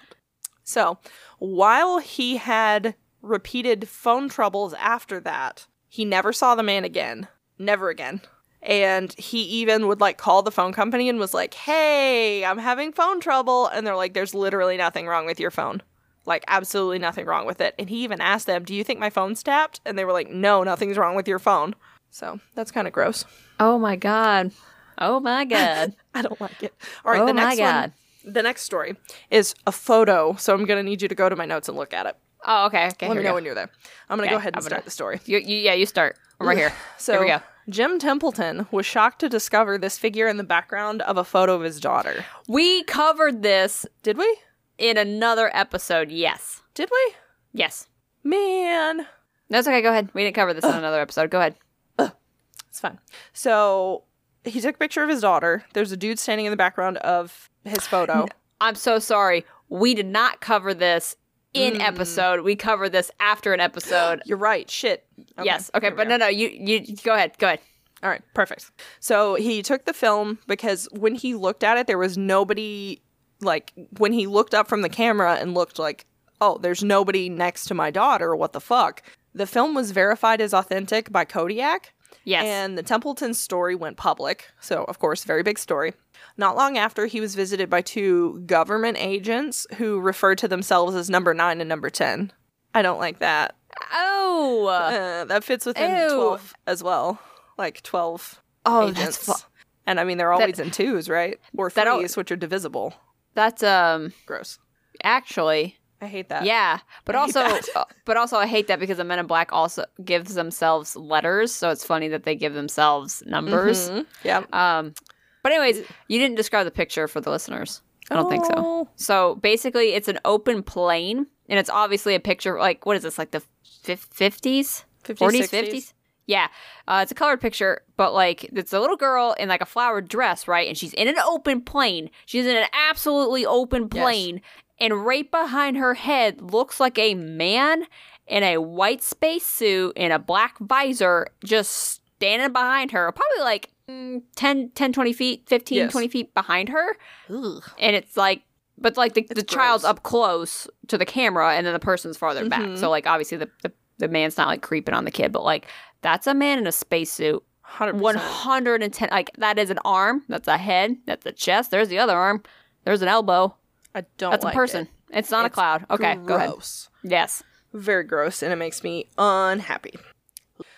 So, 0.64 0.98
while 1.38 1.98
he 1.98 2.36
had 2.36 2.94
repeated 3.22 3.88
phone 3.88 4.28
troubles 4.28 4.74
after 4.74 5.18
that, 5.20 5.66
he 5.88 6.04
never 6.04 6.32
saw 6.32 6.54
the 6.54 6.62
man 6.62 6.84
again. 6.84 7.28
Never 7.58 7.88
again. 7.88 8.20
And 8.62 9.12
he 9.16 9.40
even 9.42 9.86
would 9.86 10.00
like 10.00 10.18
call 10.18 10.42
the 10.42 10.50
phone 10.50 10.72
company 10.72 11.08
and 11.08 11.18
was 11.18 11.32
like, 11.32 11.54
hey, 11.54 12.44
I'm 12.44 12.58
having 12.58 12.92
phone 12.92 13.20
trouble. 13.20 13.66
And 13.68 13.86
they're 13.86 13.96
like, 13.96 14.14
there's 14.14 14.34
literally 14.34 14.76
nothing 14.76 15.06
wrong 15.06 15.26
with 15.26 15.38
your 15.38 15.50
phone. 15.50 15.82
Like, 16.26 16.44
absolutely 16.48 16.98
nothing 16.98 17.24
wrong 17.24 17.46
with 17.46 17.60
it. 17.60 17.74
And 17.78 17.88
he 17.88 18.02
even 18.04 18.20
asked 18.20 18.46
them, 18.46 18.64
do 18.64 18.74
you 18.74 18.84
think 18.84 19.00
my 19.00 19.10
phone's 19.10 19.42
tapped? 19.42 19.80
And 19.86 19.96
they 19.96 20.04
were 20.04 20.12
like, 20.12 20.28
no, 20.28 20.62
nothing's 20.62 20.98
wrong 20.98 21.14
with 21.14 21.26
your 21.28 21.38
phone. 21.38 21.74
So, 22.10 22.40
that's 22.54 22.70
kind 22.70 22.86
of 22.86 22.92
gross. 22.92 23.24
oh 23.60 23.78
my 23.78 23.96
god. 23.96 24.50
Oh 24.98 25.20
my 25.20 25.44
god. 25.56 25.94
I 26.14 26.22
don't 26.22 26.40
like 26.40 26.62
it. 26.62 26.74
All 27.04 27.12
right, 27.12 27.20
Oh 27.22 27.26
the 27.26 27.34
my 27.34 27.44
next 27.44 27.58
God. 27.58 27.92
one. 28.24 28.34
The 28.34 28.42
next 28.42 28.62
story 28.62 28.96
is 29.30 29.54
a 29.66 29.72
photo. 29.72 30.34
So 30.38 30.52
I'm 30.52 30.64
gonna 30.66 30.82
need 30.82 31.00
you 31.00 31.08
to 31.08 31.14
go 31.14 31.28
to 31.28 31.36
my 31.36 31.46
notes 31.46 31.68
and 31.68 31.78
look 31.78 31.94
at 31.94 32.04
it. 32.06 32.16
Oh, 32.46 32.66
okay. 32.66 32.88
Okay. 32.88 33.08
Let 33.08 33.16
me 33.16 33.22
know 33.22 33.30
go. 33.30 33.34
when 33.36 33.44
you're 33.44 33.54
there. 33.54 33.70
I'm 34.10 34.18
gonna 34.18 34.24
Okay, 34.26 34.32
go 34.32 34.36
ahead 34.38 34.48
and 34.48 34.56
gonna- 34.56 34.68
start 34.68 34.84
the 34.84 34.90
story. 34.90 35.20
You, 35.24 35.38
you, 35.38 35.56
yeah, 35.56 35.72
you 35.74 35.86
start. 35.86 36.16
I'm 36.40 36.46
right 36.48 36.58
here. 36.58 36.72
So 36.98 37.12
here 37.14 37.20
we 37.22 37.28
go. 37.28 37.40
Jim 37.68 37.98
Templeton 37.98 38.66
was 38.70 38.86
shocked 38.86 39.18
to 39.20 39.28
discover 39.28 39.76
this 39.76 39.98
figure 39.98 40.26
in 40.26 40.38
the 40.38 40.44
background 40.44 41.02
of 41.02 41.16
a 41.18 41.24
photo 41.24 41.54
of 41.54 41.62
his 41.62 41.80
daughter. 41.80 42.24
We 42.46 42.82
covered 42.84 43.42
this 43.42 43.84
Did 44.02 44.16
we? 44.16 44.38
in 44.78 44.96
another 44.96 45.50
episode. 45.54 46.10
Yes. 46.10 46.62
Did 46.74 46.88
we? 46.90 47.14
Yes. 47.52 47.88
Man, 48.24 49.06
That's 49.50 49.66
okay. 49.66 49.82
Go 49.82 49.90
ahead. 49.90 50.10
We 50.14 50.22
didn't 50.24 50.36
cover 50.36 50.54
this 50.54 50.64
in 50.64 50.74
another 50.74 51.00
episode. 51.00 51.30
Go 51.30 51.38
ahead. 51.40 51.56
it's 51.98 52.80
fine. 52.80 52.98
So 53.32 54.04
he 54.44 54.60
took 54.60 54.76
a 54.76 54.78
picture 54.78 55.02
of 55.02 55.08
his 55.10 55.20
daughter. 55.20 55.64
There's 55.74 55.92
a 55.92 55.96
dude 55.96 56.18
standing 56.18 56.46
in 56.46 56.50
the 56.50 56.56
background 56.56 56.98
of 56.98 57.50
his 57.64 57.86
photo. 57.86 58.26
I'm 58.60 58.74
so 58.74 58.98
sorry. 58.98 59.44
We 59.68 59.94
did 59.94 60.06
not 60.06 60.40
cover 60.40 60.72
this 60.74 61.16
in 61.64 61.74
Mm. 61.74 61.80
episode. 61.80 62.40
We 62.42 62.56
cover 62.56 62.88
this 62.88 63.10
after 63.20 63.52
an 63.52 63.60
episode. 63.60 64.22
You're 64.26 64.38
right. 64.38 64.70
Shit. 64.70 65.04
Okay, 65.38 65.44
yes. 65.46 65.70
Okay. 65.74 65.86
here 65.88 65.96
But 65.96 66.04
go. 66.04 66.10
no, 66.10 66.16
no. 66.18 66.28
You, 66.28 66.48
you 66.48 66.96
go 67.04 67.14
ahead. 67.14 67.32
Go 67.38 67.46
ahead. 67.48 67.60
All 68.02 68.08
right, 68.10 68.22
perfect. 68.32 68.70
So 69.00 69.34
he 69.34 69.60
took 69.62 69.84
the 69.84 69.92
film 69.92 70.38
because 70.46 70.88
when 70.92 71.14
he 71.16 71.34
looked 71.34 71.64
at 71.64 71.76
it, 71.78 71.86
there 71.88 71.98
was 71.98 72.16
nobody, 72.16 73.00
like, 73.40 73.72
when 73.98 74.12
he 74.12 74.26
looked 74.28 74.54
up 74.54 74.68
from 74.68 74.82
the 74.82 74.88
camera 74.88 75.34
and 75.34 75.52
looked 75.54 75.78
like, 75.80 76.06
oh, 76.40 76.58
there's 76.58 76.84
nobody 76.84 77.28
next 77.28 77.64
to 77.64 77.74
my 77.74 77.90
daughter, 77.90 78.36
what 78.36 78.52
the 78.52 78.60
fuck? 78.60 79.02
The 79.34 79.46
film 79.46 79.74
was 79.74 79.90
verified 79.92 80.40
as 80.40 80.52
authentic 80.54 81.12
by 81.12 81.24
Kodiak. 81.24 81.92
Yes. 82.24 82.44
And 82.44 82.76
the 82.76 82.82
Templeton 82.82 83.34
story 83.34 83.74
went 83.74 83.96
public. 83.96 84.48
So, 84.60 84.84
of 84.84 84.98
course, 84.98 85.24
very 85.24 85.42
big 85.42 85.58
story. 85.58 85.94
Not 86.36 86.56
long 86.56 86.76
after, 86.76 87.06
he 87.06 87.20
was 87.20 87.34
visited 87.34 87.70
by 87.70 87.80
two 87.82 88.40
government 88.46 88.96
agents 89.00 89.66
who 89.76 90.00
referred 90.00 90.38
to 90.38 90.48
themselves 90.48 90.94
as 90.94 91.08
number 91.08 91.32
nine 91.34 91.60
and 91.60 91.68
number 91.68 91.88
10. 91.90 92.32
I 92.74 92.82
don't 92.82 92.98
like 92.98 93.18
that. 93.20 93.54
oh. 93.92 94.66
Uh, 94.66 95.24
that 95.24 95.44
fits 95.44 95.64
within 95.66 95.90
Ew. 95.90 96.08
12 96.14 96.54
as 96.66 96.82
well. 96.82 97.18
Like 97.56 97.82
12 97.82 98.42
oh, 98.66 98.88
agents. 98.88 99.26
that's 99.26 99.42
fu- 99.42 99.48
and 99.86 99.98
I 99.98 100.04
mean, 100.04 100.18
they're 100.18 100.32
always 100.32 100.58
in 100.58 100.70
twos, 100.70 101.08
right? 101.08 101.38
Or 101.56 101.70
That 101.70 101.86
al- 101.86 101.98
threes, 101.98 102.16
which 102.16 102.30
are 102.30 102.36
divisible. 102.36 102.92
that's 103.34 103.62
um 103.62 104.12
Gross. 104.26 104.58
actually 105.02 105.77
I 106.00 106.06
hate 106.06 106.28
that. 106.28 106.44
yeah, 106.44 106.78
but 107.04 107.16
I 107.16 107.18
also 107.18 107.40
uh, 107.40 107.84
but 108.04 108.16
also 108.16 108.36
I 108.36 108.46
hate 108.46 108.68
that 108.68 108.78
because 108.78 108.98
the 108.98 109.04
Men 109.04 109.18
in 109.18 109.26
Black 109.26 109.52
also 109.52 109.84
gives 110.04 110.34
themselves 110.34 110.94
letters, 110.96 111.52
so 111.52 111.70
it's 111.70 111.84
funny 111.84 112.08
that 112.08 112.22
they 112.24 112.34
give 112.36 112.54
themselves 112.54 113.22
numbers. 113.26 113.90
Mhm. 113.90 114.06
Yeah. 114.22 114.44
Um, 114.52 114.94
but 115.42 115.52
anyways, 115.52 115.84
you 116.08 116.18
didn't 116.18 116.36
describe 116.36 116.64
the 116.66 116.70
picture 116.70 117.08
for 117.08 117.20
the 117.20 117.30
listeners. 117.30 117.82
I 118.10 118.14
don't 118.14 118.30
think 118.30 118.44
so. 118.46 118.54
Oh. 118.56 118.88
So 118.96 119.34
basically, 119.36 119.94
it's 119.94 120.08
an 120.08 120.18
open 120.24 120.62
plane, 120.62 121.26
and 121.48 121.58
it's 121.58 121.70
obviously 121.70 122.14
a 122.14 122.20
picture. 122.20 122.58
Like, 122.58 122.86
what 122.86 122.96
is 122.96 123.02
this? 123.02 123.18
Like 123.18 123.32
the 123.32 123.42
fifties, 123.82 124.84
forties, 125.16 125.50
fifties? 125.50 125.94
Yeah, 126.26 126.48
uh, 126.86 127.00
it's 127.02 127.12
a 127.12 127.14
colored 127.14 127.40
picture, 127.40 127.80
but 127.96 128.12
like 128.12 128.44
it's 128.44 128.72
a 128.74 128.80
little 128.80 128.96
girl 128.96 129.34
in 129.38 129.48
like 129.48 129.62
a 129.62 129.66
flowered 129.66 130.08
dress, 130.08 130.46
right? 130.46 130.68
And 130.68 130.76
she's 130.76 130.92
in 130.94 131.08
an 131.08 131.18
open 131.18 131.62
plane. 131.62 132.10
She's 132.26 132.44
in 132.46 132.56
an 132.56 132.66
absolutely 132.72 133.46
open 133.46 133.88
Yes. 133.92 134.42
And 134.80 135.04
right 135.04 135.30
behind 135.30 135.76
her 135.76 135.94
head 135.94 136.40
looks 136.40 136.78
like 136.80 136.98
a 136.98 137.14
man 137.14 137.84
in 138.26 138.42
a 138.42 138.58
white 138.58 139.02
space 139.02 139.46
suit 139.46 139.92
and 139.96 140.12
a 140.12 140.18
black 140.18 140.58
visor, 140.58 141.26
just 141.44 142.02
standing 142.16 142.52
behind 142.52 142.90
her, 142.90 143.10
probably 143.12 143.40
like 143.40 143.70
mm, 143.88 144.22
10, 144.36 144.70
10, 144.74 144.92
20 144.92 145.12
feet, 145.12 145.44
15, 145.48 145.76
Yes. 145.78 145.92
20 145.92 146.08
feet 146.08 146.34
behind 146.34 146.68
her 146.68 146.96
Ugh. 147.30 147.62
and 147.78 147.96
it's 147.96 148.16
like 148.16 148.42
but 148.80 148.96
like 148.96 149.14
the, 149.14 149.22
the 149.34 149.42
child's 149.42 149.82
up 149.84 150.02
close 150.04 150.68
to 150.86 150.96
the 150.98 151.04
camera 151.04 151.54
and 151.56 151.66
then 151.66 151.72
the 151.72 151.80
person's 151.80 152.16
farther 152.16 152.48
back 152.48 152.60
Mhm. 152.60 152.78
so 152.78 152.88
like 152.90 153.06
obviously 153.08 153.36
the, 153.38 153.48
the 153.62 153.72
the 153.98 154.06
man's 154.08 154.36
not 154.36 154.46
like 154.46 154.62
creeping 154.62 154.94
on 154.94 155.04
the 155.04 155.10
kid 155.10 155.32
but 155.32 155.42
like 155.42 155.66
that's 156.02 156.26
a 156.28 156.34
man 156.34 156.58
in 156.58 156.66
a 156.68 156.70
spacesuit 156.72 157.42
100%. 157.66 157.94
110 158.00 159.08
like 159.10 159.30
that 159.38 159.58
is 159.58 159.70
an 159.70 159.78
arm 159.84 160.22
that's 160.28 160.46
a 160.48 160.56
head 160.58 160.96
that's 161.06 161.26
a 161.26 161.32
chest 161.32 161.70
there's 161.70 161.88
the 161.88 161.98
other 161.98 162.16
arm 162.16 162.42
there's 162.84 163.02
an 163.02 163.08
elbow 163.08 163.54
I 163.98 164.04
don't 164.18 164.30
that's 164.30 164.44
like 164.44 164.54
a 164.54 164.56
person 164.56 164.82
it. 165.10 165.18
it's 165.18 165.30
not 165.30 165.44
a 165.46 165.50
cloud 165.50 165.84
okay 165.90 166.16
go 166.16 166.36
ahead 166.36 166.50
Gross. 166.50 166.88
yes 167.02 167.42
Very 167.72 168.04
gross, 168.04 168.42
and 168.42 168.52
it 168.52 168.56
makes 168.56 168.82
me 168.82 169.06
unhappy. 169.18 169.94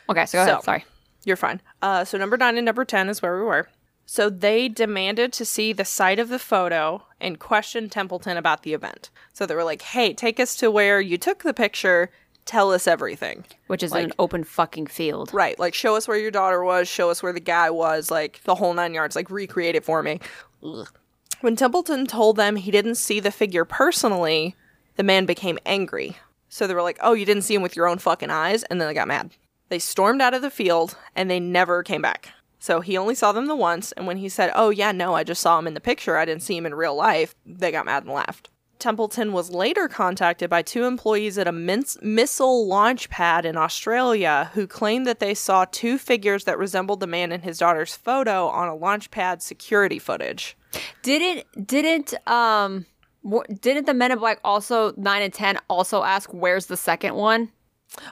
okay 0.09 0.27
so 0.27 0.39
go 0.39 0.45
So- 0.47 0.51
ahead 0.53 0.65
sorry 0.65 0.85
You're 1.25 1.37
fine. 1.37 1.61
Uh, 1.83 2.05
so 2.05 2.17
number 2.19 2.37
nine 2.37 2.57
and 2.57 2.65
number 2.65 2.85
10 2.85 3.09
is 3.11 3.21
where 3.21 3.37
we 3.37 3.43
were. 3.45 3.69
So 4.07 4.31
they 4.31 4.69
demanded 4.69 5.33
to 5.35 5.45
see 5.45 5.73
the 5.75 5.85
site 5.85 6.19
of 6.19 6.31
the 6.31 6.39
photo 6.39 7.05
and 7.21 7.39
questioned 7.39 7.93
Templeton 7.93 8.37
about 8.39 8.63
the 8.63 8.73
event. 8.75 9.11
So 9.35 9.45
they 9.47 9.55
were 9.55 9.63
like, 9.73 9.83
hey, 9.83 10.15
take 10.15 10.41
us 10.41 10.57
to 10.57 10.71
where 10.71 10.99
you 11.01 11.19
took 11.19 11.43
the 11.43 11.53
picture. 11.55 12.11
Tell 12.47 12.73
us 12.73 12.87
everything. 12.89 13.45
which 13.69 13.83
is 13.83 13.93
Like- 13.93 14.07
an 14.07 14.13
open 14.19 14.43
fucking 14.45 14.87
field 14.89 15.31
Right. 15.35 15.57
Like, 15.59 15.75
show 15.75 15.95
us 15.95 16.09
where 16.09 16.17
your 16.19 16.31
daughter 16.33 16.65
was, 16.65 16.89
show 16.89 17.11
us 17.11 17.23
where 17.23 17.35
the 17.35 17.39
guy 17.57 17.69
was, 17.71 18.11
like, 18.11 18.41
the 18.45 18.55
whole 18.57 18.73
nine 18.75 18.95
yards. 18.95 19.15
Like, 19.15 19.31
recreate 19.31 19.77
it 19.77 19.85
for 19.85 20.03
me. 20.03 20.19
Ugh. 20.65 20.89
When 21.41 21.57
Templeton 21.57 22.07
told 22.07 22.37
them 22.37 22.57
he 22.57 22.71
didn't 22.71 22.97
see 22.97 23.19
the 23.19 23.31
figure 23.31 23.65
personally, 23.65 24.57
the 24.97 25.03
man 25.03 25.25
became 25.25 25.59
angry. 25.65 26.19
So 26.51 26.67
they 26.67 26.75
were 26.75 26.83
like, 26.83 26.99
oh, 27.01 27.15
you 27.15 27.25
didn't 27.25 27.45
see 27.45 27.55
him 27.55 27.63
with 27.63 27.77
your 27.77 27.89
own 27.89 27.97
fucking 27.97 28.31
eyes? 28.31 28.63
And 28.65 28.79
then 28.79 28.89
they 28.89 28.95
got 28.95 29.09
mad. 29.09 29.31
They 29.71 29.79
stormed 29.79 30.21
out 30.21 30.35
of 30.35 30.43
the 30.43 30.51
field 30.51 30.97
and 31.17 31.31
they 31.31 31.41
never 31.41 31.83
came 31.83 32.03
back. 32.03 32.31
So 32.59 32.83
he 32.83 32.99
only 32.99 33.15
saw 33.15 33.33
them 33.33 33.47
the 33.47 33.57
once. 33.57 33.93
And 33.93 34.07
when 34.07 34.19
he 34.19 34.29
said, 34.29 34.53
oh, 34.55 34.69
yeah, 34.69 34.93
no, 34.93 35.15
I 35.15 35.25
just 35.25 35.41
saw 35.41 35.59
him 35.59 35.67
in 35.67 35.73
the 35.73 35.81
picture, 35.81 36.19
I 36.19 36.27
didn't 36.27 36.43
see 36.43 36.57
him 36.57 36.67
in 36.67 36.75
real 36.75 36.95
life, 36.95 37.35
they 37.47 37.73
got 37.73 37.87
mad 37.87 38.03
and 38.05 38.13
laughed. 38.13 38.51
Templeton 38.81 39.33
was 39.33 39.51
later 39.51 39.87
contacted 39.89 40.51
by 40.51 40.63
two 40.63 40.85
employees 40.85 41.39
at 41.39 41.47
a 41.47 41.53
min- 41.53 41.85
missile 42.03 42.67
launch 42.67 43.09
pad 43.11 43.45
in 43.45 43.57
Australia 43.57 44.51
who 44.55 44.67
claimed 44.67 45.07
that 45.07 45.21
they 45.21 45.35
saw 45.35 45.67
two 45.71 45.99
figures 45.99 46.45
that 46.45 46.59
resembled 46.59 47.01
the 47.01 47.07
man 47.07 47.31
in 47.33 47.43
his 47.43 47.59
daughter's 47.59 47.95
photo 47.95 48.49
on 48.49 48.69
a 48.69 48.75
launch 48.75 49.11
pad 49.11 49.43
security 49.43 49.99
footage. 49.99 50.57
didn't 51.03 51.67
didn't 51.67 52.15
um 52.29 52.87
didn't 53.61 53.87
the 53.87 53.95
men 53.95 54.11
in 54.13 54.19
black 54.19 54.41
also 54.45 54.95
9 54.97 55.23
and 55.23 55.33
10 55.33 55.59
also 55.69 56.03
ask 56.03 56.31
where's 56.33 56.67
the 56.67 56.77
second 56.77 57.15
one 57.15 57.51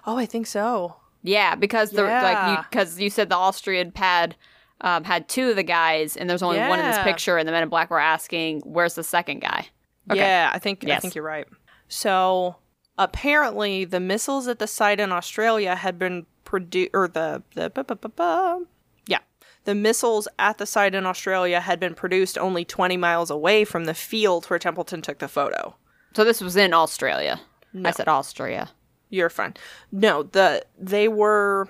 Oh, 0.07 0.17
I 0.17 0.27
think 0.27 0.47
so. 0.47 0.97
Yeah, 1.23 1.55
because 1.55 1.91
the 1.91 2.03
like 2.03 2.71
because 2.71 2.99
you 2.99 3.11
said 3.11 3.29
the 3.29 3.37
Austrian 3.37 3.93
pad 3.93 4.35
um, 4.81 5.05
had 5.05 5.29
two 5.29 5.51
of 5.51 5.57
the 5.57 5.63
guys, 5.63 6.17
and 6.17 6.29
there's 6.29 6.43
only 6.43 6.59
one 6.59 6.79
in 6.79 6.85
this 6.87 6.99
picture, 6.99 7.37
and 7.37 7.47
the 7.47 7.53
Men 7.53 7.63
in 7.65 7.69
Black 7.69 7.91
were 7.91 8.01
asking, 8.01 8.61
"Where's 8.65 8.95
the 8.95 9.05
second 9.05 9.41
guy?" 9.41 9.67
Okay. 10.11 10.21
Yeah, 10.21 10.51
I 10.53 10.59
think 10.59 10.89
I 10.89 10.99
think 10.99 11.15
you're 11.15 11.25
right. 11.25 11.47
So 11.89 12.57
apparently, 12.97 13.85
the 13.85 14.01
missiles 14.01 14.49
at 14.49 14.59
the 14.59 14.67
site 14.67 15.01
in 15.01 15.13
Australia 15.13 15.75
had 15.75 15.99
been 15.99 16.27
produced, 16.45 16.91
or 16.95 17.09
the 17.09 17.43
the 17.55 17.71
bu- 17.71 17.85
bu- 17.85 17.95
bu- 17.95 18.09
bu- 18.09 18.67
yeah, 19.07 19.19
the 19.65 19.75
missiles 19.75 20.29
at 20.39 20.59
the 20.59 20.67
site 20.67 20.95
in 20.95 21.07
Australia 21.07 21.61
had 21.61 21.79
been 21.81 21.95
produced 21.95 22.37
only 22.39 22.65
20 22.65 22.97
miles 22.97 23.31
away 23.31 23.65
from 23.65 23.85
the 23.85 23.95
field 23.95 24.47
where 24.47 24.59
Templeton 24.59 25.03
took 25.03 25.19
the 25.19 25.29
photo. 25.29 25.75
So 26.15 26.25
this 26.25 26.41
was 26.41 26.57
in 26.57 26.73
Australia. 26.75 27.41
No. 27.73 27.89
I 27.89 27.93
said 27.93 28.09
Austria. 28.09 28.71
You're 29.11 29.31
fine. 29.31 29.55
No, 29.93 30.23
the 30.25 30.65
they 30.79 31.09
were 31.09 31.69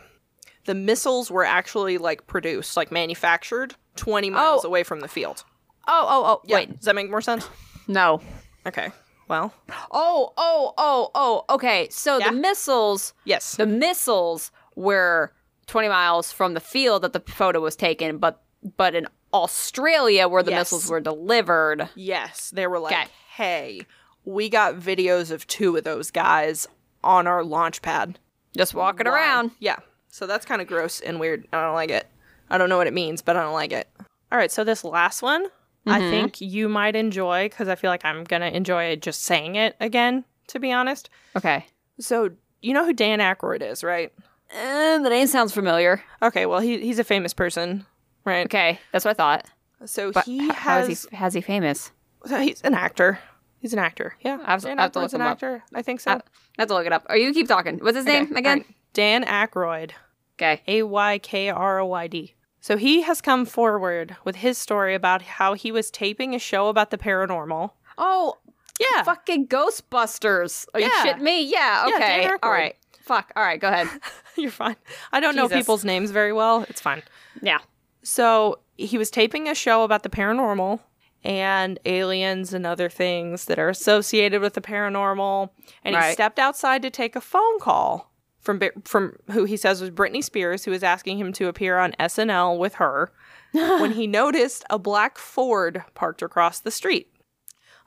the 0.64 0.74
missiles 0.74 1.30
were 1.30 1.44
actually 1.44 1.98
like 1.98 2.26
produced, 2.26 2.76
like 2.76 2.90
manufactured 2.92 3.74
20 3.96 4.30
miles 4.30 4.64
Oh. 4.64 4.68
away 4.68 4.82
from 4.82 5.00
the 5.00 5.08
field. 5.08 5.44
Oh, 5.90 6.06
oh, 6.08 6.24
oh! 6.26 6.40
Yeah. 6.44 6.56
Wait, 6.56 6.76
Does 6.76 6.84
that 6.84 6.94
make 6.94 7.10
more 7.10 7.20
sense? 7.22 7.48
No. 7.88 8.20
Okay. 8.66 8.90
Well, 9.28 9.52
Oh, 9.90 10.32
oh, 10.36 10.72
oh, 10.78 11.10
oh. 11.14 11.44
Okay, 11.50 11.88
so 11.90 12.18
Yeah? 12.18 12.30
the 12.30 12.36
missiles, 12.36 13.12
yes. 13.24 13.56
the 13.56 13.66
missiles 13.66 14.50
were 14.76 15.32
20 15.66 15.88
miles 15.88 16.32
from 16.32 16.54
the 16.54 16.60
field 16.60 17.02
that 17.02 17.12
the 17.12 17.20
photo 17.20 17.60
was 17.60 17.76
taken, 17.76 18.18
but 18.18 18.42
but 18.76 18.94
in 18.94 19.06
Australia, 19.32 20.26
where 20.28 20.42
the 20.42 20.50
Yes. 20.50 20.60
missiles 20.72 20.90
were 20.90 21.00
delivered. 21.00 21.88
yes. 21.94 22.50
They 22.50 22.66
were 22.66 22.78
like, 22.78 22.92
Okay. 22.94 23.08
hey, 23.36 23.86
we 24.24 24.48
got 24.48 24.74
videos 24.76 25.30
of 25.30 25.46
two 25.46 25.76
of 25.76 25.84
those 25.84 26.10
guys 26.10 26.66
on 27.04 27.26
our 27.26 27.44
launch 27.44 27.82
pad. 27.82 28.18
Just 28.56 28.74
walking 28.74 29.06
around. 29.06 29.50
Yeah. 29.60 29.76
So 30.08 30.26
that's 30.26 30.44
kind 30.46 30.60
of 30.62 30.66
gross 30.68 31.00
and 31.00 31.20
weird. 31.20 31.46
I 31.52 31.60
don't 31.62 31.74
like 31.74 31.90
it. 31.90 32.06
I 32.50 32.58
don't 32.58 32.68
know 32.68 32.78
what 32.78 32.86
it 32.86 32.94
means, 32.94 33.20
but 33.22 33.36
I 33.36 33.42
don't 33.42 33.52
like 33.54 33.72
it. 33.72 33.88
All 34.32 34.38
right. 34.38 34.50
So 34.50 34.64
this 34.64 34.82
last 34.84 35.22
one, 35.22 35.46
I 35.90 36.00
Mhm. 36.00 36.10
think 36.10 36.40
you 36.40 36.68
might 36.68 36.94
enjoy 36.96 37.48
because 37.48 37.68
I 37.68 37.74
feel 37.74 37.90
like 37.90 38.04
I'm 38.04 38.24
going 38.24 38.42
to 38.42 38.54
enjoy 38.56 38.84
it 38.84 39.02
just 39.02 39.22
saying 39.22 39.54
it 39.56 39.76
again, 39.80 40.24
to 40.48 40.58
be 40.58 40.72
honest. 40.72 41.10
Okay. 41.36 41.66
So 42.00 42.30
you 42.60 42.74
know 42.74 42.84
who 42.84 42.92
Dan 42.92 43.18
Aykroyd 43.20 43.62
is, 43.62 43.82
right? 43.84 44.12
Uh, 44.52 44.98
the 44.98 45.10
name 45.10 45.26
sounds 45.26 45.52
familiar. 45.52 46.02
Okay. 46.22 46.46
Well, 46.46 46.60
he, 46.60 46.78
he's 46.80 46.98
a 46.98 47.04
famous 47.04 47.34
person, 47.34 47.84
right? 48.24 48.46
Okay, 48.46 48.78
that's 48.92 49.04
what 49.04 49.12
I 49.12 49.14
thought. 49.14 49.46
So 49.84 50.10
But 50.12 50.24
he 50.24 50.48
has. 50.48 50.88
is 50.88 51.06
he, 51.10 51.16
how's 51.16 51.34
he 51.34 51.40
famous? 51.40 51.92
so 52.26 52.38
he's 52.40 52.60
an 52.62 52.74
actor. 52.74 53.18
He's 53.60 53.72
an 53.72 53.78
actor. 53.78 54.14
Yeah. 54.20 54.38
I 54.44 54.52
have 54.52 54.62
Dan 54.62 54.78
I 54.78 54.82
have 54.82 54.92
to 54.92 54.98
Aykroyd's 55.00 55.12
look 55.12 55.14
an 55.14 55.20
him 55.20 55.26
up. 55.26 55.32
actor. 55.32 55.62
I 55.74 55.82
think 55.82 56.00
so. 56.00 56.12
I- 56.12 56.14
I 56.14 56.62
have 56.62 56.68
to 56.68 56.74
look 56.74 56.86
it 56.86 56.92
up. 56.92 57.06
Are 57.08 57.16
you 57.16 57.32
keep 57.32 57.46
talking? 57.48 57.78
What's 57.78 57.96
his 57.96 58.06
Okay, 58.06 58.20
name 58.24 58.36
again? 58.36 58.58
right. 58.58 58.66
Dan 58.92 59.24
Aykroyd. 59.24 59.90
Okay. 60.36 60.62
A 60.66 60.82
Y 60.84 61.18
K 61.18 61.50
R 61.50 61.78
O 61.80 61.86
Y 61.86 62.06
D. 62.08 62.34
So 62.68 62.76
he 62.76 63.00
has 63.00 63.22
come 63.22 63.46
forward 63.46 64.16
with 64.24 64.36
his 64.36 64.58
story 64.58 64.94
about 64.94 65.22
how 65.22 65.54
he 65.54 65.72
was 65.72 65.90
taping 65.90 66.34
a 66.34 66.38
show 66.38 66.68
about 66.68 66.90
the 66.90 66.98
paranormal. 66.98 67.70
Oh, 67.96 68.36
Yeah. 68.78 69.04
fucking 69.04 69.48
Ghostbusters. 69.48 70.66
Are 70.74 70.80
you 70.80 70.90
Yeah. 70.94 71.02
shitting 71.02 71.22
me? 71.22 71.40
Yeah. 71.44 71.86
Yeah, 71.88 71.94
Okay. 71.96 72.26
Aykroyd. 72.26 72.38
All 72.42 72.50
right. 72.50 72.76
Fuck. 73.00 73.32
All 73.34 73.42
right. 73.42 73.58
Go 73.58 73.68
ahead. 73.68 73.88
You're 74.36 74.50
fine. 74.50 74.76
I 75.10 75.18
don't 75.18 75.34
know 75.34 75.48
people's 75.48 75.82
names 75.82 76.10
very 76.10 76.30
well. 76.34 76.66
It's 76.68 76.82
fine. 76.82 77.02
Yeah. 77.40 77.60
So 78.02 78.58
he 78.76 78.98
was 78.98 79.10
taping 79.10 79.48
a 79.48 79.54
show 79.54 79.82
about 79.82 80.02
the 80.02 80.10
paranormal 80.10 80.80
and 81.24 81.78
aliens 81.86 82.52
and 82.52 82.66
other 82.66 82.90
things 82.90 83.46
that 83.46 83.58
are 83.58 83.70
associated 83.70 84.42
with 84.42 84.52
the 84.52 84.60
paranormal. 84.60 85.48
And 85.84 85.96
he 85.96 86.12
stepped 86.12 86.38
outside 86.38 86.82
to 86.82 86.90
take 86.90 87.16
a 87.16 87.22
phone 87.22 87.60
call 87.60 88.12
from 88.40 88.60
from 88.84 89.16
who 89.30 89.44
he 89.44 89.56
says 89.56 89.80
was 89.80 89.90
Britney 89.90 90.22
Spears, 90.22 90.64
who 90.64 90.70
was 90.70 90.82
asking 90.82 91.18
him 91.18 91.32
to 91.34 91.48
appear 91.48 91.78
on 91.78 91.92
SNL 91.98 92.58
with 92.58 92.74
her. 92.74 93.12
when 93.52 93.92
he 93.92 94.06
noticed 94.06 94.64
a 94.68 94.78
black 94.78 95.18
Ford 95.18 95.82
parked 95.94 96.22
across 96.22 96.60
the 96.60 96.70
street. 96.70 97.10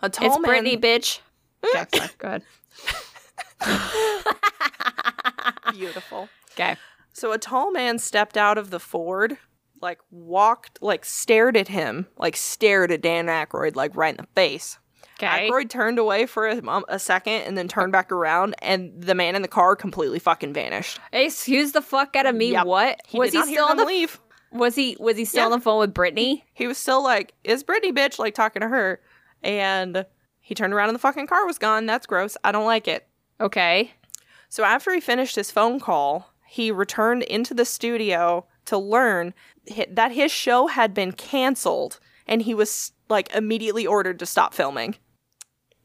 A 0.01 0.09
tall 0.09 0.39
man 0.39 0.65
It's 0.65 0.65
man. 0.65 0.65
Britney, 0.65 0.81
bitch. 0.81 1.19
Sorry, 1.71 2.09
Go 2.17 2.27
ahead. 2.27 2.43
Beautiful. 5.71 6.29
Okay. 6.53 6.75
So 7.13 7.31
a 7.31 7.37
tall 7.37 7.71
man 7.71 7.99
stepped 7.99 8.37
out 8.37 8.57
of 8.57 8.71
the 8.71 8.79
Ford, 8.79 9.37
like 9.81 9.99
walked, 10.09 10.81
like 10.81 11.05
stared 11.05 11.55
at 11.55 11.67
him, 11.67 12.07
like 12.17 12.35
stared 12.35 12.91
at 12.91 13.01
Dan 13.01 13.27
Aykroyd, 13.27 13.75
like 13.75 13.95
right 13.95 14.17
in 14.17 14.25
the 14.25 14.27
face. 14.33 14.79
Okay. 15.23 15.49
Aykroyd 15.49 15.69
turned 15.69 15.99
away 15.99 16.25
for 16.25 16.47
a, 16.47 16.61
a 16.87 16.99
second 16.99 17.41
and 17.43 17.57
then 17.57 17.67
turned 17.67 17.91
back 17.91 18.11
around, 18.11 18.55
and 18.61 18.91
the 19.01 19.15
man 19.15 19.35
in 19.35 19.41
the 19.41 19.47
car 19.47 19.75
completely 19.75 20.19
fucking 20.19 20.53
vanished. 20.53 20.99
Excuse 21.13 21.71
the 21.73 21.81
fuck 21.81 22.15
out 22.15 22.25
of 22.25 22.35
me. 22.35 22.51
Yep. 22.51 22.65
What 22.65 23.01
He 23.07 23.19
was 23.19 23.31
he 23.33 23.41
still 23.43 23.65
on 23.65 23.77
the? 23.77 23.85
leave. 23.85 24.19
Was 24.51 24.75
he 24.75 24.97
was 24.99 25.15
he 25.17 25.25
still 25.25 25.41
Yeah. 25.41 25.45
on 25.45 25.51
the 25.51 25.59
phone 25.59 25.79
with 25.79 25.93
Britney? 25.93 26.43
He 26.53 26.67
was 26.67 26.77
still 26.77 27.01
like, 27.03 27.33
"Is 27.43 27.63
Britney 27.63 27.91
bitch?" 27.91 28.19
Like 28.19 28.33
talking 28.35 28.61
to 28.61 28.67
her, 28.67 28.99
and 29.43 30.05
he 30.39 30.55
turned 30.55 30.73
around 30.73 30.89
and 30.89 30.95
the 30.95 30.99
fucking 30.99 31.27
car 31.27 31.45
was 31.45 31.57
gone. 31.57 31.85
That's 31.85 32.05
gross. 32.05 32.35
I 32.43 32.51
don't 32.51 32.65
like 32.65 32.87
it. 32.87 33.07
Okay. 33.39 33.91
So 34.49 34.63
after 34.63 34.93
he 34.93 34.99
finished 34.99 35.35
his 35.37 35.51
phone 35.51 35.79
call, 35.79 36.33
he 36.45 36.71
returned 36.71 37.23
into 37.23 37.53
the 37.53 37.63
studio 37.63 38.45
to 38.65 38.77
learn 38.77 39.33
that 39.89 40.11
his 40.11 40.31
show 40.31 40.67
had 40.67 40.93
been 40.93 41.13
canceled 41.13 41.99
and 42.27 42.41
he 42.41 42.53
was 42.53 42.91
like 43.09 43.33
immediately 43.33 43.87
ordered 43.87 44.19
to 44.19 44.25
stop 44.25 44.53
filming. 44.53 44.95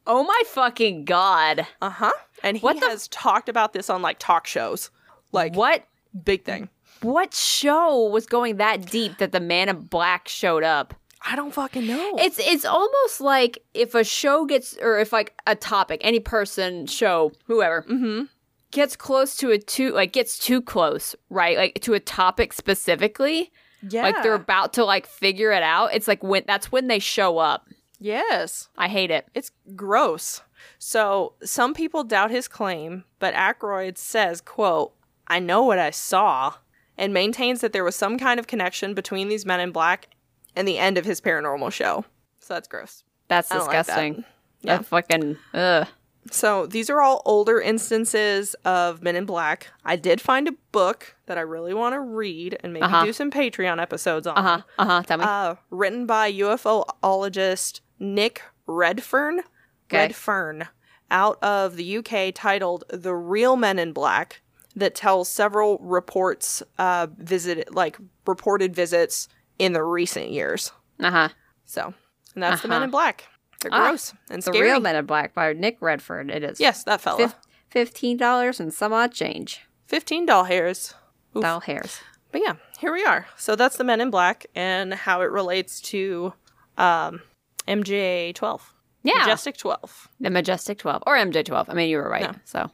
Oh 0.07 0.23
my 0.23 0.41
fucking 0.47 1.05
god. 1.05 1.67
Uh-huh. 1.81 2.11
And 2.43 2.57
he 2.57 2.61
What 2.61 2.79
the- 2.79 2.87
has 2.87 3.07
talked 3.09 3.49
about 3.49 3.73
this 3.73 3.89
on 3.89 4.01
like 4.01 4.17
talk 4.19 4.47
shows. 4.47 4.89
Like 5.31 5.55
what 5.55 5.83
big 6.23 6.45
thing. 6.45 6.69
what 7.01 7.33
show 7.33 8.07
was 8.09 8.25
going 8.25 8.57
that 8.57 8.85
deep 8.89 9.17
that 9.19 9.31
the 9.33 9.39
man 9.39 9.69
in 9.69 9.81
black 9.81 10.27
showed 10.27 10.63
up? 10.63 10.93
I 11.29 11.35
don't 11.35 11.53
fucking 11.53 11.85
know. 11.85 12.15
It's 12.19 12.39
it's 12.39 12.63
almost 12.63 13.19
like 13.19 13.59
if 13.73 13.93
a 13.95 14.03
show 14.03 14.45
gets 14.45 14.77
or 14.81 14.97
if 14.99 15.11
like 15.11 15.33
a 15.45 15.55
topic, 15.55 15.99
any 16.03 16.19
person, 16.21 16.87
show, 16.87 17.33
whoever, 17.45 17.81
mm-hmm. 17.83 18.23
gets 18.71 18.95
close 18.95 19.35
to 19.37 19.51
a 19.51 19.57
too 19.57 19.91
like 19.91 20.13
gets 20.13 20.39
too 20.39 20.61
close, 20.61 21.15
right? 21.29 21.57
Like 21.57 21.81
to 21.81 21.93
a 21.95 21.99
topic 21.99 22.53
specifically, 22.53 23.51
Yeah. 23.89 24.03
like 24.03 24.23
they're 24.23 24.33
about 24.35 24.73
to 24.73 24.85
like 24.85 25.05
figure 25.05 25.51
it 25.51 25.63
out. 25.63 25.93
It's 25.93 26.07
like 26.07 26.23
when 26.23 26.43
that's 26.47 26.71
when 26.71 26.87
they 26.87 26.99
show 26.99 27.39
up. 27.39 27.67
Yes. 27.99 28.69
I 28.77 28.87
hate 28.87 29.11
it. 29.11 29.27
It's 29.33 29.51
gross. 29.75 30.41
So 30.79 31.33
some 31.43 31.73
people 31.73 32.03
doubt 32.03 32.31
his 32.31 32.47
claim, 32.47 33.03
but 33.19 33.33
Aykroyd 33.33 33.97
says, 33.97 34.41
quote, 34.41 34.93
I 35.27 35.39
know 35.39 35.63
what 35.63 35.79
I 35.79 35.91
saw, 35.91 36.55
and 36.97 37.13
maintains 37.13 37.61
that 37.61 37.73
there 37.73 37.83
was 37.83 37.95
some 37.95 38.17
kind 38.17 38.39
of 38.39 38.47
connection 38.47 38.93
between 38.93 39.27
these 39.29 39.45
men 39.45 39.59
in 39.59 39.71
black 39.71 40.07
and 40.55 40.67
the 40.67 40.77
end 40.79 40.97
of 40.97 41.05
his 41.05 41.21
paranormal 41.21 41.71
show. 41.71 42.05
So 42.39 42.53
that's 42.55 42.67
gross. 42.67 43.03
That's 43.27 43.49
don't 43.49 43.59
like 43.59 43.71
that. 43.71 43.85
disgusting. 43.85 44.25
Yeah. 44.61 44.77
That 44.77 44.85
fucking 44.85 45.37
ugh. 45.53 45.87
So 46.31 46.65
these 46.65 46.89
are 46.89 46.99
all 47.01 47.21
older 47.23 47.61
instances 47.61 48.53
of 48.65 49.01
Men 49.01 49.15
in 49.15 49.25
Black. 49.25 49.67
I 49.85 49.95
did 49.95 50.19
find 50.19 50.45
a 50.49 50.53
book 50.73 51.15
that 51.25 51.37
I 51.37 51.41
really 51.41 51.73
want 51.73 51.93
to 51.93 52.01
read 52.01 52.57
and 52.61 52.73
maybe 52.73 52.83
Uh-huh. 52.83 53.05
do 53.05 53.13
some 53.13 53.31
Patreon 53.31 53.81
episodes 53.81 54.27
on. 54.27 54.37
Uh 54.37 54.41
huh. 54.41 54.61
Uh 54.77 54.85
huh. 54.85 55.03
Tell 55.03 55.17
me. 55.19 55.23
Uh, 55.25 55.55
written 55.69 56.05
by 56.05 56.29
UFOologist 56.33 57.79
Nick 57.99 58.41
Redfern. 58.65 59.39
Okay. 59.89 59.97
Redfern, 60.07 60.67
out 61.09 61.41
of 61.41 61.75
the 61.77 61.97
UK, 61.97 62.33
titled 62.35 62.83
"The 62.89 63.15
Real 63.15 63.55
Men 63.55 63.79
in 63.79 63.93
Black," 63.93 64.41
that 64.75 64.95
tells 64.95 65.29
several 65.29 65.77
reports, 65.79 66.61
uh, 66.77 67.07
visit 67.17 67.73
like 67.73 67.97
reported 68.25 68.75
visits 68.75 69.29
in 69.57 69.73
the 69.73 69.83
recent 69.83 70.29
years. 70.31 70.71
Uh 70.99 71.11
huh. 71.11 71.29
So, 71.65 71.93
and 72.33 72.43
that's 72.43 72.61
the 72.61 72.67
Men 72.67 72.77
Uh-huh. 72.77 72.83
in 72.85 72.91
Black. 72.91 73.23
They're 73.61 73.73
Ah, 73.73 73.87
gross 73.89 74.13
and 74.29 74.43
scary. 74.43 74.57
The. 74.59 74.63
Real 74.73 74.79
Men 74.81 74.95
in 74.97 75.05
Black 75.05 75.33
by 75.33 75.53
Nick 75.53 75.77
Redfern. 75.81 76.29
It 76.29 76.43
is. 76.43 76.59
Yes, 76.59 76.83
that 76.83 77.01
fella. 77.01 77.17
Fif- 77.17 77.35
Fifteen 77.69 78.17
dollars 78.17 78.59
and 78.59 78.73
some 78.73 78.93
odd 78.93 79.11
change. 79.13 79.61
Fifteen 79.87 80.25
doll 80.25 80.45
hairs. 80.45 80.93
Oof. 81.35 81.43
Doll 81.43 81.59
hairs. 81.61 81.99
But 82.31 82.41
yeah, 82.43 82.55
here 82.79 82.91
we 82.93 83.03
are. 83.05 83.27
So 83.37 83.55
that's 83.55 83.77
the 83.77 83.83
Men 83.83 83.99
in 84.01 84.09
Black 84.09 84.45
and 84.55 84.93
how 84.93 85.21
it 85.21 85.31
relates 85.31 85.79
to 85.81 86.33
um, 86.77 87.21
MJ 87.67 88.33
twelve. 88.35 88.73
Yeah. 89.03 89.19
Majestic 89.19 89.55
12. 89.57 90.09
the 90.19 90.29
Majestic 90.29 90.79
Twelve 90.79 91.03
or 91.07 91.15
MJ 91.15 91.45
Twelve. 91.45 91.69
I 91.69 91.73
mean, 91.73 91.89
you 91.89 91.97
were 91.97 92.09
right. 92.09 92.23
Yeah. 92.23 92.33
So 92.45 92.69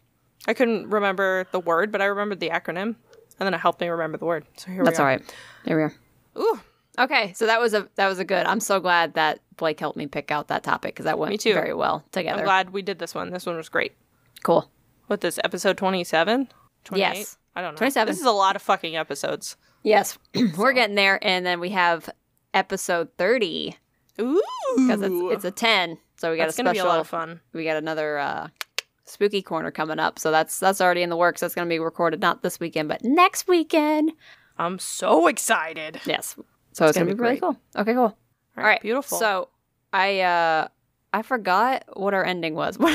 I 0.47 0.53
couldn't 0.53 0.89
remember 0.89 1.45
the 1.51 1.59
word, 1.59 1.91
but 1.91 2.01
I 2.01 2.05
remembered 2.05 2.39
the 2.39 2.49
acronym, 2.49 2.95
and 2.95 2.95
then 3.39 3.53
it 3.53 3.59
helped 3.59 3.81
me 3.81 3.87
remember 3.87 4.17
the 4.17 4.25
word. 4.25 4.45
So 4.57 4.71
here 4.71 4.83
that's 4.83 4.97
we 4.97 5.01
all 5.03 5.07
are. 5.09 5.11
right. 5.17 5.35
There 5.65 5.77
we 5.77 5.83
are. 5.83 5.93
Ooh, 6.37 6.59
Okay, 6.99 7.33
so 7.33 7.47
that 7.47 7.59
was 7.59 7.73
a 7.73 7.87
that 7.95 8.07
was 8.07 8.19
a 8.19 8.25
good. 8.25 8.45
I'm 8.45 8.59
so 8.59 8.79
glad 8.79 9.15
that 9.15 9.39
Blake 9.57 9.79
helped 9.79 9.97
me 9.97 10.05
pick 10.07 10.31
out 10.31 10.47
that 10.49 10.63
topic 10.63 10.93
because 10.93 11.05
that 11.05 11.17
went 11.17 11.31
Me 11.31 11.37
too. 11.37 11.53
very 11.53 11.73
well 11.73 12.03
together. 12.11 12.39
I'm 12.39 12.45
glad 12.45 12.69
we 12.71 12.81
did 12.83 12.99
this 12.99 13.13
one. 13.15 13.31
This 13.31 13.45
one 13.45 13.55
was 13.57 13.69
great. 13.69 13.93
Cool. 14.43 14.69
What 15.07 15.21
this 15.21 15.39
episode 15.43 15.77
27? 15.77 16.47
28? 16.85 16.99
Yes. 17.01 17.37
I 17.55 17.61
don't 17.61 17.73
know. 17.73 17.77
27. 17.77 18.11
This 18.11 18.19
is 18.19 18.25
a 18.25 18.31
lot 18.31 18.55
of 18.55 18.61
fucking 18.61 18.95
episodes. 18.95 19.55
Yes, 19.83 20.17
we're 20.57 20.73
getting 20.73 20.95
there, 20.95 21.19
and 21.21 21.45
then 21.45 21.59
we 21.59 21.69
have 21.69 22.09
episode 22.53 23.09
thirty 23.17 23.75
Ooh, 24.21 24.41
because 24.77 25.01
it's 25.01 25.15
it's 25.35 25.45
a 25.45 25.51
ten. 25.51 25.97
So 26.17 26.31
we 26.31 26.37
got 26.37 26.45
that's 26.45 26.57
a 26.57 26.63
gonna 26.63 26.71
be 26.73 26.77
a 26.77 26.81
special. 26.81 26.95
lot 26.95 26.99
of 26.99 27.07
fun. 27.07 27.41
we 27.53 27.63
got 27.63 27.77
another 27.77 28.17
uh, 28.17 28.47
spooky 29.05 29.41
corner 29.41 29.71
coming 29.71 29.99
up. 29.99 30.19
So 30.19 30.31
that's 30.31 30.59
that's 30.59 30.81
already 30.81 31.01
in 31.01 31.09
the 31.09 31.17
works. 31.17 31.41
That's 31.41 31.55
going 31.55 31.67
to 31.67 31.73
be 31.73 31.79
recorded 31.79 32.21
not 32.21 32.43
this 32.43 32.59
weekend, 32.59 32.89
but 32.89 33.03
next 33.03 33.47
weekend. 33.47 34.11
I'm 34.57 34.79
so 34.79 35.27
excited. 35.27 35.99
Yes. 36.05 36.35
So 36.73 36.87
it's, 36.87 36.97
gonna 36.97 37.05
going 37.05 37.07
to 37.07 37.13
be 37.15 37.17
be 37.17 37.21
really 37.21 37.39
cool. 37.39 37.57
Okay, 37.75 37.93
cool. 37.93 38.17
All 38.57 38.63
right, 38.63 38.81
beautiful. 38.81 39.17
So 39.17 39.49
I 39.91 40.21
uh 40.21 40.67
I 41.13 41.21
forgot 41.21 41.85
what 41.93 42.13
our 42.13 42.25
ending 42.25 42.55
was. 42.55 42.77
What 42.83 42.93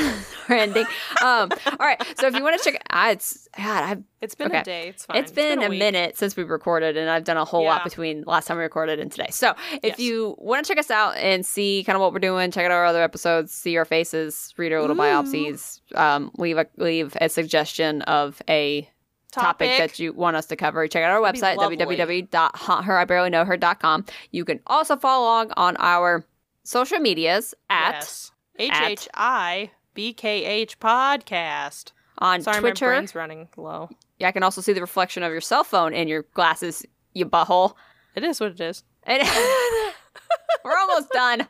our 0.51 0.57
ending? 0.57 0.85
Um. 1.23 1.51
All 1.67 1.77
right. 1.79 2.03
So 2.19 2.27
if 2.27 2.35
you 2.35 2.43
want 2.43 2.61
to 2.61 2.71
check, 2.71 2.83
ah, 2.91 3.11
it's 3.11 3.49
God. 3.57 3.85
I've 3.85 4.03
it's 4.21 4.35
been 4.35 4.49
okay. 4.49 4.59
a 4.59 4.65
day. 4.65 4.89
It's 4.89 5.07
fine. 5.07 5.19
it's 5.19 5.31
been, 5.31 5.63
a, 5.63 5.69
week. 5.69 5.79
minute 5.79 6.17
since 6.17 6.37
we 6.37 6.43
recorded, 6.43 6.97
and 6.97 7.09
I've 7.09 7.23
done 7.25 7.37
a 7.37 7.45
whole 7.45 7.65
lot 7.65 7.85
between 7.85 8.25
last 8.27 8.47
time 8.47 8.57
we 8.57 8.65
recorded 8.65 8.99
and 8.99 9.13
today. 9.13 9.29
So 9.31 9.55
if 9.83 9.85
Yes. 9.85 10.01
you 10.01 10.35
want 10.39 10.65
to 10.65 10.69
check 10.69 10.79
us 10.79 10.91
out 10.91 11.17
and 11.17 11.47
see 11.47 11.85
kind 11.87 11.95
of 11.97 12.01
what 12.01 12.13
we're 12.13 12.19
doing, 12.19 12.51
check 12.51 12.65
out 12.65 12.73
our 12.73 12.87
other 12.87 13.03
episodes, 13.03 13.53
see 13.53 13.77
our 13.77 13.85
faces, 13.85 14.53
read 14.57 14.73
our 14.73 14.81
little 14.81 14.97
Ooh. 14.97 15.01
biopsies, 15.01 15.81
um, 15.95 16.33
leave 16.37 16.59
a 16.59 16.67
leave 16.77 17.17
a 17.21 17.29
suggestion 17.29 18.03
of 18.03 18.43
a 18.49 18.89
topic, 19.31 19.79
that 19.79 19.99
you 19.99 20.13
want 20.13 20.37
us 20.37 20.47
to 20.47 20.57
cover, 20.57 20.87
check 20.89 21.03
out 21.05 21.11
our 21.11 21.21
That'd 21.23 21.41
be 21.41 21.47
website, 21.47 21.57
lovely. 21.57 21.77
www.heribarelyknowher.com. 21.77 24.05
You 24.33 24.45
can 24.45 24.61
also 24.67 24.97
follow 24.97 25.25
along 25.25 25.53
on 25.57 25.77
our 25.79 26.27
social 26.69 26.99
medias 26.99 27.55
at. 27.71 28.31
H 28.59 28.73
H 28.75 29.09
I 29.15 29.71
BKH 29.97 30.77
Podcast. 30.79 31.93
On 32.19 32.43
Sorry, 32.43 32.57
my 32.57 32.61
Twitter, 32.71 32.87
brain's 32.89 33.15
running 33.15 33.49
low. 33.57 33.89
Yeah, 34.19 34.29
I 34.29 34.33
can 34.33 34.43
also 34.43 34.61
see 34.61 34.73
the 34.73 34.81
reflection 34.81 35.23
of 35.23 35.31
your 35.31 35.41
cell 35.41 35.63
phone 35.63 35.95
in 35.95 36.09
your 36.09 36.25
glasses, 36.35 36.85
you 37.15 37.25
butthole. 37.25 37.75
It 38.17 38.25
is 38.25 38.41
what 38.41 38.51
it 38.51 38.61
is. 38.61 38.83
And 39.05 39.23
we're 40.65 40.77
almost 40.77 41.11
done. 41.11 41.43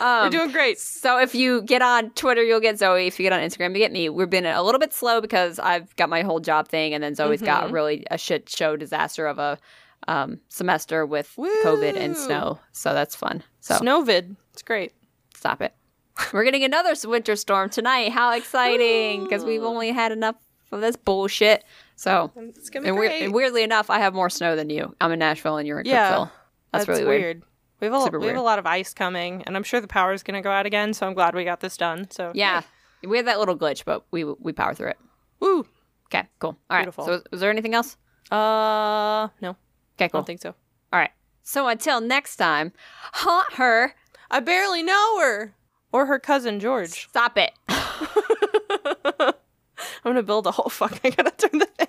Um, 0.00 0.24
We're 0.24 0.30
doing 0.30 0.50
great. 0.52 0.78
So 0.78 1.18
if 1.20 1.34
you 1.34 1.60
get 1.62 1.82
on 1.82 2.08
Twitter, 2.12 2.42
you'll 2.42 2.60
get 2.60 2.78
Zoe. 2.78 3.06
If 3.06 3.20
you 3.20 3.24
get 3.24 3.34
on 3.34 3.40
Instagram, 3.40 3.72
you 3.72 3.78
get 3.78 3.92
me. 3.92 4.08
We've 4.08 4.30
been 4.30 4.46
a 4.46 4.62
little 4.62 4.78
bit 4.80 4.94
slow 4.94 5.20
because 5.20 5.58
I've 5.58 5.94
got 5.96 6.08
my 6.08 6.22
whole 6.22 6.40
job 6.40 6.68
thing, 6.68 6.94
and 6.94 7.04
then 7.04 7.14
Zoe's 7.14 7.42
got 7.42 7.64
Mhm. 7.68 7.72
really 7.72 8.06
a 8.10 8.16
shit 8.16 8.48
show 8.48 8.76
disaster 8.76 9.26
of 9.26 9.38
a 9.38 9.58
um, 10.08 10.40
semester 10.48 11.04
with 11.04 11.34
COVID 11.36 11.96
and 11.96 12.16
snow. 12.16 12.60
So 12.72 12.94
that's 12.94 13.14
fun. 13.14 13.42
So 13.60 13.74
Snowvid. 13.76 14.36
It's 14.56 14.62
great. 14.62 14.92
stop 15.34 15.60
it. 15.60 15.74
We're 16.32 16.44
getting 16.44 16.64
another 16.64 16.94
winter 17.04 17.36
storm 17.36 17.68
tonight. 17.68 18.10
How 18.10 18.32
exciting! 18.32 19.22
Because 19.24 19.44
we've 19.44 19.62
only 19.62 19.92
had 19.92 20.12
enough 20.12 20.36
of 20.72 20.80
this 20.80 20.96
bullshit. 20.96 21.62
So 21.96 22.32
It's 22.34 22.70
gonna 22.70 22.84
be 22.84 22.88
and, 22.88 22.98
weir- 22.98 23.10
and 23.10 23.34
weirdly 23.34 23.62
enough, 23.62 23.90
I 23.90 23.98
have 23.98 24.14
more 24.14 24.30
snow 24.30 24.56
than 24.56 24.70
you. 24.70 24.96
I'm 24.98 25.12
in 25.12 25.18
Nashville 25.18 25.58
and 25.58 25.68
you're 25.68 25.80
in 25.80 25.84
Yeah. 25.86 26.10
Cookeville. 26.10 26.30
That's, 26.72 26.88
really 26.88 27.04
weird. 27.04 27.42
We 27.80 27.86
have 27.86 27.94
a, 27.94 28.00
Super 28.00 28.18
we 28.18 28.28
have 28.28 28.36
a 28.38 28.40
lot 28.40 28.58
of 28.58 28.64
ice 28.64 28.94
coming, 28.94 29.42
and 29.42 29.58
I'm 29.58 29.62
sure 29.62 29.78
the 29.82 29.86
power 29.88 30.14
is 30.14 30.22
going 30.22 30.36
to 30.36 30.40
go 30.40 30.50
out 30.50 30.64
again. 30.64 30.94
So 30.94 31.06
I'm 31.06 31.12
glad 31.12 31.34
we 31.34 31.44
got 31.44 31.60
this 31.60 31.76
done. 31.76 32.10
So 32.10 32.32
Yeah, 32.34 32.62
we 33.06 33.18
had 33.18 33.26
that 33.26 33.38
little 33.38 33.56
glitch, 33.58 33.84
but 33.84 34.06
we 34.10 34.24
we 34.24 34.52
power 34.54 34.72
through 34.72 34.88
it. 34.88 34.98
Woo. 35.40 35.66
Okay, 36.06 36.26
cool. 36.38 36.56
All 36.70 36.76
right. 36.78 36.84
Beautiful. 36.84 37.04
So, 37.04 37.22
is 37.30 37.40
there 37.40 37.50
anything 37.50 37.74
else? 37.74 37.98
Uh, 38.30 39.28
no, 39.42 39.50
Okay, 39.96 40.08
cool. 40.08 40.08
I 40.08 40.08
don't 40.08 40.24
think 40.26 40.40
so. 40.40 40.54
All 40.94 40.98
right. 41.00 41.10
So 41.42 41.68
until 41.68 42.00
next 42.00 42.36
time, 42.36 42.72
haunt 43.12 43.52
her. 43.54 43.94
I 44.30 44.40
barely 44.40 44.82
know 44.82 45.20
her 45.20 45.54
or 45.92 46.06
her 46.06 46.18
cousin 46.18 46.60
George. 46.60 47.08
Stop 47.08 47.38
it. 47.38 47.52
I'm 47.68 49.32
gonna 50.04 50.22
build 50.22 50.46
a 50.46 50.52
whole 50.52 50.70
fuck. 50.70 51.00
I 51.04 51.10
gotta 51.10 51.32
turn 51.32 51.60
this. 51.60 51.85